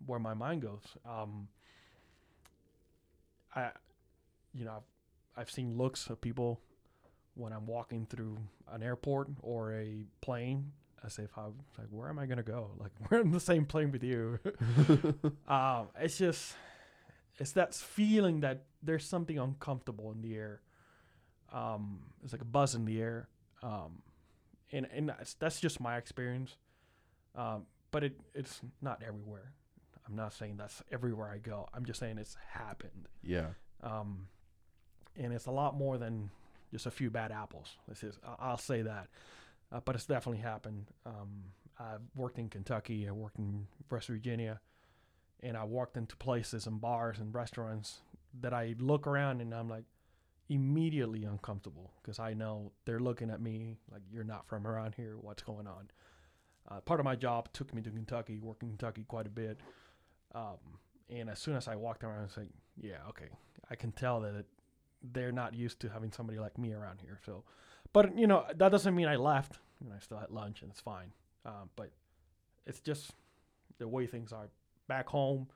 where 0.06 0.20
my 0.20 0.34
mind 0.34 0.62
goes. 0.62 0.96
Um, 1.04 1.48
I, 3.54 3.70
you 4.52 4.64
know, 4.64 4.72
I've, 4.76 5.42
I've 5.42 5.50
seen 5.50 5.76
looks 5.76 6.08
of 6.08 6.20
people 6.20 6.60
when 7.35 7.52
I'm 7.52 7.66
walking 7.66 8.06
through 8.06 8.39
an 8.70 8.82
airport 8.82 9.28
or 9.43 9.74
a 9.74 10.05
plane 10.20 10.73
as 11.05 11.19
if 11.19 11.36
I'm 11.36 11.55
like, 11.78 11.89
where 11.90 12.09
am 12.09 12.19
I 12.19 12.27
gonna 12.27 12.43
go? 12.43 12.70
Like 12.78 12.93
we're 13.11 13.20
in 13.20 13.32
the 13.32 13.40
same 13.40 13.65
plane 13.65 13.90
with 13.93 14.05
you. 14.05 14.39
um, 15.48 15.89
it's 16.01 16.19
just, 16.19 16.55
it's 17.39 17.52
that 17.52 17.74
feeling 17.74 18.40
that 18.40 18.65
there's 18.82 19.05
something 19.05 19.39
uncomfortable 19.39 20.12
in 20.12 20.23
the 20.23 20.36
air 20.36 20.61
um, 21.55 22.01
it's 22.23 22.32
like 22.32 22.43
a 22.43 22.47
buzz 22.47 22.74
in 22.74 22.85
the 22.85 23.01
air, 23.01 23.28
um, 23.62 24.02
and 24.73 24.89
and 24.93 25.09
that's, 25.09 25.35
that's 25.35 25.61
just 25.61 25.81
my 25.81 25.97
experience. 25.97 26.56
Um, 27.36 27.66
but 27.93 28.02
it 28.02 28.20
it's 28.35 28.61
not 28.82 29.02
everywhere. 29.06 29.52
I'm 30.06 30.16
not 30.16 30.35
saying 30.35 30.56
that's 30.59 30.82
everywhere 30.93 31.31
I 31.32 31.39
go. 31.39 31.69
I'm 31.73 31.86
just 31.86 32.01
saying 32.01 32.19
it's 32.19 32.36
happened, 32.51 33.09
yeah. 33.23 33.51
um, 33.82 34.27
and 35.16 35.32
it's 35.32 35.47
a 35.47 35.51
lot 35.52 35.77
more 35.77 35.97
than 35.97 36.31
just 36.74 36.86
a 36.86 36.90
few 36.90 37.09
bad 37.09 37.30
apples. 37.30 37.76
This 37.86 38.02
is 38.02 38.18
I- 38.26 38.34
I'll 38.40 38.59
say 38.59 38.82
that, 38.82 39.06
uh, 39.70 39.78
but 39.84 39.94
it's 39.94 40.06
definitely 40.06 40.42
happened. 40.42 40.86
Um, 41.06 41.52
I've 41.78 42.01
worked 42.16 42.36
in 42.36 42.48
Kentucky. 42.48 43.09
I 43.09 43.12
worked 43.12 43.38
in 43.38 43.68
West 43.88 44.09
Virginia, 44.09 44.60
and 45.40 45.56
I 45.56 45.62
walked 45.62 45.96
into 45.96 46.16
places 46.16 46.66
and 46.66 46.80
bars 46.80 47.20
and 47.20 47.32
restaurants 47.32 48.01
that 48.40 48.52
I 48.52 48.74
look 48.80 49.06
around 49.06 49.40
and 49.40 49.55
I'm 49.55 49.68
like 49.68 49.84
immediately 50.48 51.22
uncomfortable 51.22 51.92
because 52.02 52.18
I 52.18 52.34
know 52.34 52.72
they're 52.86 52.98
looking 52.98 53.30
at 53.30 53.40
me 53.40 53.78
like 53.92 54.02
you're 54.10 54.24
not 54.24 54.48
from 54.48 54.66
around 54.66 54.96
here. 54.96 55.16
What's 55.20 55.44
going 55.44 55.68
on? 55.68 55.90
Uh, 56.68 56.80
part 56.80 56.98
of 56.98 57.05
my 57.05 57.14
job 57.14 57.52
took 57.52 57.72
me 57.72 57.82
to 57.82 57.90
Kentucky, 57.90 58.40
worked 58.40 58.64
in 58.64 58.70
Kentucky 58.70 59.05
quite 59.06 59.26
a 59.28 59.30
bit. 59.30 59.60
Um, 60.34 60.59
and 61.09 61.30
as 61.30 61.38
soon 61.38 61.55
as 61.55 61.68
I 61.68 61.76
walked 61.76 62.02
around, 62.02 62.18
I 62.18 62.22
was 62.22 62.36
like, 62.36 62.51
yeah, 62.76 62.98
okay, 63.10 63.28
I 63.70 63.76
can 63.76 63.92
tell 63.92 64.20
that 64.22 64.34
it, 64.34 64.46
they're 65.12 65.32
not 65.32 65.55
used 65.55 65.81
to 65.81 65.89
having 65.89 66.12
somebody 66.12 66.39
like 66.39 66.59
me 66.59 66.72
around 66.72 67.01
here. 67.01 67.18
So, 67.24 67.44
but 67.93 68.16
you 68.16 68.26
know, 68.26 68.44
that 68.55 68.70
doesn't 68.70 68.94
mean 68.94 69.06
I 69.06 69.16
left. 69.16 69.59
You 69.81 69.89
know, 69.89 69.97
I 69.97 70.01
still 70.01 70.18
had 70.18 70.31
lunch 70.31 70.62
and 70.62 70.70
it's 70.70 70.81
fine. 70.81 71.12
Um, 71.44 71.70
but 71.76 71.90
it's 72.66 72.81
just 72.81 73.12
the 73.78 73.89
way 73.89 74.06
things 74.06 74.32
are 74.32 74.48
back 74.89 75.09
home. 75.09 75.48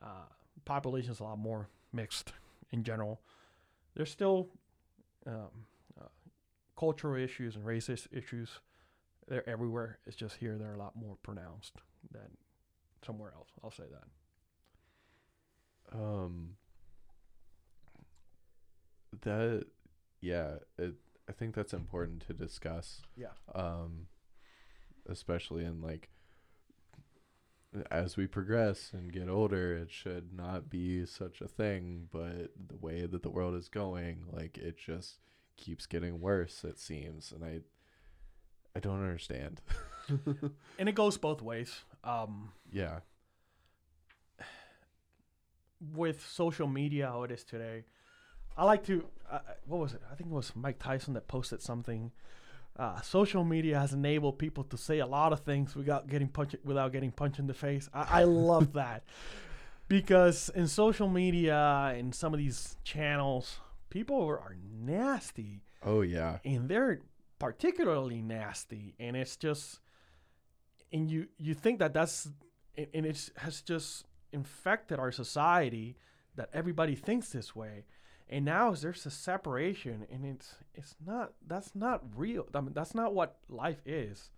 Uh, 0.00 0.26
population's 0.64 1.20
a 1.20 1.24
lot 1.24 1.38
more 1.38 1.68
mixed 1.92 2.32
in 2.70 2.84
general. 2.84 3.20
There's 3.94 4.10
still 4.10 4.48
um, 5.26 5.66
uh, 6.00 6.08
cultural 6.78 7.22
issues 7.22 7.56
and 7.56 7.64
racist 7.64 8.06
issues. 8.12 8.60
They're 9.26 9.48
everywhere. 9.48 9.98
It's 10.06 10.16
just 10.16 10.36
here 10.36 10.56
they're 10.58 10.74
a 10.74 10.78
lot 10.78 10.96
more 10.96 11.16
pronounced 11.22 11.74
than 12.10 12.36
somewhere 13.04 13.32
else. 13.34 13.48
I'll 13.62 13.70
say 13.70 13.84
that. 13.90 15.98
Um. 15.98 16.56
That, 19.22 19.66
yeah. 20.20 20.54
It. 20.78 20.94
I 21.28 21.32
think 21.32 21.54
that's 21.54 21.72
important 21.72 22.26
to 22.26 22.32
discuss. 22.32 23.02
Yeah. 23.16 23.28
Um. 23.54 24.06
Especially 25.08 25.64
in 25.64 25.80
like 25.80 26.08
as 27.90 28.16
we 28.16 28.26
progress 28.26 28.90
and 28.92 29.12
get 29.12 29.28
older, 29.28 29.76
it 29.76 29.90
should 29.90 30.32
not 30.32 30.68
be 30.68 31.06
such 31.06 31.40
a 31.40 31.48
thing. 31.48 32.08
But 32.10 32.50
the 32.68 32.76
way 32.80 33.06
that 33.06 33.22
the 33.22 33.30
world 33.30 33.54
is 33.54 33.68
going, 33.68 34.24
like 34.32 34.58
it 34.58 34.76
just 34.76 35.18
keeps 35.56 35.86
getting 35.86 36.20
worse. 36.20 36.64
It 36.64 36.78
seems, 36.78 37.32
and 37.32 37.44
I, 37.44 37.60
I 38.74 38.80
don't 38.80 39.00
understand. 39.00 39.60
and 40.78 40.88
it 40.88 40.94
goes 40.94 41.16
both 41.16 41.42
ways. 41.42 41.80
Um, 42.02 42.52
yeah, 42.72 43.00
with 45.94 46.26
social 46.26 46.66
media 46.66 47.06
how 47.08 47.22
it 47.22 47.30
is 47.30 47.44
today, 47.44 47.84
I 48.56 48.64
like 48.64 48.84
to. 48.86 49.04
Uh, 49.30 49.38
what 49.66 49.80
was 49.80 49.94
it? 49.94 50.02
I 50.10 50.14
think 50.14 50.30
it 50.30 50.34
was 50.34 50.52
Mike 50.54 50.78
Tyson 50.78 51.14
that 51.14 51.28
posted 51.28 51.62
something. 51.62 52.12
Uh, 52.76 53.00
social 53.00 53.44
media 53.44 53.78
has 53.78 53.92
enabled 53.92 54.38
people 54.38 54.64
to 54.64 54.76
say 54.76 55.00
a 55.00 55.06
lot 55.06 55.32
of 55.32 55.40
things 55.40 55.74
without 55.74 56.08
getting 56.08 56.28
punched 56.28 56.56
without 56.64 56.92
getting 56.92 57.10
punched 57.10 57.38
in 57.38 57.46
the 57.46 57.54
face. 57.54 57.88
I, 57.92 58.20
I 58.20 58.24
love 58.24 58.72
that 58.74 59.04
because 59.88 60.50
in 60.54 60.66
social 60.66 61.08
media 61.08 61.92
and 61.94 62.14
some 62.14 62.32
of 62.32 62.38
these 62.38 62.76
channels, 62.84 63.58
people 63.90 64.22
are, 64.22 64.38
are 64.38 64.56
nasty. 64.80 65.62
Oh 65.84 66.02
yeah, 66.02 66.38
and 66.44 66.68
they're 66.68 67.00
particularly 67.38 68.22
nasty, 68.22 68.94
and 68.98 69.16
it's 69.16 69.36
just, 69.36 69.80
and 70.92 71.10
you 71.10 71.26
you 71.38 71.54
think 71.54 71.80
that 71.80 71.92
that's, 71.92 72.28
and 72.76 73.04
it 73.04 73.30
has 73.38 73.60
just 73.62 74.06
infected 74.32 74.98
our 74.98 75.10
society 75.12 75.96
that 76.36 76.48
everybody 76.54 76.94
thinks 76.94 77.30
this 77.30 77.54
way 77.54 77.84
and 78.30 78.44
now 78.44 78.70
there's 78.70 79.04
a 79.04 79.10
separation 79.10 80.06
and 80.10 80.24
it's 80.24 80.54
it's 80.74 80.94
not 81.04 81.32
that's 81.46 81.74
not 81.74 82.02
real 82.16 82.46
I 82.54 82.60
mean, 82.60 82.72
that's 82.72 82.94
not 82.94 83.12
what 83.12 83.36
life 83.48 83.82
is 83.84 84.30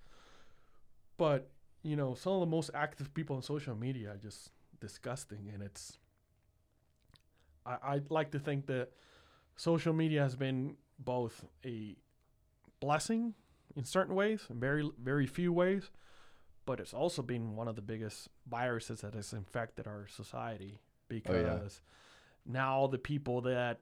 but 1.19 1.51
you 1.82 1.94
know 1.94 2.14
some 2.14 2.32
of 2.32 2.40
the 2.40 2.47
most 2.47 2.70
active 2.74 3.14
people 3.14 3.36
on 3.36 3.43
social 3.43 3.77
media 3.77 4.12
are 4.12 4.16
just 4.16 4.51
disgusting 4.81 5.51
and 5.52 5.62
it's 5.62 5.98
I, 7.64 7.77
i'd 7.90 8.10
like 8.10 8.32
to 8.32 8.40
think 8.40 8.66
that 8.66 8.89
social 9.55 9.93
media 9.93 10.23
has 10.23 10.35
been 10.35 10.77
both 10.98 11.44
a 11.64 11.97
blessing 12.81 13.35
in 13.77 13.85
certain 13.85 14.14
ways 14.14 14.47
in 14.51 14.59
very 14.59 14.90
very 15.01 15.27
few 15.27 15.52
ways 15.52 15.90
but 16.64 16.81
it's 16.81 16.94
also 16.94 17.23
been 17.23 17.56
one 17.56 17.69
of 17.69 17.77
the 17.77 17.82
biggest 17.82 18.28
viruses 18.48 19.02
that 19.02 19.14
has 19.14 19.32
infected 19.32 19.86
our 19.86 20.06
society 20.06 20.81
because 21.09 21.35
oh, 21.35 21.60
yeah. 21.62 21.69
Now 22.47 22.77
all 22.77 22.89
the 22.89 22.98
people 22.98 23.40
that 23.43 23.81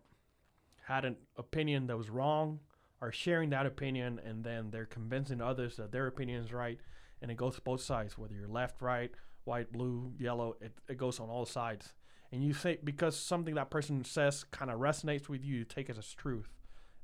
had 0.87 1.05
an 1.05 1.17
opinion 1.37 1.87
that 1.87 1.97
was 1.97 2.11
wrong 2.11 2.61
are 3.01 3.13
sharing 3.13 3.51
that 3.51 3.67
opinion 3.67 4.21
and 4.25 4.45
then 4.45 4.71
they're 4.71 4.87
convincing 4.87 5.41
others 5.41 5.77
that 5.77 5.93
their 5.93 6.07
opinion 6.07 6.43
is 6.43 6.53
right 6.53 6.79
and 7.23 7.31
it 7.31 7.37
goes 7.37 7.59
both 7.61 7.81
sides 7.81 8.19
whether 8.19 8.35
you're 8.35 8.49
left 8.49 8.83
right 8.83 9.13
white 9.45 9.73
blue 9.73 10.13
yellow 10.19 10.57
it, 10.61 10.73
it 10.89 10.97
goes 10.97 11.21
on 11.21 11.29
all 11.29 11.47
sides. 11.47 11.95
And 12.33 12.45
you 12.45 12.55
say 12.55 12.79
because 12.85 13.17
something 13.17 13.55
that 13.55 13.71
person 13.71 14.05
says 14.05 14.45
kind 14.45 14.71
of 14.71 14.79
resonates 14.79 15.29
with 15.29 15.45
you 15.45 15.59
you 15.59 15.65
take 15.65 15.89
it 15.89 15.99
as 15.99 16.13
truth. 16.15 16.49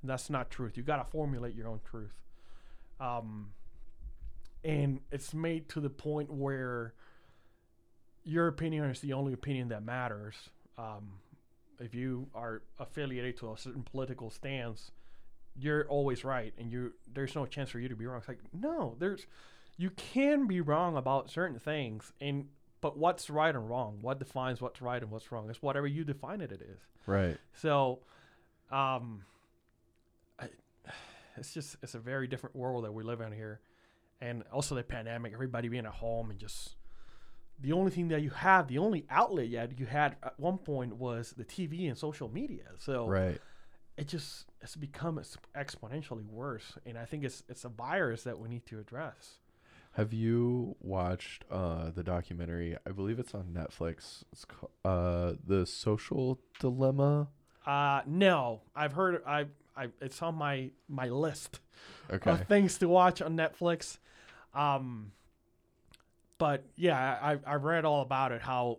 And 0.02 0.10
that's 0.10 0.30
not 0.30 0.50
truth. 0.50 0.76
You 0.76 0.82
got 0.82 1.04
to 1.04 1.10
formulate 1.10 1.54
your 1.54 1.68
own 1.68 1.80
truth. 1.88 2.14
Um, 3.00 3.50
and 4.62 5.00
it's 5.10 5.34
made 5.34 5.68
to 5.70 5.80
the 5.80 5.90
point 5.90 6.32
where 6.32 6.94
your 8.22 8.46
opinion 8.48 8.84
is 8.84 9.00
the 9.00 9.12
only 9.12 9.32
opinion 9.32 9.68
that 9.68 9.82
matters. 9.82 10.34
Um, 10.78 11.18
if 11.80 11.94
you 11.94 12.28
are 12.34 12.62
affiliated 12.78 13.36
to 13.38 13.52
a 13.52 13.58
certain 13.58 13.82
political 13.82 14.30
stance, 14.30 14.90
you're 15.58 15.86
always 15.88 16.24
right, 16.24 16.52
and 16.58 16.70
you 16.70 16.92
there's 17.12 17.34
no 17.34 17.46
chance 17.46 17.70
for 17.70 17.78
you 17.78 17.88
to 17.88 17.96
be 17.96 18.06
wrong. 18.06 18.18
It's 18.18 18.28
like 18.28 18.40
no, 18.52 18.96
there's 18.98 19.26
you 19.76 19.90
can 19.90 20.46
be 20.46 20.60
wrong 20.60 20.96
about 20.96 21.30
certain 21.30 21.58
things, 21.58 22.12
and 22.20 22.46
but 22.80 22.96
what's 22.96 23.30
right 23.30 23.54
and 23.54 23.68
wrong? 23.68 23.98
What 24.00 24.18
defines 24.18 24.60
what's 24.60 24.80
right 24.82 25.02
and 25.02 25.10
what's 25.10 25.32
wrong? 25.32 25.48
It's 25.50 25.62
whatever 25.62 25.86
you 25.86 26.04
define 26.04 26.40
it. 26.40 26.52
It 26.52 26.62
is 26.62 26.80
right. 27.06 27.36
So, 27.54 28.00
um, 28.70 29.22
I, 30.38 30.48
it's 31.36 31.52
just 31.52 31.76
it's 31.82 31.94
a 31.94 31.98
very 31.98 32.26
different 32.26 32.56
world 32.56 32.84
that 32.84 32.92
we 32.92 33.02
live 33.02 33.20
in 33.20 33.32
here 33.32 33.60
and 34.20 34.42
also 34.52 34.74
the 34.74 34.82
pandemic, 34.82 35.32
everybody 35.32 35.68
being 35.68 35.86
at 35.86 35.92
home 35.92 36.30
and 36.30 36.38
just 36.38 36.75
the 37.58 37.72
only 37.72 37.90
thing 37.90 38.08
that 38.08 38.22
you 38.22 38.30
have, 38.30 38.68
the 38.68 38.78
only 38.78 39.06
outlet 39.10 39.48
yet 39.48 39.78
you 39.78 39.86
had 39.86 40.16
at 40.22 40.38
one 40.38 40.58
point 40.58 40.96
was 40.96 41.34
the 41.36 41.44
TV 41.44 41.88
and 41.88 41.96
social 41.96 42.28
media. 42.28 42.64
So 42.78 43.06
right, 43.06 43.40
it 43.96 44.08
just 44.08 44.46
it's 44.60 44.76
become 44.76 45.20
exponentially 45.56 46.26
worse, 46.26 46.76
and 46.84 46.98
I 46.98 47.04
think 47.04 47.24
it's 47.24 47.42
it's 47.48 47.64
a 47.64 47.68
virus 47.68 48.24
that 48.24 48.38
we 48.38 48.48
need 48.48 48.66
to 48.66 48.78
address. 48.78 49.38
Have 49.92 50.12
you 50.12 50.76
watched 50.80 51.46
uh, 51.50 51.90
the 51.90 52.02
documentary? 52.02 52.76
I 52.86 52.90
believe 52.90 53.18
it's 53.18 53.34
on 53.34 53.44
Netflix. 53.44 54.24
It's 54.30 54.44
called, 54.44 54.72
uh, 54.84 55.38
the 55.46 55.64
Social 55.64 56.38
Dilemma. 56.60 57.28
Uh, 57.64 58.02
no, 58.06 58.60
I've 58.74 58.92
heard. 58.92 59.22
I, 59.26 59.46
I, 59.74 59.88
it's 60.02 60.20
on 60.20 60.34
my 60.34 60.70
my 60.86 61.08
list 61.08 61.60
okay. 62.10 62.30
of 62.30 62.46
things 62.46 62.76
to 62.78 62.88
watch 62.88 63.22
on 63.22 63.38
Netflix. 63.38 63.96
Um, 64.52 65.12
but 66.38 66.64
yeah, 66.76 67.18
I 67.22 67.38
I 67.46 67.54
read 67.54 67.84
all 67.84 68.02
about 68.02 68.32
it. 68.32 68.42
How 68.42 68.78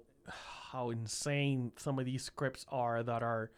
how 0.71 0.89
insane 0.89 1.71
some 1.77 1.99
of 1.99 2.05
these 2.05 2.23
scripts 2.23 2.65
are 2.69 3.03
that 3.03 3.23
are 3.23 3.51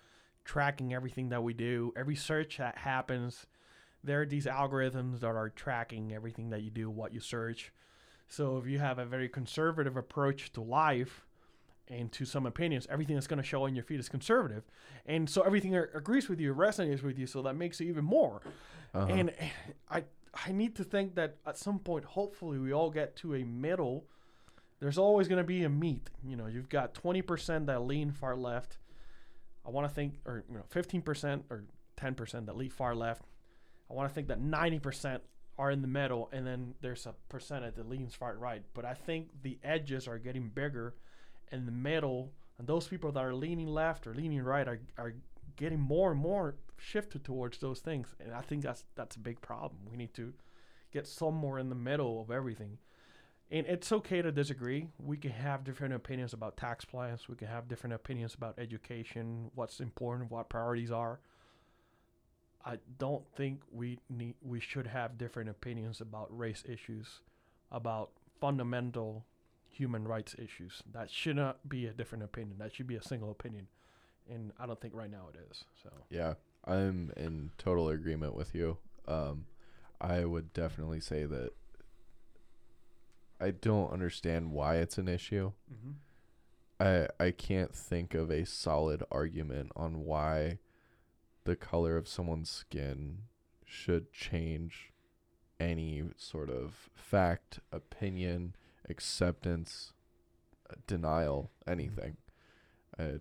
tracking 0.46 0.94
everything 0.94 1.30
that 1.30 1.44
we 1.44 1.54
do. 1.54 1.94
Every 1.96 2.16
search 2.16 2.58
that 2.58 2.78
happens, 2.80 3.46
there 4.04 4.22
are 4.22 4.26
these 4.26 4.46
algorithms 4.46 5.20
that 5.20 5.28
are 5.28 5.50
tracking 5.50 6.14
everything 6.14 6.50
that 6.50 6.62
you 6.64 6.72
do, 6.72 6.90
what 6.90 7.14
you 7.14 7.20
search. 7.20 7.72
So 8.28 8.58
if 8.58 8.68
you 8.68 8.80
have 8.80 9.00
a 9.00 9.06
very 9.06 9.30
conservative 9.30 9.98
approach 9.98 10.52
to 10.54 10.62
life 10.62 11.26
and 11.88 12.12
to 12.12 12.26
some 12.26 12.46
opinions, 12.46 12.88
everything 12.90 13.16
that's 13.16 13.28
going 13.28 13.42
to 13.42 13.48
show 13.48 13.64
on 13.64 13.76
your 13.76 13.84
feed 13.84 14.00
is 14.00 14.10
conservative, 14.10 14.64
and 15.06 15.28
so 15.30 15.42
everything 15.42 15.76
agrees 15.76 16.30
with 16.30 16.40
you, 16.40 16.54
resonates 16.54 17.02
with 17.02 17.18
you. 17.18 17.26
So 17.26 17.42
that 17.42 17.56
makes 17.56 17.82
it 17.82 17.86
even 17.86 18.06
more. 18.06 18.42
Uh-huh. 18.94 19.12
And 19.12 19.32
I 19.90 20.04
I 20.34 20.52
need 20.52 20.76
to 20.76 20.84
think 20.84 21.16
that 21.16 21.38
at 21.46 21.58
some 21.58 21.80
point, 21.80 22.06
hopefully, 22.06 22.58
we 22.60 22.72
all 22.74 22.90
get 22.90 23.16
to 23.18 23.36
a 23.36 23.44
middle. 23.44 24.06
There's 24.80 24.98
always 24.98 25.28
going 25.28 25.42
to 25.42 25.48
be 25.48 25.64
a 25.64 25.70
meet. 25.70 26.10
You 26.26 26.36
know, 26.36 26.48
you've 26.48 26.70
got 26.70 26.94
20% 26.94 27.66
that 27.66 27.84
lean 27.84 28.12
far 28.12 28.36
left. 28.36 28.78
I 29.66 29.70
want 29.70 29.88
to 29.88 29.94
think, 29.94 30.16
or 30.26 30.44
you 30.50 30.56
know, 30.56 30.66
15% 30.74 31.44
or 31.50 31.66
10% 31.98 32.46
that 32.46 32.58
lean 32.58 32.70
far 32.70 32.96
left. 32.96 33.24
I 33.90 33.94
want 33.94 34.10
to 34.10 34.14
think 34.14 34.28
that 34.28 34.42
90% 34.42 35.20
are 35.58 35.72
in 35.72 35.82
the 35.82 35.88
middle, 35.88 36.30
and 36.32 36.48
then 36.48 36.76
there's 36.82 37.06
a 37.06 37.14
percentage 37.28 37.76
that 37.76 37.90
leans 37.90 38.16
far 38.16 38.36
right. 38.38 38.64
But 38.74 38.86
I 38.86 38.94
think 38.94 39.30
the 39.44 39.60
edges 39.64 40.08
are 40.08 40.18
getting 40.18 40.48
bigger, 40.48 40.96
and 41.52 41.68
the 41.68 41.72
middle, 41.72 42.32
and 42.58 42.68
those 42.68 42.88
people 42.88 43.12
that 43.12 43.24
are 43.24 43.36
leaning 43.36 43.68
left 43.68 44.08
or 44.08 44.14
leaning 44.14 44.42
right 44.42 44.68
are, 44.68 44.80
are 44.98 45.14
getting 45.60 45.80
more 45.80 46.12
and 46.12 46.20
more 46.20 46.56
shifted 46.78 47.26
towards 47.26 47.58
those 47.58 47.82
things, 47.82 48.08
and 48.20 48.34
I 48.34 48.42
think 48.42 48.64
that's 48.64 48.86
that's 48.96 49.18
a 49.18 49.20
big 49.20 49.42
problem. 49.42 49.82
We 49.92 49.98
need 49.98 50.14
to 50.16 50.34
get 50.92 51.06
somewhere 51.06 51.60
in 51.60 51.70
the 51.70 51.76
middle 51.76 52.22
of 52.22 52.32
everything. 52.32 52.80
And 53.52 53.66
it's 53.68 53.92
okay 53.92 54.22
to 54.22 54.32
disagree. 54.32 54.88
We 55.00 55.18
can 55.18 55.32
have 55.32 55.64
different 55.64 55.94
opinions 55.94 56.34
about 56.34 56.56
tax 56.56 56.86
plans. 56.86 57.28
We 57.28 57.36
can 57.36 57.48
have 57.48 57.68
different 57.68 57.96
opinions 57.96 58.36
about 58.36 58.60
education, 58.60 59.50
what's 59.56 59.80
important, 59.80 60.32
what 60.32 60.50
priorities 60.50 60.92
are. 60.92 61.20
I 62.64 62.78
don't 62.98 63.24
think 63.36 63.62
we 63.72 64.00
need 64.10 64.36
we 64.42 64.60
should 64.60 64.88
have 64.88 65.18
different 65.18 65.50
opinions 65.50 66.00
about 66.00 66.28
race 66.36 66.64
issues, 66.68 67.22
about 67.72 68.12
fundamental 68.40 69.26
human 69.68 70.08
rights 70.08 70.36
issues. 70.38 70.84
That 70.94 71.10
should 71.10 71.36
not 71.36 71.68
be 71.68 71.86
a 71.86 71.92
different 71.92 72.24
opinion. 72.24 72.58
That 72.60 72.74
should 72.74 72.88
be 72.88 72.96
a 72.96 73.04
single 73.04 73.32
opinion 73.32 73.68
and 74.30 74.52
I 74.60 74.66
don't 74.66 74.80
think 74.80 74.94
right 74.96 75.12
now 75.12 75.28
it 75.34 75.40
is. 75.50 75.64
So 75.82 75.90
yeah, 76.10 76.36
I'm 76.66 77.12
in 77.18 77.52
total 77.58 77.90
agreement 77.90 78.36
with 78.36 78.54
you. 78.54 78.78
Um, 79.08 79.46
I 80.00 80.26
would 80.26 80.54
definitely 80.54 81.00
say 81.00 81.26
that 81.26 81.52
I 83.40 83.52
don't 83.52 83.92
understand 83.92 84.52
why 84.52 84.76
it's 84.78 84.98
an 84.98 85.08
issue. 85.08 85.52
Mm-hmm. 85.72 85.92
I 87.20 87.26
I 87.26 87.32
can't 87.32 87.74
think 87.74 88.14
of 88.14 88.30
a 88.30 88.46
solid 88.46 89.04
argument 89.12 89.72
on 89.76 90.06
why 90.06 90.60
the 91.44 91.56
color 91.56 91.98
of 91.98 92.08
someone's 92.08 92.50
skin 92.50 93.24
should 93.66 94.12
change 94.12 94.92
any 95.60 96.04
sort 96.16 96.50
of 96.50 96.90
fact, 96.94 97.60
opinion, 97.72 98.56
acceptance, 98.90 99.94
denial, 100.88 101.52
anything. 101.68 102.18
Mm-hmm. 103.00 103.16
Uh, 103.16 103.20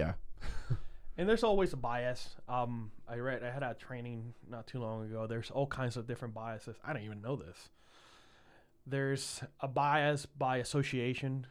yeah. 0.00 0.76
and 1.18 1.28
there's 1.28 1.44
always 1.44 1.72
a 1.72 1.76
bias. 1.76 2.36
Um, 2.48 2.90
I 3.08 3.16
read 3.16 3.42
I 3.42 3.50
had 3.50 3.62
a 3.62 3.74
training 3.74 4.34
not 4.48 4.66
too 4.66 4.80
long 4.80 5.04
ago. 5.04 5.26
There's 5.26 5.50
all 5.50 5.66
kinds 5.66 5.96
of 5.96 6.06
different 6.06 6.34
biases. 6.34 6.76
I 6.84 6.92
don't 6.92 7.02
even 7.02 7.20
know 7.20 7.36
this. 7.36 7.68
There's 8.86 9.42
a 9.60 9.68
bias 9.68 10.26
by 10.26 10.56
association, 10.58 11.46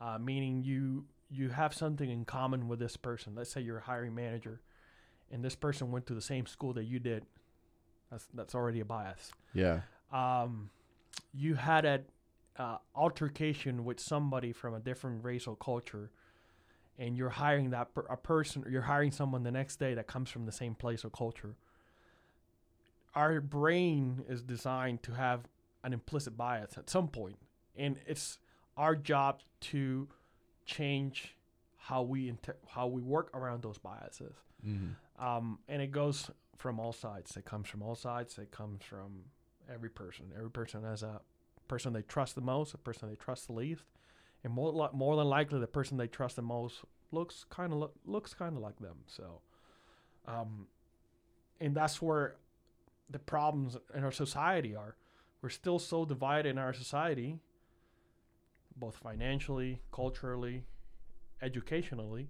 uh, 0.00 0.18
meaning 0.18 0.62
you 0.62 1.04
you 1.30 1.50
have 1.50 1.74
something 1.74 2.10
in 2.10 2.24
common 2.24 2.68
with 2.68 2.78
this 2.78 2.96
person. 2.96 3.34
Let's 3.34 3.50
say 3.50 3.60
you're 3.60 3.78
a 3.78 3.82
hiring 3.82 4.14
manager, 4.14 4.60
and 5.30 5.44
this 5.44 5.54
person 5.54 5.90
went 5.90 6.06
to 6.06 6.14
the 6.14 6.22
same 6.22 6.46
school 6.46 6.72
that 6.74 6.84
you 6.84 6.98
did. 6.98 7.24
That's 8.10 8.26
that's 8.34 8.54
already 8.54 8.80
a 8.80 8.84
bias. 8.84 9.32
Yeah. 9.52 9.80
Um, 10.12 10.70
you 11.34 11.54
had 11.54 11.84
a 11.84 12.00
uh, 12.58 12.78
altercation 12.94 13.84
with 13.84 14.00
somebody 14.00 14.52
from 14.52 14.74
a 14.74 14.80
different 14.80 15.24
racial 15.24 15.56
culture, 15.56 16.10
and 16.98 17.16
you're 17.16 17.30
hiring 17.30 17.70
that 17.70 17.94
per- 17.94 18.06
a 18.08 18.16
person, 18.16 18.64
or 18.64 18.70
you're 18.70 18.82
hiring 18.82 19.12
someone 19.12 19.42
the 19.42 19.50
next 19.50 19.76
day 19.76 19.94
that 19.94 20.06
comes 20.06 20.30
from 20.30 20.46
the 20.46 20.52
same 20.52 20.74
place 20.74 21.04
or 21.04 21.10
culture. 21.10 21.56
Our 23.14 23.40
brain 23.40 24.24
is 24.28 24.42
designed 24.42 25.02
to 25.04 25.12
have 25.12 25.48
an 25.82 25.92
implicit 25.92 26.36
bias 26.36 26.76
at 26.76 26.90
some 26.90 27.08
point, 27.08 27.38
and 27.76 27.98
it's 28.06 28.38
our 28.76 28.94
job 28.94 29.40
to 29.60 30.08
change 30.64 31.36
how 31.76 32.02
we 32.02 32.28
inter- 32.28 32.56
how 32.68 32.86
we 32.86 33.00
work 33.00 33.30
around 33.34 33.62
those 33.62 33.78
biases. 33.78 34.34
Mm-hmm. 34.66 35.24
Um, 35.24 35.60
and 35.68 35.80
it 35.80 35.92
goes 35.92 36.30
from 36.56 36.80
all 36.80 36.92
sides. 36.92 37.36
It 37.36 37.44
comes 37.44 37.68
from 37.68 37.82
all 37.82 37.94
sides. 37.94 38.38
It 38.38 38.50
comes 38.50 38.82
from 38.82 39.24
every 39.72 39.90
person. 39.90 40.26
Every 40.36 40.50
person 40.50 40.82
has 40.82 41.02
a 41.02 41.20
person 41.68 41.92
they 41.92 42.02
trust 42.02 42.34
the 42.34 42.40
most, 42.40 42.74
a 42.74 42.78
person 42.78 43.08
they 43.08 43.16
trust 43.16 43.46
the 43.46 43.52
least, 43.52 43.84
and 44.46 44.54
more 44.54 44.90
more 44.92 45.16
than 45.16 45.26
likely, 45.26 45.58
the 45.58 45.66
person 45.66 45.96
they 45.96 46.06
trust 46.06 46.36
the 46.36 46.42
most 46.42 46.84
looks 47.10 47.44
kind 47.50 47.72
of 47.72 47.78
lo- 47.80 47.90
looks 48.04 48.32
kind 48.32 48.56
of 48.56 48.62
like 48.62 48.78
them. 48.78 48.98
So, 49.08 49.40
um, 50.28 50.68
and 51.60 51.74
that's 51.74 52.00
where 52.00 52.36
the 53.10 53.18
problems 53.18 53.76
in 53.92 54.04
our 54.04 54.12
society 54.12 54.76
are. 54.76 54.94
We're 55.42 55.48
still 55.48 55.80
so 55.80 56.04
divided 56.04 56.50
in 56.50 56.58
our 56.58 56.72
society, 56.72 57.40
both 58.76 58.94
financially, 58.94 59.80
culturally, 59.92 60.62
educationally, 61.42 62.28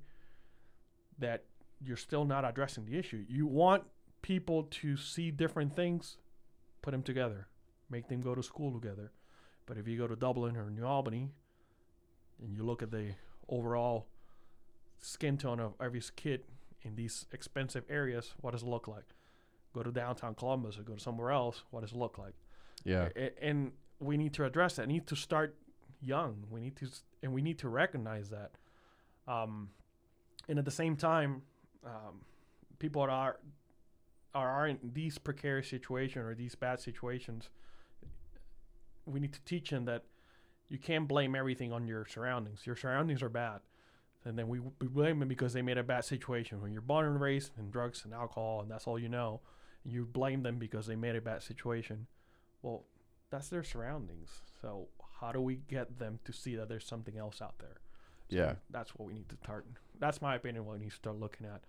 that 1.18 1.44
you're 1.82 1.98
still 1.98 2.24
not 2.24 2.46
addressing 2.46 2.86
the 2.86 2.96
issue. 2.96 3.26
You 3.28 3.46
want 3.46 3.84
people 4.22 4.62
to 4.70 4.96
see 4.96 5.30
different 5.30 5.76
things, 5.76 6.16
put 6.80 6.92
them 6.92 7.02
together, 7.02 7.48
make 7.90 8.08
them 8.08 8.22
go 8.22 8.34
to 8.34 8.42
school 8.42 8.72
together. 8.72 9.12
But 9.66 9.76
if 9.76 9.86
you 9.86 9.98
go 9.98 10.06
to 10.06 10.16
Dublin 10.16 10.56
or 10.56 10.70
New 10.70 10.86
Albany 10.86 11.32
and 12.42 12.56
you 12.56 12.62
look 12.64 12.82
at 12.82 12.90
the 12.90 13.14
overall 13.48 14.06
skin 15.00 15.36
tone 15.36 15.60
of 15.60 15.74
every 15.80 16.02
kid 16.16 16.42
in 16.82 16.94
these 16.96 17.26
expensive 17.32 17.84
areas, 17.88 18.34
what 18.40 18.52
does 18.52 18.62
it 18.62 18.68
look 18.68 18.88
like? 18.88 19.04
Go 19.74 19.82
to 19.82 19.90
downtown 19.90 20.34
Columbus 20.34 20.78
or 20.78 20.82
go 20.82 20.94
to 20.94 21.00
somewhere 21.00 21.30
else, 21.30 21.62
what 21.70 21.80
does 21.80 21.92
it 21.92 21.98
look 21.98 22.18
like? 22.18 22.34
Yeah. 22.84 23.08
A- 23.16 23.44
and 23.44 23.72
we 24.00 24.16
need 24.16 24.32
to 24.34 24.44
address 24.44 24.76
that. 24.76 24.86
We 24.86 24.94
need 24.94 25.06
to 25.08 25.16
start 25.16 25.56
young. 26.00 26.44
We 26.50 26.60
need 26.60 26.76
to, 26.76 26.88
and 27.22 27.32
we 27.32 27.42
need 27.42 27.58
to 27.58 27.68
recognize 27.68 28.30
that. 28.30 28.52
Um, 29.26 29.70
and 30.48 30.58
at 30.58 30.64
the 30.64 30.70
same 30.70 30.96
time, 30.96 31.42
um, 31.84 32.20
people 32.78 33.02
that 33.02 33.10
are 33.10 33.38
are 34.34 34.48
are 34.48 34.68
in 34.68 34.78
these 34.92 35.18
precarious 35.18 35.68
situations 35.68 36.24
or 36.24 36.34
these 36.34 36.54
bad 36.54 36.78
situations. 36.80 37.48
We 39.06 39.20
need 39.20 39.32
to 39.32 39.40
teach 39.42 39.70
them 39.70 39.84
that 39.86 40.02
you 40.68 40.78
can't 40.78 41.06
blame 41.08 41.34
everything 41.34 41.72
on 41.72 41.86
your 41.86 42.06
surroundings. 42.06 42.66
Your 42.66 42.76
surroundings 42.76 43.22
are 43.22 43.28
bad, 43.28 43.60
and 44.24 44.38
then 44.38 44.48
we, 44.48 44.60
we 44.60 44.88
blame 44.88 45.18
them 45.20 45.28
because 45.28 45.52
they 45.52 45.62
made 45.62 45.78
a 45.78 45.82
bad 45.84 46.04
situation. 46.04 46.60
When 46.60 46.72
you're 46.72 46.82
born 46.82 47.06
and 47.06 47.20
raised 47.20 47.52
in 47.58 47.70
drugs 47.70 48.04
and 48.04 48.12
alcohol, 48.12 48.60
and 48.60 48.70
that's 48.70 48.86
all 48.86 48.98
you 48.98 49.08
know, 49.08 49.40
you 49.84 50.04
blame 50.04 50.42
them 50.42 50.58
because 50.58 50.86
they 50.86 50.96
made 50.96 51.14
a 51.16 51.20
bad 51.20 51.42
situation. 51.42 52.06
Well, 52.62 52.84
that's 53.30 53.48
their 53.48 53.62
surroundings. 53.62 54.30
So 54.60 54.88
how 55.20 55.32
do 55.32 55.40
we 55.40 55.56
get 55.68 55.98
them 55.98 56.18
to 56.24 56.32
see 56.32 56.56
that 56.56 56.68
there's 56.68 56.86
something 56.86 57.16
else 57.16 57.40
out 57.40 57.58
there? 57.58 57.76
So 58.28 58.36
Yeah. 58.36 58.54
that's 58.70 58.94
what 58.96 59.06
we 59.06 59.14
need 59.14 59.28
to 59.28 59.36
start. 59.36 59.66
That's 60.00 60.20
my 60.20 60.34
opinion. 60.34 60.64
What 60.64 60.74
we 60.78 60.84
need 60.84 60.90
to 60.90 60.96
start 60.96 61.16
looking 61.20 61.46
at. 61.46 61.62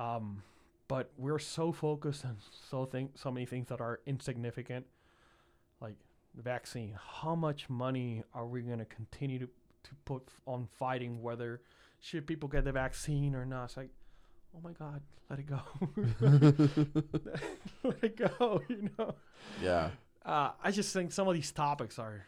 Um, 0.00 0.42
but 0.88 1.12
we're 1.16 1.38
so 1.38 1.70
focused 1.72 2.24
on 2.24 2.38
so 2.68 2.84
think 2.84 3.16
so 3.16 3.30
many 3.30 3.46
things 3.46 3.68
that 3.68 3.80
are 3.80 4.00
insignificant, 4.06 4.86
vaccine. 6.34 6.96
How 7.22 7.34
much 7.34 7.68
money 7.68 8.22
are 8.34 8.46
we 8.46 8.62
going 8.62 8.78
to 8.78 8.84
continue 8.84 9.38
to 9.40 9.48
to 9.82 9.90
put 10.04 10.22
f- 10.28 10.40
on 10.46 10.68
fighting 10.78 11.22
whether 11.22 11.62
should 12.00 12.26
people 12.26 12.48
get 12.48 12.64
the 12.64 12.72
vaccine 12.72 13.34
or 13.34 13.46
not? 13.46 13.64
It's 13.64 13.76
like, 13.76 13.88
oh 14.54 14.60
my 14.62 14.72
God, 14.72 15.00
let 15.30 15.38
it 15.38 15.46
go, 15.46 15.60
let 17.82 18.04
it 18.04 18.16
go. 18.16 18.62
You 18.68 18.90
know. 18.98 19.14
yeah. 19.62 19.90
Uh, 20.24 20.50
I 20.62 20.70
just 20.70 20.92
think 20.92 21.12
some 21.12 21.28
of 21.28 21.34
these 21.34 21.50
topics 21.50 21.98
are 21.98 22.26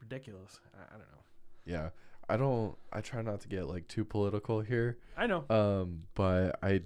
ridiculous. 0.00 0.60
I, 0.74 0.94
I 0.94 0.98
don't 0.98 1.08
know. 1.10 1.24
Yeah. 1.64 1.90
I 2.28 2.36
don't 2.36 2.76
I 2.92 3.00
try 3.00 3.22
not 3.22 3.40
to 3.40 3.48
get 3.48 3.66
like 3.68 3.88
too 3.88 4.04
political 4.04 4.60
here. 4.60 4.98
I 5.16 5.26
know. 5.26 5.44
Um, 5.48 6.02
but 6.14 6.58
I 6.62 6.82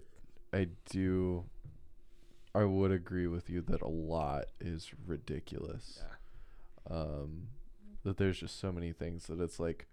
I 0.52 0.69
do 0.90 1.44
I 2.54 2.64
would 2.64 2.90
agree 2.90 3.26
with 3.26 3.48
you 3.48 3.62
that 3.62 3.82
a 3.82 3.88
lot 3.88 4.44
is 4.60 4.90
ridiculous. 5.06 6.02
Yeah. 6.90 6.96
Um 6.96 7.48
that 8.04 8.16
there's 8.16 8.40
just 8.40 8.58
so 8.58 8.72
many 8.72 8.92
things 8.92 9.26
that 9.26 9.40
it's 9.40 9.60
like 9.60 9.86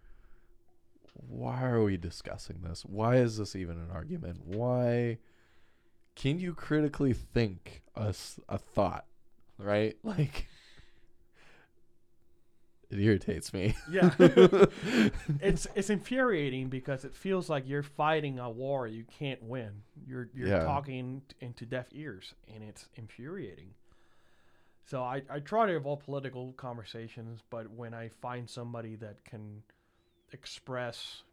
why 1.27 1.63
are 1.63 1.83
we 1.83 1.97
discussing 1.97 2.61
this? 2.61 2.83
Why 2.85 3.17
is 3.17 3.37
this 3.37 3.55
even 3.55 3.77
an 3.77 3.89
argument? 3.91 4.45
Why 4.45 5.17
can 6.15 6.39
you 6.39 6.53
critically 6.53 7.13
think 7.13 7.83
a, 7.95 8.13
a 8.47 8.57
thought, 8.57 9.05
right? 9.57 9.97
Like 10.03 10.47
it 12.89 12.99
irritates 12.99 13.53
me. 13.53 13.75
Yeah. 13.91 14.13
it's 15.41 15.67
it's 15.75 15.89
infuriating 15.89 16.69
because 16.69 17.05
it 17.05 17.15
feels 17.15 17.49
like 17.49 17.67
you're 17.67 17.83
fighting 17.83 18.39
a 18.39 18.49
war 18.49 18.87
you 18.87 19.03
can't 19.19 19.41
win. 19.43 19.83
You're 20.07 20.29
you're 20.33 20.47
Yeah. 20.47 20.63
talking 20.63 21.21
t- 21.27 21.35
into 21.45 21.65
deaf 21.65 21.85
ears, 21.91 22.33
and 22.53 22.63
it's 22.63 22.87
infuriating. 22.95 23.71
So 24.85 25.03
I, 25.03 25.21
I 25.29 25.39
try 25.39 25.67
to 25.67 25.75
avoid 25.75 25.99
political 25.99 26.51
conversations, 26.53 27.41
but 27.51 27.69
when 27.69 27.93
I 27.93 28.09
find 28.21 28.49
somebody 28.49 28.95
that 28.95 29.23
can 29.23 29.61
express 30.33 31.23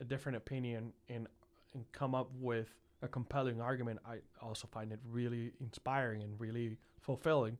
a 0.00 0.04
different 0.04 0.36
opinion 0.36 0.92
and 1.08 1.26
and 1.74 1.84
come 1.92 2.14
up 2.14 2.30
with 2.40 2.68
a 3.02 3.08
compelling 3.08 3.60
argument, 3.60 3.98
I 4.06 4.18
also 4.40 4.68
find 4.70 4.92
it 4.92 5.00
really 5.10 5.52
inspiring 5.60 6.22
and 6.22 6.38
really 6.40 6.76
fulfilling. 7.00 7.58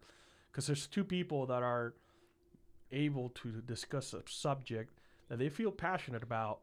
Because 0.50 0.66
there's 0.66 0.86
two 0.86 1.02
people 1.04 1.46
that 1.46 1.62
are 1.62 1.94
able 2.92 3.30
to 3.30 3.60
discuss 3.62 4.12
a 4.14 4.22
subject 4.26 4.98
that 5.28 5.38
they 5.38 5.48
feel 5.48 5.70
passionate 5.70 6.22
about 6.22 6.60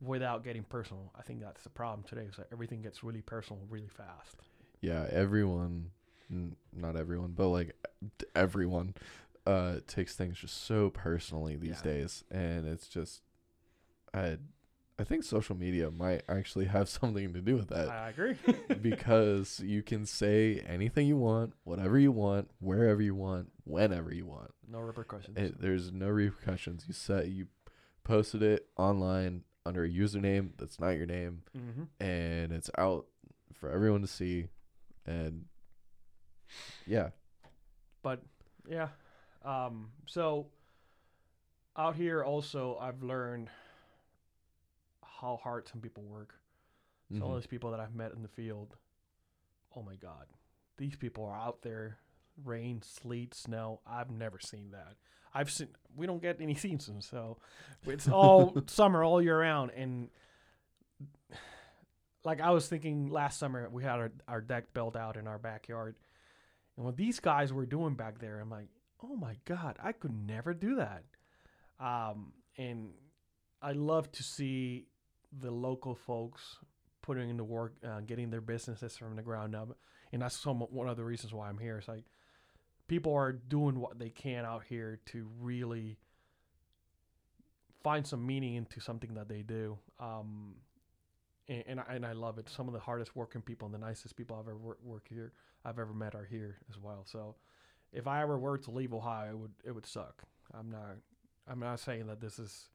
without 0.00 0.42
getting 0.44 0.64
personal. 0.64 1.12
I 1.16 1.22
think 1.22 1.40
that's 1.40 1.62
the 1.62 1.70
problem 1.70 2.04
today. 2.08 2.22
Is 2.22 2.36
that 2.36 2.48
everything 2.52 2.82
gets 2.82 3.04
really 3.04 3.22
personal 3.22 3.62
really 3.70 3.88
fast. 3.88 4.36
yeah, 4.80 5.06
everyone, 5.10 5.90
n- 6.30 6.56
not 6.72 6.96
everyone, 6.96 7.32
but 7.36 7.48
like 7.48 7.76
everyone, 8.34 8.94
uh, 9.46 9.76
takes 9.86 10.14
things 10.16 10.38
just 10.38 10.64
so 10.64 10.90
personally 10.90 11.56
these 11.56 11.78
Yeah. 11.84 11.92
days, 11.92 12.24
and 12.30 12.66
it's 12.66 12.88
just, 12.88 13.22
I, 14.12 14.38
I 15.02 15.04
think 15.04 15.24
social 15.24 15.56
media 15.56 15.90
might 15.90 16.22
actually 16.28 16.66
have 16.66 16.88
something 17.00 17.32
to 17.32 17.40
do 17.40 17.56
with 17.56 17.70
that 17.70 17.88
I 17.88 18.10
agree. 18.10 18.36
because 18.80 19.58
you 19.58 19.82
can 19.82 20.06
say 20.06 20.62
anything 20.64 21.08
you 21.08 21.16
want, 21.16 21.54
whatever 21.64 21.98
you 21.98 22.12
want, 22.12 22.48
wherever 22.60 23.02
you 23.02 23.16
want, 23.16 23.50
whenever 23.64 24.14
you 24.14 24.26
want. 24.26 24.52
no 24.68 24.78
repercussions. 24.78 25.36
It, 25.36 25.60
there's 25.60 25.90
no 25.90 26.06
repercussions. 26.06 26.84
You 26.86 26.94
set, 26.94 27.26
you 27.26 27.48
posted 28.04 28.44
it 28.44 28.68
online 28.76 29.42
under 29.66 29.82
a 29.82 29.90
username 29.90 30.50
that's 30.56 30.78
not 30.78 30.90
your 30.90 31.06
name, 31.06 31.42
mm-hmm. 31.56 31.82
and 32.00 32.52
it's 32.52 32.70
out 32.78 33.06
for 33.54 33.72
everyone 33.72 34.02
to 34.02 34.06
see, 34.06 34.46
and 35.04 35.46
yeah, 36.86 37.08
But 38.04 38.22
yeah, 38.68 38.88
um, 39.44 39.90
so 40.06 40.46
out 41.76 41.96
here 41.96 42.22
also 42.22 42.78
I've 42.80 43.02
learned 43.02 43.48
how 45.22 45.38
hard 45.42 45.66
some 45.68 45.80
people 45.80 46.02
work. 46.02 46.34
Some 47.10 47.22
of 47.22 47.28
Mhm. 47.28 47.32
those 47.32 47.46
people 47.46 47.70
that 47.70 47.80
I've 47.80 47.94
met 47.94 48.12
in 48.12 48.22
the 48.22 48.28
field, 48.28 48.76
oh 49.74 49.82
my 49.82 49.96
God, 49.96 50.26
these 50.76 50.96
people 50.96 51.24
are 51.24 51.36
out 51.38 51.62
there, 51.62 51.98
rain, 52.44 52.82
sleet, 52.82 53.32
snow. 53.34 53.80
I've 53.86 54.10
never 54.10 54.38
seen 54.40 54.72
that. 54.72 54.96
I've 55.32 55.50
seen. 55.50 55.68
We 55.96 56.06
don't 56.06 56.20
get 56.20 56.40
any 56.40 56.54
seasons, 56.66 57.06
so 57.06 57.38
it's 57.84 58.08
all 58.08 58.54
summer 58.66 59.02
all 59.04 59.22
year 59.22 59.40
round. 59.40 59.70
And 59.70 60.10
like 62.24 62.40
I 62.40 62.50
was 62.50 62.68
thinking 62.68 63.08
last 63.08 63.38
summer, 63.38 63.68
we 63.70 63.82
had 63.82 63.98
our, 63.98 64.12
our 64.28 64.40
deck 64.40 64.72
built 64.74 64.96
out 64.96 65.16
in 65.16 65.26
our 65.26 65.38
backyard, 65.38 65.96
and 66.76 66.84
what 66.86 66.96
these 66.96 67.20
guys 67.20 67.52
were 67.52 67.66
doing 67.66 67.94
back 67.94 68.18
there, 68.18 68.40
I'm 68.40 68.50
like, 68.50 68.68
oh 69.02 69.16
my 69.16 69.36
God, 69.44 69.76
I 69.82 69.92
could 69.92 70.12
never 70.26 70.54
do 70.54 70.76
that. 70.76 71.04
Um, 71.80 72.32
and 72.56 72.92
I 73.60 73.72
love 73.72 74.10
to 74.12 74.22
see 74.22 74.86
the 75.40 75.50
local 75.50 75.94
folks 75.94 76.58
putting 77.00 77.30
in 77.30 77.36
the 77.36 77.44
work, 77.44 77.74
uh, 77.84 78.00
getting 78.00 78.30
their 78.30 78.40
businesses 78.40 78.96
from 78.96 79.16
the 79.16 79.22
ground 79.22 79.54
up, 79.54 79.76
and 80.12 80.22
that's 80.22 80.36
some 80.36 80.60
one 80.60 80.88
of 80.88 80.96
the 80.96 81.04
reasons 81.04 81.32
why 81.32 81.48
I'm 81.48 81.58
here. 81.58 81.78
It's 81.78 81.88
like 81.88 82.04
people 82.88 83.14
are 83.14 83.32
doing 83.32 83.78
what 83.80 83.98
they 83.98 84.10
can 84.10 84.44
out 84.44 84.64
here 84.68 85.00
to 85.06 85.28
really 85.40 85.98
find 87.82 88.06
some 88.06 88.24
meaning 88.24 88.54
into 88.54 88.80
something 88.80 89.14
that 89.14 89.28
they 89.28 89.42
do. 89.42 89.78
Um, 89.98 90.54
and, 91.48 91.64
and, 91.66 91.80
I, 91.80 91.84
and 91.90 92.06
I 92.06 92.12
love 92.12 92.38
it. 92.38 92.48
Some 92.48 92.68
of 92.68 92.74
the 92.74 92.80
hardest 92.80 93.16
working 93.16 93.42
people 93.42 93.66
and 93.66 93.74
the 93.74 93.78
nicest 93.78 94.16
people 94.16 94.36
I've 94.36 94.46
ever 94.46 94.56
wor- 94.56 94.78
worked 94.84 95.08
here, 95.08 95.32
I've 95.64 95.78
ever 95.78 95.92
met 95.92 96.14
are 96.14 96.24
here 96.24 96.58
as 96.70 96.78
well. 96.78 97.04
So 97.04 97.34
if 97.92 98.06
I 98.06 98.22
ever 98.22 98.38
were 98.38 98.58
to 98.58 98.70
leave 98.70 98.94
Ohio, 98.94 99.30
it 99.30 99.38
would 99.38 99.52
it 99.64 99.72
would 99.72 99.86
suck. 99.86 100.22
I'm 100.54 100.70
not. 100.70 100.96
I'm 101.48 101.58
not 101.58 101.80
saying 101.80 102.06
that 102.06 102.20
this 102.20 102.38
is 102.38 102.68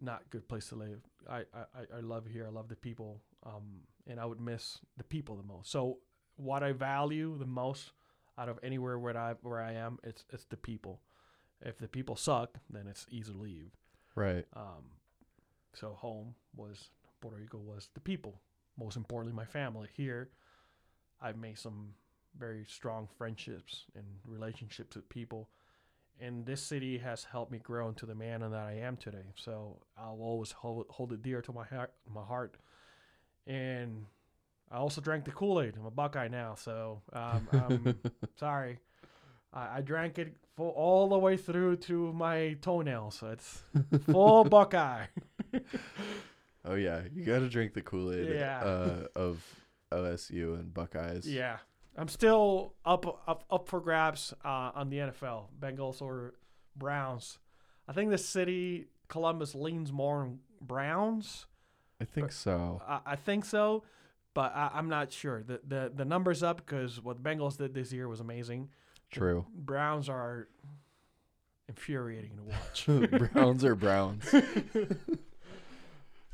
not 0.00 0.28
good 0.30 0.48
place 0.48 0.68
to 0.68 0.74
live. 0.76 1.00
I, 1.28 1.38
I, 1.54 1.96
I- 1.98 2.00
love 2.00 2.26
here. 2.26 2.46
I 2.46 2.50
love 2.50 2.68
the 2.68 2.76
people. 2.76 3.22
Um, 3.44 3.82
and 4.06 4.20
I 4.20 4.24
would 4.24 4.40
miss 4.40 4.78
the 4.96 5.04
people 5.04 5.36
the 5.36 5.42
most. 5.42 5.70
So 5.70 5.98
what 6.36 6.62
I 6.62 6.72
value 6.72 7.36
the 7.38 7.46
most 7.46 7.92
out 8.38 8.48
of 8.48 8.58
anywhere 8.62 8.98
where 8.98 9.16
I 9.16 9.34
where 9.42 9.60
I 9.60 9.72
am, 9.72 9.98
it's 10.04 10.24
it's 10.32 10.44
the 10.44 10.56
people. 10.56 11.00
If 11.62 11.78
the 11.78 11.88
people 11.88 12.16
suck, 12.16 12.58
then 12.68 12.86
it's 12.86 13.06
easy 13.10 13.32
to 13.32 13.38
leave. 13.38 13.70
Right. 14.14 14.44
Um, 14.54 14.84
so 15.74 15.92
home 15.94 16.34
was 16.54 16.90
Puerto 17.20 17.38
Rico 17.38 17.58
was 17.58 17.88
the 17.94 18.00
people. 18.00 18.40
Most 18.78 18.96
importantly, 18.96 19.34
my 19.34 19.46
family. 19.46 19.88
Here, 19.94 20.28
I've 21.20 21.38
made 21.38 21.58
some 21.58 21.94
very 22.38 22.66
strong 22.68 23.08
friendships 23.16 23.84
and 23.94 24.04
relationships 24.26 24.96
with 24.96 25.08
people, 25.08 25.48
and 26.20 26.46
this 26.46 26.62
city 26.62 26.98
has 26.98 27.24
helped 27.24 27.52
me 27.52 27.58
grow 27.58 27.88
into 27.88 28.06
the 28.06 28.14
man 28.14 28.40
that 28.40 28.52
I 28.54 28.78
am 28.82 28.96
today. 28.96 29.32
So 29.36 29.78
I'll 29.98 30.18
always 30.20 30.52
hold 30.52 30.86
hold 30.90 31.12
it 31.12 31.22
dear 31.22 31.42
to 31.42 31.52
my 31.52 31.64
heart. 31.64 31.92
My 32.12 32.22
heart, 32.24 32.56
and 33.46 34.06
I 34.70 34.76
also 34.76 35.00
drank 35.00 35.24
the 35.24 35.30
Kool 35.32 35.60
Aid. 35.60 35.74
I'm 35.78 35.86
a 35.86 35.90
Buckeye 35.90 36.28
now, 36.28 36.54
so 36.54 37.02
um, 37.12 37.48
I'm 37.52 37.98
sorry. 38.36 38.78
I, 39.52 39.78
I 39.78 39.80
drank 39.80 40.18
it 40.18 40.36
full, 40.56 40.70
all 40.70 41.08
the 41.08 41.18
way 41.18 41.36
through 41.36 41.76
to 41.76 42.12
my 42.12 42.56
toenails. 42.62 43.16
So 43.18 43.28
it's 43.28 43.62
full 44.10 44.44
Buckeye. 44.44 45.06
Oh 46.64 46.74
yeah, 46.74 47.02
you 47.14 47.24
got 47.24 47.38
to 47.40 47.48
drink 47.48 47.74
the 47.74 47.82
Kool 47.82 48.12
Aid 48.12 48.28
Yeah. 48.34 48.60
uh, 48.60 49.06
of 49.14 49.44
OSU 49.92 50.58
and 50.58 50.74
Buckeyes. 50.74 51.28
Yeah, 51.28 51.58
I'm 51.96 52.08
still 52.08 52.74
up 52.84 53.22
up 53.26 53.44
up 53.50 53.68
for 53.68 53.80
grabs 53.80 54.34
uh, 54.44 54.70
on 54.74 54.90
the 54.90 54.98
NFL, 54.98 55.46
Bengals 55.58 56.02
or 56.02 56.34
Browns. 56.76 57.38
I 57.88 57.92
think 57.92 58.10
the 58.10 58.18
city 58.18 58.88
Columbus 59.08 59.54
leans 59.54 59.92
more 59.92 60.22
on 60.22 60.38
Browns. 60.60 61.46
I 62.00 62.04
think 62.04 62.32
so. 62.32 62.82
I, 62.86 63.00
I 63.06 63.16
think 63.16 63.44
so, 63.44 63.84
but 64.34 64.54
I, 64.54 64.70
I'm 64.74 64.88
not 64.88 65.12
sure. 65.12 65.42
the 65.42 65.60
the 65.66 65.92
The 65.94 66.04
numbers 66.04 66.42
up 66.42 66.58
because 66.58 67.00
what 67.00 67.22
the 67.22 67.28
Bengals 67.28 67.56
did 67.56 67.74
this 67.74 67.92
year 67.92 68.08
was 68.08 68.20
amazing. 68.20 68.68
The 69.10 69.16
True. 69.16 69.46
Browns 69.54 70.08
are 70.08 70.48
infuriating 71.68 72.32
to 72.36 72.42
watch. 72.42 73.30
Browns 73.32 73.64
are 73.64 73.74
Browns. 73.74 74.24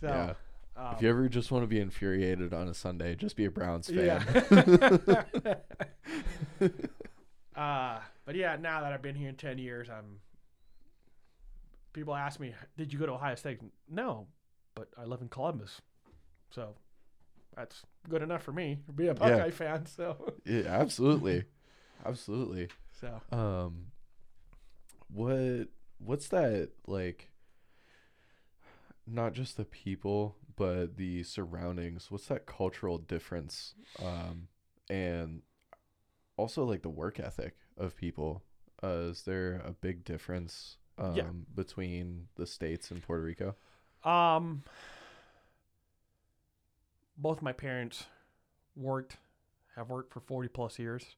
So, 0.00 0.08
yeah. 0.08 0.32
Um, 0.76 0.94
if 0.94 1.02
you 1.02 1.08
ever 1.10 1.28
just 1.28 1.50
want 1.50 1.62
to 1.64 1.66
be 1.66 1.80
infuriated 1.80 2.52
on 2.54 2.68
a 2.68 2.74
Sunday, 2.74 3.14
just 3.14 3.36
be 3.36 3.44
a 3.44 3.50
Browns 3.50 3.88
fan. 3.88 4.24
Yeah. 5.40 5.54
uh, 7.56 7.98
but 8.24 8.34
yeah, 8.34 8.56
now 8.60 8.80
that 8.80 8.92
I've 8.92 9.02
been 9.02 9.14
here 9.14 9.28
in 9.28 9.36
10 9.36 9.58
years, 9.58 9.88
I'm. 9.90 10.20
People 11.92 12.14
ask 12.14 12.40
me, 12.40 12.54
did 12.78 12.90
you 12.92 12.98
go 12.98 13.04
to 13.04 13.12
Ohio 13.12 13.34
State? 13.34 13.58
No, 13.90 14.26
but 14.74 14.88
I 14.96 15.04
live 15.04 15.20
in 15.20 15.28
Columbus. 15.28 15.82
So 16.50 16.74
that's 17.54 17.82
good 18.08 18.22
enough 18.22 18.42
for 18.42 18.52
me 18.52 18.78
to 18.86 18.92
be 18.92 19.08
a 19.08 19.14
Buckeye 19.14 19.50
fan. 19.50 19.84
So, 19.84 20.32
Yeah, 20.46 20.62
absolutely. 20.68 21.44
absolutely. 22.06 22.68
so 22.98 23.20
Um 23.30 23.88
what 25.08 25.68
what's 25.98 26.28
that 26.28 26.70
like 26.86 27.28
not 29.06 29.34
just 29.34 29.58
the 29.58 29.64
people 29.66 30.36
but 30.56 30.96
the 30.96 31.22
surroundings 31.22 32.10
what's 32.10 32.26
that 32.26 32.46
cultural 32.46 32.98
difference 32.98 33.74
um 33.98 34.48
and 34.90 35.42
also 36.36 36.64
like 36.64 36.82
the 36.82 36.90
work 36.90 37.18
ethic 37.20 37.56
of 37.76 37.96
people 37.96 38.42
uh 38.82 39.08
is 39.10 39.22
there 39.22 39.62
a 39.64 39.72
big 39.72 40.04
difference 40.04 40.78
um 40.98 41.16
Yeah. 41.16 41.22
between 41.54 42.28
the 42.36 42.46
states 42.46 42.90
and 42.90 43.02
Puerto 43.02 43.22
Rico 43.22 43.56
Um, 44.04 44.62
both 47.16 47.42
my 47.42 47.52
parents 47.52 48.06
worked, 48.74 49.18
have 49.76 49.90
worked 49.90 50.12
for 50.12 50.20
40 50.20 50.48
plus 50.48 50.78
years. 50.78 51.16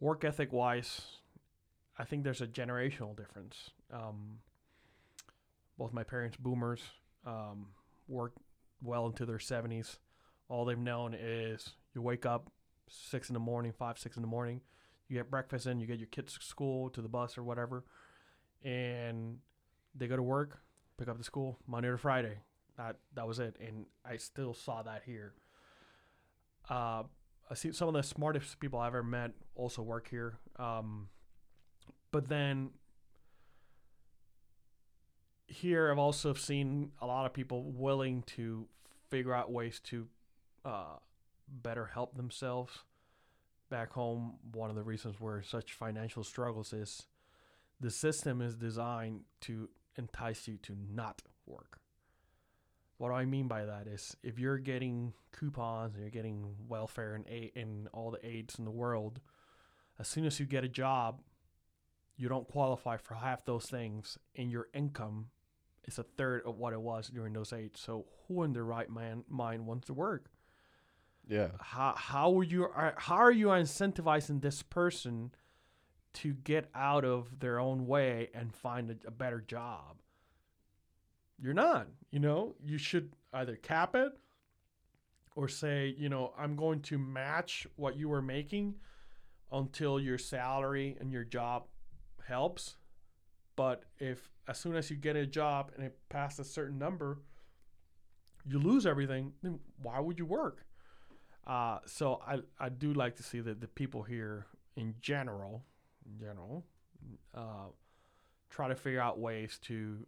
Work 0.00 0.24
ethic 0.24 0.52
wise, 0.52 1.02
I 1.98 2.04
think 2.04 2.24
there's 2.24 2.40
a 2.42 2.46
generational 2.46 3.16
difference. 3.16 3.70
Um, 3.92 4.38
both 5.78 5.92
my 5.92 6.02
parents, 6.04 6.36
boomers, 6.36 6.82
um, 7.26 7.68
worked 8.08 8.38
well 8.82 9.06
into 9.06 9.26
their 9.26 9.38
70s. 9.38 9.98
All 10.48 10.64
they've 10.64 10.78
known 10.78 11.14
is 11.14 11.70
you 11.94 12.02
wake 12.02 12.26
up 12.26 12.50
six 12.88 13.28
in 13.28 13.34
the 13.34 13.40
morning, 13.40 13.72
five, 13.72 13.98
six 13.98 14.16
in 14.16 14.22
the 14.22 14.28
morning, 14.28 14.60
you 15.08 15.16
get 15.16 15.30
breakfast 15.30 15.66
in, 15.66 15.80
you 15.80 15.86
get 15.86 15.98
your 15.98 16.08
kids 16.08 16.34
to 16.34 16.44
school, 16.44 16.90
to 16.90 17.02
the 17.02 17.08
bus 17.08 17.36
or 17.38 17.42
whatever, 17.42 17.84
and 18.64 19.38
they 19.94 20.06
go 20.06 20.16
to 20.16 20.22
work, 20.22 20.60
pick 20.98 21.08
up 21.08 21.18
the 21.18 21.24
school 21.24 21.58
Monday 21.66 21.90
to 21.90 21.98
Friday. 21.98 22.38
That 22.76 22.96
that 23.14 23.26
was 23.26 23.38
it, 23.38 23.56
and 23.58 23.86
I 24.04 24.18
still 24.18 24.52
saw 24.52 24.82
that 24.82 25.02
here. 25.06 25.32
Uh, 26.68 27.04
I 27.50 27.54
see 27.54 27.72
some 27.72 27.88
of 27.88 27.94
the 27.94 28.02
smartest 28.02 28.60
people 28.60 28.78
I've 28.78 28.88
ever 28.88 29.02
met 29.02 29.30
also 29.54 29.82
work 29.82 30.08
here. 30.08 30.38
Um, 30.58 31.08
but 32.10 32.28
then 32.28 32.70
here 35.46 35.90
I've 35.90 35.98
also 35.98 36.34
seen 36.34 36.92
a 37.00 37.06
lot 37.06 37.26
of 37.26 37.32
people 37.32 37.70
willing 37.72 38.22
to 38.22 38.66
figure 39.08 39.34
out 39.34 39.50
ways 39.50 39.80
to 39.84 40.06
uh, 40.64 40.96
better 41.48 41.86
help 41.86 42.16
themselves. 42.16 42.80
Back 43.68 43.92
home, 43.92 44.34
one 44.52 44.70
of 44.70 44.76
the 44.76 44.82
reasons 44.82 45.20
we're 45.20 45.42
such 45.42 45.72
financial 45.72 46.22
struggles 46.22 46.72
is 46.72 47.06
the 47.80 47.90
system 47.90 48.40
is 48.40 48.54
designed 48.56 49.22
to 49.42 49.68
entice 49.96 50.46
you 50.46 50.56
to 50.58 50.76
not 50.92 51.22
work. 51.46 51.78
What 52.98 53.12
I 53.12 53.24
mean 53.24 53.46
by 53.46 53.64
that 53.64 53.86
is 53.86 54.16
if 54.22 54.38
you're 54.38 54.58
getting 54.58 55.12
coupons 55.32 55.94
and 55.94 56.02
you're 56.02 56.10
getting 56.10 56.54
welfare 56.66 57.14
and 57.14 57.26
aid 57.28 57.52
and 57.54 57.88
all 57.92 58.10
the 58.10 58.24
aids 58.26 58.58
in 58.58 58.64
the 58.64 58.70
world, 58.70 59.20
as 59.98 60.08
soon 60.08 60.24
as 60.24 60.40
you 60.40 60.46
get 60.46 60.64
a 60.64 60.68
job, 60.68 61.20
you 62.16 62.28
don't 62.28 62.48
qualify 62.48 62.96
for 62.96 63.14
half 63.14 63.44
those 63.44 63.66
things, 63.66 64.18
and 64.34 64.50
your 64.50 64.68
income 64.72 65.26
is 65.86 65.98
a 65.98 66.02
third 66.02 66.42
of 66.44 66.58
what 66.58 66.72
it 66.72 66.80
was 66.80 67.08
during 67.08 67.32
those 67.32 67.52
aids. 67.52 67.80
So 67.80 68.06
who 68.26 68.42
in 68.42 68.52
their 68.52 68.64
right 68.64 68.90
man, 68.90 69.24
mind 69.28 69.66
wants 69.66 69.86
to 69.86 69.94
work? 69.94 70.30
yeah 71.28 71.48
how 71.58 71.92
how 71.96 72.38
are 72.38 72.44
you 72.44 72.68
how 72.96 73.16
are 73.16 73.32
you 73.32 73.48
incentivizing 73.48 74.40
this 74.40 74.62
person 74.62 75.32
to 76.12 76.32
get 76.32 76.70
out 76.74 77.04
of 77.04 77.40
their 77.40 77.58
own 77.58 77.86
way 77.86 78.30
and 78.32 78.54
find 78.54 78.90
a, 78.90 78.96
a 79.06 79.10
better 79.10 79.40
job? 79.40 80.00
You're 81.38 81.52
not. 81.52 81.88
You 82.10 82.20
know, 82.20 82.54
you 82.64 82.78
should 82.78 83.12
either 83.34 83.56
cap 83.56 83.94
it 83.94 84.12
or 85.34 85.48
say, 85.48 85.94
you 85.98 86.08
know, 86.08 86.32
I'm 86.38 86.56
going 86.56 86.80
to 86.82 86.96
match 86.96 87.66
what 87.76 87.96
you 87.96 88.08
were 88.08 88.22
making 88.22 88.76
until 89.52 90.00
your 90.00 90.16
salary 90.16 90.96
and 90.98 91.12
your 91.12 91.24
job 91.24 91.64
helps. 92.26 92.76
But 93.54 93.82
if 93.98 94.30
as 94.48 94.58
soon 94.58 94.76
as 94.76 94.90
you 94.90 94.96
get 94.96 95.16
a 95.16 95.26
job 95.26 95.72
and 95.76 95.84
it 95.84 95.96
passes 96.08 96.46
a 96.46 96.50
certain 96.50 96.78
number, 96.78 97.18
you 98.48 98.58
lose 98.58 98.86
everything, 98.86 99.32
then 99.42 99.58
why 99.82 99.98
would 100.00 100.18
you 100.18 100.26
work? 100.26 100.64
Uh, 101.46 101.78
so 101.86 102.20
I, 102.26 102.38
I 102.58 102.68
do 102.68 102.92
like 102.92 103.16
to 103.16 103.22
see 103.22 103.40
that 103.40 103.60
the 103.60 103.68
people 103.68 104.02
here 104.02 104.46
in 104.76 104.94
general, 105.00 105.64
in 106.04 106.18
general, 106.18 106.64
uh, 107.34 107.68
try 108.50 108.68
to 108.68 108.74
figure 108.74 109.00
out 109.00 109.18
ways 109.18 109.58
to 109.62 110.06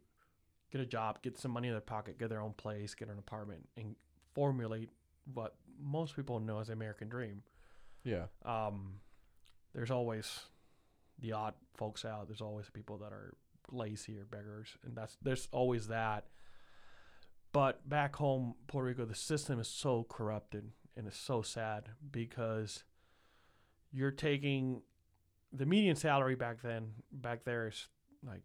get 0.71 0.81
a 0.81 0.87
job, 0.87 1.23
get 1.23 1.39
some 1.39 1.51
money 1.51 1.69
in 1.69 1.75
their 1.75 1.81
pocket, 1.81 2.19
get 2.19 2.29
their 2.29 2.41
own 2.41 2.53
place, 2.57 2.95
get 2.95 3.09
an 3.09 3.19
apartment, 3.19 3.69
and 3.77 3.95
formulate 4.35 4.91
what 5.33 5.55
most 5.81 6.17
people 6.17 6.41
know 6.41 6.61
as 6.61 6.67
the 6.69 6.73
American 6.73 7.09
dream. 7.09 7.43
yeah 8.05 8.25
Um, 8.45 8.95
there's 9.75 9.91
always 9.91 10.41
the 11.21 11.33
odd 11.33 11.55
folks 11.77 12.05
out. 12.05 12.29
There's 12.29 12.41
always 12.41 12.69
people 12.71 12.99
that 12.99 13.13
are 13.13 13.35
lazy 13.71 14.19
or 14.19 14.25
beggars, 14.25 14.77
and 14.85 14.97
that's 14.97 15.17
there's 15.23 15.49
always 15.53 15.89
that. 15.89 16.27
But 17.53 17.89
back 17.89 18.17
home, 18.17 18.55
Puerto 18.67 18.89
Rico, 18.89 19.05
the 19.05 19.15
system 19.15 19.59
is 19.59 19.69
so 19.69 20.05
corrupted, 20.09 20.71
and 20.97 21.07
it's 21.07 21.19
so 21.19 21.41
sad 21.43 21.91
because 22.11 22.85
you're 23.91 24.11
taking 24.11 24.83
the 25.53 25.65
median 25.67 25.97
salary 25.97 26.35
back 26.35 26.61
then. 26.63 26.93
Back 27.11 27.45
there 27.45 27.69
is 27.69 27.89
like 28.27 28.43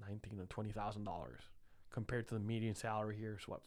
nineteen 0.00 0.38
to 0.38 0.46
twenty 0.46 0.70
thousand 0.72 1.04
dollars 1.04 1.40
compared 1.90 2.26
to 2.28 2.34
the 2.34 2.40
median 2.40 2.74
salary 2.74 3.16
here 3.16 3.36
is 3.38 3.46
what 3.46 3.60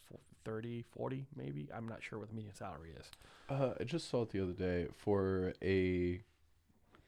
30 0.46 0.84
40 0.96 1.28
maybe 1.36 1.68
i'm 1.76 1.88
not 1.88 2.02
sure 2.04 2.18
what 2.18 2.28
the 2.28 2.34
median 2.36 2.56
salary 2.56 2.92
is 3.00 3.12
Uh, 3.50 3.74
I 3.80 3.84
just 3.84 4.10
saw 4.10 4.24
it 4.24 4.32
the 4.32 4.42
other 4.42 4.54
day 4.54 4.88
for 4.96 5.54
a 5.64 6.22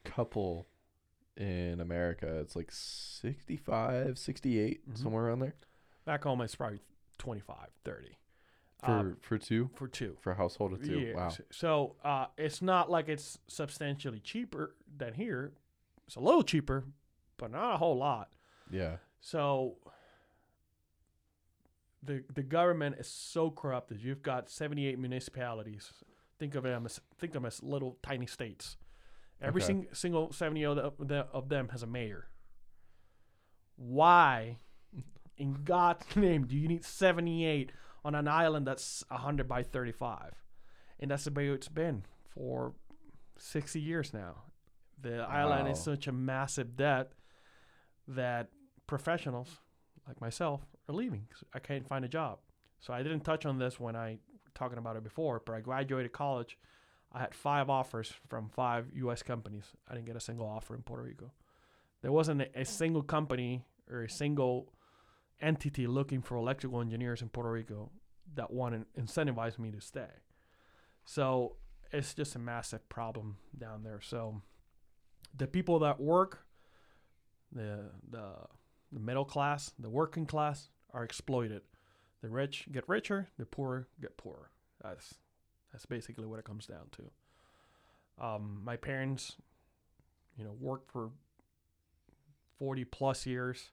couple 0.06 0.68
in 1.38 1.80
America. 1.80 2.40
It's 2.40 2.56
like 2.56 2.72
65, 2.72 4.18
68, 4.18 4.90
Mhm. 4.90 4.98
somewhere 4.98 5.26
around 5.26 5.40
there 5.40 5.56
Back 6.06 6.24
home, 6.24 6.42
it's 6.42 6.56
probably 6.56 6.80
25, 7.18 7.70
30 7.84 8.18
for 8.84 8.92
Uh, 8.92 9.16
for 9.22 9.38
two 9.38 9.70
for 9.76 9.88
two. 9.88 10.18
for 10.22 10.32
a 10.32 10.36
household 10.36 10.74
of 10.74 10.84
two. 10.84 11.00
Yeah, 11.00 11.16
Wow. 11.16 11.34
So 11.52 11.96
uh, 12.04 12.28
it's 12.38 12.62
not 12.62 12.90
like 12.90 13.10
it's 13.10 13.40
substantially 13.48 14.20
cheaper 14.20 14.76
than 14.98 15.14
here. 15.16 15.54
It's 16.06 16.16
a 16.16 16.20
little 16.22 16.44
cheaper, 16.44 16.86
but 17.38 17.52
not 17.52 17.74
a 17.74 17.78
whole 17.78 17.98
lot. 17.98 18.32
Yeah. 18.70 18.98
So 19.20 19.78
the 22.04 22.24
the 22.34 22.44
government 22.44 22.98
is 23.00 23.08
so 23.08 23.52
corrupted. 23.52 24.02
You've 24.02 24.22
got 24.22 24.50
78 24.50 24.98
municipalities. 25.00 25.92
Think 26.38 26.56
of 26.56 26.64
them 26.64 26.86
as 26.86 27.02
think 27.18 27.32
of 27.32 27.42
them 27.42 27.46
as 27.46 27.64
little 27.64 27.98
tiny 28.04 28.28
states. 28.28 28.78
Every 29.42 29.62
Okay. 29.62 29.68
sing, 29.68 29.88
single 29.94 30.32
70 30.32 30.66
of, 30.66 30.94
the, 31.00 31.28
of 31.32 31.50
them 31.50 31.70
has 31.70 31.84
a 31.84 31.88
mayor. 31.88 32.28
Why, 33.76 34.58
in 35.38 35.64
God's 35.64 36.16
name, 36.16 36.46
do 36.46 36.56
you 36.56 36.68
need 36.68 36.84
78 36.84 37.72
on 38.04 38.16
an 38.16 38.28
island 38.28 38.66
that's 38.68 39.04
100 39.10 39.48
by 39.48 39.64
35? 39.64 40.34
And 41.00 41.12
that's 41.12 41.26
the 41.26 41.32
way 41.32 41.50
it's 41.50 41.68
been 41.68 42.04
for 42.30 42.74
60 43.38 43.80
years 43.80 44.14
now. 44.14 44.44
The 45.00 45.20
island 45.22 45.68
is 45.70 45.80
such 45.80 46.08
a 46.08 46.12
massive 46.12 46.76
debt 46.76 47.12
that 48.08 48.50
professionals 48.88 49.60
like 50.08 50.20
myself 50.22 50.62
are 50.88 50.96
leaving 50.96 51.28
I 51.54 51.60
can't 51.60 51.88
find 51.88 52.04
a 52.06 52.08
job. 52.08 52.40
So 52.80 52.94
I 52.94 53.04
didn't 53.04 53.20
touch 53.20 53.46
on 53.46 53.60
this 53.60 53.80
when 53.80 53.96
I 53.96 54.18
talking 54.56 54.78
about 54.80 54.96
it 54.96 55.04
before, 55.04 55.42
but 55.46 55.54
I 55.54 55.62
graduated 55.62 56.14
college. 56.14 56.58
I 57.12 57.20
had 57.20 57.34
five 57.34 57.70
offers 57.70 58.14
from 58.28 58.50
five 58.50 58.88
U.S. 58.96 59.24
companies. 59.24 59.66
I 59.90 59.94
didn't 59.94 60.08
get 60.08 60.16
a 60.16 60.22
single 60.22 60.48
offer 60.48 60.76
in 60.76 60.82
Puerto 60.82 61.04
Rico. 61.04 61.32
There 62.02 62.12
wasn't 62.12 62.42
a, 62.42 62.46
a 62.56 62.62
mm. 62.62 62.68
single 62.68 63.02
company 63.02 63.66
or 63.90 64.04
a 64.04 64.10
single 64.10 64.74
entity 65.42 65.88
looking 65.88 66.22
for 66.22 66.36
electrical 66.36 66.82
engineers 66.82 67.22
in 67.22 67.30
Puerto 67.30 67.52
Rico 67.52 67.92
that 68.36 68.52
wanted 68.52 68.86
incentivize 69.00 69.58
me 69.58 69.72
to 69.72 69.82
stay. 69.82 70.10
So 71.06 71.56
it's 71.92 72.14
just 72.14 72.36
a 72.36 72.40
massive 72.40 72.88
problem 72.90 73.38
down 73.58 73.84
there. 73.84 74.02
So 74.02 74.42
the 75.36 75.48
people 75.48 75.80
that 75.80 76.00
work, 76.00 76.46
the 77.52 77.92
the 78.10 78.34
the 78.92 79.00
middle 79.00 79.26
class, 79.26 79.72
the 79.80 79.90
working 79.90 80.26
class 80.26 80.70
are 80.94 81.04
exploited. 81.04 81.62
The 82.22 82.30
rich 82.30 82.68
get 82.72 82.88
richer, 82.88 83.30
the 83.38 83.46
poor 83.46 83.88
get 84.02 84.18
poorer. 84.18 84.50
That's 84.84 85.16
that's 85.72 85.86
basically 85.86 86.26
what 86.26 86.40
it 86.40 86.46
comes 86.46 86.66
down 86.66 86.88
to. 86.98 88.24
Um, 88.26 88.62
my 88.64 88.78
parents, 88.78 89.36
you 90.38 90.44
know, 90.44 90.56
worked 90.60 90.92
for 90.92 91.12
forty 92.58 92.84
plus 92.84 93.26
years. 93.26 93.72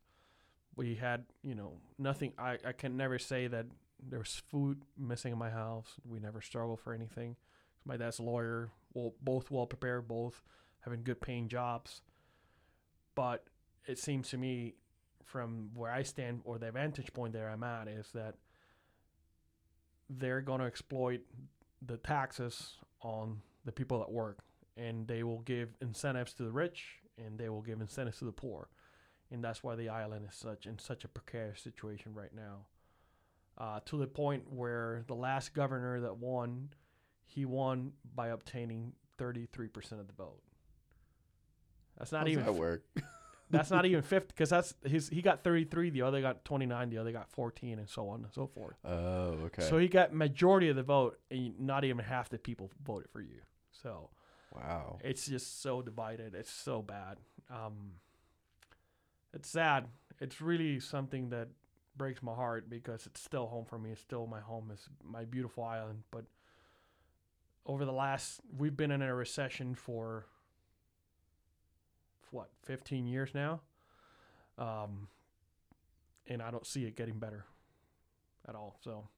We 0.76 0.96
had, 0.96 1.24
you 1.42 1.54
know, 1.54 1.74
nothing. 1.98 2.32
I, 2.36 2.58
I 2.66 2.72
can 2.72 2.96
never 2.96 3.18
say 3.18 3.46
that 3.46 3.66
there 4.06 4.18
was 4.18 4.42
food 4.50 4.82
missing 4.98 5.32
in 5.32 5.38
my 5.38 5.50
house. 5.50 5.94
We 6.04 6.18
never 6.20 6.40
struggled 6.40 6.80
for 6.80 6.92
anything. 6.92 7.36
My 7.84 7.96
dad's 7.96 8.18
a 8.18 8.22
lawyer. 8.22 8.70
Well, 8.92 9.14
both 9.22 9.50
well 9.50 9.66
prepared, 9.66 10.08
both 10.08 10.42
having 10.80 11.04
good 11.04 11.20
paying 11.20 11.48
jobs. 11.48 12.02
But 13.14 13.44
it 13.86 13.98
seems 13.98 14.28
to 14.30 14.36
me, 14.36 14.74
from 15.24 15.70
where 15.74 15.92
I 15.92 16.02
stand 16.02 16.40
or 16.44 16.58
the 16.58 16.70
vantage 16.70 17.12
point 17.12 17.32
there 17.32 17.48
I'm 17.48 17.62
at, 17.62 17.88
is 17.88 18.08
that 18.12 18.34
they're 20.10 20.40
going 20.40 20.60
to 20.60 20.66
exploit 20.66 21.20
the 21.86 21.97
taxes 21.98 22.74
on 23.01 23.40
the 23.65 23.73
people 23.73 23.98
that 23.98 24.11
work, 24.11 24.39
and 24.77 25.06
they 25.06 25.23
will 25.23 25.40
give 25.40 25.70
incentives 25.81 26.32
to 26.35 26.43
the 26.43 26.52
rich, 26.52 26.97
and 27.19 27.39
they 27.39 27.48
will 27.48 27.62
give 27.62 27.81
incentives 27.81 28.19
to 28.19 28.24
the 28.24 28.32
poor, 28.32 28.69
and 29.31 29.43
that's 29.43 29.62
why 29.62 29.74
the 29.74 29.89
island 29.89 30.27
is 30.28 30.35
such 30.35 30.66
in 30.66 30.78
such 30.78 31.05
a 31.05 31.09
precarious 31.09 31.61
situation 31.61 32.15
right 32.15 32.35
now. 32.35 32.66
Uh, 33.56 33.78
to 33.86 33.97
the 33.97 34.06
point 34.06 34.52
where 34.52 35.05
the 35.06 35.15
last 35.15 35.55
governor 35.55 36.01
that 36.01 36.16
won, 36.16 36.70
he 37.24 37.44
won 37.44 37.93
by 38.15 38.28
obtaining 38.28 38.93
33% 39.19 39.93
of 39.93 40.06
the 40.09 40.12
vote. 40.12 40.43
That's 41.98 42.11
not 42.11 42.19
How 42.19 42.24
does 42.24 42.32
even 42.32 42.44
that 42.47 42.52
work? 42.55 42.85
that's 43.50 43.70
not 43.70 43.86
even 43.86 44.02
50 44.02 44.28
because 44.28 44.50
that's 44.50 44.74
his 44.84 45.08
he 45.08 45.22
got 45.22 45.44
33 45.44 45.90
the 45.90 46.02
other 46.02 46.20
got 46.20 46.44
29 46.44 46.90
the 46.90 46.98
other 46.98 47.12
got 47.12 47.30
14 47.30 47.78
and 47.78 47.88
so 47.88 48.08
on 48.08 48.24
and 48.24 48.32
so 48.32 48.46
forth. 48.46 48.76
Oh, 48.84 49.36
okay. 49.46 49.62
so 49.62 49.78
he 49.78 49.88
got 49.88 50.12
majority 50.12 50.68
of 50.68 50.76
the 50.76 50.82
vote 50.82 51.18
and 51.30 51.58
not 51.60 51.84
even 51.84 52.04
half 52.04 52.28
the 52.28 52.38
people 52.38 52.70
voted 52.84 53.10
for 53.10 53.20
you. 53.20 53.40
So 53.70 54.10
wow. 54.54 54.98
it's 55.02 55.26
just 55.26 55.62
so 55.62 55.82
divided. 55.82 56.34
It's 56.34 56.50
so 56.50 56.82
bad. 56.82 57.18
Um 57.50 57.92
it's 59.32 59.48
sad. 59.48 59.86
It's 60.20 60.40
really 60.40 60.80
something 60.80 61.30
that 61.30 61.48
breaks 61.96 62.22
my 62.22 62.34
heart 62.34 62.70
because 62.70 63.06
it's 63.06 63.20
still 63.20 63.46
home 63.46 63.64
for 63.64 63.78
me. 63.78 63.90
It's 63.90 64.00
still 64.00 64.26
my 64.26 64.40
home. 64.40 64.70
It's 64.72 64.88
my 65.02 65.24
beautiful 65.24 65.64
island. 65.64 66.04
But 66.10 66.24
over 67.66 67.84
the 67.84 67.92
last 67.92 68.40
we've 68.56 68.76
been 68.76 68.90
in 68.90 69.02
a 69.02 69.14
recession 69.14 69.74
for 69.74 70.26
what 72.30 72.48
15 72.64 73.06
years 73.06 73.30
now 73.34 73.60
um 74.59 75.09
and 76.26 76.42
i 76.42 76.51
don't 76.51 76.66
see 76.66 76.84
it 76.84 76.96
getting 76.96 77.18
better 77.18 77.44
at 78.48 78.55
all 78.55 78.76
so 78.82 79.09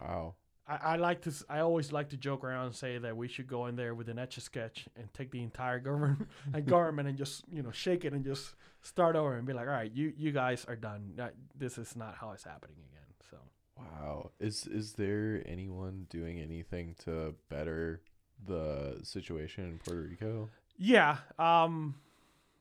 Wow. 0.00 0.34
I, 0.66 0.76
I 0.82 0.96
like 0.96 1.22
to. 1.22 1.32
I 1.48 1.58
always 1.60 1.92
like 1.92 2.10
to 2.10 2.16
joke 2.16 2.44
around 2.44 2.66
and 2.66 2.74
say 2.74 2.96
that 2.96 3.16
we 3.16 3.28
should 3.28 3.46
go 3.46 3.66
in 3.66 3.76
there 3.76 3.94
with 3.94 4.08
an 4.08 4.18
etch 4.18 4.36
a 4.36 4.40
sketch 4.40 4.88
and 4.96 5.12
take 5.12 5.30
the 5.30 5.42
entire 5.42 5.78
government 5.88 6.28
and 6.54 6.64
government 6.64 7.08
and 7.08 7.18
just 7.18 7.44
you 7.52 7.62
know 7.62 7.70
shake 7.72 8.04
it 8.04 8.12
and 8.12 8.24
just 8.24 8.54
start 8.80 9.16
over 9.16 9.36
and 9.36 9.46
be 9.46 9.52
like, 9.52 9.66
all 9.66 9.74
right, 9.74 9.92
you 9.92 10.12
you 10.16 10.32
guys 10.32 10.64
are 10.66 10.76
done. 10.76 11.14
This 11.58 11.78
is 11.78 11.96
not 11.96 12.14
how 12.14 12.30
it's 12.30 12.44
happening 12.44 12.76
again. 12.90 13.02
So 13.30 13.36
Wow. 13.76 14.30
Is 14.40 14.66
is 14.66 14.92
there 14.94 15.42
anyone 15.46 16.06
doing 16.08 16.40
anything 16.40 16.94
to 17.04 17.34
better 17.48 18.00
the 18.46 19.00
situation 19.02 19.64
in 19.64 19.78
Puerto 19.78 20.02
Rico? 20.08 20.48
yeah, 20.78 21.18
um, 21.38 21.96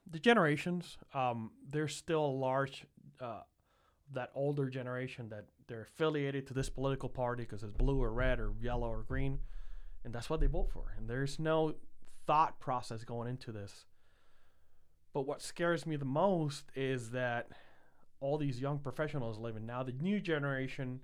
the 0.10 0.20
generations. 0.20 0.98
Um, 1.14 1.52
there's 1.70 1.96
still 1.96 2.26
a 2.26 2.28
large 2.28 2.86
uh, 3.20 3.42
that 4.14 4.32
older 4.36 4.70
generation 4.70 5.30
that 5.30 5.46
they're 5.68 5.84
affiliated 5.84 6.48
to 6.48 6.54
this 6.54 6.70
political 6.70 7.10
party 7.10 7.44
because 7.44 7.64
it's 7.64 7.72
blue 7.72 8.02
or 8.02 8.12
red 8.12 8.40
or 8.40 8.52
yellow 8.62 8.90
or 8.90 9.04
green, 9.04 9.40
and 10.04 10.14
that's 10.14 10.30
what 10.30 10.40
they 10.40 10.48
vote 10.48 10.70
for. 10.72 10.94
And 10.98 11.10
there's 11.10 11.40
no 11.40 11.76
thought 12.28 12.60
process 12.60 13.04
going 13.04 13.30
into 13.30 13.52
this. 13.52 13.86
But 15.14 15.22
what 15.28 15.42
scares 15.42 15.86
me 15.86 15.96
the 15.96 16.06
most 16.06 16.66
is 16.76 17.12
that 17.12 17.50
all 18.20 18.38
these 18.38 18.62
young 18.62 18.80
professionals 18.80 19.38
living 19.38 19.66
now, 19.66 19.84
the 19.84 19.92
new 19.94 20.20
generation 20.20 21.02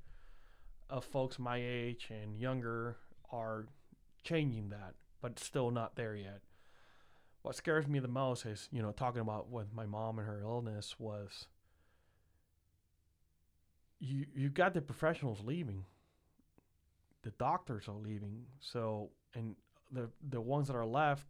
of 0.89 1.03
folks 1.03 1.39
my 1.39 1.57
age 1.57 2.09
and 2.09 2.39
younger 2.39 2.97
are 3.31 3.65
changing 4.23 4.69
that, 4.69 4.93
but 5.21 5.39
still 5.39 5.71
not 5.71 5.95
there 5.95 6.15
yet. 6.15 6.41
What 7.47 7.55
scares 7.55 7.87
me 7.87 7.99
the 7.99 8.09
most 8.09 8.45
is, 8.45 8.67
you 8.73 8.81
know, 8.81 8.91
talking 8.91 9.21
about 9.21 9.49
with 9.49 9.73
my 9.73 9.85
mom 9.85 10.19
and 10.19 10.27
her 10.27 10.41
illness 10.41 10.95
was 10.99 11.47
you 14.01 14.25
you 14.35 14.49
got 14.49 14.73
the 14.73 14.81
professionals 14.81 15.39
leaving. 15.41 15.85
The 17.23 17.31
doctors 17.39 17.87
are 17.87 17.95
leaving. 17.95 18.47
So 18.59 19.11
and 19.33 19.55
the 19.93 20.09
the 20.29 20.41
ones 20.41 20.67
that 20.67 20.75
are 20.75 20.85
left 20.85 21.25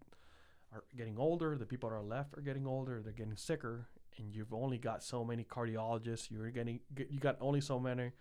are 0.73 0.85
getting 0.97 1.19
older, 1.19 1.55
the 1.55 1.67
people 1.67 1.91
that 1.91 1.95
are 1.95 2.01
left 2.01 2.35
are 2.35 2.41
getting 2.41 2.65
older, 2.65 2.99
they're 3.03 3.13
getting 3.13 3.35
sicker, 3.35 3.87
and 4.17 4.33
you've 4.33 4.55
only 4.55 4.79
got 4.79 5.03
so 5.03 5.23
many 5.23 5.43
cardiologists, 5.43 6.31
you're 6.31 6.49
getting 6.49 6.79
you 6.97 7.19
got 7.19 7.37
only 7.41 7.61
so 7.61 7.79
many 7.79 8.11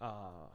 uh 0.00 0.46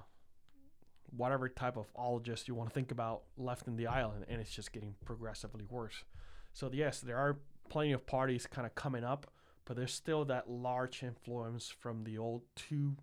whatever 1.18 1.50
type 1.50 1.76
of 1.76 1.94
ologist 1.96 2.48
you 2.48 2.56
want 2.56 2.70
to 2.70 2.74
think 2.74 2.90
about 2.90 3.24
left 3.36 3.68
in 3.68 3.76
the 3.76 3.86
island 3.86 4.24
and 4.30 4.40
it's 4.40 4.56
just 4.56 4.72
getting 4.72 4.96
progressively 5.04 5.66
worse. 5.70 6.06
So 6.54 6.70
yes, 6.72 7.02
there 7.02 7.18
are 7.18 7.40
plenty 7.70 7.92
of 7.92 8.06
parties 8.06 8.48
kind 8.48 8.66
of 8.66 8.76
coming 8.76 9.04
up, 9.04 9.32
but 9.66 9.76
there's 9.76 9.94
still 9.94 10.24
that 10.26 10.50
large 10.50 11.04
influence 11.04 11.70
from 11.70 12.04
the 12.04 12.18
old 12.18 12.44
two 12.56 12.96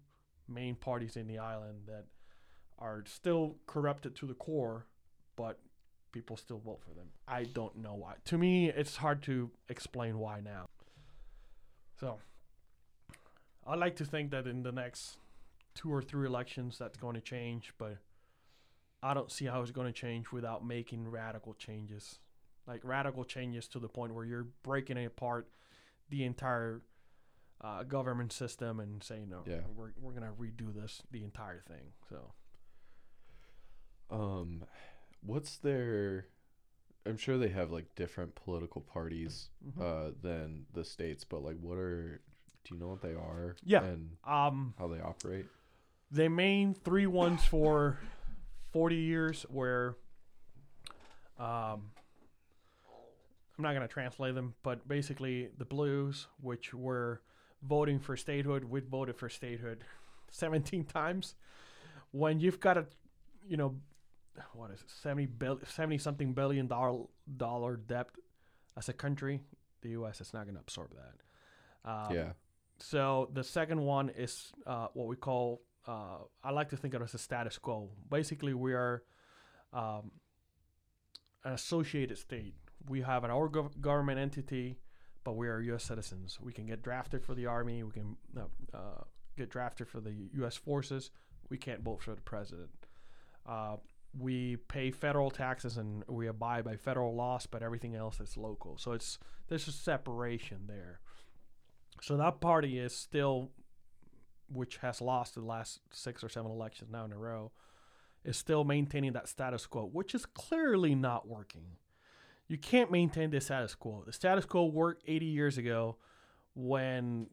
main 0.48 0.76
parties 0.76 1.16
in 1.16 1.26
the 1.26 1.38
island 1.38 1.82
that 1.86 2.04
are 2.78 3.04
still 3.06 3.56
corrupted 3.66 4.14
to 4.16 4.26
the 4.26 4.34
core, 4.34 4.86
but 5.36 5.58
people 6.12 6.36
still 6.36 6.58
vote 6.58 6.80
for 6.82 6.94
them. 6.94 7.08
I 7.28 7.44
don't 7.44 7.76
know 7.76 7.94
why. 7.94 8.14
To 8.26 8.38
me, 8.38 8.70
it's 8.70 8.96
hard 8.96 9.22
to 9.24 9.50
explain 9.68 10.18
why 10.18 10.40
now. 10.40 10.66
So, 11.98 12.18
I 13.66 13.74
like 13.74 13.96
to 13.96 14.04
think 14.04 14.30
that 14.30 14.46
in 14.46 14.62
the 14.62 14.72
next 14.72 15.18
two 15.74 15.92
or 15.92 16.02
three 16.02 16.26
elections 16.26 16.78
that's 16.78 16.96
going 16.96 17.14
to 17.14 17.20
change, 17.20 17.72
but 17.78 17.98
I 19.02 19.14
don't 19.14 19.30
see 19.30 19.46
how 19.46 19.60
it's 19.62 19.70
going 19.70 19.86
to 19.86 19.92
change 19.92 20.32
without 20.32 20.66
making 20.66 21.08
radical 21.08 21.54
changes. 21.54 22.18
Like 22.70 22.82
radical 22.84 23.24
changes 23.24 23.66
to 23.68 23.80
the 23.80 23.88
point 23.88 24.14
where 24.14 24.24
you're 24.24 24.46
breaking 24.62 25.04
apart 25.04 25.48
the 26.08 26.22
entire 26.24 26.82
uh, 27.60 27.82
government 27.82 28.32
system 28.32 28.78
and 28.78 29.02
saying 29.02 29.28
no, 29.28 29.42
Yeah. 29.44 29.62
we're 29.74 29.90
we're 30.00 30.12
gonna 30.12 30.32
redo 30.40 30.72
this 30.72 31.02
the 31.10 31.24
entire 31.24 31.62
thing. 31.66 31.92
So 32.08 32.32
Um, 34.10 34.62
what's 35.22 35.56
their? 35.58 36.26
I'm 37.06 37.16
sure 37.16 37.38
they 37.38 37.48
have 37.48 37.70
like 37.72 37.94
different 37.96 38.34
political 38.36 38.80
parties 38.82 39.48
mhm. 39.66 39.80
uh 39.80 40.12
than 40.22 40.66
the 40.72 40.84
states, 40.84 41.24
but 41.24 41.42
like, 41.42 41.56
what 41.60 41.76
are? 41.76 42.20
Do 42.64 42.74
you 42.74 42.80
know 42.80 42.88
what 42.88 43.02
they 43.02 43.14
are? 43.14 43.56
Yeah. 43.64 43.82
And 43.82 44.16
um, 44.24 44.74
how 44.78 44.86
they 44.88 45.00
operate? 45.00 45.46
the 46.12 46.28
main 46.28 46.74
three 46.74 47.06
ones 47.06 47.44
for 47.44 47.98
40 48.72 48.96
years 48.96 49.46
were 49.48 49.96
um, 51.38 51.92
I'm 53.60 53.64
not 53.64 53.74
going 53.74 53.86
to 53.86 53.92
translate 53.92 54.34
them, 54.34 54.54
but 54.62 54.88
basically 54.88 55.50
the 55.58 55.64
blues, 55.64 56.28
which 56.40 56.72
were 56.72 57.20
voting 57.62 57.98
for 57.98 58.16
statehood, 58.16 58.64
we 58.64 58.80
voted 58.80 59.16
for 59.16 59.28
statehood 59.28 59.84
17 60.30 60.84
times. 60.84 61.34
When 62.12 62.40
you've 62.40 62.58
got 62.58 62.78
a, 62.78 62.86
you 63.46 63.56
know, 63.56 63.76
what 64.54 64.70
is 64.70 64.80
it, 64.80 64.90
70 65.02 65.26
bill, 65.26 65.60
70 65.66 65.98
something 65.98 66.32
billion 66.32 66.66
dollar 66.66 67.04
dollar 67.36 67.76
debt 67.76 68.06
as 68.78 68.88
a 68.88 68.94
country, 68.94 69.42
the 69.82 69.90
U.S. 69.90 70.20
is 70.20 70.32
not 70.32 70.44
going 70.44 70.54
to 70.54 70.60
absorb 70.60 70.90
that. 70.94 71.90
Um, 71.90 72.16
yeah. 72.16 72.32
So 72.78 73.28
the 73.34 73.44
second 73.44 73.82
one 73.82 74.08
is 74.08 74.52
uh, 74.66 74.86
what 74.94 75.06
we 75.06 75.16
call 75.16 75.60
uh, 75.86 76.18
I 76.42 76.50
like 76.50 76.70
to 76.70 76.76
think 76.76 76.94
of 76.94 77.02
it 77.02 77.04
as 77.04 77.14
a 77.14 77.18
status 77.18 77.58
quo. 77.58 77.90
Basically, 78.10 78.54
we 78.54 78.74
are 78.74 79.02
um, 79.72 80.10
an 81.44 81.52
associated 81.52 82.18
state. 82.18 82.54
We 82.88 83.02
have 83.02 83.24
an 83.24 83.30
our 83.30 83.48
gov- 83.48 83.80
government 83.80 84.18
entity, 84.18 84.78
but 85.24 85.36
we 85.36 85.48
are 85.48 85.60
U.S. 85.60 85.84
citizens. 85.84 86.38
We 86.40 86.52
can 86.52 86.66
get 86.66 86.82
drafted 86.82 87.24
for 87.24 87.34
the 87.34 87.46
army. 87.46 87.82
We 87.82 87.92
can 87.92 88.16
uh, 88.36 88.42
uh, 88.72 89.04
get 89.36 89.50
drafted 89.50 89.88
for 89.88 90.00
the 90.00 90.14
U.S. 90.34 90.56
forces. 90.56 91.10
We 91.48 91.58
can't 91.58 91.82
vote 91.82 92.02
for 92.02 92.14
the 92.14 92.22
president. 92.22 92.70
Uh, 93.46 93.76
we 94.18 94.56
pay 94.56 94.90
federal 94.90 95.30
taxes 95.30 95.76
and 95.76 96.02
we 96.08 96.26
abide 96.26 96.64
by 96.64 96.76
federal 96.76 97.14
laws, 97.14 97.46
but 97.46 97.62
everything 97.62 97.94
else 97.94 98.20
is 98.20 98.36
local. 98.36 98.76
So 98.78 98.92
it's 98.92 99.18
there's 99.48 99.68
a 99.68 99.72
separation 99.72 100.62
there. 100.66 101.00
So 102.02 102.16
that 102.16 102.40
party 102.40 102.78
is 102.78 102.96
still, 102.96 103.50
which 104.48 104.78
has 104.78 105.00
lost 105.00 105.34
the 105.34 105.42
last 105.42 105.80
six 105.92 106.24
or 106.24 106.28
seven 106.28 106.50
elections 106.50 106.90
now 106.90 107.04
in 107.04 107.12
a 107.12 107.18
row, 107.18 107.52
is 108.24 108.36
still 108.36 108.64
maintaining 108.64 109.12
that 109.12 109.28
status 109.28 109.66
quo, 109.66 109.84
which 109.84 110.14
is 110.14 110.26
clearly 110.26 110.94
not 110.94 111.28
working. 111.28 111.76
You 112.50 112.58
can't 112.58 112.90
maintain 112.90 113.30
the 113.30 113.40
status 113.40 113.76
quo. 113.76 114.02
The 114.04 114.12
status 114.12 114.44
quo 114.44 114.64
worked 114.64 115.04
80 115.06 115.26
years 115.26 115.56
ago 115.56 115.98
when 116.56 117.28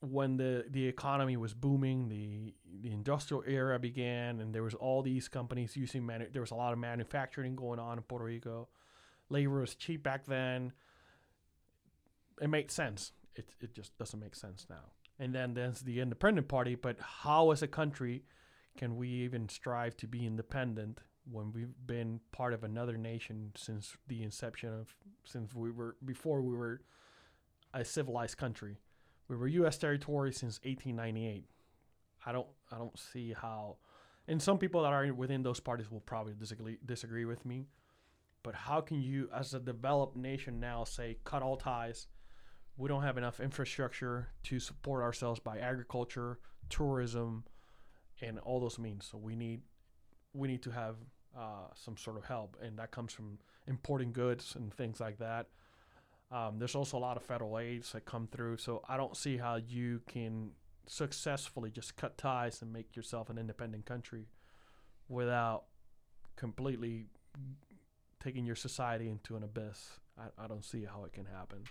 when 0.00 0.38
the, 0.38 0.64
the 0.70 0.86
economy 0.86 1.36
was 1.36 1.52
booming, 1.52 2.08
the 2.08 2.54
the 2.80 2.90
industrial 2.90 3.44
era 3.46 3.78
began, 3.78 4.40
and 4.40 4.54
there 4.54 4.62
was 4.62 4.72
all 4.72 5.02
these 5.02 5.28
companies 5.28 5.76
using 5.76 6.06
manu- 6.06 6.30
there 6.32 6.40
was 6.40 6.52
a 6.52 6.54
lot 6.54 6.72
of 6.72 6.78
manufacturing 6.78 7.54
going 7.54 7.78
on 7.78 7.98
in 7.98 8.02
Puerto 8.04 8.24
Rico. 8.24 8.68
Labor 9.28 9.60
was 9.60 9.74
cheap 9.74 10.02
back 10.02 10.24
then. 10.24 10.72
It 12.40 12.48
made 12.48 12.70
sense. 12.70 13.12
It 13.34 13.50
it 13.60 13.74
just 13.74 13.98
doesn't 13.98 14.18
make 14.18 14.34
sense 14.34 14.66
now. 14.70 14.92
And 15.18 15.34
then 15.34 15.52
there's 15.52 15.80
the 15.80 16.00
independent 16.00 16.48
party. 16.48 16.76
But 16.76 16.96
how, 16.98 17.50
as 17.50 17.60
a 17.60 17.68
country, 17.68 18.24
can 18.78 18.96
we 18.96 19.08
even 19.08 19.50
strive 19.50 19.98
to 19.98 20.06
be 20.06 20.24
independent 20.24 21.00
when 21.30 21.52
we've 21.52 21.74
been 21.86 22.20
part 22.32 22.52
of 22.52 22.64
another 22.64 22.96
nation 22.96 23.52
since 23.56 23.96
the 24.06 24.22
inception 24.22 24.72
of 24.72 24.94
since 25.24 25.54
we 25.54 25.70
were 25.70 25.96
before 26.04 26.40
we 26.40 26.54
were 26.54 26.82
a 27.74 27.84
civilized 27.84 28.36
country? 28.36 28.78
We 29.28 29.36
were 29.36 29.48
U.S. 29.48 29.76
territory 29.76 30.32
since 30.32 30.60
1898. 30.62 31.48
I 32.24 32.32
don't 32.32 32.46
I 32.72 32.78
don't 32.78 32.98
see 32.98 33.32
how, 33.32 33.76
and 34.28 34.40
some 34.40 34.58
people 34.58 34.82
that 34.82 34.92
are 34.92 35.12
within 35.12 35.42
those 35.42 35.60
parties 35.60 35.90
will 35.90 36.00
probably 36.00 36.34
disagree 36.34 36.78
disagree 36.84 37.24
with 37.24 37.44
me. 37.44 37.66
But 38.42 38.54
how 38.54 38.80
can 38.80 39.02
you, 39.02 39.28
as 39.34 39.54
a 39.54 39.58
developed 39.58 40.16
nation 40.16 40.60
now, 40.60 40.84
say 40.84 41.18
cut 41.24 41.42
all 41.42 41.56
ties? 41.56 42.06
We 42.76 42.88
don't 42.88 43.02
have 43.02 43.18
enough 43.18 43.40
infrastructure 43.40 44.28
to 44.44 44.60
support 44.60 45.02
ourselves 45.02 45.40
by 45.40 45.58
agriculture, 45.58 46.38
tourism, 46.68 47.44
and 48.20 48.38
all 48.38 48.60
those 48.60 48.78
means. 48.78 49.08
So 49.10 49.18
we 49.18 49.34
need 49.34 49.62
we 50.32 50.46
need 50.46 50.62
to 50.62 50.70
have 50.70 50.96
uh, 51.36 51.68
some 51.74 51.96
sort 51.96 52.16
of 52.16 52.24
help, 52.24 52.56
and 52.62 52.78
that 52.78 52.90
comes 52.90 53.12
from 53.12 53.38
importing 53.66 54.12
goods 54.12 54.54
and 54.56 54.72
things 54.72 55.00
like 55.00 55.18
that. 55.18 55.46
Um, 56.30 56.58
there's 56.58 56.74
also 56.74 56.96
a 56.96 56.98
lot 56.98 57.16
of 57.16 57.22
federal 57.22 57.58
aids 57.58 57.92
that 57.92 58.04
come 58.04 58.26
through, 58.26 58.56
so 58.56 58.82
I 58.88 58.96
don't 58.96 59.16
see 59.16 59.36
how 59.36 59.56
you 59.56 60.00
can 60.08 60.50
successfully 60.86 61.70
just 61.70 61.96
cut 61.96 62.16
ties 62.16 62.62
and 62.62 62.72
make 62.72 62.96
yourself 62.96 63.28
an 63.30 63.38
independent 63.38 63.86
country 63.86 64.26
without 65.08 65.64
completely 66.36 67.06
taking 68.22 68.44
your 68.44 68.56
society 68.56 69.08
into 69.08 69.36
an 69.36 69.42
abyss. 69.42 70.00
I, 70.18 70.44
I 70.44 70.46
don't 70.48 70.64
see 70.64 70.84
how 70.84 71.04
it 71.04 71.12
can 71.12 71.26
happen. 71.26 71.64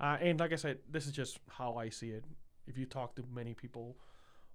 Uh, 0.00 0.16
and 0.20 0.38
like 0.38 0.52
I 0.52 0.56
said, 0.56 0.78
this 0.90 1.06
is 1.06 1.12
just 1.12 1.40
how 1.48 1.76
I 1.76 1.88
see 1.88 2.10
it. 2.10 2.24
If 2.66 2.78
you 2.78 2.86
talk 2.86 3.16
to 3.16 3.24
many 3.34 3.52
people 3.54 3.96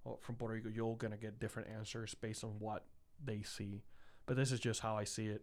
uh, 0.06 0.10
from 0.20 0.36
Puerto 0.36 0.54
Rico, 0.54 0.68
you're 0.68 0.96
gonna 0.96 1.16
get 1.16 1.38
different 1.38 1.68
answers 1.68 2.14
based 2.14 2.44
on 2.44 2.58
what 2.58 2.84
they 3.22 3.42
see. 3.42 3.82
But 4.26 4.36
this 4.36 4.52
is 4.52 4.60
just 4.60 4.80
how 4.80 4.96
I 4.96 5.04
see 5.04 5.26
it. 5.26 5.42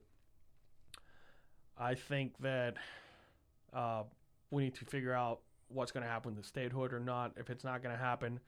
I 1.77 1.95
think 1.95 2.37
that 2.39 2.75
uh, 3.73 4.03
we 4.49 4.63
need 4.63 4.75
to 4.75 4.85
figure 4.85 5.13
out 5.13 5.39
what's 5.67 5.91
going 5.91 6.03
to 6.03 6.09
happen 6.09 6.35
with 6.35 6.45
statehood 6.45 6.93
or 6.93 6.99
not. 6.99 7.33
If 7.37 7.49
it's 7.49 7.63
not 7.63 7.81
going 7.81 7.95
to 7.95 8.01
happen, 8.01 8.39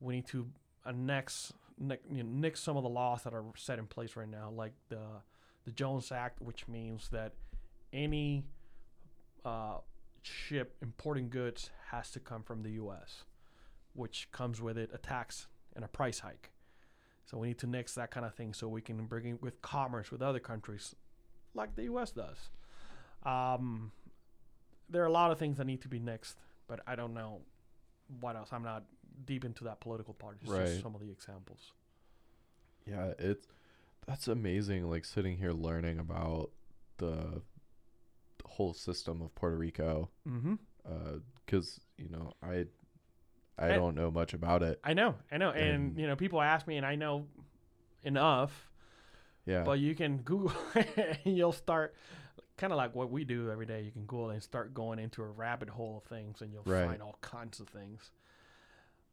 we 0.00 0.16
need 0.16 0.26
to 0.28 0.46
annex 0.86 1.52
nix, 1.78 2.02
you 2.10 2.22
know, 2.22 2.28
nix 2.32 2.60
some 2.60 2.76
of 2.76 2.82
the 2.82 2.88
laws 2.88 3.22
that 3.22 3.34
are 3.34 3.44
set 3.56 3.78
in 3.78 3.86
place 3.86 4.16
right 4.16 4.28
now, 4.28 4.50
like 4.50 4.72
the 4.88 5.02
the 5.64 5.70
Jones 5.70 6.12
Act, 6.12 6.42
which 6.42 6.68
means 6.68 7.08
that 7.10 7.32
any 7.92 8.44
uh, 9.44 9.78
ship 10.22 10.76
importing 10.82 11.30
goods 11.30 11.70
has 11.90 12.10
to 12.10 12.20
come 12.20 12.42
from 12.42 12.62
the 12.62 12.72
U.S., 12.72 13.24
which 13.94 14.28
comes 14.30 14.60
with 14.60 14.76
it 14.76 14.90
a 14.92 14.98
tax 14.98 15.46
and 15.74 15.84
a 15.84 15.88
price 15.88 16.18
hike. 16.20 16.50
So 17.26 17.38
we 17.38 17.48
need 17.48 17.58
to 17.58 17.66
nix 17.66 17.94
that 17.94 18.10
kind 18.10 18.26
of 18.26 18.34
thing 18.34 18.52
so 18.52 18.68
we 18.68 18.82
can 18.82 19.06
bring 19.06 19.24
in 19.26 19.38
with 19.40 19.60
commerce 19.62 20.10
with 20.10 20.20
other 20.22 20.40
countries, 20.40 20.94
like 21.54 21.74
the 21.74 21.84
U.S. 21.84 22.10
does. 22.10 22.36
Um, 23.24 23.92
there 24.90 25.02
are 25.02 25.06
a 25.06 25.12
lot 25.12 25.30
of 25.30 25.38
things 25.38 25.56
that 25.56 25.64
need 25.66 25.80
to 25.82 25.88
be 25.88 25.98
nixed, 25.98 26.34
but 26.68 26.80
I 26.86 26.94
don't 26.96 27.14
know 27.14 27.40
what 28.20 28.36
else. 28.36 28.50
I'm 28.52 28.62
not 28.62 28.84
deep 29.24 29.44
into 29.44 29.64
that 29.64 29.80
political 29.80 30.12
part. 30.14 30.36
It's 30.42 30.50
Right. 30.50 30.66
just 30.66 30.82
some 30.82 30.94
of 30.94 31.00
the 31.00 31.10
examples. 31.10 31.72
Yeah, 32.86 33.12
it's 33.18 33.46
that's 34.06 34.28
amazing. 34.28 34.90
Like 34.90 35.06
sitting 35.06 35.38
here 35.38 35.52
learning 35.52 35.98
about 35.98 36.50
the, 36.98 37.40
the 38.36 38.48
whole 38.48 38.74
system 38.74 39.22
of 39.22 39.34
Puerto 39.34 39.56
Rico, 39.56 40.10
Mm-hmm. 40.28 40.54
because 41.46 41.80
you 41.96 42.10
know 42.10 42.34
I 42.42 42.66
I 43.58 43.68
And- 43.68 43.76
don't 43.76 43.94
know 43.94 44.10
much 44.10 44.34
about 44.34 44.62
it. 44.62 44.80
I 44.82 44.94
know, 44.94 45.14
I 45.30 45.36
know, 45.36 45.50
and, 45.50 45.90
And- 45.92 45.98
you 45.98 46.06
know, 46.06 46.16
people 46.16 46.40
ask 46.42 46.66
me, 46.66 46.76
and 46.76 46.84
I 46.84 46.96
know 46.96 47.26
enough, 48.02 48.70
Yeah, 49.46 49.62
but 49.62 49.78
you 49.78 49.94
can 49.94 50.18
Google, 50.22 50.52
and 51.24 51.36
you'll 51.36 51.52
start 51.52 51.94
kind 52.56 52.72
of 52.72 52.76
like 52.76 52.94
what 52.94 53.10
we 53.10 53.24
do 53.24 53.50
every 53.50 53.66
day. 53.66 53.82
You 53.82 53.90
can 53.92 54.02
Google 54.06 54.30
and 54.30 54.42
start 54.42 54.74
going 54.74 54.98
into 54.98 55.22
a 55.22 55.26
rabbit 55.28 55.68
hole 55.68 55.98
of 55.98 56.04
things, 56.04 56.40
and 56.40 56.52
you'll 56.52 56.62
Right. 56.64 56.86
find 56.86 57.02
all 57.02 57.18
kinds 57.20 57.60
of 57.60 57.68
things. 57.68 58.10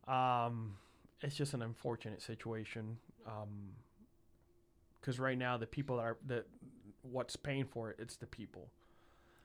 Um, 0.07 0.77
it's 1.21 1.35
just 1.35 1.53
an 1.53 1.61
unfortunate 1.61 2.21
situation. 2.21 2.97
Um, 3.27 3.73
because 4.99 5.19
right 5.19 5.37
now 5.37 5.57
the 5.57 5.65
people 5.67 5.97
that 5.97 6.03
are 6.03 6.17
that 6.27 6.47
what's 7.01 7.35
paying 7.35 7.65
for 7.65 7.89
it, 7.91 7.97
it's 7.99 8.17
the 8.17 8.27
people. 8.27 8.69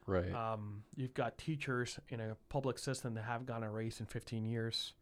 Right. 0.06 0.32
Um, 0.32 0.82
you've 0.94 1.14
got 1.14 1.38
teachers 1.38 1.98
in 2.08 2.20
a 2.20 2.36
public 2.48 2.78
system 2.78 3.14
that 3.14 3.24
haven't 3.24 3.46
gone 3.46 3.62
a 3.62 3.70
race 3.70 4.00
in 4.00 4.06
15 4.06 4.44
years. 4.44 4.94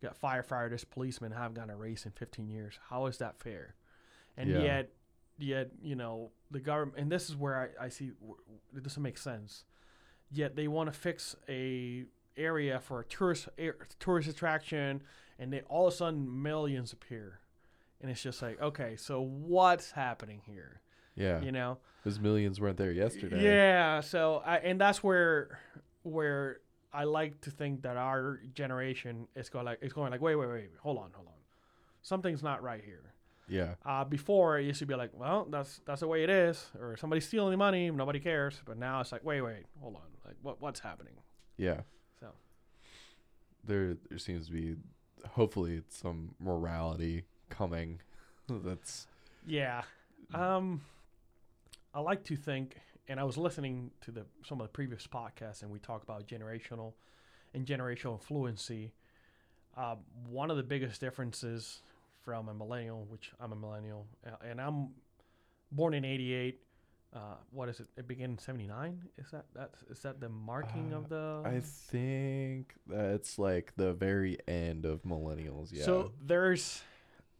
You 0.00 0.08
got 0.08 0.20
firefighters, 0.20 0.84
policemen 0.88 1.32
haven't 1.32 1.54
gone 1.54 1.70
a 1.70 1.76
race 1.76 2.04
in 2.06 2.12
15 2.12 2.48
years. 2.50 2.78
How 2.90 3.06
is 3.06 3.18
that 3.18 3.38
fair? 3.38 3.74
And 4.36 4.50
Yeah. 4.50 4.62
yet, 4.62 4.90
yet 5.38 5.70
you 5.82 5.96
know 5.96 6.30
the 6.50 6.60
government, 6.60 6.98
and 6.98 7.10
this 7.10 7.28
is 7.28 7.36
where 7.36 7.72
I, 7.80 7.86
I 7.86 7.88
see 7.88 8.12
it 8.76 8.82
doesn't 8.82 9.02
make 9.02 9.18
sense. 9.18 9.64
Yet 10.30 10.56
they 10.56 10.68
want 10.68 10.92
to 10.92 10.98
fix 10.98 11.36
a 11.48 12.04
area 12.36 12.80
for 12.80 13.00
a 13.00 13.04
tourist 13.04 13.48
air, 13.56 13.76
tourist 14.00 14.28
attraction, 14.28 15.02
and 15.38 15.52
they 15.52 15.60
all 15.62 15.86
of 15.86 15.94
a 15.94 15.96
sudden 15.96 16.42
millions 16.42 16.92
appear, 16.92 17.40
and 18.00 18.10
it's 18.10 18.22
just 18.22 18.42
like, 18.42 18.60
okay, 18.60 18.96
so 18.96 19.20
what's 19.20 19.92
happening 19.92 20.42
here? 20.44 20.80
Yeah, 21.16 21.40
You 21.42 21.52
know. 21.52 21.78
those 22.04 22.18
millions 22.20 22.60
weren't 22.60 22.76
there 22.76 22.92
yesterday. 22.92 23.42
Yeah, 23.42 24.00
so 24.00 24.42
I, 24.44 24.56
and 24.58 24.80
that's 24.80 25.02
where 25.02 25.58
where 26.02 26.58
I 26.92 27.04
like 27.04 27.40
to 27.42 27.50
think 27.50 27.82
that 27.82 27.96
our 27.96 28.40
generation 28.54 29.26
is 29.34 29.48
going 29.48 29.64
like 29.66 29.78
it's 29.82 29.92
going 29.94 30.10
like 30.10 30.20
wait 30.20 30.36
wait 30.36 30.48
wait 30.48 30.70
hold 30.80 30.98
on 30.98 31.10
hold 31.14 31.26
on 31.28 31.32
something's 32.02 32.42
not 32.42 32.62
right 32.62 32.82
here. 32.84 33.12
yeah, 33.48 33.74
Uh, 33.84 34.04
before 34.04 34.58
it 34.58 34.64
used 34.64 34.78
to 34.80 34.86
be 34.86 34.94
like 34.94 35.10
well 35.14 35.46
that's 35.50 35.80
that's 35.86 36.00
the 36.00 36.06
way 36.08 36.22
it 36.24 36.30
is 36.30 36.70
or 36.78 36.96
somebody's 36.96 37.26
stealing 37.26 37.50
the 37.50 37.56
money 37.56 37.90
nobody 37.90 38.20
cares 38.20 38.60
but 38.64 38.76
now 38.78 39.00
it's 39.00 39.12
like 39.12 39.24
wait 39.24 39.40
wait 39.42 39.64
hold 39.80 39.94
on 39.96 40.02
like 40.26 40.36
what 40.42 40.60
what's 40.60 40.80
happening 40.80 41.14
yeah. 41.56 41.80
so 42.20 42.26
There 43.64 43.96
there 44.08 44.18
seems 44.18 44.46
to 44.46 44.52
be 44.52 44.76
hopefully 45.32 45.82
some 45.88 46.34
morality 46.38 47.24
coming. 47.48 48.00
That's 48.48 49.06
yeah 49.46 49.82
um 50.34 50.80
I 51.94 52.00
like 52.00 52.24
to 52.24 52.36
think 52.36 52.76
and 53.08 53.20
I 53.20 53.24
was 53.24 53.36
listening 53.36 53.90
to 54.02 54.10
the 54.10 54.24
some 54.44 54.60
of 54.60 54.66
the 54.66 54.72
previous 54.72 55.06
podcasts 55.06 55.62
and 55.62 55.70
we 55.70 55.78
talk 55.78 56.02
about 56.02 56.26
generational 56.26 56.94
and 57.52 57.66
generational 57.66 58.20
fluency. 58.20 58.92
Uh, 59.76 59.96
one 60.28 60.50
of 60.50 60.56
the 60.56 60.62
biggest 60.62 61.00
differences 61.00 61.82
from 62.24 62.48
a 62.48 62.54
millennial, 62.54 63.06
which 63.10 63.32
I'm 63.40 63.52
a 63.52 63.56
millennial, 63.56 64.06
uh, 64.26 64.30
and 64.48 64.60
I'm 64.60 64.88
born 65.72 65.94
in 65.94 66.04
'88. 66.04 66.60
Uh, 67.14 67.18
what 67.50 67.68
is 67.68 67.80
it? 67.80 67.86
It 67.96 68.08
began 68.08 68.30
in 68.30 68.38
'79. 68.38 69.02
Is 69.18 69.30
that 69.32 69.44
that 69.54 69.70
is 69.90 70.00
that 70.00 70.20
the 70.20 70.28
marking 70.28 70.94
Uh, 70.94 70.98
of 70.98 71.08
the? 71.08 71.42
I 71.44 71.60
think 71.60 72.74
that's 72.86 73.38
like 73.38 73.74
the 73.76 73.92
very 73.92 74.38
end 74.48 74.84
of 74.86 75.02
millennials. 75.02 75.70
Yeah. 75.72 75.84
So 75.84 76.12
there's, 76.24 76.82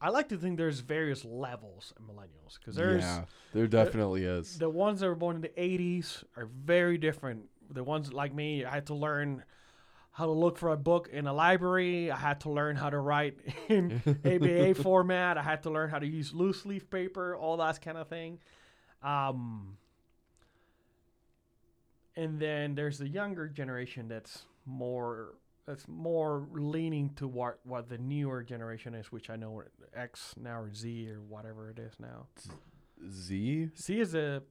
I 0.04 0.10
like 0.10 0.28
to 0.28 0.36
think 0.36 0.58
there's 0.58 0.80
various 0.80 1.24
levels 1.24 1.94
of 1.96 2.04
millennials 2.04 2.58
because 2.58 2.76
there's 2.76 3.02
yeah, 3.02 3.24
there 3.54 3.66
definitely 3.66 4.24
is. 4.24 4.58
the 4.58 4.68
ones 4.68 5.00
that 5.00 5.06
were 5.06 5.14
born 5.14 5.36
in 5.36 5.40
the 5.40 5.48
'80s 5.48 6.22
are 6.36 6.44
very 6.44 6.98
different. 6.98 7.44
The 7.70 7.82
ones 7.82 8.12
like 8.12 8.34
me, 8.34 8.66
I 8.66 8.70
had 8.70 8.88
to 8.88 8.94
learn 8.94 9.44
how 10.12 10.26
to 10.26 10.32
look 10.32 10.58
for 10.58 10.72
a 10.72 10.76
book 10.76 11.08
in 11.10 11.26
a 11.26 11.32
library. 11.32 12.10
I 12.10 12.18
had 12.18 12.40
to 12.40 12.50
learn 12.50 12.76
how 12.76 12.90
to 12.90 12.98
write 12.98 13.38
in 13.70 14.02
APA 14.26 14.74
format. 14.74 15.38
I 15.38 15.42
had 15.42 15.62
to 15.62 15.70
learn 15.70 15.88
how 15.88 16.00
to 16.00 16.06
use 16.06 16.34
loose 16.34 16.66
leaf 16.66 16.90
paper, 16.90 17.34
all 17.34 17.56
that 17.56 17.80
kind 17.80 17.96
of 17.96 18.06
thing. 18.06 18.40
Um, 19.02 19.78
and 22.14 22.38
then 22.38 22.74
there's 22.74 22.98
the 22.98 23.08
younger 23.08 23.48
generation 23.48 24.08
that's 24.08 24.42
more 24.66 25.32
that's 25.66 25.86
more 25.88 26.46
leaning 26.52 27.10
to 27.16 27.26
what 27.28 27.58
what 27.64 27.88
the 27.88 27.98
newer 27.98 28.42
generation 28.42 28.94
is, 28.94 29.10
which 29.12 29.30
I 29.30 29.36
know 29.36 29.62
X 29.94 30.34
now 30.40 30.60
or 30.60 30.74
Z 30.74 31.08
or 31.10 31.20
whatever 31.20 31.70
it 31.70 31.78
is 31.78 31.94
now. 31.98 32.26
Z, 33.10 33.70
Z 33.78 34.00
is 34.00 34.14
a 34.14 34.42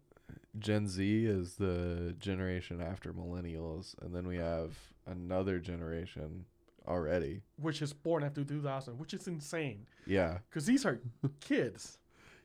Gen 0.57 0.88
Z 0.88 1.26
is 1.26 1.56
the 1.56 2.15
generation 2.19 2.81
after 2.81 3.14
millennials, 3.14 3.95
and 4.02 4.15
then 4.15 4.27
we 4.27 4.38
have 4.38 4.72
another 5.06 5.60
generation 5.60 6.45
already. 6.88 7.41
which 7.57 7.81
is 7.81 7.94
born 7.94 8.23
after 8.23 8.44
2000, 8.44 8.98
which 8.98 9.14
is 9.14 9.27
insane 9.27 9.85
Yeah, 10.06 10.40
because 10.49 10.65
these 10.65 10.85
are 10.85 10.99
kids. 11.40 11.98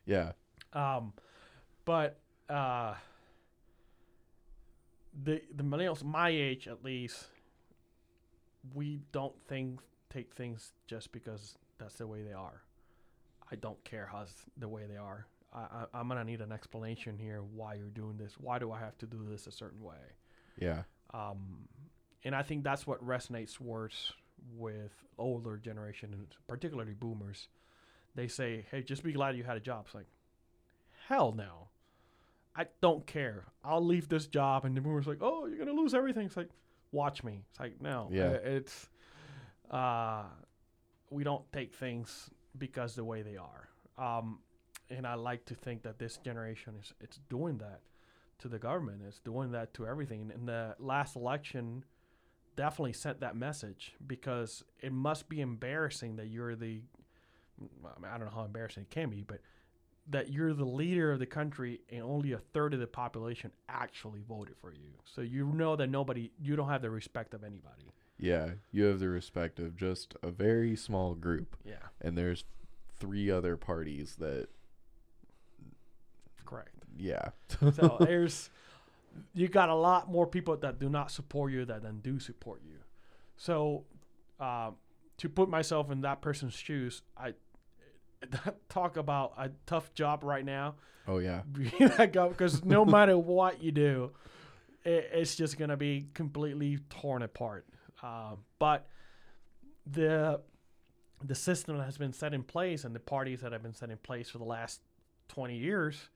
yeah, 0.05 0.31
Um, 0.73 1.13
but 1.85 2.19
uh, 2.49 2.93
the 5.23 5.41
the 5.55 5.63
millennials 5.63 6.03
my 6.03 6.29
age 6.29 6.67
at 6.67 6.83
least, 6.83 7.25
we 8.73 9.01
don't 9.11 9.35
think 9.47 9.79
take 10.09 10.33
things 10.33 10.73
just 10.87 11.11
because 11.11 11.55
that's 11.77 11.95
the 11.95 12.07
way 12.07 12.23
they 12.23 12.33
are. 12.33 12.61
I 13.51 13.55
don't 13.55 13.81
care 13.83 14.07
how 14.11 14.21
it's 14.21 14.33
the 14.57 14.67
way 14.67 14.83
they 14.89 14.97
are. 14.97 15.25
I, 15.53 15.59
I 15.59 15.85
I'm 15.99 16.07
gonna 16.07 16.23
need 16.23 16.41
an 16.41 16.51
explanation 16.51 17.17
here 17.17 17.41
why 17.41 17.75
you're 17.75 17.87
doing 17.89 18.17
this. 18.17 18.33
Why 18.39 18.59
do 18.59 18.71
I 18.71 18.79
have 18.79 18.97
to 18.99 19.05
do 19.05 19.25
this 19.29 19.47
a 19.47 19.51
certain 19.51 19.81
way? 19.81 19.95
yeah, 20.57 20.83
Um, 21.13 21.67
and 22.23 22.35
I 22.35 22.43
think 22.43 22.63
that's 22.63 22.85
what 22.85 23.03
resonates 23.05 23.59
worse 23.59 24.11
with 24.57 24.91
older 25.17 25.57
generation, 25.57 26.13
and 26.13 26.27
particularly 26.47 26.93
boomers. 26.93 27.47
They 28.15 28.27
say, 28.27 28.65
"Hey, 28.69 28.83
just 28.83 29.03
be 29.03 29.13
glad 29.13 29.37
you 29.37 29.43
had 29.43 29.57
a 29.57 29.61
job." 29.61 29.85
It's 29.85 29.95
like, 29.95 30.07
hell 31.07 31.31
no. 31.31 31.69
I 32.55 32.65
don't 32.81 33.05
care. 33.07 33.45
I'll 33.63 33.83
leave 33.85 34.09
this 34.09 34.27
job, 34.27 34.65
and 34.65 34.75
the 34.75 34.81
boomers 34.81 35.07
like, 35.07 35.21
"Oh, 35.21 35.45
you're 35.45 35.57
gonna 35.57 35.71
lose 35.71 35.93
everything." 35.93 36.25
It's 36.25 36.35
like, 36.37 36.49
watch 36.91 37.23
me. 37.23 37.43
It's 37.49 37.59
like, 37.59 37.81
no, 37.81 38.09
Yeah. 38.11 38.27
uh, 38.27 38.39
it's 38.43 38.89
uh, 39.69 40.23
we 41.09 41.23
don't 41.23 41.49
take 41.51 41.73
things 41.73 42.29
because 42.57 42.95
the 42.95 43.03
way 43.03 43.21
they 43.21 43.37
are. 43.37 43.69
Um, 43.97 44.39
and 44.89 45.05
I 45.05 45.13
like 45.15 45.45
to 45.45 45.55
think 45.55 45.83
that 45.83 45.99
this 45.99 46.17
generation 46.17 46.75
is 46.81 46.93
it's 46.99 47.19
doing 47.29 47.57
that 47.59 47.81
to 48.39 48.47
the 48.47 48.57
government. 48.59 49.01
It's 49.07 49.19
doing 49.19 49.51
that 49.51 49.73
to 49.75 49.85
everything. 49.87 50.31
And 50.33 50.47
the 50.47 50.75
last 50.79 51.15
election 51.15 51.83
definitely 52.55 52.93
sent 52.93 53.19
that 53.21 53.35
message 53.35 53.93
because 54.05 54.63
it 54.81 54.91
must 54.91 55.29
be 55.29 55.41
embarrassing 55.41 56.15
that 56.17 56.27
you're 56.27 56.55
the 56.55 56.81
I, 57.61 57.99
mean, 57.99 58.09
I 58.11 58.17
don't 58.17 58.25
know 58.27 58.33
how 58.33 58.45
embarrassing 58.45 58.83
it 58.83 58.89
can 58.89 59.09
be, 59.09 59.21
but 59.21 59.39
that 60.09 60.31
you're 60.31 60.53
the 60.53 60.65
leader 60.65 61.11
of 61.11 61.19
the 61.19 61.25
country 61.25 61.81
and 61.91 62.01
only 62.01 62.31
a 62.31 62.39
third 62.39 62.73
of 62.73 62.79
the 62.79 62.87
population 62.87 63.51
actually 63.67 64.21
voted 64.27 64.55
for 64.59 64.71
you. 64.73 64.89
So 65.05 65.21
you 65.21 65.45
know 65.47 65.75
that 65.75 65.87
nobody 65.87 66.31
you 66.41 66.55
don't 66.55 66.69
have 66.69 66.81
the 66.81 66.89
respect 66.89 67.33
of 67.33 67.43
anybody. 67.43 67.91
yeah. 68.17 68.51
You 68.71 68.85
have 68.85 68.99
the 68.99 69.09
respect 69.09 69.59
of 69.59 69.75
just 69.75 70.15
a 70.23 70.31
very 70.31 70.75
small 70.75 71.13
group, 71.13 71.55
Yeah, 71.63 71.75
and 72.01 72.17
there's 72.17 72.43
three 72.99 73.29
other 73.31 73.55
parties 73.55 74.15
that, 74.19 74.47
correct. 76.45 76.75
yeah, 76.97 77.29
So 77.73 77.97
there's 77.99 78.49
you 79.33 79.47
got 79.47 79.69
a 79.69 79.75
lot 79.75 80.09
more 80.09 80.27
people 80.27 80.55
that 80.57 80.79
do 80.79 80.89
not 80.89 81.11
support 81.11 81.51
you 81.51 81.65
that 81.65 81.81
then 81.83 81.99
do 82.01 82.19
support 82.19 82.61
you. 82.65 82.77
So 83.37 83.83
um, 84.39 84.75
to 85.17 85.29
put 85.29 85.49
myself 85.49 85.91
in 85.91 86.01
that 86.01 86.21
person's 86.21 86.53
shoes, 86.53 87.01
I 87.17 87.33
talk 88.69 88.97
about 88.97 89.33
a 89.37 89.49
tough 89.65 89.93
job 89.93 90.23
right 90.23 90.45
now 90.45 90.75
oh 91.09 91.17
yeah, 91.17 91.41
because 92.07 92.63
no 92.63 92.85
matter 92.85 93.17
what 93.17 93.61
you 93.61 93.71
do, 93.71 94.11
it, 94.85 95.09
it's 95.13 95.35
just 95.35 95.57
gonna 95.57 95.77
be 95.77 96.07
completely 96.13 96.79
torn 96.89 97.23
apart. 97.23 97.65
Uh, 98.01 98.35
but 98.59 98.87
the 99.85 100.39
the 101.21 101.35
system 101.35 101.77
that 101.77 101.83
has 101.83 101.97
been 101.97 102.13
set 102.13 102.33
in 102.33 102.43
place 102.43 102.85
and 102.85 102.95
the 102.95 102.99
parties 102.99 103.41
that 103.41 103.51
have 103.51 103.63
been 103.63 103.73
set 103.73 103.89
in 103.89 103.97
place 103.97 104.29
for 104.29 104.37
the 104.37 104.45
last 104.45 104.79
20 105.27 105.57
years 105.57 106.07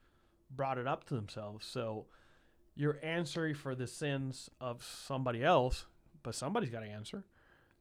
brought 0.49 0.77
it 0.77 0.87
up 0.87 1.03
to 1.03 1.13
themselves. 1.13 1.65
So 1.65 2.05
you're 2.73 2.99
answering 3.03 3.55
for 3.55 3.75
the 3.75 3.85
sins 3.85 4.49
of 4.61 4.81
somebody 4.81 5.43
else, 5.43 5.87
but 6.21 6.35
somebody's 6.35 6.69
got 6.69 6.81
to 6.81 6.87
answer. 6.87 7.25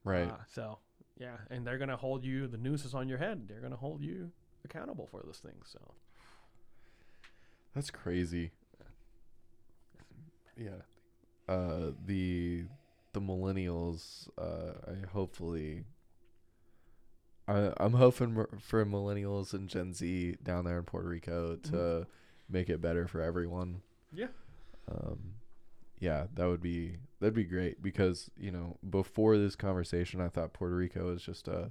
right. 0.03 0.29
Uh, 0.31 0.37
so 0.53 0.79
yeah, 1.19 1.37
and 1.51 1.67
they're 1.67 1.79
gonna 1.79 1.97
hold 1.97 2.25
you. 2.25 2.47
The 2.47 2.59
noose 2.59 2.85
is 2.85 2.95
on 2.95 3.09
your 3.09 3.19
head. 3.19 3.49
They're 3.49 3.61
gonna 3.61 3.77
hold 3.77 4.03
you 4.03 4.31
accountable 4.65 5.07
for 5.11 5.23
this 5.27 5.39
thing. 5.39 5.61
So 5.65 5.79
That's 7.75 7.91
crazy. 7.91 8.51
Yeah. 10.57 10.83
Uh 11.49 11.93
the 12.07 12.65
the 13.13 13.21
millennials 13.21 14.29
uh 14.39 14.73
I 14.91 15.07
hopefully 15.13 15.85
I 17.49 17.73
I'm 17.79 17.95
hoping 17.95 18.47
for 18.61 18.85
millennials 18.87 19.53
and 19.53 19.69
Gen 19.69 19.93
Z 19.93 20.37
down 20.43 20.65
there 20.65 20.79
in 20.79 20.85
Puerto 20.85 21.09
Rico 21.09 21.57
to 21.57 22.07
make 22.49 22.69
it 22.69 22.81
better 22.81 23.07
for 23.07 23.21
everyone. 23.21 23.83
Yeah. 24.13 24.29
Um 24.91 25.35
yeah, 25.99 26.27
that 26.35 26.47
would 26.47 26.63
be 26.63 26.97
that'd 27.23 27.35
be 27.35 27.45
great 27.45 27.83
because, 27.83 28.31
you 28.37 28.51
know, 28.51 28.77
before 28.89 29.39
this 29.39 29.57
conversation 29.57 30.21
I 30.21 30.29
thought 30.29 30.53
Puerto 30.53 30.75
Rico 30.77 31.07
was 31.07 31.23
just 31.23 31.49
a 31.49 31.71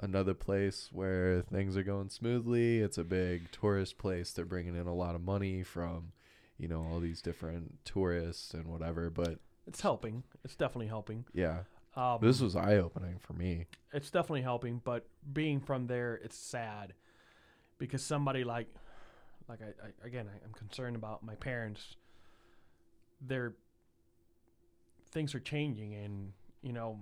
another 0.00 0.34
place 0.34 0.88
where 0.92 1.42
things 1.42 1.76
are 1.76 1.82
going 1.82 2.08
smoothly. 2.08 2.78
It's 2.78 2.96
a 2.98 3.04
big 3.04 3.50
tourist 3.52 3.98
place. 3.98 4.32
They're 4.32 4.44
bringing 4.46 4.74
in 4.74 4.86
a 4.86 4.94
lot 4.94 5.14
of 5.14 5.20
money 5.20 5.62
from, 5.62 6.12
you 6.58 6.66
know, 6.68 6.82
all 6.82 6.98
these 6.98 7.20
different 7.20 7.84
tourists 7.84 8.54
and 8.54 8.66
whatever. 8.66 9.10
But 9.10 9.38
it's 9.66 9.80
helping. 9.82 10.22
It's 10.44 10.56
definitely 10.56 10.86
helping. 10.88 11.24
yeah, 11.34 11.60
Um, 11.94 12.18
this 12.22 12.40
was 12.40 12.56
eye 12.56 12.76
opening 12.78 13.18
for 13.20 13.34
me. 13.34 13.66
it's 13.92 14.10
definitely 14.10 14.42
helping. 14.42 14.80
But 14.82 15.06
being 15.32 15.60
from 15.60 15.86
there, 15.86 16.14
it's 16.24 16.36
sad 16.38 16.94
because 17.78 18.02
somebody 18.02 18.44
like, 18.44 18.68
like 19.48 19.60
I, 19.60 19.86
I 19.86 20.06
again, 20.06 20.26
I, 20.28 20.44
I'm 20.44 20.52
concerned 20.54 20.96
about 20.96 21.22
my 21.22 21.34
parents. 21.36 21.96
Their 23.20 23.54
things 25.12 25.34
are 25.34 25.40
changing, 25.40 25.94
and 25.94 26.32
you 26.62 26.72
know, 26.72 26.98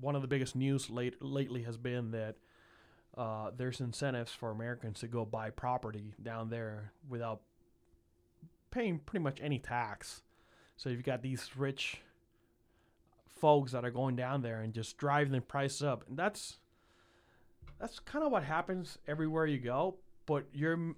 one 0.00 0.14
of 0.14 0.22
the 0.22 0.28
biggest 0.28 0.54
news 0.54 0.90
late 0.90 1.20
lately 1.20 1.62
has 1.62 1.76
been 1.76 2.10
that 2.12 2.36
uh, 3.16 3.50
there's 3.56 3.80
incentives 3.80 4.32
for 4.32 4.50
Americans 4.50 5.00
to 5.00 5.08
go 5.08 5.24
buy 5.24 5.50
property 5.50 6.14
down 6.22 6.50
there 6.50 6.92
without 7.08 7.40
paying 8.70 8.98
pretty 8.98 9.22
much 9.22 9.38
any 9.42 9.58
tax. 9.58 10.22
So 10.76 10.88
you've 10.88 11.04
got 11.04 11.22
these 11.22 11.50
rich 11.56 12.00
folks 13.26 13.72
that 13.72 13.84
are 13.84 13.90
going 13.90 14.16
down 14.16 14.42
there 14.42 14.60
and 14.60 14.72
just 14.72 14.96
driving 14.96 15.32
the 15.32 15.40
price 15.40 15.82
up, 15.82 16.04
and 16.08 16.16
that's 16.16 16.58
that's 17.80 17.98
kind 17.98 18.24
of 18.24 18.30
what 18.30 18.44
happens 18.44 18.98
everywhere 19.08 19.46
you 19.46 19.58
go. 19.58 19.96
But 20.26 20.46
you're 20.52 20.94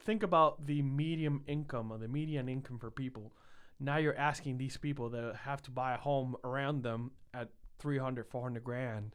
think 0.00 0.22
about 0.22 0.66
the 0.66 0.80
medium 0.82 1.42
income 1.46 1.92
or 1.92 1.98
the 1.98 2.08
median 2.08 2.48
income 2.48 2.78
for 2.78 2.90
people. 2.90 3.32
Now 3.80 3.96
you're 3.98 4.16
asking 4.16 4.58
these 4.58 4.76
people 4.76 5.10
that 5.10 5.36
have 5.44 5.62
to 5.62 5.70
buy 5.70 5.94
a 5.94 5.98
home 5.98 6.36
around 6.44 6.82
them 6.82 7.12
at 7.32 7.50
300, 7.78 8.26
400 8.26 8.64
grand. 8.64 9.14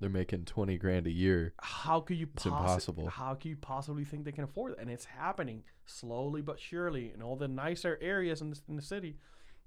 They're 0.00 0.10
making 0.10 0.44
20 0.44 0.76
grand 0.76 1.06
a 1.06 1.10
year. 1.10 1.54
How 1.60 2.00
could 2.00 2.18
you 2.18 2.28
It's 2.34 2.44
possi- 2.44 2.46
impossible. 2.46 3.08
How 3.08 3.34
can 3.34 3.50
you 3.50 3.56
possibly 3.56 4.04
think 4.04 4.24
they 4.24 4.32
can 4.32 4.44
afford 4.44 4.72
it? 4.72 4.78
And 4.80 4.90
it's 4.90 5.06
happening 5.06 5.62
slowly 5.86 6.42
but 6.42 6.60
surely 6.60 7.12
in 7.14 7.22
all 7.22 7.36
the 7.36 7.48
nicer 7.48 7.98
areas 8.02 8.42
in 8.42 8.50
the, 8.50 8.60
in 8.68 8.76
the 8.76 8.82
city. 8.82 9.16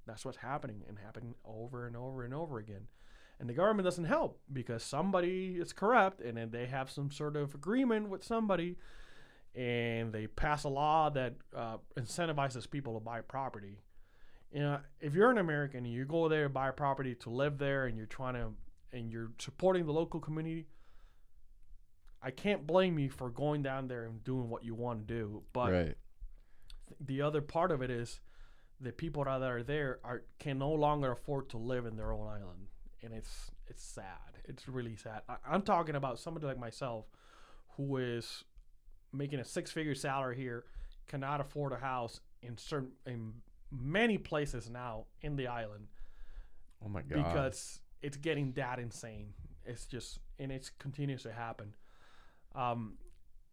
That's 0.06 0.26
what's 0.26 0.38
happening 0.38 0.84
and 0.88 0.98
happening 1.00 1.36
over 1.46 1.88
and 1.88 1.96
over 1.96 2.24
and 2.24 2.34
over 2.34 2.60
again. 2.60 2.88
And 3.40 3.50
the 3.50 3.54
government 3.54 3.86
doesn't 3.86 4.06
help 4.06 4.40
because 4.52 4.84
somebody 4.84 5.56
is 5.60 5.72
corrupt 5.72 6.20
and 6.22 6.38
then 6.38 6.52
they 6.52 6.66
have 6.68 6.92
some 6.92 7.10
sort 7.10 7.36
of 7.38 7.56
agreement 7.56 8.10
with 8.10 8.24
somebody 8.24 8.76
and 9.56 10.12
they 10.14 10.28
pass 10.28 10.64
a 10.64 10.70
law 10.70 11.10
that 11.10 11.36
uh, 11.56 11.78
incentivizes 11.98 12.70
people 12.70 12.94
to 12.96 13.00
buy 13.00 13.22
property. 13.22 13.80
You 14.52 14.62
know, 14.62 14.80
if 15.00 15.14
you're 15.14 15.30
an 15.30 15.38
American 15.38 15.86
and 15.86 15.94
you 15.94 16.06
go 16.06 16.28
there 16.28 16.44
to 16.44 16.50
buy 16.50 16.70
a 16.70 16.74
property 16.74 17.16
to 17.16 17.30
live 17.30 17.58
there 17.58 17.86
and 17.86 17.96
you're 17.98 18.08
trying 18.08 18.34
to 18.34 18.50
and 18.92 19.12
you're 19.12 19.32
supporting 19.38 19.86
the 19.86 19.94
local 19.94 20.20
community, 20.20 20.66
I 22.22 22.32
can't 22.32 22.66
blame 22.66 23.00
you 23.00 23.10
for 23.10 23.30
going 23.30 23.62
down 23.62 23.88
there 23.88 24.06
and 24.06 24.24
doing 24.24 24.50
what 24.50 24.64
you 24.64 24.76
want 24.76 25.08
to 25.08 25.14
do. 25.14 25.44
But 25.54 25.72
right. 25.72 25.98
the 27.00 27.22
other 27.22 27.42
part 27.42 27.72
of 27.72 27.82
it 27.82 27.92
is 27.92 28.20
the 28.82 28.92
people 28.92 29.24
that 29.24 29.42
are 29.42 29.64
there 29.64 30.00
are 30.04 30.24
can 30.40 30.58
no 30.58 30.72
longer 30.72 31.12
afford 31.12 31.50
to 31.50 31.58
live 31.58 31.86
in 31.86 31.96
their 31.96 32.12
own 32.12 32.28
island, 32.28 32.68
and 33.04 33.14
it's 33.14 33.52
it's 33.68 33.84
sad. 33.84 34.40
It's 34.46 34.68
really 34.68 34.96
sad. 34.96 35.22
I, 35.30 35.36
I'm 35.48 35.62
talking 35.62 35.96
about 35.96 36.20
somebody 36.20 36.48
like 36.48 36.60
myself, 36.60 37.06
who 37.78 37.98
is 37.98 38.44
making 39.14 39.40
a 39.40 39.46
six 39.46 39.72
figure 39.72 39.96
salary 39.96 40.38
here, 40.38 40.66
cannot 41.08 41.42
afford 41.42 41.72
a 41.72 41.78
house 41.78 42.20
in 42.42 42.58
certain 42.58 42.92
in 43.06 43.34
many 43.72 44.18
places 44.18 44.70
now 44.70 45.06
in 45.22 45.36
the 45.36 45.48
island 45.48 45.88
Oh 46.84 46.90
my 46.90 47.02
god. 47.02 47.24
because 47.26 47.82
it's 48.02 48.18
getting 48.18 48.54
that 48.54 48.80
insane. 48.80 49.34
It's 49.66 49.86
just 49.86 50.20
and 50.40 50.52
it 50.52 50.72
continues 50.80 51.24
to 51.24 51.32
happen. 51.32 51.76
Um, 52.56 52.94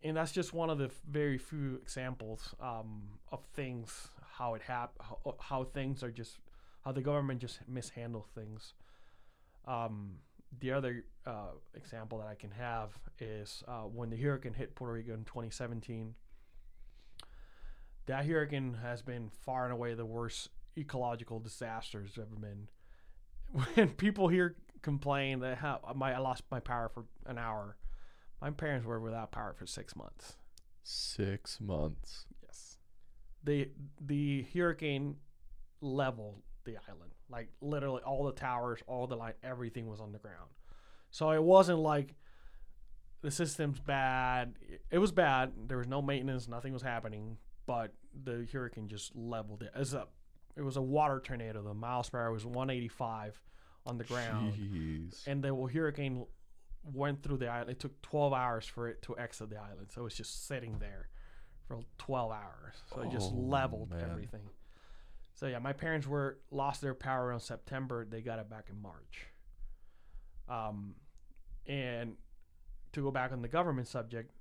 and 0.02 0.16
that's 0.16 0.32
just 0.32 0.52
one 0.54 0.70
of 0.70 0.78
the 0.78 0.90
very 1.10 1.36
few 1.38 1.76
examples 1.82 2.54
um, 2.60 3.02
of 3.32 3.40
things 3.54 4.08
how 4.38 4.54
it 4.54 4.62
hap- 4.62 4.94
how, 5.00 5.34
how 5.40 5.64
things 5.64 6.02
are 6.02 6.10
just 6.10 6.38
how 6.84 6.92
the 6.92 7.00
government 7.02 7.40
just 7.40 7.58
mishandle 7.68 8.26
things. 8.34 8.74
Um, 9.66 10.18
the 10.60 10.70
other 10.72 11.04
uh, 11.26 11.50
example 11.74 12.18
that 12.18 12.28
I 12.28 12.34
can 12.34 12.52
have 12.52 12.90
is 13.18 13.64
uh, 13.66 13.80
when 13.82 14.10
the 14.10 14.16
hurricane 14.16 14.54
hit 14.54 14.74
Puerto 14.76 14.92
Rico 14.94 15.12
in 15.14 15.24
2017. 15.24 16.14
That 18.06 18.26
hurricane 18.26 18.78
has 18.82 19.02
been 19.02 19.30
far 19.30 19.64
and 19.64 19.72
away 19.72 19.94
the 19.94 20.06
worst 20.06 20.50
ecological 20.78 21.40
disaster 21.40 22.02
it's 22.06 22.18
ever 22.18 22.36
been. 22.36 22.68
When 23.74 23.90
people 23.90 24.28
here 24.28 24.56
complain 24.82 25.40
that 25.40 25.58
how 25.58 25.80
my 25.94 26.14
I 26.14 26.18
lost 26.18 26.42
my 26.50 26.60
power 26.60 26.88
for 26.88 27.04
an 27.26 27.38
hour, 27.38 27.76
my 28.40 28.50
parents 28.50 28.86
were 28.86 29.00
without 29.00 29.32
power 29.32 29.54
for 29.56 29.66
six 29.66 29.94
months. 29.96 30.36
Six 30.82 31.60
months. 31.60 32.26
Yes. 32.42 32.78
The 33.44 33.70
the 34.00 34.46
hurricane 34.52 35.16
leveled 35.80 36.42
the 36.64 36.76
island. 36.88 37.12
Like 37.30 37.48
literally 37.60 38.02
all 38.02 38.24
the 38.24 38.32
towers, 38.32 38.80
all 38.86 39.06
the 39.06 39.16
light, 39.16 39.36
everything 39.42 39.86
was 39.86 40.00
on 40.00 40.12
the 40.12 40.18
ground. 40.18 40.50
So 41.10 41.30
it 41.30 41.42
wasn't 41.42 41.78
like 41.78 42.14
the 43.22 43.30
system's 43.30 43.80
bad. 43.80 44.54
It 44.90 44.98
was 44.98 45.12
bad. 45.12 45.52
There 45.68 45.78
was 45.78 45.88
no 45.88 46.02
maintenance, 46.02 46.46
nothing 46.46 46.72
was 46.72 46.82
happening, 46.82 47.38
but 47.66 47.92
the 48.24 48.46
hurricane 48.52 48.88
just 48.88 49.14
leveled 49.14 49.62
it. 49.62 49.70
As 49.74 49.92
a 49.94 50.06
it 50.56 50.62
was 50.62 50.76
a 50.76 50.82
water 50.82 51.20
tornado. 51.20 51.62
The 51.62 51.74
miles 51.74 52.08
per 52.08 52.18
hour 52.18 52.32
was 52.32 52.46
185 52.46 53.38
on 53.84 53.98
the 53.98 54.04
ground. 54.04 54.54
Jeez. 54.54 55.26
And 55.26 55.44
the 55.44 55.54
hurricane 55.54 56.24
went 56.94 57.22
through 57.22 57.36
the 57.38 57.48
island. 57.48 57.70
It 57.70 57.78
took 57.80 58.00
12 58.02 58.32
hours 58.32 58.64
for 58.66 58.88
it 58.88 59.02
to 59.02 59.18
exit 59.18 59.50
the 59.50 59.58
island. 59.58 59.88
So 59.92 60.00
it 60.00 60.04
was 60.04 60.14
just 60.14 60.46
sitting 60.46 60.78
there 60.78 61.08
for 61.68 61.80
12 61.98 62.32
hours. 62.32 62.74
So 62.94 63.02
it 63.02 63.10
just 63.10 63.32
Oh, 63.32 63.36
leveled 63.36 63.90
man. 63.90 64.08
everything. 64.10 64.48
So 65.34 65.46
yeah, 65.46 65.58
my 65.58 65.74
parents 65.74 66.06
were 66.06 66.38
lost 66.50 66.80
their 66.80 66.94
power 66.94 67.30
in 67.32 67.40
September. 67.40 68.06
They 68.06 68.22
got 68.22 68.38
it 68.38 68.48
back 68.48 68.68
in 68.70 68.80
March. 68.80 69.26
Um, 70.48 70.94
and 71.66 72.16
to 72.92 73.02
go 73.02 73.10
back 73.10 73.32
on 73.32 73.42
the 73.42 73.48
government 73.48 73.88
subject, 73.88 74.32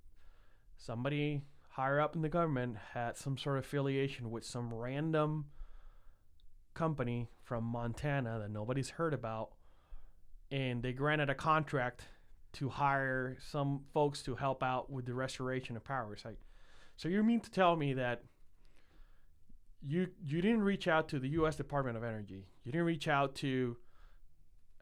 somebody 0.77 1.41
higher 1.75 1.99
up 1.99 2.15
in 2.15 2.21
the 2.21 2.29
government 2.29 2.77
had 2.93 3.17
some 3.17 3.37
sort 3.37 3.57
of 3.57 3.65
affiliation 3.65 4.31
with 4.31 4.45
some 4.45 4.73
random 4.73 5.43
company 6.73 7.27
from 7.43 7.65
Montana 7.65 8.39
that 8.39 8.49
nobody's 8.49 8.91
heard 8.91 9.13
about, 9.13 9.49
and 10.49 10.81
they 10.81 10.93
granted 10.93 11.29
a 11.29 11.35
contract 11.35 12.03
to 12.53 12.69
hire 12.69 13.35
some 13.51 13.81
folks 13.93 14.23
to 14.23 14.35
help 14.35 14.63
out 14.63 14.89
with 14.89 15.05
the 15.05 15.13
restoration 15.13 15.75
of 15.75 15.83
power. 15.83 16.13
It's 16.13 16.23
like, 16.23 16.39
so 16.95 17.09
you 17.09 17.21
mean 17.23 17.41
to 17.41 17.51
tell 17.51 17.75
me 17.75 17.91
that 17.93 18.23
you 19.85 20.07
you 20.23 20.41
didn't 20.41 20.63
reach 20.63 20.87
out 20.87 21.09
to 21.09 21.19
the 21.19 21.27
U.S. 21.29 21.57
Department 21.57 21.97
of 21.97 22.05
Energy, 22.05 22.47
you 22.63 22.71
didn't 22.71 22.87
reach 22.87 23.09
out 23.09 23.35
to 23.35 23.75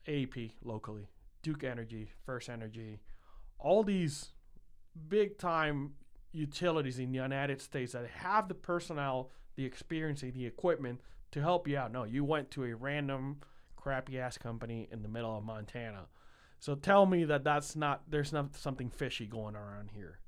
AEP 0.08 0.52
locally, 0.64 1.10
Duke 1.42 1.64
Energy, 1.64 2.12
First 2.24 2.50
Energy, 2.50 3.00
all 3.58 3.84
these 3.84 4.34
big 5.10 5.40
time 5.40 5.94
utilities 6.34 7.00
in 7.00 7.12
the 7.12 7.18
United 7.20 7.62
States 7.62 7.94
that 7.94 8.06
have 8.08 8.48
the 8.48 8.54
personnel, 8.56 9.30
the 9.56 9.66
experience, 9.66 10.24
and 10.24 10.34
the 10.34 10.46
equipment 10.46 11.00
to 11.32 11.42
help 11.42 11.68
you 11.68 11.78
out. 11.78 11.92
No, 11.92 12.04
you 12.04 12.24
went 12.24 12.52
to 12.52 12.64
a 12.66 12.76
random 12.76 13.38
crappy 13.76 14.20
ass 14.20 14.38
company 14.38 14.88
in 14.92 15.02
the 15.04 15.10
middle 15.10 15.38
of 15.38 15.44
Montana. 15.44 16.08
So 16.60 16.76
tell 16.76 17.06
me 17.06 17.26
that 17.26 17.44
that's 17.44 17.76
not 17.76 18.04
there's 18.10 18.32
not 18.34 18.56
something 18.56 18.90
fishy 18.90 19.26
going 19.26 19.56
around 19.56 19.92
here. 19.94 20.20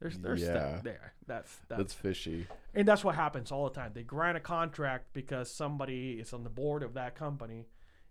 There's 0.00 0.18
there's 0.18 0.40
Yeah. 0.42 0.50
stuff 0.70 0.82
there. 0.82 1.14
That's 1.26 1.56
that's, 1.68 1.78
That's 1.78 1.94
fishy. 1.94 2.46
and 2.74 2.86
that's 2.88 3.04
what 3.04 3.14
happens 3.14 3.52
all 3.52 3.68
the 3.68 3.74
time. 3.74 3.92
They 3.94 4.02
grant 4.02 4.36
a 4.36 4.40
contract 4.40 5.12
because 5.12 5.50
somebody 5.50 6.12
is 6.12 6.32
on 6.32 6.42
the 6.42 6.50
board 6.50 6.82
of 6.82 6.94
that 6.94 7.14
company 7.14 7.66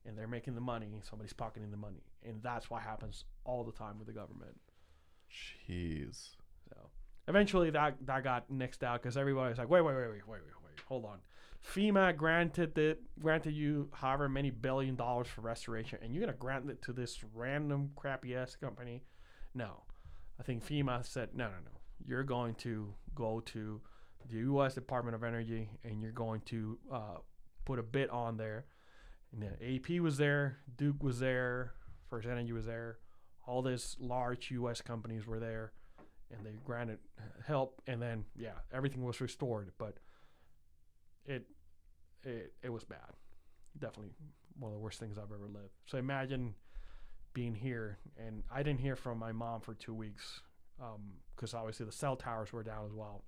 and 0.05 0.17
they're 0.17 0.27
making 0.27 0.53
the 0.55 0.61
money, 0.61 0.99
somebody's 1.01 1.33
pocketing 1.33 1.71
the 1.71 1.77
money. 1.77 2.03
And 2.23 2.41
that's 2.43 2.69
what 2.69 2.81
happens 2.83 3.25
all 3.45 3.63
the 3.63 3.71
time 3.71 3.97
with 3.97 4.07
the 4.07 4.13
government. 4.13 4.59
Jeez. 5.31 6.35
So 6.69 6.89
eventually 7.27 7.69
that 7.69 7.95
that 8.05 8.23
got 8.23 8.49
nixed 8.51 8.83
out 8.83 9.01
because 9.01 9.17
everybody 9.17 9.49
was 9.49 9.57
like, 9.57 9.69
wait, 9.69 9.81
wait, 9.81 9.95
wait, 9.95 10.09
wait, 10.09 10.27
wait, 10.27 10.41
wait, 10.41 10.41
wait, 10.63 10.83
hold 10.87 11.05
on. 11.05 11.19
FEMA 11.65 12.15
granted 12.15 12.77
it 12.77 13.01
granted 13.19 13.53
you 13.53 13.89
however 13.93 14.27
many 14.27 14.49
billion 14.49 14.95
dollars 14.95 15.27
for 15.27 15.41
restoration, 15.41 15.99
and 16.01 16.13
you're 16.13 16.25
gonna 16.25 16.37
grant 16.37 16.69
it 16.69 16.81
to 16.83 16.93
this 16.93 17.23
random 17.33 17.91
crappy 17.95 18.35
ass 18.35 18.55
company? 18.55 19.03
No, 19.55 19.83
I 20.39 20.43
think 20.43 20.65
FEMA 20.65 21.05
said 21.05 21.29
no, 21.33 21.45
no, 21.45 21.55
no. 21.65 21.71
You're 22.05 22.23
going 22.23 22.55
to 22.55 22.93
go 23.15 23.39
to 23.47 23.79
the 24.29 24.37
U.S. 24.37 24.73
Department 24.73 25.15
of 25.15 25.23
Energy, 25.23 25.69
and 25.83 26.01
you're 26.01 26.11
going 26.11 26.41
to 26.47 26.77
uh, 26.91 27.17
put 27.65 27.79
a 27.79 27.83
bit 27.83 28.09
on 28.09 28.35
there. 28.35 28.65
And 29.31 29.41
then 29.41 29.51
AEP 29.63 29.99
was 30.01 30.17
there, 30.17 30.57
Duke 30.75 31.01
was 31.01 31.19
there, 31.19 31.73
First 32.09 32.27
Energy 32.27 32.51
was 32.51 32.65
there, 32.65 32.97
all 33.47 33.61
these 33.61 33.95
large 33.99 34.51
U.S. 34.51 34.81
companies 34.81 35.25
were 35.25 35.39
there 35.39 35.71
and 36.35 36.45
they 36.45 36.57
granted 36.65 36.99
help 37.45 37.81
and 37.87 38.01
then 38.01 38.25
yeah 38.37 38.51
everything 38.73 39.03
was 39.03 39.21
restored 39.21 39.71
but 39.77 39.97
it 41.25 41.45
it, 42.23 42.53
it 42.63 42.69
was 42.69 42.83
bad. 42.85 43.11
Definitely 43.79 44.11
one 44.59 44.71
of 44.71 44.77
the 44.77 44.79
worst 44.79 44.99
things 44.99 45.17
i've 45.17 45.31
ever 45.31 45.47
lived. 45.47 45.73
So 45.85 45.97
imagine 45.97 46.53
being 47.33 47.55
here 47.55 47.97
and 48.17 48.43
i 48.51 48.61
didn't 48.61 48.79
hear 48.79 48.95
from 48.95 49.17
my 49.17 49.31
mom 49.31 49.59
for 49.61 49.73
two 49.73 49.93
weeks 49.93 50.41
because 51.35 51.53
obviously 51.53 51.85
the 51.85 51.91
cell 51.91 52.15
towers 52.15 52.51
were 52.53 52.63
down 52.63 52.85
as 52.85 52.93
well. 52.93 53.23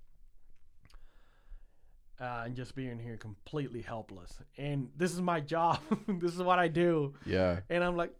Uh, 2.20 2.44
and 2.46 2.56
just 2.56 2.74
being 2.74 2.98
here 2.98 3.16
completely 3.18 3.82
helpless. 3.82 4.38
And 4.56 4.88
this 4.96 5.12
is 5.12 5.20
my 5.20 5.40
job. 5.40 5.80
This 6.08 6.32
is 6.32 6.40
what 6.42 6.58
i 6.58 6.66
do. 6.68 7.14
Yeah. 7.26 7.60
and 7.68 7.84
I'm 7.84 7.96
like, 7.96 8.12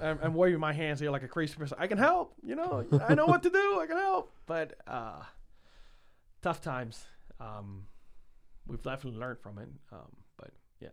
I'm, 0.00 0.18
I'm 0.22 0.34
waving 0.34 0.60
my 0.60 0.72
hands 0.72 1.00
here 1.00 1.10
like 1.10 1.22
a 1.22 1.28
crazy 1.28 1.54
person. 1.54 1.76
I 1.80 1.86
can 1.86 1.98
help, 1.98 2.34
you 2.42 2.54
know. 2.54 2.86
I 3.06 3.14
know 3.14 3.26
what 3.26 3.42
to 3.42 3.50
do. 3.50 3.80
I 3.80 3.86
can 3.86 3.96
help, 3.96 4.32
but 4.46 4.74
uh, 4.86 5.22
tough 6.42 6.60
times. 6.60 7.04
Um, 7.40 7.86
we've 8.66 8.82
definitely 8.82 9.20
learned 9.20 9.40
from 9.40 9.58
it. 9.58 9.68
Um, 9.92 10.16
but 10.36 10.50
yeah, 10.80 10.88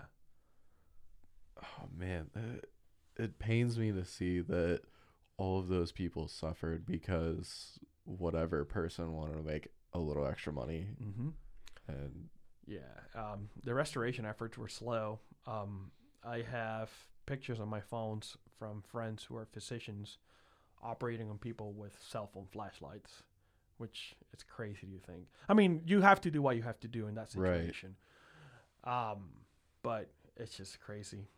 Oh 1.61 1.88
man, 1.95 2.30
it, 2.35 2.69
it 3.18 3.39
pains 3.39 3.77
me 3.77 3.91
to 3.91 4.05
see 4.05 4.41
that 4.41 4.81
all 5.38 5.59
of 5.59 5.68
those 5.68 5.91
people 5.91 6.27
suffered 6.27 6.85
because 6.85 7.80
whatever 8.03 8.65
person 8.65 9.13
wanted 9.13 9.38
to 9.38 9.43
make 9.43 9.68
a 9.93 9.99
little 9.99 10.26
extra 10.26 10.51
money 10.51 10.88
mm-hmm. 11.01 11.30
and 11.88 12.30
yeah. 12.65 12.80
Um, 13.15 13.49
the 13.63 13.73
restoration 13.73 14.26
efforts 14.26 14.57
were 14.57 14.69
slow. 14.69 15.19
Um, 15.45 15.91
I 16.23 16.43
have 16.51 16.89
pictures 17.32 17.62
on 17.62 17.70
my 17.70 17.80
phones 17.80 18.36
from 18.60 18.82
friends 18.82 19.24
who 19.24 19.38
are 19.38 19.45
physicians 19.45 20.18
operating 20.84 21.30
on 21.30 21.38
people 21.38 21.72
with 21.72 21.94
cell 22.06 22.28
phone 22.34 22.45
flashlights, 22.52 23.24
which 23.78 24.16
is 24.34 24.44
crazy 24.44 24.88
to 24.88 24.99
think. 25.10 25.28
I 25.48 25.53
mean, 25.53 25.82
you 25.86 26.02
have 26.02 26.20
to 26.22 26.30
do 26.32 26.41
what 26.41 26.58
you 26.58 26.64
have 26.64 26.78
to 26.82 26.90
do 26.90 27.08
in 27.08 27.16
that 27.16 27.30
Right. 27.34 27.62
situation. 27.62 27.95
Um, 28.84 29.30
but 29.82 30.10
it's 30.36 30.58
just 30.58 30.82
crazy. 30.82 31.30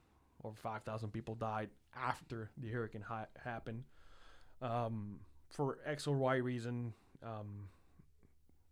Over 0.44 0.56
5,000 0.56 1.12
people 1.12 1.36
died 1.36 1.70
after 1.96 2.50
the 2.58 2.70
hurricane 2.70 3.04
ha- 3.04 3.28
happened 3.44 3.84
um, 4.64 5.20
for 5.52 5.78
X 5.86 6.08
or 6.08 6.18
Y 6.18 6.38
reason. 6.38 6.94
Um, 7.22 7.70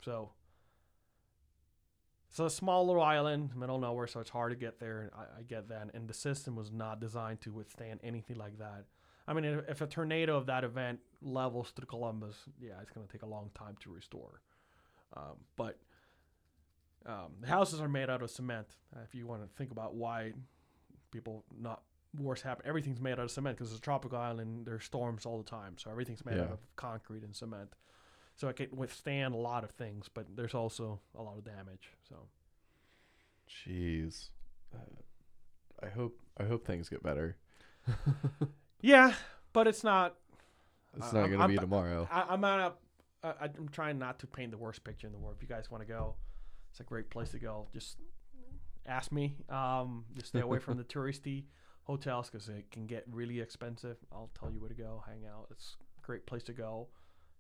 so 0.04 0.32
it's 2.32 2.40
a 2.40 2.50
small 2.50 2.88
little 2.88 3.02
island, 3.02 3.50
middle 3.58 3.76
of 3.76 3.82
nowhere, 3.82 4.08
so 4.08 4.22
it's 4.22 4.30
hard 4.30 4.54
to 4.54 4.56
get 4.56 4.80
there. 4.80 5.12
I, 5.14 5.40
I 5.40 5.44
get 5.44 5.68
that, 5.68 5.90
and 5.94 6.08
the 6.08 6.14
system 6.14 6.56
was 6.56 6.72
not 6.72 7.02
designed 7.02 7.42
to 7.42 7.52
withstand 7.52 8.00
anything 8.04 8.38
like 8.38 8.58
that. 8.60 8.86
I 9.28 9.34
mean, 9.34 9.44
if, 9.44 9.68
if 9.68 9.82
a 9.82 9.88
tornado 9.88 10.38
of 10.38 10.46
that 10.46 10.64
event 10.64 11.00
levels 11.22 11.72
through 11.72 11.88
Columbus, 11.88 12.38
yeah, 12.62 12.76
it's 12.82 12.92
going 12.92 13.06
to 13.06 13.12
take 13.12 13.24
a 13.24 13.28
long 13.28 13.50
time 13.54 13.76
to 13.82 13.92
restore. 13.92 14.40
Um, 15.18 15.36
but 15.58 15.78
um, 17.06 17.34
the 17.42 17.48
houses 17.48 17.82
are 17.82 17.90
made 17.90 18.10
out 18.10 18.22
of 18.22 18.32
cement. 18.32 18.68
Uh, 18.96 19.02
if 19.04 19.14
you 19.14 19.28
want 19.28 19.42
to 19.42 19.50
think 19.58 19.72
about 19.72 19.96
why 19.96 20.32
people 21.12 21.44
not 21.60 21.82
wars 22.18 22.42
happen, 22.42 22.66
everything's 22.66 23.02
made 23.02 23.14
out 23.14 23.20
of 23.20 23.32
cement 23.32 23.58
because 23.58 23.72
it's 23.72 23.80
a 23.80 23.82
tropical 23.82 24.18
island. 24.18 24.66
There's 24.66 24.86
storms 24.86 25.26
all 25.26 25.38
the 25.38 25.50
time, 25.50 25.74
so 25.78 25.92
everything's 25.92 26.26
made 26.26 26.36
out 26.40 26.52
of 26.54 26.60
concrete 26.78 27.24
and 27.24 27.36
cement. 27.36 27.74
So 28.42 28.48
it 28.48 28.56
can 28.56 28.70
withstand 28.76 29.36
a 29.36 29.38
lot 29.38 29.64
of 29.64 29.70
things. 29.70 30.10
But 30.12 30.36
there's 30.36 30.56
also 30.56 31.00
a 31.16 31.22
lot 31.22 31.38
of 31.38 31.46
damage. 31.46 31.92
So 32.10 32.16
Jeez. 33.48 34.30
Uh, 34.74 34.80
I 35.86 35.90
hope 35.90 36.20
I 36.40 36.46
hope 36.46 36.66
things 36.66 36.90
get 36.90 37.04
better. 37.04 37.38
yeah, 38.82 39.14
but 39.54 39.68
it's 39.68 39.84
not. 39.84 40.16
It's 40.98 41.14
not 41.14 41.30
gonna 41.30 41.40
I'm- 41.40 41.52
be 41.52 41.58
tomorrow. 41.58 42.08
I, 42.12 42.26
I'm 42.30 42.42
not. 42.42 42.80
I, 43.24 43.34
I'm 43.44 43.70
trying 43.72 44.00
not 44.00 44.18
to 44.20 44.28
paint 44.28 44.50
the 44.50 44.58
worst 44.58 44.84
picture 44.84 45.06
in 45.06 45.14
the 45.14 45.20
world. 45.20 45.36
If 45.38 45.44
you 45.44 45.48
guys 45.48 45.70
want 45.70 45.84
to 45.84 45.88
go, 45.88 46.16
it's 46.72 46.80
a 46.80 46.84
great 46.84 47.12
place 47.12 47.30
to 47.30 47.40
go. 47.40 47.68
Just 47.72 47.98
ask 48.88 49.12
me. 49.12 49.36
Um, 49.50 50.06
just 50.16 50.30
stay 50.30 50.40
away 50.40 50.58
from 50.58 50.78
the 50.78 50.84
touristy 50.96 51.44
hotels 51.84 52.32
because 52.32 52.50
it 52.50 52.72
can 52.72 52.88
get 52.88 53.06
really 53.12 53.40
expensive. 53.40 53.98
I'll 54.12 54.32
tell 54.40 54.50
you 54.52 54.60
where 54.60 54.70
to 54.70 54.76
go, 54.76 55.04
hang 55.06 55.28
out. 55.28 55.50
It's 55.52 55.76
a 56.02 56.06
great 56.06 56.26
place 56.26 56.42
to 56.44 56.54
go, 56.54 56.88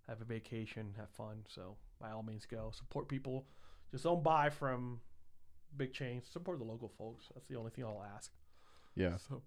have 0.07 0.21
a 0.21 0.25
vacation, 0.25 0.93
have 0.97 1.09
fun. 1.09 1.43
So 1.47 1.77
by 1.99 2.11
all 2.11 2.23
means, 2.23 2.45
go 2.45 2.71
support 2.73 3.07
people. 3.07 3.45
Just 3.91 4.03
don't 4.03 4.23
buy 4.23 4.49
from 4.49 5.01
big 5.77 5.93
chains. 5.93 6.25
Support 6.31 6.59
the 6.59 6.65
local 6.65 6.89
folks. 6.97 7.25
That's 7.33 7.47
the 7.47 7.55
only 7.55 7.71
thing 7.71 7.85
I'll 7.85 8.05
ask. 8.15 8.31
Yeah. 8.95 9.17
So 9.17 9.41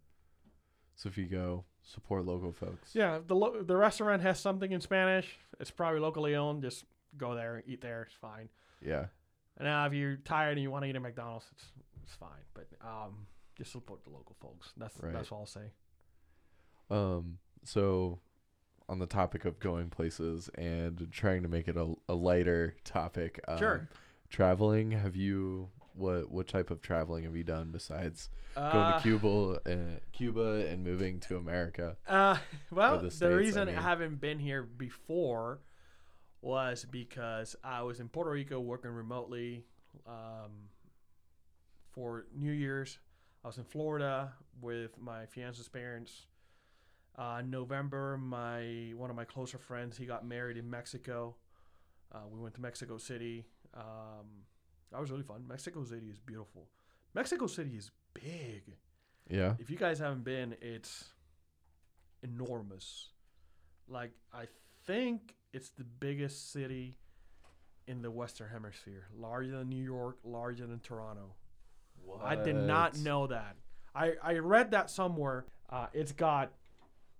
So 0.97 1.09
if 1.09 1.19
you 1.19 1.27
go, 1.27 1.65
support 1.83 2.25
local 2.25 2.53
folks. 2.53 2.95
yeah, 2.95 3.19
the 3.27 3.35
lo- 3.35 3.63
the 3.63 3.77
restaurant 3.77 4.23
has 4.23 4.39
something 4.41 4.71
in 4.73 4.81
Spanish. 4.81 5.37
It's 5.61 5.71
probably 5.71 6.01
locally 6.01 6.35
owned. 6.37 6.63
Just 6.63 6.85
go 7.17 7.35
there, 7.35 7.63
eat 7.67 7.81
there. 7.81 8.03
It's 8.03 8.15
fine. 8.15 8.49
Yeah. 8.81 9.07
And 9.57 9.67
now, 9.67 9.87
if 9.87 9.93
you're 9.93 10.17
tired 10.17 10.53
and 10.53 10.63
you 10.63 10.71
want 10.71 10.85
to 10.85 10.89
eat 10.91 10.97
at 10.97 11.03
McDonald's, 11.03 11.47
it's 11.53 11.65
it's 12.03 12.15
fine. 12.15 12.45
But 12.55 12.69
um, 12.81 13.27
just 13.57 13.73
support 13.73 14.05
the 14.05 14.11
local 14.11 14.37
folks. 14.41 14.73
That's 14.77 14.97
Right. 15.01 15.13
that's 15.13 15.31
all 15.33 15.41
I'll 15.41 15.47
say. 15.47 15.71
Um. 16.91 17.39
So, 17.65 18.19
on 18.89 18.99
the 18.99 19.07
topic 19.07 19.45
of 19.45 19.59
going 19.59 19.89
places 19.91 20.51
and 20.57 21.09
trying 21.11 21.43
to 21.43 21.49
make 21.49 21.69
it 21.69 21.77
a, 21.77 21.95
a 22.09 22.15
lighter 22.15 22.77
topic. 22.85 23.41
Um, 23.49 23.59
Sure. 23.59 23.89
Traveling. 24.31 24.91
Have 24.93 25.17
you 25.17 25.71
what 25.95 26.31
what 26.31 26.49
type 26.49 26.71
of 26.73 26.81
traveling 26.83 27.23
have 27.25 27.37
you 27.37 27.45
done 27.45 27.71
besides 27.71 28.29
going 28.57 28.67
Uh, 28.67 28.97
to 28.97 29.03
Cuba, 29.03 29.61
uh, 29.65 29.99
Cuba, 30.13 30.67
and 30.69 30.83
moving 30.83 31.21
to 31.21 31.37
America? 31.37 31.97
Uh, 32.09 32.37
well, 32.73 32.97
the 32.99 33.05
the, 33.05 33.11
States, 33.11 33.33
I 33.33 33.37
reason 33.37 33.63
I, 33.69 33.73
mean. 33.73 33.75
haven't 33.77 34.21
been 34.21 34.39
here 34.41 34.63
before 34.65 35.61
was 36.43 36.85
because 36.91 37.55
I 37.63 37.83
was 37.83 38.01
in 38.01 38.09
Puerto 38.09 38.31
Rico 38.31 38.59
working 38.61 38.91
remotely 38.91 39.65
um, 40.07 40.69
for 41.93 42.27
New 42.35 42.53
Year's. 42.53 42.99
I 43.45 43.49
was 43.49 43.59
in 43.59 43.65
Florida 43.65 44.33
with 44.61 44.99
my 45.01 45.27
fiance's 45.27 45.69
parents. 45.69 46.27
Uh, 47.17 47.43
November, 47.47 48.17
my 48.19 48.93
one 48.97 49.09
of 49.11 49.17
my 49.17 49.25
closer 49.25 49.59
friends 49.59 49.97
he 49.97 50.05
got 50.07 50.27
married 50.27 50.57
in 50.57 50.69
Mexico. 50.69 51.37
Uh, 52.13 52.19
we 52.31 52.41
went 52.41 52.55
to 52.55 52.61
Mexico 52.61 52.99
City. 52.99 53.47
Um, 53.75 54.27
that 54.91 55.01
was 55.01 55.11
really 55.11 55.23
fun. 55.23 55.45
Mexico 55.47 55.85
City 55.85 56.09
is 56.11 56.19
beautiful. 56.19 56.69
Mexico 57.15 57.47
City 57.47 57.77
is 57.77 57.91
big 58.15 58.75
Yeah. 59.31 59.55
if 59.59 59.71
you 59.71 59.77
guys 59.77 59.99
haven't 60.01 60.25
been, 60.25 60.57
it's 60.61 61.13
enormous. 62.23 63.11
Like 63.89 64.13
I 64.33 64.47
think 64.87 65.37
it's 65.53 65.71
the 65.71 65.85
biggest 65.85 66.53
city 66.53 66.97
in 67.87 68.01
the 68.03 68.11
Western 68.11 68.49
Hemisphere, 68.49 69.07
larger 69.17 69.59
than 69.59 69.69
New 69.69 69.83
York, 69.85 70.19
larger 70.25 70.67
than 70.67 70.81
Toronto. 70.81 71.35
What? 72.05 72.23
I 72.23 72.35
did 72.35 72.57
not 72.57 72.97
know 72.99 73.27
that. 73.27 73.57
I 73.95 74.13
I 74.23 74.35
read 74.39 74.71
that 74.73 74.91
somewhere. 74.91 75.47
Uh, 75.69 75.87
it's 75.93 76.13
got 76.13 76.53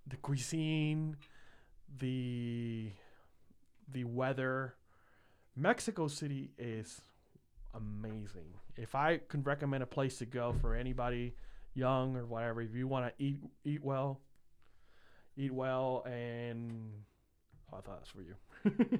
the 0.07 0.17
cuisine, 0.17 1.17
the 1.99 2.91
the 3.91 4.03
weather. 4.03 4.75
Mexico 5.55 6.07
City 6.07 6.51
is 6.57 7.01
amazing. 7.73 8.47
If 8.75 8.93
I 8.93 9.21
can 9.29 9.43
recommend 9.43 9.83
a 9.83 9.87
place 9.87 10.17
to 10.17 10.25
go 10.25 10.53
for 10.59 10.75
anybody 10.75 11.35
young 11.73 12.17
or 12.17 12.25
whatever, 12.25 12.61
if 12.61 12.75
you 12.75 12.87
want 12.87 13.07
to 13.07 13.23
eat 13.23 13.39
eat 13.63 13.83
well, 13.83 14.19
eat 15.37 15.53
well, 15.53 16.03
and 16.05 16.91
oh, 17.71 17.77
I 17.77 17.81
thought 17.81 17.99
that's 17.99 18.09
for 18.09 18.21
you. 18.21 18.99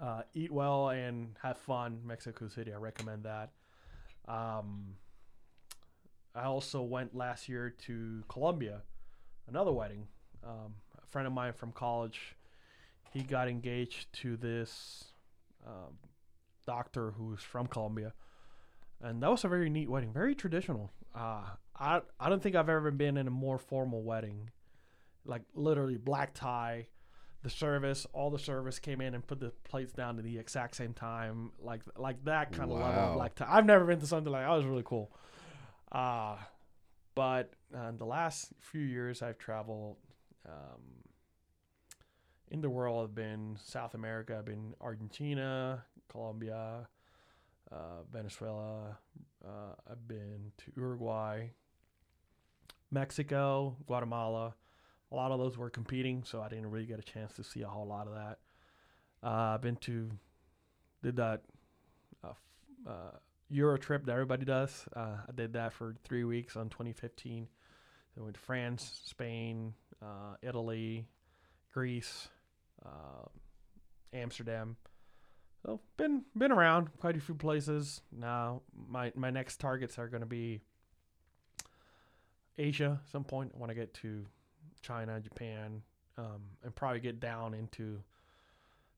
uh, 0.00 0.22
eat 0.34 0.50
well 0.50 0.90
and 0.90 1.34
have 1.42 1.58
fun. 1.58 2.00
Mexico 2.04 2.48
City, 2.48 2.72
I 2.72 2.76
recommend 2.76 3.24
that. 3.24 3.50
Um, 4.26 4.94
I 6.34 6.44
also 6.44 6.82
went 6.82 7.14
last 7.16 7.48
year 7.48 7.74
to 7.86 8.22
Colombia, 8.28 8.82
another 9.48 9.72
wedding. 9.72 10.06
Um, 10.44 10.74
a 11.02 11.06
friend 11.06 11.26
of 11.26 11.32
mine 11.32 11.52
from 11.52 11.72
college, 11.72 12.36
he 13.12 13.22
got 13.22 13.48
engaged 13.48 14.12
to 14.20 14.36
this 14.36 15.04
um, 15.66 15.94
doctor 16.66 17.12
who's 17.12 17.40
from 17.42 17.66
Colombia, 17.66 18.12
and 19.02 19.22
that 19.22 19.30
was 19.30 19.44
a 19.44 19.48
very 19.48 19.70
neat 19.70 19.88
wedding, 19.88 20.12
very 20.12 20.34
traditional. 20.34 20.92
Uh, 21.14 21.42
I 21.78 22.00
I 22.20 22.28
don't 22.28 22.42
think 22.42 22.54
I've 22.56 22.68
ever 22.68 22.90
been 22.90 23.16
in 23.16 23.26
a 23.26 23.30
more 23.30 23.58
formal 23.58 24.02
wedding, 24.02 24.50
like 25.24 25.42
literally 25.54 25.96
black 25.96 26.34
tie. 26.34 26.86
The 27.44 27.50
service, 27.50 28.04
all 28.12 28.30
the 28.30 28.38
service 28.38 28.80
came 28.80 29.00
in 29.00 29.14
and 29.14 29.24
put 29.24 29.38
the 29.38 29.52
plates 29.62 29.92
down 29.92 30.18
at 30.18 30.24
the 30.24 30.38
exact 30.38 30.74
same 30.74 30.92
time, 30.92 31.52
like 31.60 31.82
like 31.96 32.24
that 32.24 32.50
kind 32.52 32.70
of 32.72 32.78
level 32.78 33.00
of 33.00 33.14
black 33.14 33.36
tie. 33.36 33.46
I've 33.48 33.64
never 33.64 33.84
been 33.84 34.00
to 34.00 34.06
something 34.06 34.32
like 34.32 34.44
that. 34.44 34.50
was 34.50 34.64
really 34.64 34.82
cool. 34.84 35.12
Uh, 35.92 36.36
but 37.14 37.52
uh, 37.76 37.92
the 37.96 38.04
last 38.04 38.52
few 38.60 38.80
years 38.80 39.22
I've 39.22 39.38
traveled 39.38 39.96
um, 40.46 40.82
in 42.50 42.60
the 42.60 42.70
world. 42.70 43.08
I've 43.08 43.14
been 43.14 43.56
South 43.62 43.94
America. 43.94 44.36
I've 44.38 44.46
been 44.46 44.74
Argentina, 44.80 45.84
Colombia, 46.08 46.88
uh, 47.70 48.02
Venezuela. 48.12 48.98
Uh, 49.44 49.74
I've 49.90 50.08
been 50.08 50.52
to 50.58 50.72
Uruguay, 50.76 51.48
Mexico, 52.90 53.76
Guatemala. 53.86 54.54
A 55.10 55.14
lot 55.14 55.30
of 55.30 55.38
those 55.38 55.56
were 55.56 55.70
competing, 55.70 56.22
so 56.24 56.40
I 56.40 56.48
didn't 56.48 56.70
really 56.70 56.86
get 56.86 56.98
a 56.98 57.02
chance 57.02 57.34
to 57.34 57.44
see 57.44 57.62
a 57.62 57.68
whole 57.68 57.86
lot 57.86 58.06
of 58.06 58.14
that. 58.14 58.38
Uh, 59.22 59.54
I've 59.54 59.62
been 59.62 59.76
to 59.76 60.10
did 61.02 61.16
that 61.16 61.42
uh, 62.24 62.32
uh, 62.86 63.10
Euro 63.50 63.78
trip 63.78 64.04
that 64.04 64.12
everybody 64.12 64.44
does. 64.44 64.84
I 64.94 65.16
did 65.34 65.52
that 65.54 65.72
for 65.72 65.94
three 66.04 66.24
weeks 66.24 66.56
on 66.56 66.68
2015. 66.68 67.48
I 68.18 68.22
went 68.22 68.34
to 68.34 68.40
France, 68.40 69.00
Spain, 69.04 69.74
uh, 70.02 70.34
Italy, 70.42 71.06
Greece, 71.72 72.28
uh, 72.84 73.28
Amsterdam. 74.12 74.76
So 75.64 75.80
been 75.96 76.24
been 76.36 76.52
around 76.52 76.88
quite 76.98 77.16
a 77.16 77.20
few 77.20 77.34
places. 77.34 78.00
Now 78.12 78.62
my 78.88 79.12
my 79.14 79.30
next 79.30 79.58
targets 79.60 79.98
are 79.98 80.08
going 80.08 80.22
to 80.22 80.26
be 80.26 80.60
Asia. 82.56 83.00
At 83.04 83.10
some 83.10 83.24
point, 83.24 83.52
I 83.54 83.58
want 83.58 83.70
to 83.70 83.74
get 83.74 83.94
to 83.94 84.24
China, 84.82 85.20
Japan, 85.20 85.82
um, 86.16 86.42
and 86.64 86.74
probably 86.74 87.00
get 87.00 87.20
down 87.20 87.54
into 87.54 88.00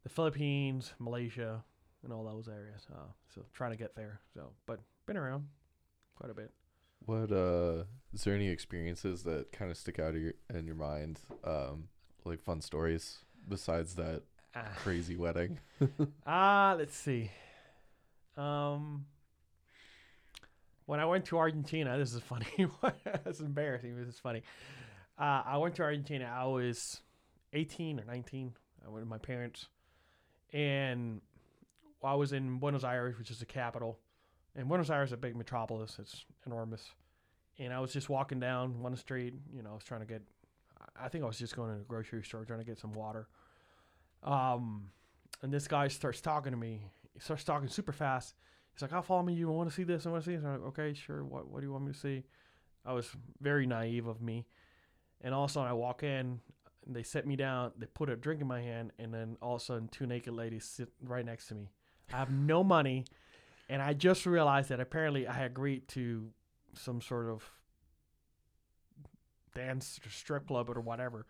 the 0.02 0.08
Philippines, 0.08 0.92
Malaysia, 0.98 1.62
and 2.04 2.12
all 2.12 2.24
those 2.24 2.48
areas. 2.48 2.86
Uh, 2.92 3.08
so 3.34 3.44
trying 3.52 3.72
to 3.72 3.76
get 3.76 3.94
there. 3.94 4.20
So, 4.34 4.50
but 4.66 4.80
been 5.06 5.16
around 5.16 5.46
quite 6.16 6.30
a 6.30 6.34
bit. 6.34 6.50
What 7.06 7.32
uh 7.32 7.84
is 8.12 8.24
there 8.24 8.34
any 8.34 8.48
experiences 8.48 9.22
that 9.24 9.52
kind 9.52 9.70
of 9.70 9.76
stick 9.76 9.98
out 9.98 10.14
of 10.14 10.20
your, 10.20 10.34
in 10.52 10.66
your 10.66 10.74
mind 10.76 11.20
um 11.44 11.88
like 12.24 12.40
fun 12.40 12.60
stories 12.60 13.18
besides 13.48 13.94
that 13.96 14.22
Ah. 14.54 14.66
crazy 14.76 15.16
wedding? 15.16 15.58
Ah, 16.26 16.74
let's 16.76 16.96
see. 16.96 17.30
Um, 18.36 19.06
when 20.86 20.98
I 20.98 21.04
went 21.04 21.24
to 21.26 21.38
Argentina, 21.38 21.96
this 21.96 22.12
is 22.14 22.20
funny. 22.20 22.46
it's 23.26 23.38
embarrassing. 23.40 23.96
This 23.96 24.08
is 24.08 24.18
funny. 24.18 24.42
Uh, 25.18 25.42
I 25.46 25.56
went 25.58 25.76
to 25.76 25.82
Argentina. 25.82 26.24
I 26.36 26.46
was 26.46 27.00
18 27.52 28.00
or 28.00 28.04
19. 28.04 28.52
I 28.84 28.88
went 28.88 29.02
with 29.02 29.08
my 29.08 29.18
parents, 29.18 29.66
and 30.52 31.20
I 32.02 32.14
was 32.14 32.32
in 32.32 32.58
Buenos 32.58 32.82
Aires, 32.84 33.18
which 33.18 33.30
is 33.30 33.38
the 33.38 33.46
capital. 33.46 33.98
And 34.56 34.68
Buenos 34.68 34.90
Aires 34.90 35.10
is 35.10 35.12
a 35.12 35.16
big 35.16 35.36
metropolis. 35.36 35.96
It's 35.98 36.24
enormous. 36.46 36.90
And 37.58 37.72
I 37.72 37.80
was 37.80 37.92
just 37.92 38.08
walking 38.08 38.40
down 38.40 38.80
one 38.80 38.96
street. 38.96 39.34
You 39.54 39.62
know, 39.62 39.70
I 39.70 39.74
was 39.74 39.84
trying 39.84 40.00
to 40.00 40.06
get. 40.06 40.22
I 41.00 41.08
think 41.08 41.24
I 41.24 41.26
was 41.26 41.38
just 41.38 41.54
going 41.54 41.72
to 41.72 41.78
the 41.78 41.84
grocery 41.84 42.22
store 42.22 42.44
trying 42.44 42.58
to 42.58 42.64
get 42.64 42.78
some 42.78 42.92
water. 42.92 43.28
Um, 44.22 44.90
and 45.42 45.52
this 45.52 45.68
guy 45.68 45.88
starts 45.88 46.20
talking 46.20 46.52
to 46.52 46.58
me. 46.58 46.82
He 47.14 47.20
starts 47.20 47.44
talking 47.44 47.68
super 47.68 47.92
fast. 47.92 48.34
He's 48.72 48.82
like, 48.82 48.92
"I'll 48.92 49.02
follow 49.02 49.22
me. 49.22 49.34
You 49.34 49.48
want 49.48 49.68
to 49.68 49.74
see 49.74 49.84
this? 49.84 50.06
I 50.06 50.10
want 50.10 50.24
to 50.24 50.30
see 50.30 50.36
this." 50.36 50.44
I'm 50.44 50.52
like, 50.52 50.68
"Okay, 50.68 50.94
sure. 50.94 51.24
What 51.24 51.48
What 51.48 51.60
do 51.60 51.66
you 51.66 51.72
want 51.72 51.84
me 51.84 51.92
to 51.92 51.98
see?" 51.98 52.24
I 52.84 52.92
was 52.92 53.10
very 53.40 53.66
naive 53.66 54.06
of 54.06 54.22
me, 54.22 54.46
and 55.20 55.34
all 55.34 55.44
of 55.44 55.50
a 55.50 55.52
sudden 55.52 55.68
I 55.68 55.74
walk 55.74 56.02
in. 56.02 56.40
They 56.86 57.02
set 57.02 57.26
me 57.26 57.36
down. 57.36 57.72
They 57.76 57.86
put 57.86 58.08
a 58.08 58.16
drink 58.16 58.40
in 58.40 58.46
my 58.46 58.62
hand, 58.62 58.92
and 58.98 59.12
then 59.12 59.36
all 59.42 59.56
of 59.56 59.60
a 59.60 59.64
sudden, 59.64 59.88
two 59.88 60.06
naked 60.06 60.32
ladies 60.32 60.64
sit 60.64 60.88
right 61.02 61.24
next 61.24 61.48
to 61.48 61.54
me. 61.54 61.70
I 62.12 62.16
have 62.16 62.30
no 62.30 62.64
money, 62.64 63.04
and 63.70 63.80
I 63.80 63.94
just 63.94 64.26
realized 64.26 64.68
that 64.70 64.80
apparently 64.80 65.28
I 65.28 65.44
agreed 65.44 65.86
to 65.88 66.30
some 66.74 67.00
sort 67.00 67.28
of 67.28 67.48
dance 69.54 70.00
or 70.04 70.10
strip 70.10 70.48
club 70.48 70.68
or 70.68 70.80
whatever. 70.80 71.26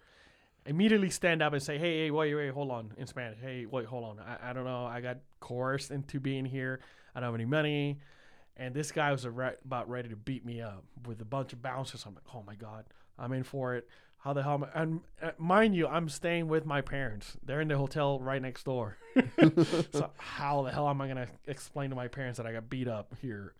immediately 0.66 1.08
stand 1.08 1.42
up 1.42 1.52
and 1.52 1.62
say, 1.62 1.78
"Hey, 1.78 2.04
hey, 2.04 2.10
wait, 2.10 2.34
wait, 2.34 2.50
hold 2.50 2.70
on," 2.70 2.92
in 2.96 3.06
Spanish. 3.06 3.38
Hey, 3.40 3.66
wait, 3.66 3.86
hold 3.86 4.04
on. 4.04 4.18
I, 4.18 4.50
I 4.50 4.52
don't 4.52 4.64
know. 4.64 4.84
I 4.84 5.00
got 5.00 5.18
coerced 5.40 5.90
into 5.90 6.20
being 6.20 6.44
here. 6.44 6.80
I 7.14 7.20
don't 7.20 7.28
have 7.28 7.34
any 7.34 7.46
money, 7.46 8.00
and 8.56 8.74
this 8.74 8.92
guy 8.92 9.10
was 9.12 9.24
about 9.24 9.88
ready 9.88 10.08
to 10.08 10.16
beat 10.16 10.44
me 10.44 10.60
up 10.60 10.84
with 11.06 11.20
a 11.20 11.24
bunch 11.24 11.52
of 11.52 11.62
bouncers. 11.62 12.04
I'm 12.06 12.14
like, 12.14 12.24
oh 12.34 12.42
my 12.46 12.54
god, 12.54 12.84
I'm 13.18 13.32
in 13.32 13.42
for 13.42 13.74
it. 13.74 13.88
How 14.20 14.34
the 14.34 14.42
hell 14.42 14.54
am 14.54 14.64
I? 14.64 14.82
And 14.82 15.00
uh, 15.22 15.30
mind 15.38 15.74
you, 15.74 15.86
I'm 15.86 16.08
staying 16.08 16.48
with 16.48 16.66
my 16.66 16.82
parents. 16.82 17.36
They're 17.42 17.62
in 17.62 17.68
the 17.68 17.78
hotel 17.78 18.20
right 18.20 18.40
next 18.40 18.64
door. 18.64 18.98
so 19.92 20.10
how 20.18 20.62
the 20.62 20.70
hell 20.70 20.88
am 20.88 21.00
I 21.00 21.08
gonna 21.08 21.28
explain 21.46 21.90
to 21.90 21.96
my 21.96 22.08
parents 22.08 22.36
that 22.36 22.46
I 22.46 22.52
got 22.52 22.68
beat 22.68 22.88
up 22.88 23.14
here? 23.22 23.54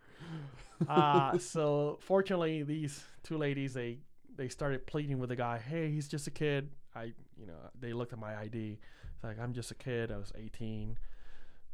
Uh, 0.89 1.39
so 1.39 1.99
fortunately, 2.03 2.63
these 2.63 3.05
two 3.23 3.39
ladies 3.39 3.75
they 3.75 3.99
they 4.37 4.49
started 4.49 4.87
pleading 4.87 5.19
with 5.19 5.31
the 5.31 5.37
guy. 5.37 5.59
Hey, 5.59 5.91
he's 5.91 6.09
just 6.09 6.27
a 6.27 6.31
kid. 6.31 6.69
I 6.95 7.05
you 7.39 7.47
know 7.47 7.55
they 7.79 7.93
looked 7.93 8.13
at 8.13 8.19
my 8.19 8.37
ID. 8.37 8.79
It's 9.15 9.25
like 9.25 9.39
I'm 9.39 9.53
just 9.53 9.71
a 9.71 9.75
kid. 9.75 10.11
I 10.13 10.17
was 10.17 10.33
18. 10.37 10.99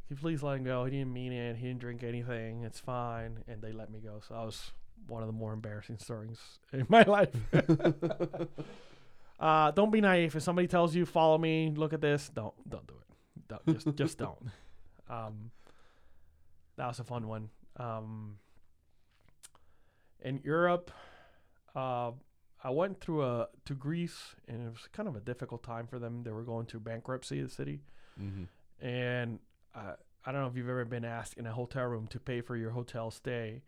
Can 0.07 0.15
you 0.15 0.21
please 0.21 0.43
let 0.43 0.57
him 0.57 0.63
go? 0.63 0.85
He 0.85 0.91
didn't 0.91 1.11
mean 1.11 1.33
it. 1.33 1.57
He 1.57 1.67
didn't 1.67 1.79
drink 1.79 2.03
anything. 2.03 2.63
It's 2.63 2.79
fine. 2.79 3.43
And 3.47 3.61
they 3.61 3.73
let 3.73 3.91
me 3.91 3.99
go. 3.99 4.21
So 4.25 4.35
I 4.35 4.43
was 4.45 4.71
one 5.07 5.21
of 5.21 5.27
the 5.27 5.33
more 5.33 5.53
embarrassing 5.53 5.97
stories 5.97 6.39
in 6.73 6.85
my 6.89 7.03
life. 7.03 7.29
uh, 9.39 9.71
don't 9.71 9.91
be 9.91 10.01
naive. 10.01 10.35
If 10.35 10.43
somebody 10.43 10.67
tells 10.67 10.95
you, 10.95 11.05
"Follow 11.05 11.37
me," 11.37 11.73
look 11.75 11.93
at 11.93 12.01
this. 12.01 12.29
Don't 12.33 12.53
don't 12.69 12.87
do 12.87 12.93
it. 12.95 13.47
Don't, 13.47 13.65
just 13.73 13.95
just 13.95 14.17
don't. 14.17 14.39
Um, 15.09 15.51
that 16.77 16.87
was 16.87 16.99
a 16.99 17.03
fun 17.03 17.27
one. 17.27 17.49
Um, 17.77 18.37
in 20.21 20.41
Europe, 20.43 20.91
uh, 21.75 22.11
I 22.63 22.69
went 22.69 22.99
through 22.99 23.23
a 23.23 23.47
to 23.65 23.73
Greece, 23.73 24.35
and 24.47 24.67
it 24.67 24.69
was 24.69 24.87
kind 24.91 25.07
of 25.07 25.15
a 25.15 25.21
difficult 25.21 25.63
time 25.63 25.87
for 25.87 25.99
them. 25.99 26.23
They 26.23 26.31
were 26.31 26.43
going 26.43 26.65
through 26.65 26.81
bankruptcy, 26.81 27.41
the 27.41 27.49
city, 27.49 27.81
mm-hmm. 28.21 28.85
and 28.85 29.39
uh, 29.75 29.93
I 30.25 30.31
don't 30.31 30.41
know 30.41 30.47
if 30.47 30.57
you've 30.57 30.69
ever 30.69 30.85
been 30.85 31.05
asked 31.05 31.35
in 31.35 31.45
a 31.45 31.53
hotel 31.53 31.85
room 31.85 32.07
to 32.07 32.19
pay 32.19 32.41
for 32.41 32.57
your 32.57 32.71
hotel 32.71 33.11
stay 33.11 33.61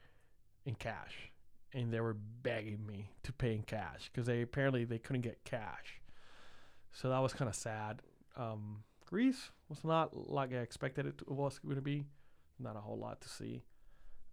in 0.65 0.75
cash, 0.75 1.31
and 1.73 1.91
they 1.91 1.99
were 1.99 2.17
begging 2.41 2.85
me 2.85 3.09
to 3.23 3.33
pay 3.33 3.53
in 3.53 3.63
cash 3.63 4.09
because 4.11 4.27
they 4.27 4.41
apparently 4.41 4.85
they 4.85 4.99
couldn't 4.99 5.21
get 5.21 5.43
cash. 5.43 6.01
So 6.91 7.09
that 7.09 7.19
was 7.19 7.33
kind 7.33 7.49
of 7.49 7.55
sad. 7.55 8.01
Um, 8.35 8.83
Greece 9.05 9.49
was 9.69 9.83
not 9.83 10.29
like 10.29 10.53
I 10.53 10.57
expected 10.57 11.05
it 11.05 11.27
was 11.27 11.59
going 11.59 11.75
to 11.75 11.81
be. 11.81 12.05
Not 12.59 12.75
a 12.75 12.79
whole 12.79 12.97
lot 12.97 13.21
to 13.21 13.29
see. 13.29 13.63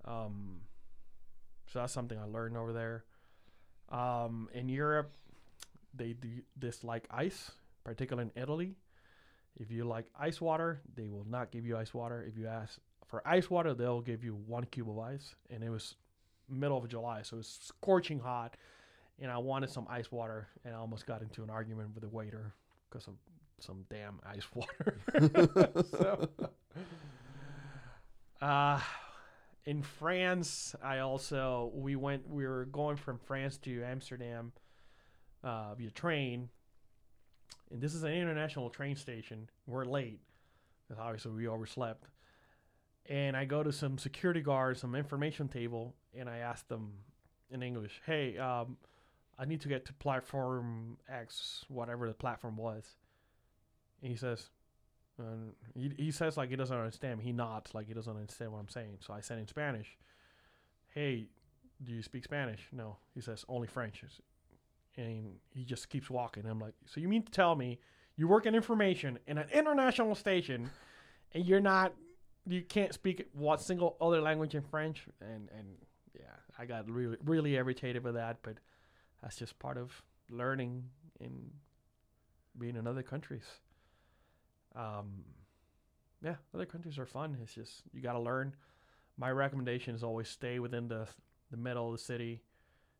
Um, 0.04 0.60
so 1.66 1.80
that's 1.80 1.92
something 1.92 2.18
I 2.18 2.24
learned 2.24 2.56
over 2.56 2.72
there. 2.72 3.04
Um, 3.88 4.48
in 4.52 4.68
Europe, 4.68 5.12
they 5.94 6.12
do 6.12 6.28
dislike 6.58 7.06
ice, 7.10 7.52
particularly 7.84 8.30
in 8.34 8.42
Italy. 8.42 8.76
If 9.58 9.70
you 9.70 9.84
like 9.84 10.06
ice 10.18 10.40
water, 10.40 10.82
they 10.94 11.08
will 11.08 11.26
not 11.28 11.50
give 11.50 11.64
you 11.64 11.76
ice 11.76 11.94
water. 11.94 12.24
If 12.28 12.36
you 12.36 12.46
ask 12.46 12.78
for 13.06 13.26
ice 13.26 13.48
water, 13.48 13.74
they'll 13.74 14.02
give 14.02 14.22
you 14.24 14.34
one 14.34 14.64
cube 14.64 14.90
of 14.90 14.98
ice. 14.98 15.34
And 15.48 15.62
it 15.62 15.70
was 15.70 15.94
middle 16.48 16.78
of 16.78 16.88
July, 16.88 17.22
so 17.22 17.36
it 17.36 17.38
was 17.38 17.58
scorching 17.62 18.18
hot, 18.18 18.56
and 19.20 19.30
I 19.30 19.38
wanted 19.38 19.70
some 19.70 19.86
ice 19.88 20.10
water, 20.10 20.48
and 20.64 20.74
I 20.74 20.78
almost 20.78 21.06
got 21.06 21.22
into 21.22 21.42
an 21.42 21.50
argument 21.50 21.94
with 21.94 22.02
the 22.02 22.08
waiter 22.08 22.54
because 22.88 23.06
of 23.08 23.14
some 23.60 23.84
damn 23.90 24.20
ice 24.24 24.46
water. 24.54 24.98
so, 25.90 26.28
uh, 28.40 28.80
in 29.64 29.82
France, 29.82 30.74
I 30.82 30.98
also 30.98 31.72
we 31.74 31.96
went. 31.96 32.28
We 32.28 32.46
were 32.46 32.66
going 32.66 32.96
from 32.96 33.18
France 33.18 33.56
to 33.58 33.82
Amsterdam 33.82 34.52
uh, 35.42 35.74
via 35.74 35.90
train, 35.90 36.48
and 37.70 37.80
this 37.80 37.94
is 37.94 38.04
an 38.04 38.12
international 38.12 38.70
train 38.70 38.96
station. 38.96 39.48
We're 39.66 39.84
late, 39.84 40.20
because 40.86 41.02
obviously 41.02 41.32
we 41.32 41.48
overslept 41.48 42.04
and 43.08 43.36
I 43.36 43.44
go 43.44 43.62
to 43.62 43.72
some 43.72 43.98
security 43.98 44.40
guards, 44.40 44.80
some 44.80 44.94
information 44.94 45.48
table, 45.48 45.94
and 46.16 46.28
I 46.28 46.38
ask 46.38 46.66
them 46.68 46.92
in 47.50 47.62
English, 47.62 48.00
"Hey, 48.06 48.38
um, 48.38 48.76
I 49.38 49.44
need 49.44 49.60
to 49.62 49.68
get 49.68 49.84
to 49.86 49.92
platform 49.92 50.98
X, 51.08 51.64
whatever 51.68 52.08
the 52.08 52.14
platform 52.14 52.56
was." 52.56 52.96
And 54.02 54.10
he 54.10 54.16
says, 54.16 54.50
and 55.18 55.52
he, 55.74 55.92
he 55.96 56.10
says 56.10 56.36
like 56.36 56.50
he 56.50 56.56
doesn't 56.56 56.76
understand. 56.76 57.22
He 57.22 57.32
nods 57.32 57.74
like 57.74 57.86
he 57.86 57.94
doesn't 57.94 58.14
understand 58.14 58.52
what 58.52 58.58
I'm 58.58 58.68
saying. 58.68 58.98
So 59.00 59.14
I 59.14 59.20
said 59.20 59.38
in 59.38 59.46
Spanish, 59.46 59.96
"Hey, 60.94 61.28
do 61.82 61.92
you 61.92 62.02
speak 62.02 62.24
Spanish?" 62.24 62.68
No. 62.72 62.96
He 63.14 63.20
says 63.20 63.44
only 63.48 63.68
French. 63.68 64.04
And 64.98 65.34
he 65.50 65.64
just 65.64 65.90
keeps 65.90 66.08
walking. 66.08 66.46
I'm 66.46 66.58
like, 66.58 66.74
"So 66.86 67.00
you 67.00 67.08
mean 67.08 67.22
to 67.22 67.32
tell 67.32 67.54
me 67.54 67.78
you 68.16 68.26
work 68.28 68.46
in 68.46 68.54
information 68.54 69.18
in 69.26 69.38
an 69.38 69.48
international 69.52 70.14
station, 70.14 70.70
and 71.32 71.44
you're 71.44 71.60
not 71.60 71.92
you 72.46 72.62
can't 72.62 72.94
speak 72.94 73.28
one 73.32 73.58
single 73.58 73.96
other 74.00 74.20
language 74.20 74.54
in 74.54 74.62
French, 74.62 75.06
and 75.20 75.48
and 75.56 75.66
yeah, 76.14 76.36
I 76.58 76.66
got 76.66 76.88
really 76.88 77.16
really 77.24 77.54
irritated 77.54 78.04
with 78.04 78.14
that, 78.14 78.38
but 78.42 78.56
that's 79.22 79.36
just 79.36 79.58
part 79.58 79.76
of 79.76 80.02
learning 80.30 80.84
in 81.20 81.50
being 82.58 82.76
in 82.76 82.86
other 82.86 83.02
countries. 83.02 83.44
Um, 84.74 85.24
yeah, 86.22 86.36
other 86.54 86.66
countries 86.66 86.98
are 86.98 87.06
fun. 87.06 87.36
It's 87.42 87.54
just 87.54 87.82
you 87.92 88.00
got 88.00 88.12
to 88.12 88.20
learn. 88.20 88.54
My 89.18 89.30
recommendation 89.30 89.94
is 89.94 90.04
always 90.04 90.28
stay 90.28 90.58
within 90.58 90.88
the 90.88 91.08
the 91.50 91.56
middle 91.56 91.86
of 91.86 91.92
the 91.92 92.02
city 92.02 92.42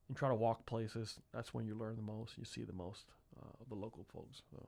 and 0.09 0.17
try 0.17 0.29
to 0.29 0.35
walk 0.35 0.67
places. 0.67 1.21
That's 1.33 1.53
when 1.55 1.67
you 1.67 1.75
learn 1.75 1.97
the 1.97 2.03
most. 2.03 2.39
You 2.39 2.45
see 2.45 2.65
the 2.65 2.73
most 2.73 3.07
uh, 3.41 3.51
of 3.61 3.69
the 3.69 3.75
local 3.75 4.05
folks. 4.13 4.43
So. 4.51 4.67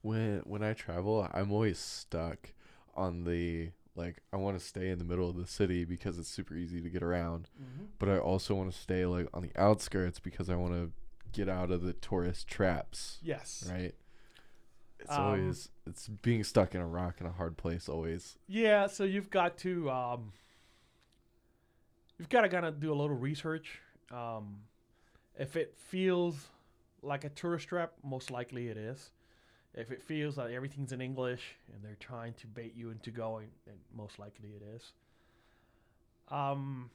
When 0.00 0.40
when 0.44 0.62
I 0.62 0.72
travel, 0.72 1.28
I'm 1.32 1.52
always 1.52 1.78
stuck 1.78 2.52
on 2.94 3.24
the 3.24 3.70
like 3.94 4.22
I 4.32 4.36
want 4.36 4.58
to 4.58 4.64
stay 4.64 4.88
in 4.88 4.98
the 4.98 5.04
middle 5.04 5.28
of 5.28 5.36
the 5.36 5.46
city 5.46 5.84
because 5.84 6.18
it's 6.18 6.28
super 6.28 6.54
easy 6.54 6.80
to 6.80 6.88
get 6.88 7.02
around, 7.02 7.50
mm-hmm. 7.60 7.84
but 7.98 8.08
I 8.08 8.18
also 8.18 8.54
want 8.54 8.72
to 8.72 8.78
stay 8.78 9.04
like 9.06 9.28
on 9.34 9.42
the 9.42 9.52
outskirts 9.56 10.18
because 10.18 10.48
I 10.48 10.56
want 10.56 10.72
to 10.72 10.90
get 11.32 11.48
out 11.48 11.70
of 11.70 11.82
the 11.82 11.92
tourist 11.92 12.48
traps. 12.48 13.18
Yes. 13.22 13.68
Right. 13.70 13.94
It's 15.00 15.12
um, 15.12 15.20
always 15.20 15.68
it's 15.86 16.08
being 16.08 16.44
stuck 16.44 16.74
in 16.74 16.80
a 16.80 16.86
rock 16.86 17.20
in 17.20 17.26
a 17.26 17.32
hard 17.32 17.56
place 17.56 17.88
always. 17.88 18.38
Yeah, 18.46 18.86
so 18.86 19.04
you've 19.04 19.30
got 19.30 19.58
to 19.58 19.90
um 19.90 20.32
you've 22.18 22.28
got 22.28 22.42
to 22.42 22.48
kind 22.48 22.64
of 22.64 22.80
do 22.80 22.92
a 22.92 22.94
little 22.94 23.16
research. 23.16 23.80
Um 24.10 24.60
if 25.38 25.56
it 25.56 25.74
feels 25.76 26.48
like 27.02 27.24
a 27.24 27.30
tourist 27.30 27.68
trap, 27.68 27.92
most 28.04 28.30
likely 28.30 28.68
it 28.68 28.76
is. 28.76 29.10
If 29.74 29.90
it 29.90 30.02
feels 30.02 30.36
like 30.36 30.52
everything's 30.52 30.92
in 30.92 31.00
English 31.00 31.56
and 31.72 31.82
they're 31.82 31.96
trying 31.98 32.34
to 32.34 32.46
bait 32.46 32.74
you 32.76 32.90
into 32.90 33.10
going, 33.10 33.48
then 33.66 33.76
most 33.96 34.18
likely 34.18 34.50
it 34.50 34.62
is. 34.76 34.92
Um, 36.28 36.90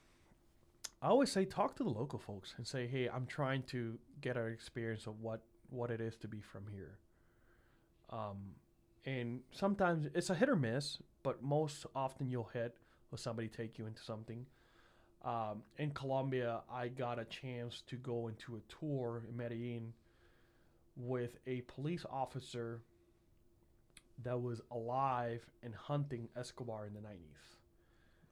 I 1.02 1.08
always 1.08 1.32
say 1.32 1.46
talk 1.46 1.76
to 1.78 1.84
the 1.84 1.90
local 1.90 2.20
folks 2.20 2.54
and 2.58 2.68
say, 2.68 2.88
"Hey, 2.88 3.08
I'm 3.08 3.26
trying 3.26 3.64
to 3.64 3.98
get 4.22 4.38
an 4.38 4.52
experience 4.52 5.08
of 5.08 5.22
what 5.22 5.42
what 5.70 5.92
it 5.92 6.02
is 6.02 6.16
to 6.18 6.28
be 6.28 6.42
from 6.42 6.68
here." 6.68 6.98
Um, 8.10 8.56
and 9.06 9.42
sometimes 9.52 10.08
it's 10.14 10.30
a 10.30 10.36
hit 10.36 10.50
or 10.50 10.56
miss, 10.56 11.00
but 11.24 11.42
most 11.44 11.86
often 11.96 12.30
you'll 12.30 12.50
hit 12.54 12.76
or 13.12 13.18
somebody 13.18 13.48
take 13.48 13.78
you 13.78 13.86
into 13.86 14.02
something. 14.02 14.46
Um, 15.24 15.64
in 15.78 15.92
Colombia, 15.92 16.62
I 16.72 16.90
got 16.90 17.20
a 17.20 17.26
chance 17.26 17.82
to 17.88 17.96
go 17.96 18.28
into 18.28 18.56
a 18.56 18.60
tour 18.80 19.24
in 19.28 19.36
Medellin 19.36 19.94
with 20.98 21.38
a 21.46 21.62
police 21.62 22.06
officer 22.10 22.82
that 24.24 24.42
was 24.42 24.62
alive 24.72 25.46
and 25.64 25.74
hunting 25.76 26.28
Escobar 26.36 26.88
in 26.88 26.94
the 26.94 27.00
90s. 27.00 27.56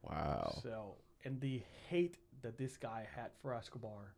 Wow. 0.01 0.59
So, 0.63 0.95
and 1.23 1.39
the 1.39 1.61
hate 1.89 2.17
that 2.41 2.57
this 2.57 2.77
guy 2.77 3.07
had 3.15 3.29
for 3.41 3.53
Escobar 3.53 4.13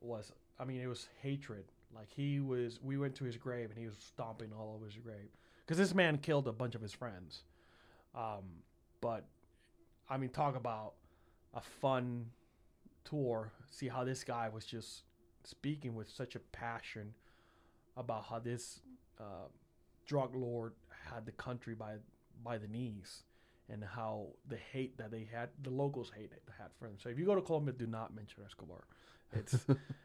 was, 0.00 0.32
I 0.60 0.64
mean, 0.64 0.80
it 0.80 0.86
was 0.86 1.08
hatred. 1.22 1.64
Like 1.94 2.08
he 2.14 2.40
was, 2.40 2.78
we 2.82 2.98
went 2.98 3.14
to 3.16 3.24
his 3.24 3.36
grave 3.36 3.70
and 3.70 3.78
he 3.78 3.86
was 3.86 3.96
stomping 3.98 4.50
all 4.52 4.74
over 4.74 4.86
his 4.86 4.96
grave 4.96 5.30
because 5.64 5.78
this 5.78 5.94
man 5.94 6.18
killed 6.18 6.46
a 6.46 6.52
bunch 6.52 6.74
of 6.74 6.82
his 6.82 6.92
friends. 6.92 7.42
Um, 8.14 8.44
but, 9.00 9.24
I 10.08 10.18
mean, 10.18 10.30
talk 10.30 10.56
about 10.56 10.94
a 11.54 11.60
fun 11.60 12.26
tour. 13.04 13.52
See 13.70 13.88
how 13.88 14.04
this 14.04 14.24
guy 14.24 14.48
was 14.48 14.66
just 14.66 15.02
speaking 15.44 15.94
with 15.94 16.08
such 16.08 16.34
a 16.34 16.40
passion 16.52 17.14
about 17.96 18.24
how 18.28 18.38
this 18.38 18.80
uh, 19.20 19.48
drug 20.06 20.34
lord 20.34 20.72
had 21.10 21.24
the 21.26 21.32
country 21.32 21.74
by 21.74 21.94
by 22.44 22.58
the 22.58 22.68
knees 22.68 23.22
and 23.68 23.82
how 23.82 24.28
the 24.48 24.56
hate 24.72 24.96
that 24.98 25.10
they 25.10 25.28
had, 25.32 25.48
the 25.62 25.70
locals 25.70 26.12
hate 26.16 26.30
it, 26.32 26.42
had 26.58 26.68
for 26.78 26.86
him. 26.86 26.94
So 26.98 27.08
if 27.08 27.18
you 27.18 27.24
go 27.24 27.34
to 27.34 27.42
Colombia, 27.42 27.74
do 27.76 27.86
not 27.86 28.14
mention 28.14 28.42
Escobar. 28.44 28.84
It's 29.32 29.56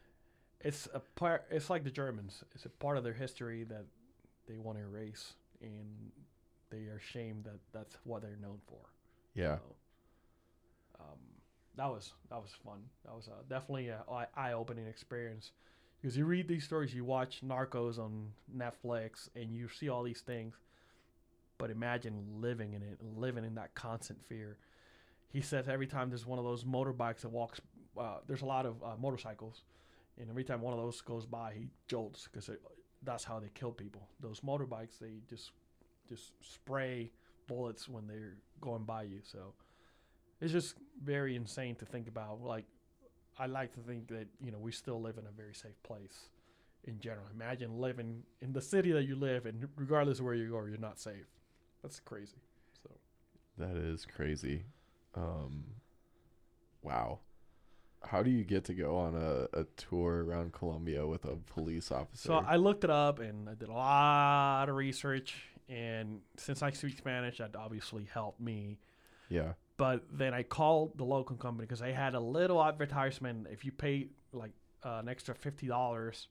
it's 0.61 0.87
a 0.93 0.99
part. 0.99 1.45
It's 1.51 1.69
like 1.69 1.83
the 1.83 1.91
Germans. 1.91 2.43
It's 2.55 2.65
a 2.65 2.69
part 2.69 2.97
of 2.97 3.03
their 3.03 3.13
history 3.13 3.63
that 3.65 3.85
they 4.47 4.57
want 4.57 4.77
to 4.77 4.83
erase, 4.83 5.33
and 5.61 6.11
they 6.69 6.87
are 6.87 6.97
ashamed 6.97 7.43
that 7.45 7.59
that's 7.71 7.97
what 8.03 8.21
they're 8.21 8.37
known 8.41 8.59
for. 8.67 8.79
Yeah. 9.35 9.57
So, 9.57 9.75
um, 10.99 11.19
that 11.77 11.87
was 11.87 12.13
that 12.29 12.41
was 12.41 12.51
fun. 12.65 12.79
That 13.05 13.15
was 13.15 13.27
uh, 13.27 13.43
definitely 13.47 13.89
an 13.89 13.99
eye 14.35 14.53
opening 14.53 14.87
experience 14.87 15.51
Because 16.01 16.17
you 16.17 16.25
read 16.25 16.47
these 16.47 16.63
stories, 16.63 16.93
you 16.93 17.05
watch 17.05 17.41
Narcos 17.45 17.99
on 17.99 18.29
Netflix, 18.55 19.29
and 19.35 19.53
you 19.55 19.69
see 19.69 19.87
all 19.87 20.01
these 20.01 20.21
things. 20.21 20.55
But 21.59 21.69
imagine 21.69 22.25
living 22.39 22.73
in 22.73 22.81
it, 22.81 22.97
living 23.15 23.45
in 23.45 23.53
that 23.55 23.75
constant 23.75 24.19
fear. 24.25 24.57
He 25.29 25.41
says 25.41 25.69
every 25.69 25.85
time 25.85 26.09
there's 26.09 26.25
one 26.25 26.39
of 26.39 26.45
those 26.45 26.63
motorbikes 26.63 27.21
that 27.21 27.29
walks, 27.29 27.61
uh, 27.99 28.17
there's 28.27 28.41
a 28.41 28.45
lot 28.45 28.65
of 28.65 28.81
uh, 28.83 28.95
motorcycles, 28.99 29.61
and 30.19 30.29
every 30.29 30.43
time 30.43 30.61
one 30.61 30.73
of 30.73 30.79
those 30.79 30.99
goes 31.01 31.25
by, 31.25 31.53
he 31.55 31.67
jolts 31.87 32.27
because 32.31 32.49
that's 33.03 33.23
how 33.23 33.39
they 33.39 33.49
kill 33.53 33.71
people. 33.71 34.07
Those 34.19 34.39
motorbikes, 34.39 34.97
they 34.99 35.21
just 35.29 35.51
just 36.09 36.33
spray 36.41 37.11
bullets 37.47 37.87
when 37.87 38.07
they're 38.07 38.37
going 38.59 38.83
by 38.83 39.03
you. 39.03 39.19
So 39.23 39.53
it's 40.41 40.51
just 40.51 40.75
very 41.03 41.35
insane 41.35 41.75
to 41.75 41.85
think 41.85 42.07
about. 42.07 42.41
Like 42.41 42.65
I 43.41 43.47
like 43.47 43.73
to 43.73 43.79
think 43.79 44.07
that 44.09 44.27
you 44.43 44.51
know 44.51 44.59
we 44.59 44.71
still 44.71 45.01
live 45.01 45.17
in 45.17 45.25
a 45.25 45.31
very 45.31 45.55
safe 45.55 45.81
place 45.81 46.29
in 46.83 46.99
general. 46.99 47.25
Imagine 47.33 47.79
living 47.79 48.21
in 48.41 48.53
the 48.53 48.61
city 48.61 48.91
that 48.91 49.03
you 49.03 49.15
live 49.15 49.45
in, 49.47 49.67
regardless 49.75 50.19
of 50.19 50.25
where 50.25 50.35
you 50.35 50.49
go, 50.49 50.63
you're 50.65 50.77
not 50.77 50.99
safe. 50.99 51.25
That's 51.81 51.99
crazy. 51.99 52.37
So 52.83 52.89
That 53.57 53.75
is 53.75 54.05
crazy. 54.05 54.65
Um, 55.15 55.63
wow. 56.83 57.19
How 58.03 58.23
do 58.23 58.31
you 58.31 58.43
get 58.43 58.63
to 58.65 58.73
go 58.73 58.95
on 58.97 59.15
a, 59.15 59.59
a 59.59 59.63
tour 59.77 60.23
around 60.23 60.53
Colombia 60.53 61.05
with 61.05 61.25
a 61.25 61.35
police 61.35 61.91
officer? 61.91 62.27
So 62.27 62.33
I 62.33 62.55
looked 62.55 62.83
it 62.83 62.89
up 62.89 63.19
and 63.19 63.47
I 63.47 63.53
did 63.53 63.69
a 63.69 63.73
lot 63.73 64.69
of 64.69 64.75
research. 64.75 65.35
And 65.69 66.21
since 66.37 66.61
I 66.63 66.71
speak 66.71 66.97
Spanish, 66.97 67.37
that 67.37 67.55
obviously 67.55 68.07
helped 68.11 68.41
me. 68.41 68.79
yeah. 69.29 69.53
But 69.81 70.03
then 70.11 70.31
I 70.31 70.43
called 70.43 70.95
the 70.99 71.03
local 71.03 71.35
company 71.35 71.65
because 71.65 71.79
they 71.79 71.91
had 71.91 72.13
a 72.13 72.19
little 72.19 72.63
advertisement. 72.63 73.47
If 73.49 73.65
you 73.65 73.71
pay 73.71 74.09
like 74.31 74.51
uh, 74.85 74.99
an 75.01 75.09
extra 75.09 75.33
fifty 75.33 75.65
dollars, 75.65 76.27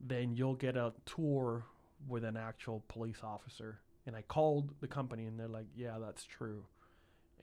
then 0.00 0.36
you'll 0.36 0.54
get 0.54 0.74
a 0.78 0.94
tour 1.04 1.66
with 2.08 2.24
an 2.24 2.38
actual 2.38 2.82
police 2.88 3.18
officer. 3.22 3.80
And 4.06 4.16
I 4.16 4.22
called 4.22 4.70
the 4.80 4.88
company, 4.88 5.26
and 5.26 5.38
they're 5.38 5.48
like, 5.48 5.66
"Yeah, 5.76 5.98
that's 6.00 6.24
true." 6.24 6.64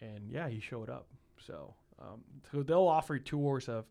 And 0.01 0.31
yeah, 0.31 0.49
he 0.49 0.59
showed 0.59 0.89
up. 0.89 1.05
So, 1.37 1.75
um, 2.01 2.21
so 2.51 2.63
they'll 2.63 2.87
offer 2.87 3.19
tours 3.19 3.69
of 3.69 3.85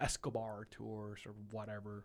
Escobar 0.00 0.68
tours 0.70 1.20
or 1.24 1.32
whatever. 1.50 2.04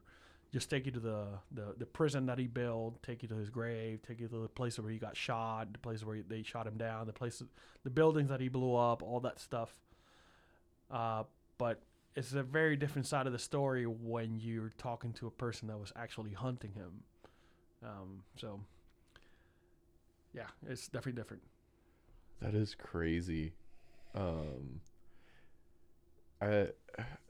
Just 0.52 0.70
take 0.70 0.86
you 0.86 0.92
to 0.94 1.00
the, 1.00 1.26
the, 1.52 1.76
the 1.78 1.86
prison 1.86 2.26
that 2.26 2.40
he 2.40 2.48
built, 2.48 3.04
take 3.04 3.22
you 3.22 3.30
to 3.30 3.36
his 3.36 3.50
grave, 3.50 4.02
take 4.02 4.20
you 4.20 4.28
to 4.28 4.42
the 4.42 4.48
place 4.48 4.80
where 4.80 4.92
he 4.92 4.98
got 4.98 5.16
shot, 5.16 5.72
the 5.74 5.80
place 5.80 6.04
where 6.04 6.22
they 6.28 6.42
shot 6.42 6.66
him 6.66 6.78
down, 6.78 7.06
the 7.06 7.14
place, 7.14 7.44
the 7.84 7.90
buildings 7.90 8.30
that 8.30 8.42
he 8.42 8.50
blew 8.50 8.76
up, 8.76 9.04
all 9.04 9.20
that 9.20 9.40
stuff. 9.40 9.72
Uh, 10.90 11.24
but 11.60 11.82
it's 12.16 12.34
a 12.34 12.42
very 12.42 12.76
different 12.76 13.06
side 13.06 13.28
of 13.28 13.34
the 13.34 13.40
story 13.40 13.86
when 13.86 14.40
you're 14.40 14.74
talking 14.78 15.14
to 15.14 15.28
a 15.28 15.32
person 15.32 15.68
that 15.68 15.78
was 15.78 15.94
actually 15.96 16.34
hunting 16.34 16.74
him. 16.74 17.04
Um, 17.84 18.24
so, 18.36 18.60
yeah, 20.34 20.48
it's 20.68 20.88
definitely 20.88 21.22
different. 21.22 21.44
That 22.42 22.56
is 22.56 22.74
crazy. 22.76 23.54
Um 24.16 24.82
I 26.42 26.68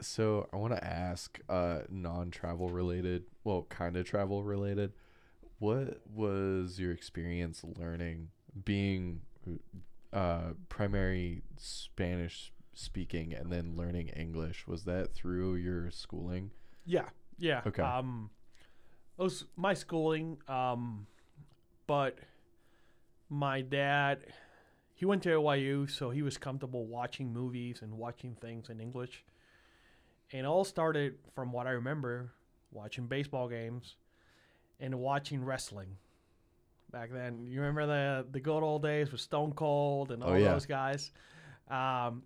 so 0.01 0.47
I 0.53 0.57
want 0.57 0.73
to 0.73 0.83
ask 0.83 1.39
uh 1.49 1.79
non-travel 1.89 2.69
related, 2.69 3.23
well, 3.43 3.65
kind 3.69 3.97
of 3.97 4.05
travel 4.05 4.43
related. 4.43 4.93
What 5.59 6.01
was 6.13 6.79
your 6.79 6.91
experience 6.91 7.63
learning 7.77 8.29
being 8.65 9.21
uh 10.13 10.51
primary 10.69 11.43
Spanish 11.57 12.51
speaking 12.73 13.33
and 13.33 13.51
then 13.51 13.75
learning 13.75 14.09
English? 14.09 14.67
Was 14.67 14.85
that 14.85 15.13
through 15.13 15.55
your 15.55 15.91
schooling? 15.91 16.51
Yeah, 16.85 17.09
yeah. 17.37 17.61
Okay. 17.65 17.81
Um, 17.83 18.29
it 19.17 19.21
was 19.23 19.45
my 19.55 19.73
schooling. 19.73 20.37
Um, 20.47 21.07
but 21.87 22.17
my 23.29 23.61
dad, 23.61 24.25
he 24.99 25.05
went 25.05 25.23
to 25.23 25.29
NYU, 25.29 25.89
so 25.89 26.09
he 26.09 26.21
was 26.21 26.37
comfortable 26.37 26.85
watching 26.85 27.31
movies 27.31 27.79
and 27.81 27.93
watching 27.97 28.35
things 28.41 28.69
in 28.69 28.81
English. 28.81 29.23
And 30.33 30.41
it 30.41 30.45
all 30.45 30.65
started 30.65 31.15
from 31.33 31.53
what 31.53 31.67
I 31.67 31.71
remember, 31.71 32.33
watching 32.71 33.07
baseball 33.07 33.47
games 33.47 33.95
and 34.81 34.99
watching 34.99 35.41
wrestling. 35.45 35.95
Back 36.91 37.11
then, 37.13 37.45
you 37.47 37.61
remember 37.61 37.85
the 37.87 38.25
the 38.29 38.41
good 38.41 38.61
old 38.61 38.83
days 38.83 39.09
with 39.13 39.21
Stone 39.21 39.53
Cold 39.53 40.11
and 40.11 40.21
all 40.21 40.31
Oh, 40.31 40.35
yeah. 40.35 40.51
those 40.51 40.65
guys. 40.65 41.11
Um, 41.71 42.23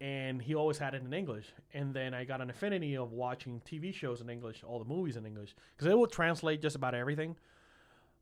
and 0.00 0.42
he 0.42 0.56
always 0.56 0.78
had 0.78 0.94
it 0.94 1.02
in 1.02 1.12
English. 1.14 1.46
And 1.74 1.94
then 1.94 2.12
I 2.12 2.24
got 2.24 2.40
an 2.40 2.50
affinity 2.50 2.96
of 2.96 3.12
watching 3.12 3.62
TV 3.64 3.94
shows 3.94 4.20
in 4.20 4.28
English, 4.28 4.64
all 4.66 4.80
the 4.80 4.84
movies 4.84 5.16
in 5.16 5.24
English, 5.26 5.54
because 5.76 5.86
it 5.92 5.96
will 5.96 6.08
translate 6.08 6.60
just 6.60 6.74
about 6.74 6.94
everything. 6.94 7.36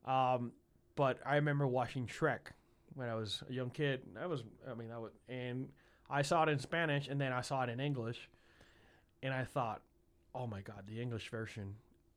Um, 0.04 0.52
but 0.94 1.18
I 1.24 1.36
remember 1.36 1.66
watching 1.66 2.06
Shrek 2.06 2.52
when 2.94 3.08
I 3.08 3.14
was 3.14 3.42
a 3.48 3.52
young 3.52 3.70
kid. 3.70 4.02
I 4.20 4.26
was, 4.26 4.42
I 4.70 4.74
mean, 4.74 4.90
I 4.90 4.98
was, 4.98 5.12
and 5.28 5.68
I 6.08 6.22
saw 6.22 6.42
it 6.44 6.48
in 6.48 6.58
Spanish, 6.58 7.08
and 7.08 7.20
then 7.20 7.32
I 7.32 7.40
saw 7.40 7.62
it 7.62 7.68
in 7.70 7.80
English, 7.80 8.28
and 9.22 9.32
I 9.34 9.44
thought, 9.44 9.82
oh 10.34 10.46
my 10.46 10.60
god, 10.60 10.84
the 10.86 11.00
English 11.00 11.30
version, 11.30 11.76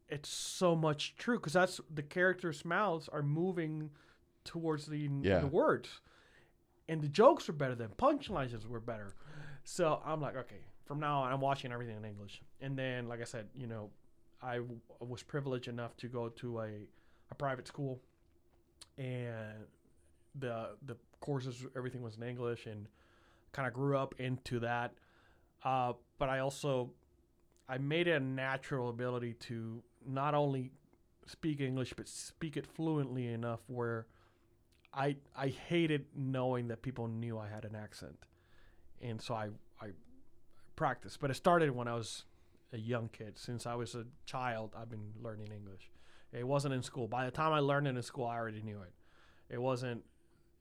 it's 0.10 0.30
so 0.30 0.76
much 0.76 1.16
true 1.18 1.38
because 1.38 1.54
that's 1.54 1.82
the 1.94 2.04
characters' 2.04 2.64
mouths 2.66 3.10
are 3.10 3.22
moving 3.24 3.90
towards 4.44 4.86
the 4.86 5.10
Yeah. 5.22 5.40
the 5.40 5.48
words, 5.48 6.02
and 6.88 7.02
the 7.02 7.08
jokes 7.10 7.48
were 7.48 7.54
better 7.54 7.76
than 7.76 7.90
punchlines 7.90 8.66
were 8.68 8.80
better. 8.80 9.16
So 9.64 10.02
I'm 10.06 10.22
like, 10.22 10.38
okay, 10.38 10.62
from 10.86 11.00
now 11.02 11.22
on, 11.24 11.34
I'm 11.34 11.42
watching 11.42 11.74
everything 11.74 11.98
in 11.98 12.06
English. 12.06 12.42
And 12.62 12.78
then, 12.78 13.10
like 13.10 13.20
I 13.20 13.26
said, 13.26 13.50
you 13.54 13.68
know, 13.68 13.90
I 14.42 14.56
w- 14.58 14.80
was 15.00 15.22
privileged 15.24 15.68
enough 15.68 15.98
to 15.98 16.08
go 16.08 16.30
to 16.30 16.60
a, 16.62 16.70
a 17.32 17.36
private 17.36 17.68
school, 17.68 18.00
and 18.98 19.66
the 20.40 20.70
the 20.86 20.96
courses, 21.20 21.66
everything 21.76 22.02
was 22.02 22.18
in 22.18 22.24
English, 22.24 22.66
and 22.66 22.88
kind 23.52 23.68
of 23.68 23.74
grew 23.74 23.98
up 23.98 24.16
into 24.20 24.60
that. 24.60 24.94
Uh, 25.64 25.94
but 26.20 26.30
I 26.30 26.40
also, 26.40 26.92
I 27.68 27.78
made 27.78 28.08
it 28.08 28.14
a 28.14 28.20
natural 28.20 28.90
ability 28.90 29.34
to 29.34 29.82
not 30.06 30.34
only 30.36 30.72
speak 31.26 31.60
English 31.60 31.94
but 31.98 32.08
speak 32.08 32.56
it 32.56 32.66
fluently 32.66 33.28
enough 33.28 33.60
where 33.68 34.08
I 34.94 35.18
I 35.36 35.48
hated 35.48 36.06
knowing 36.16 36.70
that 36.70 36.82
people 36.82 37.08
knew 37.08 37.38
I 37.38 37.48
had 37.48 37.66
an 37.66 37.76
accent, 37.76 38.18
and 39.02 39.22
so 39.22 39.34
I 39.36 39.50
I 39.82 39.90
practiced. 40.76 41.20
But 41.20 41.32
it 41.32 41.36
started 41.36 41.72
when 41.72 41.88
I 41.88 41.94
was 41.96 42.26
a 42.74 42.78
young 42.78 43.10
kid. 43.10 43.38
Since 43.38 43.66
I 43.66 43.76
was 43.76 43.96
a 43.96 44.06
child, 44.26 44.74
I've 44.78 44.90
been 44.90 45.14
learning 45.22 45.52
English. 45.52 45.92
It 46.32 46.46
wasn't 46.46 46.74
in 46.74 46.84
school. 46.84 47.08
By 47.08 47.26
the 47.26 47.32
time 47.32 47.54
I 47.54 47.60
learned 47.60 47.88
it 47.88 47.96
in 47.96 48.04
school, 48.04 48.26
I 48.26 48.36
already 48.38 48.62
knew 48.62 48.82
it. 48.82 48.94
It 49.50 49.62
wasn't, 49.62 50.04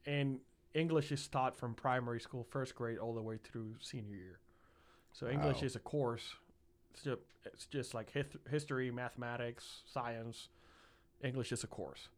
and 0.07 0.39
English 0.73 1.11
is 1.11 1.27
taught 1.27 1.55
from 1.55 1.73
primary 1.75 2.19
school, 2.19 2.43
first 2.49 2.73
grade, 2.75 2.97
all 2.97 3.13
the 3.13 3.21
way 3.21 3.37
through 3.37 3.75
senior 3.79 4.15
year. 4.15 4.39
So 5.11 5.27
English 5.27 5.57
Wow. 5.61 5.65
is 5.65 5.75
a 5.75 5.79
course. 5.79 6.35
It's 6.93 7.03
just, 7.03 7.21
it's 7.45 7.65
just 7.65 7.93
like 7.93 8.09
hith- 8.11 8.37
history, 8.49 8.89
mathematics, 8.89 9.83
science. 9.85 10.49
English 11.23 11.51
is 11.51 11.63
a 11.63 11.67
course. 11.67 12.09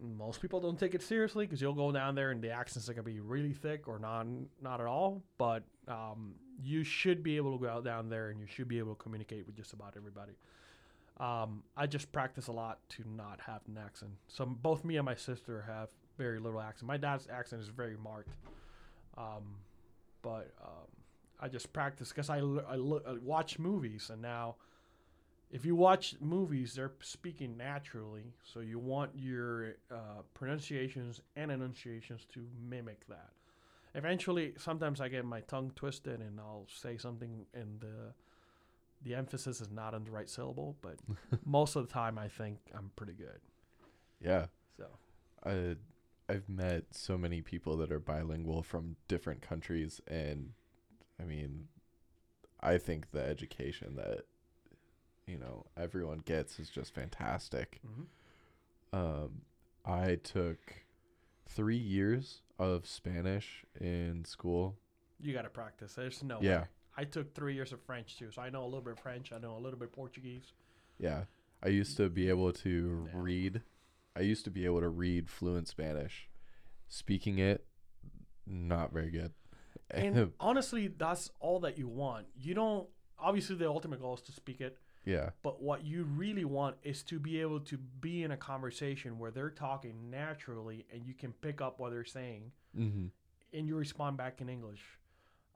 Most 0.00 0.40
people 0.42 0.60
don't 0.60 0.78
take 0.78 0.94
it 0.94 1.02
seriously 1.02 1.46
because 1.46 1.60
you'll 1.60 1.74
go 1.74 1.92
down 1.92 2.14
there 2.16 2.30
and 2.32 2.42
the 2.42 2.50
accents 2.50 2.88
are 2.88 2.94
gonna 2.94 3.04
be 3.04 3.20
really 3.20 3.52
thick 3.52 3.86
or 3.86 3.98
not 3.98 4.26
not 4.60 4.80
at 4.80 4.86
all. 4.86 5.22
But 5.38 5.62
um, 5.86 6.34
you 6.60 6.82
should 6.82 7.22
be 7.22 7.36
able 7.36 7.56
to 7.56 7.64
go 7.64 7.70
out 7.70 7.84
down 7.84 8.08
there 8.08 8.30
and 8.30 8.40
you 8.40 8.46
should 8.46 8.66
be 8.68 8.78
able 8.78 8.94
to 8.94 9.02
communicate 9.02 9.46
with 9.46 9.54
just 9.56 9.72
about 9.74 9.94
everybody. 9.96 10.32
Um, 11.20 11.62
I 11.76 11.86
just 11.86 12.10
practice 12.10 12.48
a 12.48 12.52
lot 12.52 12.78
to 12.90 13.04
not 13.16 13.40
have 13.46 13.60
an 13.68 13.78
accent. 13.78 14.12
So 14.26 14.44
both 14.46 14.84
me 14.84 14.96
and 14.96 15.04
my 15.04 15.14
sister 15.14 15.62
have 15.68 15.90
very 16.18 16.38
little 16.38 16.60
accent. 16.60 16.86
My 16.86 16.96
dad's 16.96 17.28
accent 17.30 17.62
is 17.62 17.68
very 17.68 17.96
marked, 17.96 18.34
um, 19.16 19.56
but 20.22 20.52
um, 20.62 20.88
I 21.40 21.48
just 21.48 21.72
practice 21.72 22.10
because 22.10 22.30
I, 22.30 22.38
I, 22.38 22.76
look, 22.76 23.04
I 23.08 23.14
watch 23.22 23.58
movies 23.58 24.10
and 24.12 24.22
now 24.22 24.56
if 25.52 25.66
you 25.66 25.76
watch 25.76 26.16
movies, 26.18 26.74
they're 26.74 26.92
speaking 27.00 27.58
naturally. 27.58 28.32
So 28.42 28.60
you 28.60 28.78
want 28.78 29.10
your 29.14 29.76
uh, 29.90 30.22
pronunciations 30.32 31.20
and 31.36 31.52
enunciations 31.52 32.24
to 32.32 32.46
mimic 32.68 33.06
that. 33.08 33.30
Eventually, 33.94 34.54
sometimes 34.56 35.02
I 35.02 35.08
get 35.08 35.26
my 35.26 35.42
tongue 35.42 35.70
twisted 35.76 36.20
and 36.20 36.40
I'll 36.40 36.66
say 36.74 36.96
something 36.96 37.44
and 37.54 37.80
the 37.80 38.14
the 39.04 39.16
emphasis 39.16 39.60
is 39.60 39.68
not 39.68 39.94
on 39.94 40.04
the 40.04 40.10
right 40.10 40.30
syllable. 40.30 40.76
But 40.80 40.96
most 41.44 41.76
of 41.76 41.86
the 41.86 41.92
time, 41.92 42.18
I 42.18 42.28
think 42.28 42.58
I'm 42.74 42.90
pretty 42.96 43.12
good. 43.12 43.40
Yeah. 44.24 44.46
So 44.78 44.86
I 45.44 45.76
I've 46.32 46.48
met 46.48 46.84
so 46.92 47.18
many 47.18 47.42
people 47.42 47.76
that 47.78 47.92
are 47.92 48.00
bilingual 48.00 48.62
from 48.62 48.96
different 49.08 49.42
countries 49.42 50.00
and 50.06 50.52
I 51.20 51.24
mean 51.24 51.68
I 52.60 52.78
think 52.78 53.10
the 53.10 53.22
education 53.22 53.96
that 53.96 54.22
you 55.26 55.36
know 55.38 55.66
everyone 55.76 56.18
gets 56.24 56.58
is 56.58 56.70
just 56.70 56.94
fantastic. 56.94 57.80
mhm. 57.86 58.06
Um 58.98 59.42
I 59.84 60.14
took 60.16 60.60
3 61.48 61.76
years 61.76 62.42
of 62.58 62.86
Spanish 62.86 63.64
in 63.80 64.24
school. 64.24 64.78
you 65.20 65.32
got 65.32 65.42
to 65.42 65.50
practice. 65.50 65.94
There's 65.94 66.22
no 66.22 66.40
Yeah. 66.40 66.62
way. 66.62 66.66
I 66.96 67.04
took 67.04 67.32
three 67.34 67.54
years 67.54 67.72
of 67.72 67.80
French 67.80 68.18
too, 68.18 68.30
so 68.32 68.42
I 68.42 68.50
know 68.50 68.62
a 68.64 68.70
little 68.72 68.80
bit 68.82 68.94
of 68.94 68.98
French. 68.98 69.32
I 69.32 69.38
know 69.38 69.56
a 69.56 69.62
little 69.64 69.78
bit 69.78 69.88
of 69.88 69.92
Portuguese. 69.92 70.52
Yeah. 70.98 71.24
I 71.62 71.68
used 71.68 71.96
to 71.98 72.08
be 72.10 72.28
able 72.28 72.52
to 72.52 73.08
Yeah. 73.12 73.20
read. 73.20 73.62
I 74.16 74.20
used 74.20 74.44
to 74.44 74.50
be 74.50 74.64
able 74.64 74.80
to 74.80 74.88
read 74.88 75.28
fluent 75.30 75.68
Spanish. 75.68 76.28
Speaking 76.88 77.38
it, 77.38 77.64
not 78.46 78.92
very 78.92 79.10
good. 79.10 79.32
And 79.90 80.32
honestly, 80.40 80.88
that's 80.88 81.30
all 81.40 81.60
that 81.60 81.78
you 81.78 81.88
want. 81.88 82.26
You 82.38 82.54
don't. 82.54 82.88
Obviously, 83.18 83.56
the 83.56 83.68
ultimate 83.68 84.00
goal 84.00 84.14
is 84.14 84.20
to 84.22 84.32
speak 84.32 84.60
it, 84.60 84.78
yeah. 85.04 85.30
but 85.44 85.62
what 85.62 85.84
you 85.84 86.02
really 86.04 86.44
want 86.44 86.76
is 86.82 87.04
to 87.04 87.20
be 87.20 87.40
able 87.40 87.60
to 87.60 87.78
be 87.78 88.24
in 88.24 88.32
a 88.32 88.36
conversation 88.36 89.16
where 89.18 89.30
they're 89.30 89.48
talking 89.48 90.10
naturally 90.10 90.86
and 90.92 91.06
you 91.06 91.14
can 91.14 91.32
pick 91.32 91.60
up 91.60 91.78
what 91.78 91.90
they're 91.92 92.04
saying 92.04 92.50
Mm-hmm. 92.76 93.06
and 93.52 93.68
you 93.68 93.76
respond 93.76 94.16
back 94.16 94.40
in 94.40 94.48
English. 94.48 94.80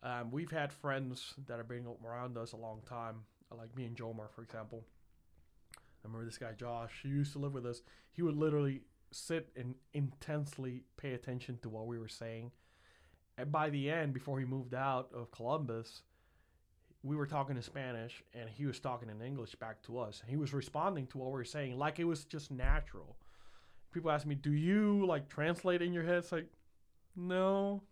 Um, 0.03 0.31
we've 0.31 0.51
had 0.51 0.73
friends 0.73 1.35
that 1.49 1.57
have 1.57 1.67
been 1.67 1.87
around 2.05 2.37
us 2.37 2.53
a 2.53 2.57
long 2.57 2.83
time, 2.89 3.23
like 3.57 3.75
me 3.75 3.85
and 3.87 3.97
Jomar, 3.97 4.31
for 4.31 4.43
example. 4.43 4.85
I 6.07 6.09
remember 6.09 6.25
this 6.25 6.39
guy 6.39 6.53
Josh. 6.53 7.01
He 7.03 7.09
used 7.09 7.33
to 7.33 7.41
live 7.41 7.53
with 7.53 7.67
us. 7.67 7.83
He 8.13 8.23
would 8.23 8.37
literally 8.37 8.83
sit 9.11 9.49
and 9.57 9.75
intensely 9.93 10.85
pay 10.97 11.15
attention 11.15 11.59
to 11.63 11.69
what 11.69 11.87
we 11.87 11.99
were 11.99 12.09
saying. 12.09 12.53
And 13.37 13.51
by 13.51 13.71
the 13.71 13.91
end, 13.91 14.15
before 14.15 14.39
he 14.39 14.45
moved 14.45 14.73
out 14.73 15.11
of 15.13 15.33
Columbus, 15.33 16.03
we 17.03 17.17
were 17.17 17.27
talking 17.27 17.57
in 17.57 17.63
Spanish, 17.63 18.23
and 18.35 18.49
he 18.49 18.67
was 18.67 18.79
talking 18.79 19.11
in 19.11 19.21
English 19.21 19.57
back 19.57 19.83
to 19.83 19.99
us. 19.99 20.23
He 20.27 20.37
was 20.37 20.53
responding 20.55 21.07
to 21.09 21.19
what 21.19 21.27
we 21.27 21.33
were 21.33 21.45
saying 21.45 21.77
like 21.77 21.99
it 21.99 22.05
was 22.05 22.25
just 22.25 22.51
natural. 22.51 23.17
People 23.93 24.11
ask 24.11 24.27
me, 24.27 24.37
"Do 24.37 24.53
you 24.53 25.05
like 25.07 25.29
translate 25.29 25.83
in 25.83 25.93
your 25.93 26.05
head?" 26.05 26.19
It's 26.19 26.33
like, 26.33 26.51
no, 27.17 27.83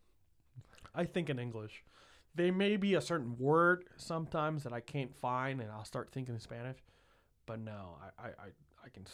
I 0.94 1.04
think 1.04 1.30
in 1.30 1.38
English. 1.38 1.84
There 2.34 2.52
may 2.52 2.76
be 2.76 2.94
a 2.94 3.00
certain 3.00 3.36
word 3.38 3.88
sometimes 3.96 4.62
that 4.64 4.72
I 4.72 4.80
can't 4.80 5.14
find, 5.14 5.60
and 5.60 5.70
I'll 5.70 5.84
start 5.84 6.10
thinking 6.12 6.34
in 6.34 6.40
Spanish. 6.40 6.78
But 7.46 7.60
no, 7.60 7.96
I 8.18 8.26
I, 8.26 8.28
I, 8.84 8.88
can 8.92 9.04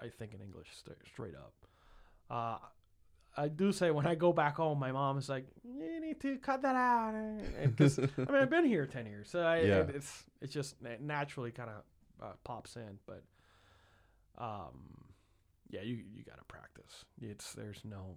I 0.00 0.08
think 0.08 0.34
in 0.34 0.40
English 0.40 0.68
st- 0.84 0.96
straight 1.06 1.34
up. 1.34 1.54
Uh, 2.30 2.58
I 3.36 3.48
do 3.48 3.72
say 3.72 3.90
when 3.90 4.06
I 4.06 4.14
go 4.16 4.32
back 4.32 4.56
home, 4.56 4.78
my 4.78 4.92
mom 4.92 5.16
is 5.18 5.28
like, 5.28 5.46
"You 5.64 6.00
need 6.00 6.20
to 6.20 6.36
cut 6.38 6.62
that 6.62 6.76
out," 6.76 7.14
because 7.64 7.98
I 7.98 8.04
mean 8.32 8.34
I've 8.42 8.50
been 8.50 8.64
here 8.66 8.86
ten 8.86 9.06
years, 9.06 9.28
so 9.30 9.40
I, 9.40 9.60
Yeah. 9.60 9.76
it, 9.78 9.90
it's 9.94 10.24
it's 10.40 10.52
just 10.52 10.80
na- 10.82 10.98
naturally 11.00 11.50
kind 11.52 11.70
of 11.70 11.82
uh, 12.26 12.32
pops 12.44 12.76
in. 12.76 12.98
But 13.06 13.22
um, 14.38 15.04
yeah, 15.70 15.82
you 15.82 15.96
you 15.96 16.22
gotta 16.24 16.44
practice. 16.48 17.04
It's 17.20 17.52
there's 17.54 17.82
no 17.84 18.16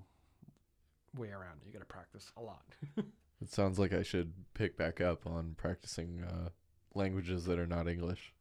way 1.15 1.29
around 1.29 1.59
it. 1.61 1.67
You 1.67 1.73
gotta 1.73 1.85
practice 1.85 2.31
a 2.37 2.41
lot. 2.41 2.63
It 3.41 3.51
sounds 3.51 3.77
like 3.77 3.91
I 3.91 4.03
should 4.03 4.31
pick 4.53 4.77
back 4.77 5.01
up 5.01 5.27
on 5.27 5.55
practicing 5.57 6.23
uh, 6.23 6.47
languages 6.95 7.43
that 7.45 7.59
are 7.59 7.67
not 7.67 7.89
English. 7.89 8.33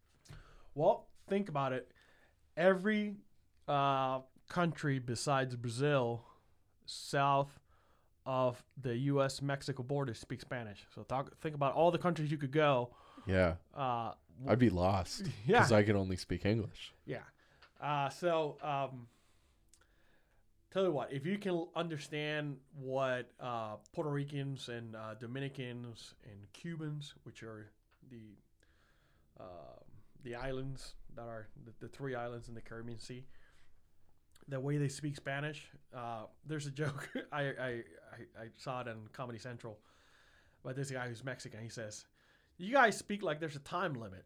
Well, 0.76 1.08
think 1.28 1.48
about 1.48 1.72
it. 1.72 1.90
Every 2.56 3.16
uh, 3.68 4.20
country 4.48 4.98
besides 4.98 5.56
Brazil, 5.56 6.24
south 6.86 7.58
of 8.24 8.62
the 8.80 8.96
U.S. 8.96 9.42
Mexico 9.42 9.82
border, 9.82 10.14
speaks 10.14 10.42
Spanish. 10.42 10.84
So 10.94 11.02
talk, 11.02 11.36
think 11.40 11.54
about 11.54 11.74
all 11.74 11.90
the 11.90 11.98
countries 11.98 12.30
you 12.30 12.36
could 12.36 12.52
go. 12.52 12.90
Yeah. 13.26 13.54
Uh, 13.74 14.12
I'd 14.48 14.58
be 14.58 14.70
lost 14.70 15.22
yeah, 15.46 15.58
because 15.58 15.72
I 15.72 15.82
can 15.82 15.96
only 15.96 16.16
speak 16.16 16.44
English. 16.44 16.92
yeah. 17.06 17.18
Uh, 17.80 18.08
so 18.08 18.56
um, 18.62 19.08
tell 20.72 20.84
you 20.84 20.92
what, 20.92 21.12
if 21.12 21.26
you 21.26 21.36
can 21.36 21.66
understand 21.74 22.56
what 22.80 23.30
uh, 23.40 23.76
Puerto 23.92 24.10
Ricans 24.10 24.68
and 24.68 24.94
uh, 24.94 25.14
Dominicans 25.18 26.14
and 26.24 26.52
Cubans, 26.52 27.14
which 27.24 27.42
are 27.42 27.70
the 28.10 28.36
uh, 29.40 29.81
the 30.24 30.34
islands 30.34 30.94
that 31.16 31.28
are 31.28 31.48
the, 31.64 31.72
the 31.80 31.88
three 31.88 32.14
islands 32.14 32.48
in 32.48 32.54
the 32.54 32.60
Caribbean 32.60 32.98
Sea, 32.98 33.24
the 34.48 34.60
way 34.60 34.78
they 34.78 34.88
speak 34.88 35.16
Spanish. 35.16 35.68
Uh, 35.94 36.24
there's 36.46 36.66
a 36.66 36.70
joke 36.70 37.08
I, 37.32 37.42
I, 37.42 37.68
I, 37.68 38.42
I 38.42 38.46
saw 38.58 38.80
it 38.80 38.88
on 38.88 39.08
Comedy 39.12 39.38
Central, 39.38 39.78
but 40.62 40.76
this 40.76 40.90
guy 40.90 41.08
who's 41.08 41.24
Mexican. 41.24 41.60
He 41.62 41.68
says, 41.68 42.04
"You 42.58 42.72
guys 42.72 42.96
speak 42.96 43.22
like 43.22 43.40
there's 43.40 43.56
a 43.56 43.60
time 43.60 43.94
limit." 43.94 44.24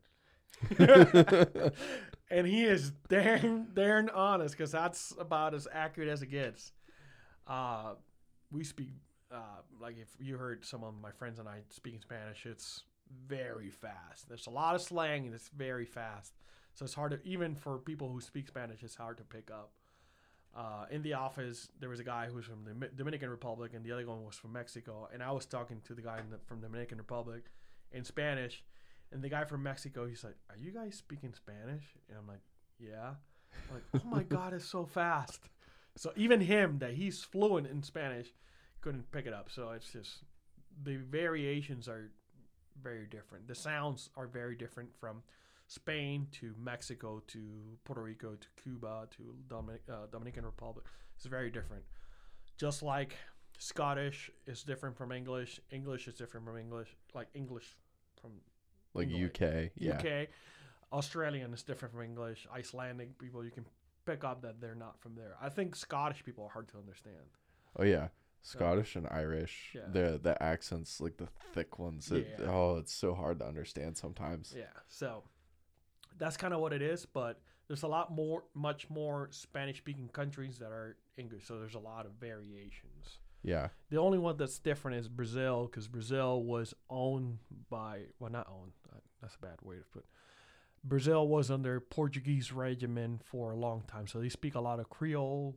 and 2.31 2.47
he 2.47 2.64
is 2.64 2.93
darn 3.09 3.68
darn 3.74 4.09
honest 4.10 4.56
because 4.56 4.73
that's 4.73 5.12
about 5.18 5.55
as 5.55 5.68
accurate 5.73 6.09
as 6.09 6.23
it 6.23 6.28
gets. 6.28 6.73
Uh, 7.47 7.94
we 8.51 8.64
speak 8.64 8.90
uh, 9.32 9.60
like 9.81 9.97
if 10.01 10.09
you 10.20 10.36
heard 10.36 10.64
some 10.64 10.85
of 10.85 10.94
my 11.01 11.10
friends 11.10 11.39
and 11.39 11.48
I 11.48 11.59
speaking 11.70 12.01
Spanish, 12.01 12.47
it's 12.47 12.82
very 13.27 13.70
fast. 13.70 14.28
There's 14.28 14.47
a 14.47 14.51
lot 14.51 14.74
of 14.74 14.83
slang 14.83 15.27
and 15.27 15.35
it's 15.35 15.49
very 15.49 15.87
fast, 15.87 16.35
so 16.74 16.85
it's 16.85 16.95
hard 16.95 17.12
to 17.12 17.20
even 17.28 17.55
for 17.55 17.78
people 17.78 18.11
who 18.11 18.20
speak 18.20 18.49
Spanish, 18.49 18.83
it's 18.83 18.97
hard 18.97 19.19
to 19.19 19.24
pick 19.24 19.51
up. 19.51 19.73
Uh, 20.57 20.87
in 20.91 21.03
the 21.03 21.12
office, 21.12 21.69
there 21.81 21.91
was 21.91 22.01
a 22.01 22.05
guy 22.05 22.27
who 22.27 22.37
was 22.37 22.47
from 22.47 22.65
the 22.65 22.89
Dominican 22.97 23.28
Republic, 23.28 23.73
and 23.74 23.85
the 23.85 23.93
other 23.93 24.07
one 24.07 24.24
was 24.24 24.37
from 24.37 24.53
Mexico. 24.53 25.07
And 25.12 25.23
I 25.23 25.31
was 25.31 25.45
talking 25.45 25.83
to 25.85 25.95
the 25.95 26.01
guy 26.01 26.19
the, 26.31 26.39
from 26.47 26.62
the 26.62 26.66
Dominican 26.66 26.97
Republic 26.97 27.45
in 27.93 28.05
Spanish, 28.05 28.65
and 29.12 29.23
the 29.23 29.28
guy 29.28 29.45
from 29.45 29.62
Mexico, 29.62 30.07
he's 30.07 30.24
like, 30.24 30.37
"Are 30.49 30.57
you 30.57 30.70
guys 30.73 30.95
speaking 30.95 31.35
Spanish?" 31.35 31.85
And 32.09 32.16
I'm 32.19 32.27
like, 32.27 32.41
"Yeah." 32.78 33.15
I'm 33.69 33.74
like, 33.74 34.03
"Oh 34.03 34.09
my 34.09 34.23
god, 34.23 34.55
it's 34.55 34.65
so 34.65 34.87
fast!" 34.87 35.51
So 35.97 36.12
even 36.16 36.41
him, 36.41 36.78
that 36.78 36.95
he's 36.95 37.23
fluent 37.23 37.66
in 37.66 37.83
Spanish, 37.83 38.28
couldn't 38.81 39.11
pick 39.11 39.27
it 39.27 39.35
up. 39.35 39.51
So 39.51 39.70
it's 39.70 39.93
just 39.93 40.24
the 40.83 40.97
variations 40.97 41.89
are 41.89 42.11
very 42.82 43.07
different. 43.07 43.48
The 43.48 43.55
sounds 43.55 44.11
are 44.16 44.27
very 44.27 44.55
different 44.57 44.90
from 44.98 45.23
Spain 45.69 46.28
to 46.32 46.55
Mexico 46.59 47.23
to 47.28 47.40
Puerto 47.85 48.03
Rico 48.03 48.35
to 48.35 48.62
Cuba 48.62 49.09
to 49.16 49.35
Dominic, 49.48 49.82
uh, 49.90 50.07
Dominican 50.12 50.44
Republic. 50.44 50.85
It's 51.16 51.27
very 51.27 51.51
different. 51.51 51.82
Just 52.57 52.82
like 52.82 53.16
Scottish 53.59 54.31
is 54.47 54.62
different 54.62 54.97
from 54.97 55.12
English, 55.12 55.61
English 55.70 56.09
is 56.09 56.15
different 56.15 56.47
from 56.47 56.57
English, 56.59 56.94
like 57.15 57.28
English 57.35 57.77
from 58.20 58.32
Like 58.94 59.09
England. 59.09 59.31
UK. 59.43 59.70
Yeah. 59.77 59.97
UK. 59.98 60.28
Australian 60.93 61.53
is 61.53 61.62
different 61.62 61.93
from 61.94 62.05
English. 62.05 62.47
Icelandic 62.55 63.19
people, 63.19 63.44
you 63.44 63.51
can 63.51 63.66
pick 64.05 64.23
up 64.24 64.43
that 64.43 64.61
they're 64.61 64.74
not 64.77 65.01
from 65.01 65.15
there. 65.16 65.36
I 65.40 65.48
think 65.48 65.74
Scottish 65.74 66.24
people 66.24 66.44
are 66.44 66.51
hard 66.51 66.69
to 66.69 66.78
understand. 66.78 67.16
Oh 67.78 67.82
yeah. 67.85 68.09
Scottish 68.47 68.97
and 68.97 69.06
Irish. 69.10 69.73
Yeah. 69.74 69.82
The 69.93 70.20
the 70.23 70.40
accents 70.43 71.01
like 71.01 71.16
the 71.16 71.28
thick 71.52 71.78
ones. 71.78 72.10
It, 72.12 72.36
Yeah. 72.39 72.47
Oh, 72.51 72.77
it's 72.78 72.93
so 72.93 73.14
hard 73.14 73.39
to 73.40 73.47
understand 73.47 73.97
sometimes. 73.97 74.55
Yeah, 74.56 74.64
so 74.89 75.24
that's 76.18 76.36
kind 76.36 76.55
of 76.55 76.60
what 76.60 76.73
it 76.73 76.82
is. 76.82 77.06
But 77.06 77.40
there's 77.68 77.82
a 77.82 77.89
lot 77.89 78.12
more, 78.12 78.44
much 78.55 78.89
more 78.89 79.28
Spanish-speaking 79.32 80.09
countries 80.12 80.59
that 80.59 80.70
are 80.70 80.97
English. 81.16 81.47
So 81.47 81.59
there's 81.59 81.74
a 81.74 81.81
lot 81.81 82.06
of 82.06 82.12
variations. 82.12 83.18
Yeah. 83.43 83.68
The 83.90 83.98
only 83.98 84.18
one 84.18 84.36
that's 84.36 84.59
different 84.59 84.97
is 84.98 85.09
Brazil, 85.09 85.66
because 85.66 85.89
Brazil 85.89 86.43
was 86.43 86.74
owned 86.89 87.39
by 87.68 88.02
well, 88.18 88.31
not 88.31 88.47
owned. 88.48 88.73
uh, 88.93 88.98
That's 89.20 89.35
a 89.35 89.39
bad 89.40 89.59
way 89.62 89.77
to 89.77 89.85
put. 89.93 90.05
Brazil 90.85 91.27
was 91.27 91.51
under 91.51 91.81
Portuguese 91.81 92.52
regimen 92.52 93.20
for 93.24 93.51
a 93.51 93.56
long 93.56 93.82
time, 93.89 94.06
so 94.06 94.20
they 94.20 94.28
speak 94.28 94.55
a 94.55 94.60
lot 94.60 94.78
of 94.78 94.89
Creole, 94.89 95.56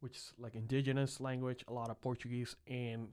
which 0.00 0.16
is 0.16 0.32
like 0.38 0.54
indigenous 0.54 1.20
language, 1.20 1.64
a 1.68 1.72
lot 1.72 1.90
of 1.90 2.00
Portuguese, 2.00 2.56
and 2.68 3.08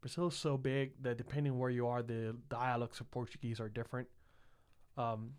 Brazil 0.00 0.28
is 0.28 0.34
so 0.34 0.56
big 0.56 0.92
that 1.02 1.18
depending 1.18 1.58
where 1.58 1.70
you 1.70 1.86
are, 1.86 2.02
the 2.02 2.36
dialects 2.48 3.00
of 3.00 3.10
Portuguese 3.10 3.60
are 3.60 3.68
different. 3.68 4.08
Um, 4.96 5.32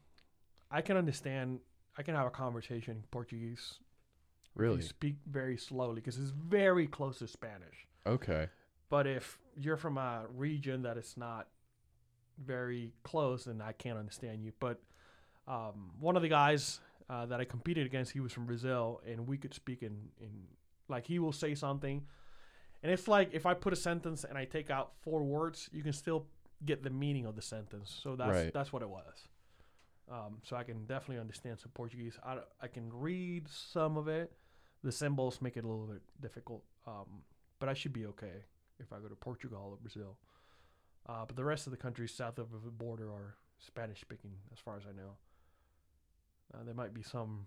I 0.72 0.82
can 0.82 0.98
understand. 0.98 1.60
I 1.98 2.04
can 2.04 2.16
have 2.16 2.28
a 2.28 2.32
conversation 2.32 2.98
in 2.98 3.04
Portuguese. 3.12 3.80
Really? 4.56 4.82
Speak 4.82 5.16
very 5.30 5.58
slowly 5.58 5.96
because 5.96 6.18
it's 6.18 6.32
very 6.32 6.88
close 6.88 7.20
to 7.20 7.28
Spanish. 7.28 7.88
Okay. 8.06 8.48
But 8.90 9.06
if 9.08 9.38
you're 9.56 9.78
from 9.78 9.98
a 9.98 10.26
region 10.36 10.82
that 10.84 10.98
is 10.98 11.16
not 11.18 11.48
very 12.44 12.94
close, 13.04 13.46
then 13.46 13.62
I 13.62 13.74
can't 13.74 13.98
understand 13.98 14.44
you. 14.44 14.52
But 14.60 14.82
um, 15.48 15.92
one 16.00 16.16
of 16.16 16.22
the 16.22 16.30
guys 16.30 16.80
uh, 17.10 17.26
that 17.28 17.40
I 17.40 17.46
competed 17.46 17.86
against, 17.86 18.12
he 18.12 18.20
was 18.20 18.32
from 18.32 18.46
Brazil, 18.46 19.02
and 19.08 19.28
we 19.28 19.38
could 19.38 19.54
speak 19.54 19.84
in, 19.84 19.98
in 20.20 20.30
like 20.90 21.06
he 21.06 21.20
will 21.20 21.32
say 21.34 21.56
something, 21.56 22.06
and 22.84 22.92
it's 22.92 23.08
like 23.08 23.34
if 23.34 23.46
I 23.46 23.54
put 23.54 23.74
a 23.74 23.76
sentence 23.76 24.24
and 24.24 24.38
I 24.38 24.46
take 24.46 24.70
out 24.70 24.94
four 25.02 25.24
words, 25.24 25.70
you 25.72 25.84
can 25.84 25.94
still 25.94 26.26
get 26.66 26.84
the 26.84 26.90
meaning 26.90 27.26
of 27.26 27.36
the 27.36 27.42
sentence. 27.42 27.98
So 28.04 28.16
that's 28.16 28.32
Right. 28.32 28.54
that's 28.54 28.74
what 28.74 28.82
it 28.82 28.90
was. 28.90 29.28
Um, 30.12 30.40
so 30.44 30.56
I 30.56 30.64
can 30.64 30.86
definitely 30.86 31.20
understand 31.20 31.60
some 31.60 31.72
Portuguese. 31.74 32.18
I, 32.26 32.40
I 32.62 32.68
can 32.68 32.92
read 32.92 33.48
some 33.48 33.96
of 33.96 34.08
it. 34.08 34.32
The 34.84 34.92
symbols 34.92 35.42
make 35.42 35.56
it 35.56 35.64
a 35.64 35.68
little 35.68 35.86
bit 35.86 36.02
difficult, 36.20 36.64
um, 36.88 37.24
but 37.60 37.70
I 37.70 37.74
should 37.74 37.94
be 37.94 38.06
okay 38.08 38.46
if 38.80 38.92
I 38.92 39.00
go 39.00 39.08
to 39.08 39.16
Portugal 39.16 39.72
or 39.72 39.78
Brazil. 39.78 40.18
Uh, 41.08 41.26
but 41.26 41.36
the 41.36 41.44
rest 41.44 41.68
of 41.68 41.72
the 41.72 41.78
countries 41.78 42.12
south 42.14 42.40
of 42.40 42.48
the 42.64 42.72
border 42.72 43.12
are 43.12 43.36
Spanish 43.60 44.00
speaking, 44.02 44.32
as 44.54 44.60
far 44.60 44.78
as 44.78 44.84
I 44.88 44.94
know. 44.94 45.18
Uh, 46.54 46.64
there 46.64 46.74
might 46.74 46.94
be 46.94 47.04
some 47.04 47.46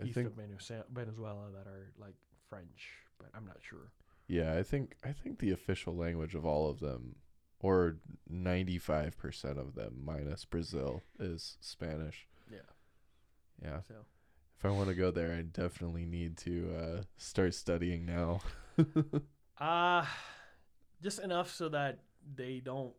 I 0.00 0.04
east 0.04 0.16
of 0.18 0.34
Venezuela, 0.34 0.84
Venezuela 0.92 1.50
that 1.52 1.66
are 1.66 1.92
like 1.98 2.14
French, 2.52 2.90
but 3.18 3.28
I'm 3.34 3.46
not 3.46 3.56
sure. 3.62 3.92
yeah, 4.28 4.54
I 4.54 4.62
think 4.62 4.96
I 5.02 5.12
think 5.12 5.38
the 5.38 5.52
official 5.52 5.96
language 5.96 6.34
of 6.34 6.44
all 6.44 6.68
of 6.68 6.80
them 6.80 7.16
or 7.60 7.96
95% 8.30 9.58
of 9.58 9.74
them 9.74 10.02
minus 10.04 10.44
Brazil 10.44 11.00
is 11.18 11.56
Spanish. 11.60 12.26
Yeah. 12.50 12.58
Yeah. 13.62 13.80
So 13.88 13.94
If 14.58 14.64
I 14.66 14.70
want 14.70 14.88
to 14.88 14.94
go 14.94 15.10
there, 15.10 15.32
I 15.32 15.42
definitely 15.42 16.04
need 16.04 16.36
to 16.38 16.74
uh, 16.76 17.02
start 17.16 17.54
studying 17.54 18.04
now. 18.04 18.40
uh 19.60 20.04
just 21.02 21.20
enough 21.20 21.50
so 21.54 21.68
that 21.68 22.00
they 22.36 22.60
don't 22.64 22.92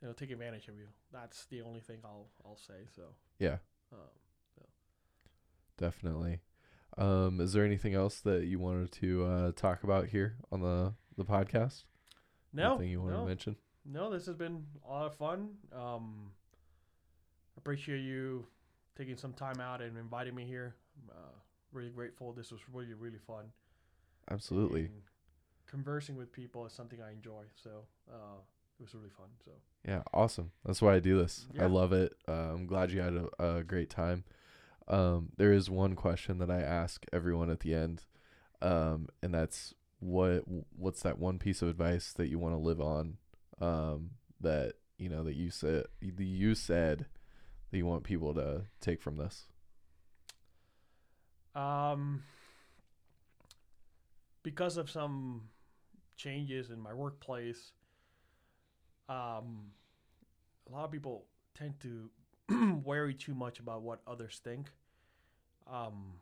you 0.00 0.08
know 0.08 0.14
take 0.14 0.30
advantage 0.30 0.66
of 0.68 0.76
you. 0.78 0.86
That's 1.12 1.44
the 1.46 1.62
only 1.62 1.80
thing 1.80 1.98
I'll 2.04 2.28
I'll 2.44 2.56
say. 2.56 2.86
So 2.96 3.02
Yeah, 3.38 3.58
um, 3.92 3.98
definitely. 5.76 6.40
Um, 6.98 7.40
is 7.40 7.52
there 7.52 7.64
anything 7.64 7.94
else 7.94 8.20
that 8.20 8.44
you 8.44 8.58
wanted 8.58 8.92
to 8.92 9.24
uh, 9.24 9.52
talk 9.52 9.84
about 9.84 10.08
here 10.08 10.36
on 10.50 10.60
the, 10.60 10.94
the 11.16 11.24
podcast? 11.24 11.84
no, 12.52 12.70
Anything 12.74 12.90
you 12.90 13.00
want 13.00 13.12
no, 13.12 13.20
to 13.20 13.26
mention? 13.26 13.56
no. 13.84 14.10
This 14.10 14.26
has 14.26 14.34
been 14.36 14.64
a 14.86 14.90
lot 14.90 15.06
of 15.06 15.14
fun. 15.14 15.50
Um, 15.72 16.32
appreciate 17.56 18.00
you 18.00 18.46
taking 18.96 19.16
some 19.16 19.32
time 19.32 19.60
out 19.60 19.80
and 19.80 19.96
inviting 19.96 20.34
me 20.34 20.44
here. 20.44 20.74
I'm, 21.02 21.16
uh, 21.16 21.30
really 21.72 21.90
grateful. 21.90 22.32
This 22.32 22.50
was 22.50 22.60
really 22.72 22.94
really 22.94 23.18
fun. 23.26 23.44
Absolutely. 24.30 24.86
And 24.86 25.02
conversing 25.66 26.16
with 26.16 26.32
people 26.32 26.66
is 26.66 26.72
something 26.72 27.00
I 27.00 27.12
enjoy. 27.12 27.44
So 27.54 27.70
uh, 28.10 28.38
it 28.78 28.82
was 28.82 28.94
really 28.94 29.10
fun. 29.10 29.28
So 29.44 29.52
Yeah, 29.86 30.02
awesome. 30.12 30.50
That's 30.64 30.82
why 30.82 30.94
I 30.94 31.00
do 31.00 31.16
this. 31.18 31.46
Yeah. 31.54 31.64
I 31.64 31.66
love 31.66 31.92
it. 31.92 32.12
Uh, 32.28 32.52
I'm 32.54 32.66
glad 32.66 32.90
you 32.90 33.00
had 33.00 33.14
a, 33.14 33.58
a 33.58 33.62
great 33.62 33.90
time. 33.90 34.24
Um, 34.90 35.28
there 35.36 35.52
is 35.52 35.70
one 35.70 35.94
question 35.94 36.38
that 36.38 36.50
I 36.50 36.60
ask 36.60 37.06
everyone 37.12 37.48
at 37.48 37.60
the 37.60 37.74
end, 37.74 38.02
um, 38.60 39.08
and 39.22 39.32
that's 39.32 39.72
what 40.00 40.42
what's 40.76 41.02
that 41.02 41.18
one 41.18 41.38
piece 41.38 41.62
of 41.62 41.68
advice 41.68 42.12
that 42.14 42.28
you 42.28 42.40
want 42.40 42.54
to 42.54 42.58
live 42.58 42.80
on? 42.80 43.18
Um, 43.60 44.10
that 44.40 44.74
you 44.98 45.08
know 45.08 45.22
that 45.22 45.36
you 45.36 45.50
said 45.50 45.84
you 46.00 46.56
said 46.56 47.06
that 47.70 47.78
you 47.78 47.86
want 47.86 48.02
people 48.02 48.34
to 48.34 48.62
take 48.80 49.00
from 49.00 49.16
this. 49.16 49.46
Um, 51.54 52.24
because 54.42 54.76
of 54.76 54.90
some 54.90 55.42
changes 56.16 56.70
in 56.70 56.80
my 56.80 56.94
workplace, 56.94 57.70
um, 59.08 59.70
a 60.68 60.72
lot 60.72 60.84
of 60.84 60.90
people 60.90 61.26
tend 61.54 61.74
to 61.80 62.10
worry 62.84 63.14
too 63.14 63.34
much 63.36 63.60
about 63.60 63.82
what 63.82 64.00
others 64.06 64.40
think. 64.42 64.66
Um, 65.66 66.14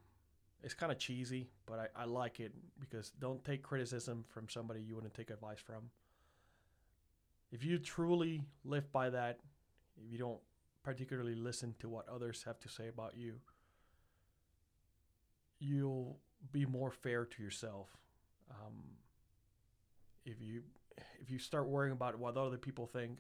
it's 0.62 0.74
kind 0.74 0.90
of 0.90 0.98
cheesy, 0.98 1.48
but 1.66 1.90
I, 1.96 2.02
I 2.02 2.04
like 2.04 2.40
it 2.40 2.52
because 2.80 3.10
don't 3.20 3.44
take 3.44 3.62
criticism 3.62 4.24
from 4.28 4.48
somebody 4.48 4.80
you 4.80 4.94
wouldn't 4.94 5.14
take 5.14 5.30
advice 5.30 5.60
from. 5.60 5.90
If 7.50 7.64
you 7.64 7.78
truly 7.78 8.42
live 8.64 8.90
by 8.92 9.10
that, 9.10 9.40
if 9.96 10.12
you 10.12 10.18
don't 10.18 10.40
particularly 10.82 11.34
listen 11.34 11.74
to 11.78 11.88
what 11.88 12.08
others 12.08 12.42
have 12.44 12.58
to 12.60 12.68
say 12.68 12.88
about 12.88 13.16
you, 13.16 13.34
you'll 15.58 16.18
be 16.52 16.66
more 16.66 16.90
fair 16.90 17.24
to 17.24 17.42
yourself. 17.42 17.88
Um, 18.50 18.74
if 20.24 20.40
you 20.40 20.62
if 21.20 21.30
you 21.30 21.38
start 21.38 21.68
worrying 21.68 21.92
about 21.92 22.18
what 22.18 22.36
other 22.36 22.58
people 22.58 22.86
think, 22.86 23.18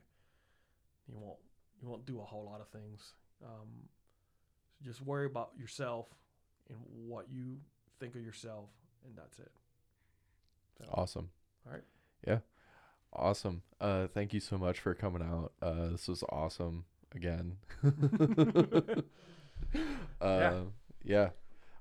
you 1.06 1.16
won't 1.18 1.38
you 1.80 1.88
won't 1.88 2.06
do 2.06 2.20
a 2.20 2.24
whole 2.24 2.44
lot 2.44 2.60
of 2.60 2.68
things. 2.68 3.14
Um, 3.44 3.88
just 4.84 5.02
worry 5.02 5.26
about 5.26 5.50
yourself 5.58 6.06
and 6.68 6.78
what 7.06 7.26
you 7.30 7.58
think 7.98 8.14
of 8.14 8.22
yourself, 8.22 8.70
and 9.04 9.16
that's 9.16 9.38
it. 9.38 9.50
So, 10.78 10.84
Awesome. 10.92 11.30
All 11.66 11.72
right. 11.72 11.82
Yeah. 12.26 12.38
Awesome. 13.12 13.62
Uh, 13.80 14.06
thank 14.08 14.32
you 14.32 14.40
so 14.40 14.58
much 14.58 14.80
for 14.80 14.94
coming 14.94 15.22
out. 15.22 15.52
Uh, 15.62 15.88
this 15.90 16.08
was 16.08 16.22
awesome 16.30 16.84
again. 17.14 17.56
uh, 20.20 20.60
yeah. 21.02 21.30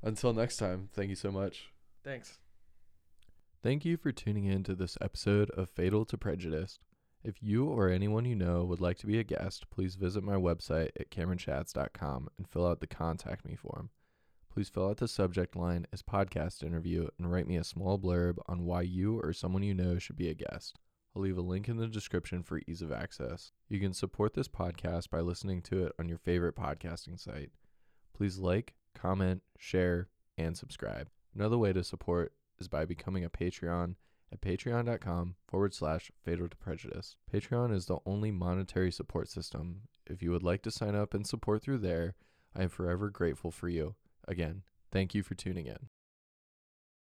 Until 0.01 0.33
next 0.33 0.57
time, 0.57 0.89
thank 0.93 1.09
you 1.09 1.15
so 1.15 1.31
much. 1.31 1.69
Thanks. 2.03 2.37
Thank 3.61 3.83
you 3.83 3.97
for 3.97 4.11
tuning 4.11 4.45
in 4.45 4.63
to 4.63 4.75
this 4.75 4.97
episode 5.01 5.49
of 5.51 5.69
Fatal 5.69 6.05
to 6.05 6.17
Prejudice. 6.17 6.79
If 7.23 7.41
you 7.41 7.65
or 7.65 7.89
anyone 7.89 8.25
you 8.25 8.35
know 8.35 8.63
would 8.63 8.79
like 8.79 8.97
to 8.99 9.07
be 9.07 9.19
a 9.19 9.23
guest, 9.23 9.69
please 9.69 9.95
visit 9.95 10.23
my 10.23 10.35
website 10.35 10.91
at 10.99 11.09
cameronchats.com 11.09 12.29
and 12.37 12.47
fill 12.47 12.67
out 12.67 12.79
the 12.79 12.87
contact 12.87 13.45
me 13.45 13.55
form. 13.55 13.89
Please 14.49 14.69
fill 14.69 14.89
out 14.89 14.97
the 14.97 15.07
subject 15.07 15.55
line 15.55 15.85
as 15.91 16.01
podcast 16.01 16.63
interview 16.63 17.07
and 17.17 17.31
write 17.31 17.47
me 17.47 17.57
a 17.57 17.63
small 17.63 17.99
blurb 17.99 18.37
on 18.47 18.65
why 18.65 18.81
you 18.81 19.19
or 19.19 19.33
someone 19.33 19.63
you 19.63 19.73
know 19.73 19.99
should 19.99 20.15
be 20.15 20.29
a 20.29 20.33
guest. 20.33 20.79
I'll 21.15 21.21
leave 21.21 21.37
a 21.37 21.41
link 21.41 21.67
in 21.67 21.77
the 21.77 21.87
description 21.87 22.43
for 22.43 22.61
ease 22.67 22.81
of 22.81 22.91
access. 22.91 23.51
You 23.69 23.79
can 23.79 23.93
support 23.93 24.33
this 24.33 24.47
podcast 24.47 25.09
by 25.09 25.19
listening 25.19 25.61
to 25.63 25.85
it 25.85 25.93
on 25.99 26.07
your 26.07 26.19
favorite 26.19 26.55
podcasting 26.55 27.19
site. 27.19 27.51
Please 28.15 28.37
like, 28.37 28.73
comment, 28.93 29.41
share, 29.57 30.09
and 30.37 30.55
subscribe. 30.55 31.09
Another 31.35 31.57
way 31.57 31.73
to 31.73 31.83
support 31.83 32.33
is 32.59 32.67
by 32.67 32.85
becoming 32.85 33.25
a 33.25 33.29
Patreon 33.29 33.95
at 34.31 34.41
patreon.com 34.41 35.35
forward 35.47 35.73
slash 35.73 36.11
fatal 36.23 36.49
to 36.49 36.57
prejudice. 36.57 37.15
Patreon 37.31 37.73
is 37.73 37.85
the 37.85 37.99
only 38.05 38.31
monetary 38.31 38.91
support 38.91 39.29
system. 39.29 39.81
If 40.05 40.21
you 40.21 40.31
would 40.31 40.43
like 40.43 40.61
to 40.63 40.71
sign 40.71 40.95
up 40.95 41.13
and 41.13 41.25
support 41.25 41.61
through 41.61 41.79
there, 41.79 42.15
I 42.55 42.63
am 42.63 42.69
forever 42.69 43.09
grateful 43.09 43.51
for 43.51 43.69
you. 43.69 43.95
Again, 44.27 44.63
thank 44.91 45.15
you 45.15 45.23
for 45.23 45.35
tuning 45.35 45.67
in. 45.67 45.89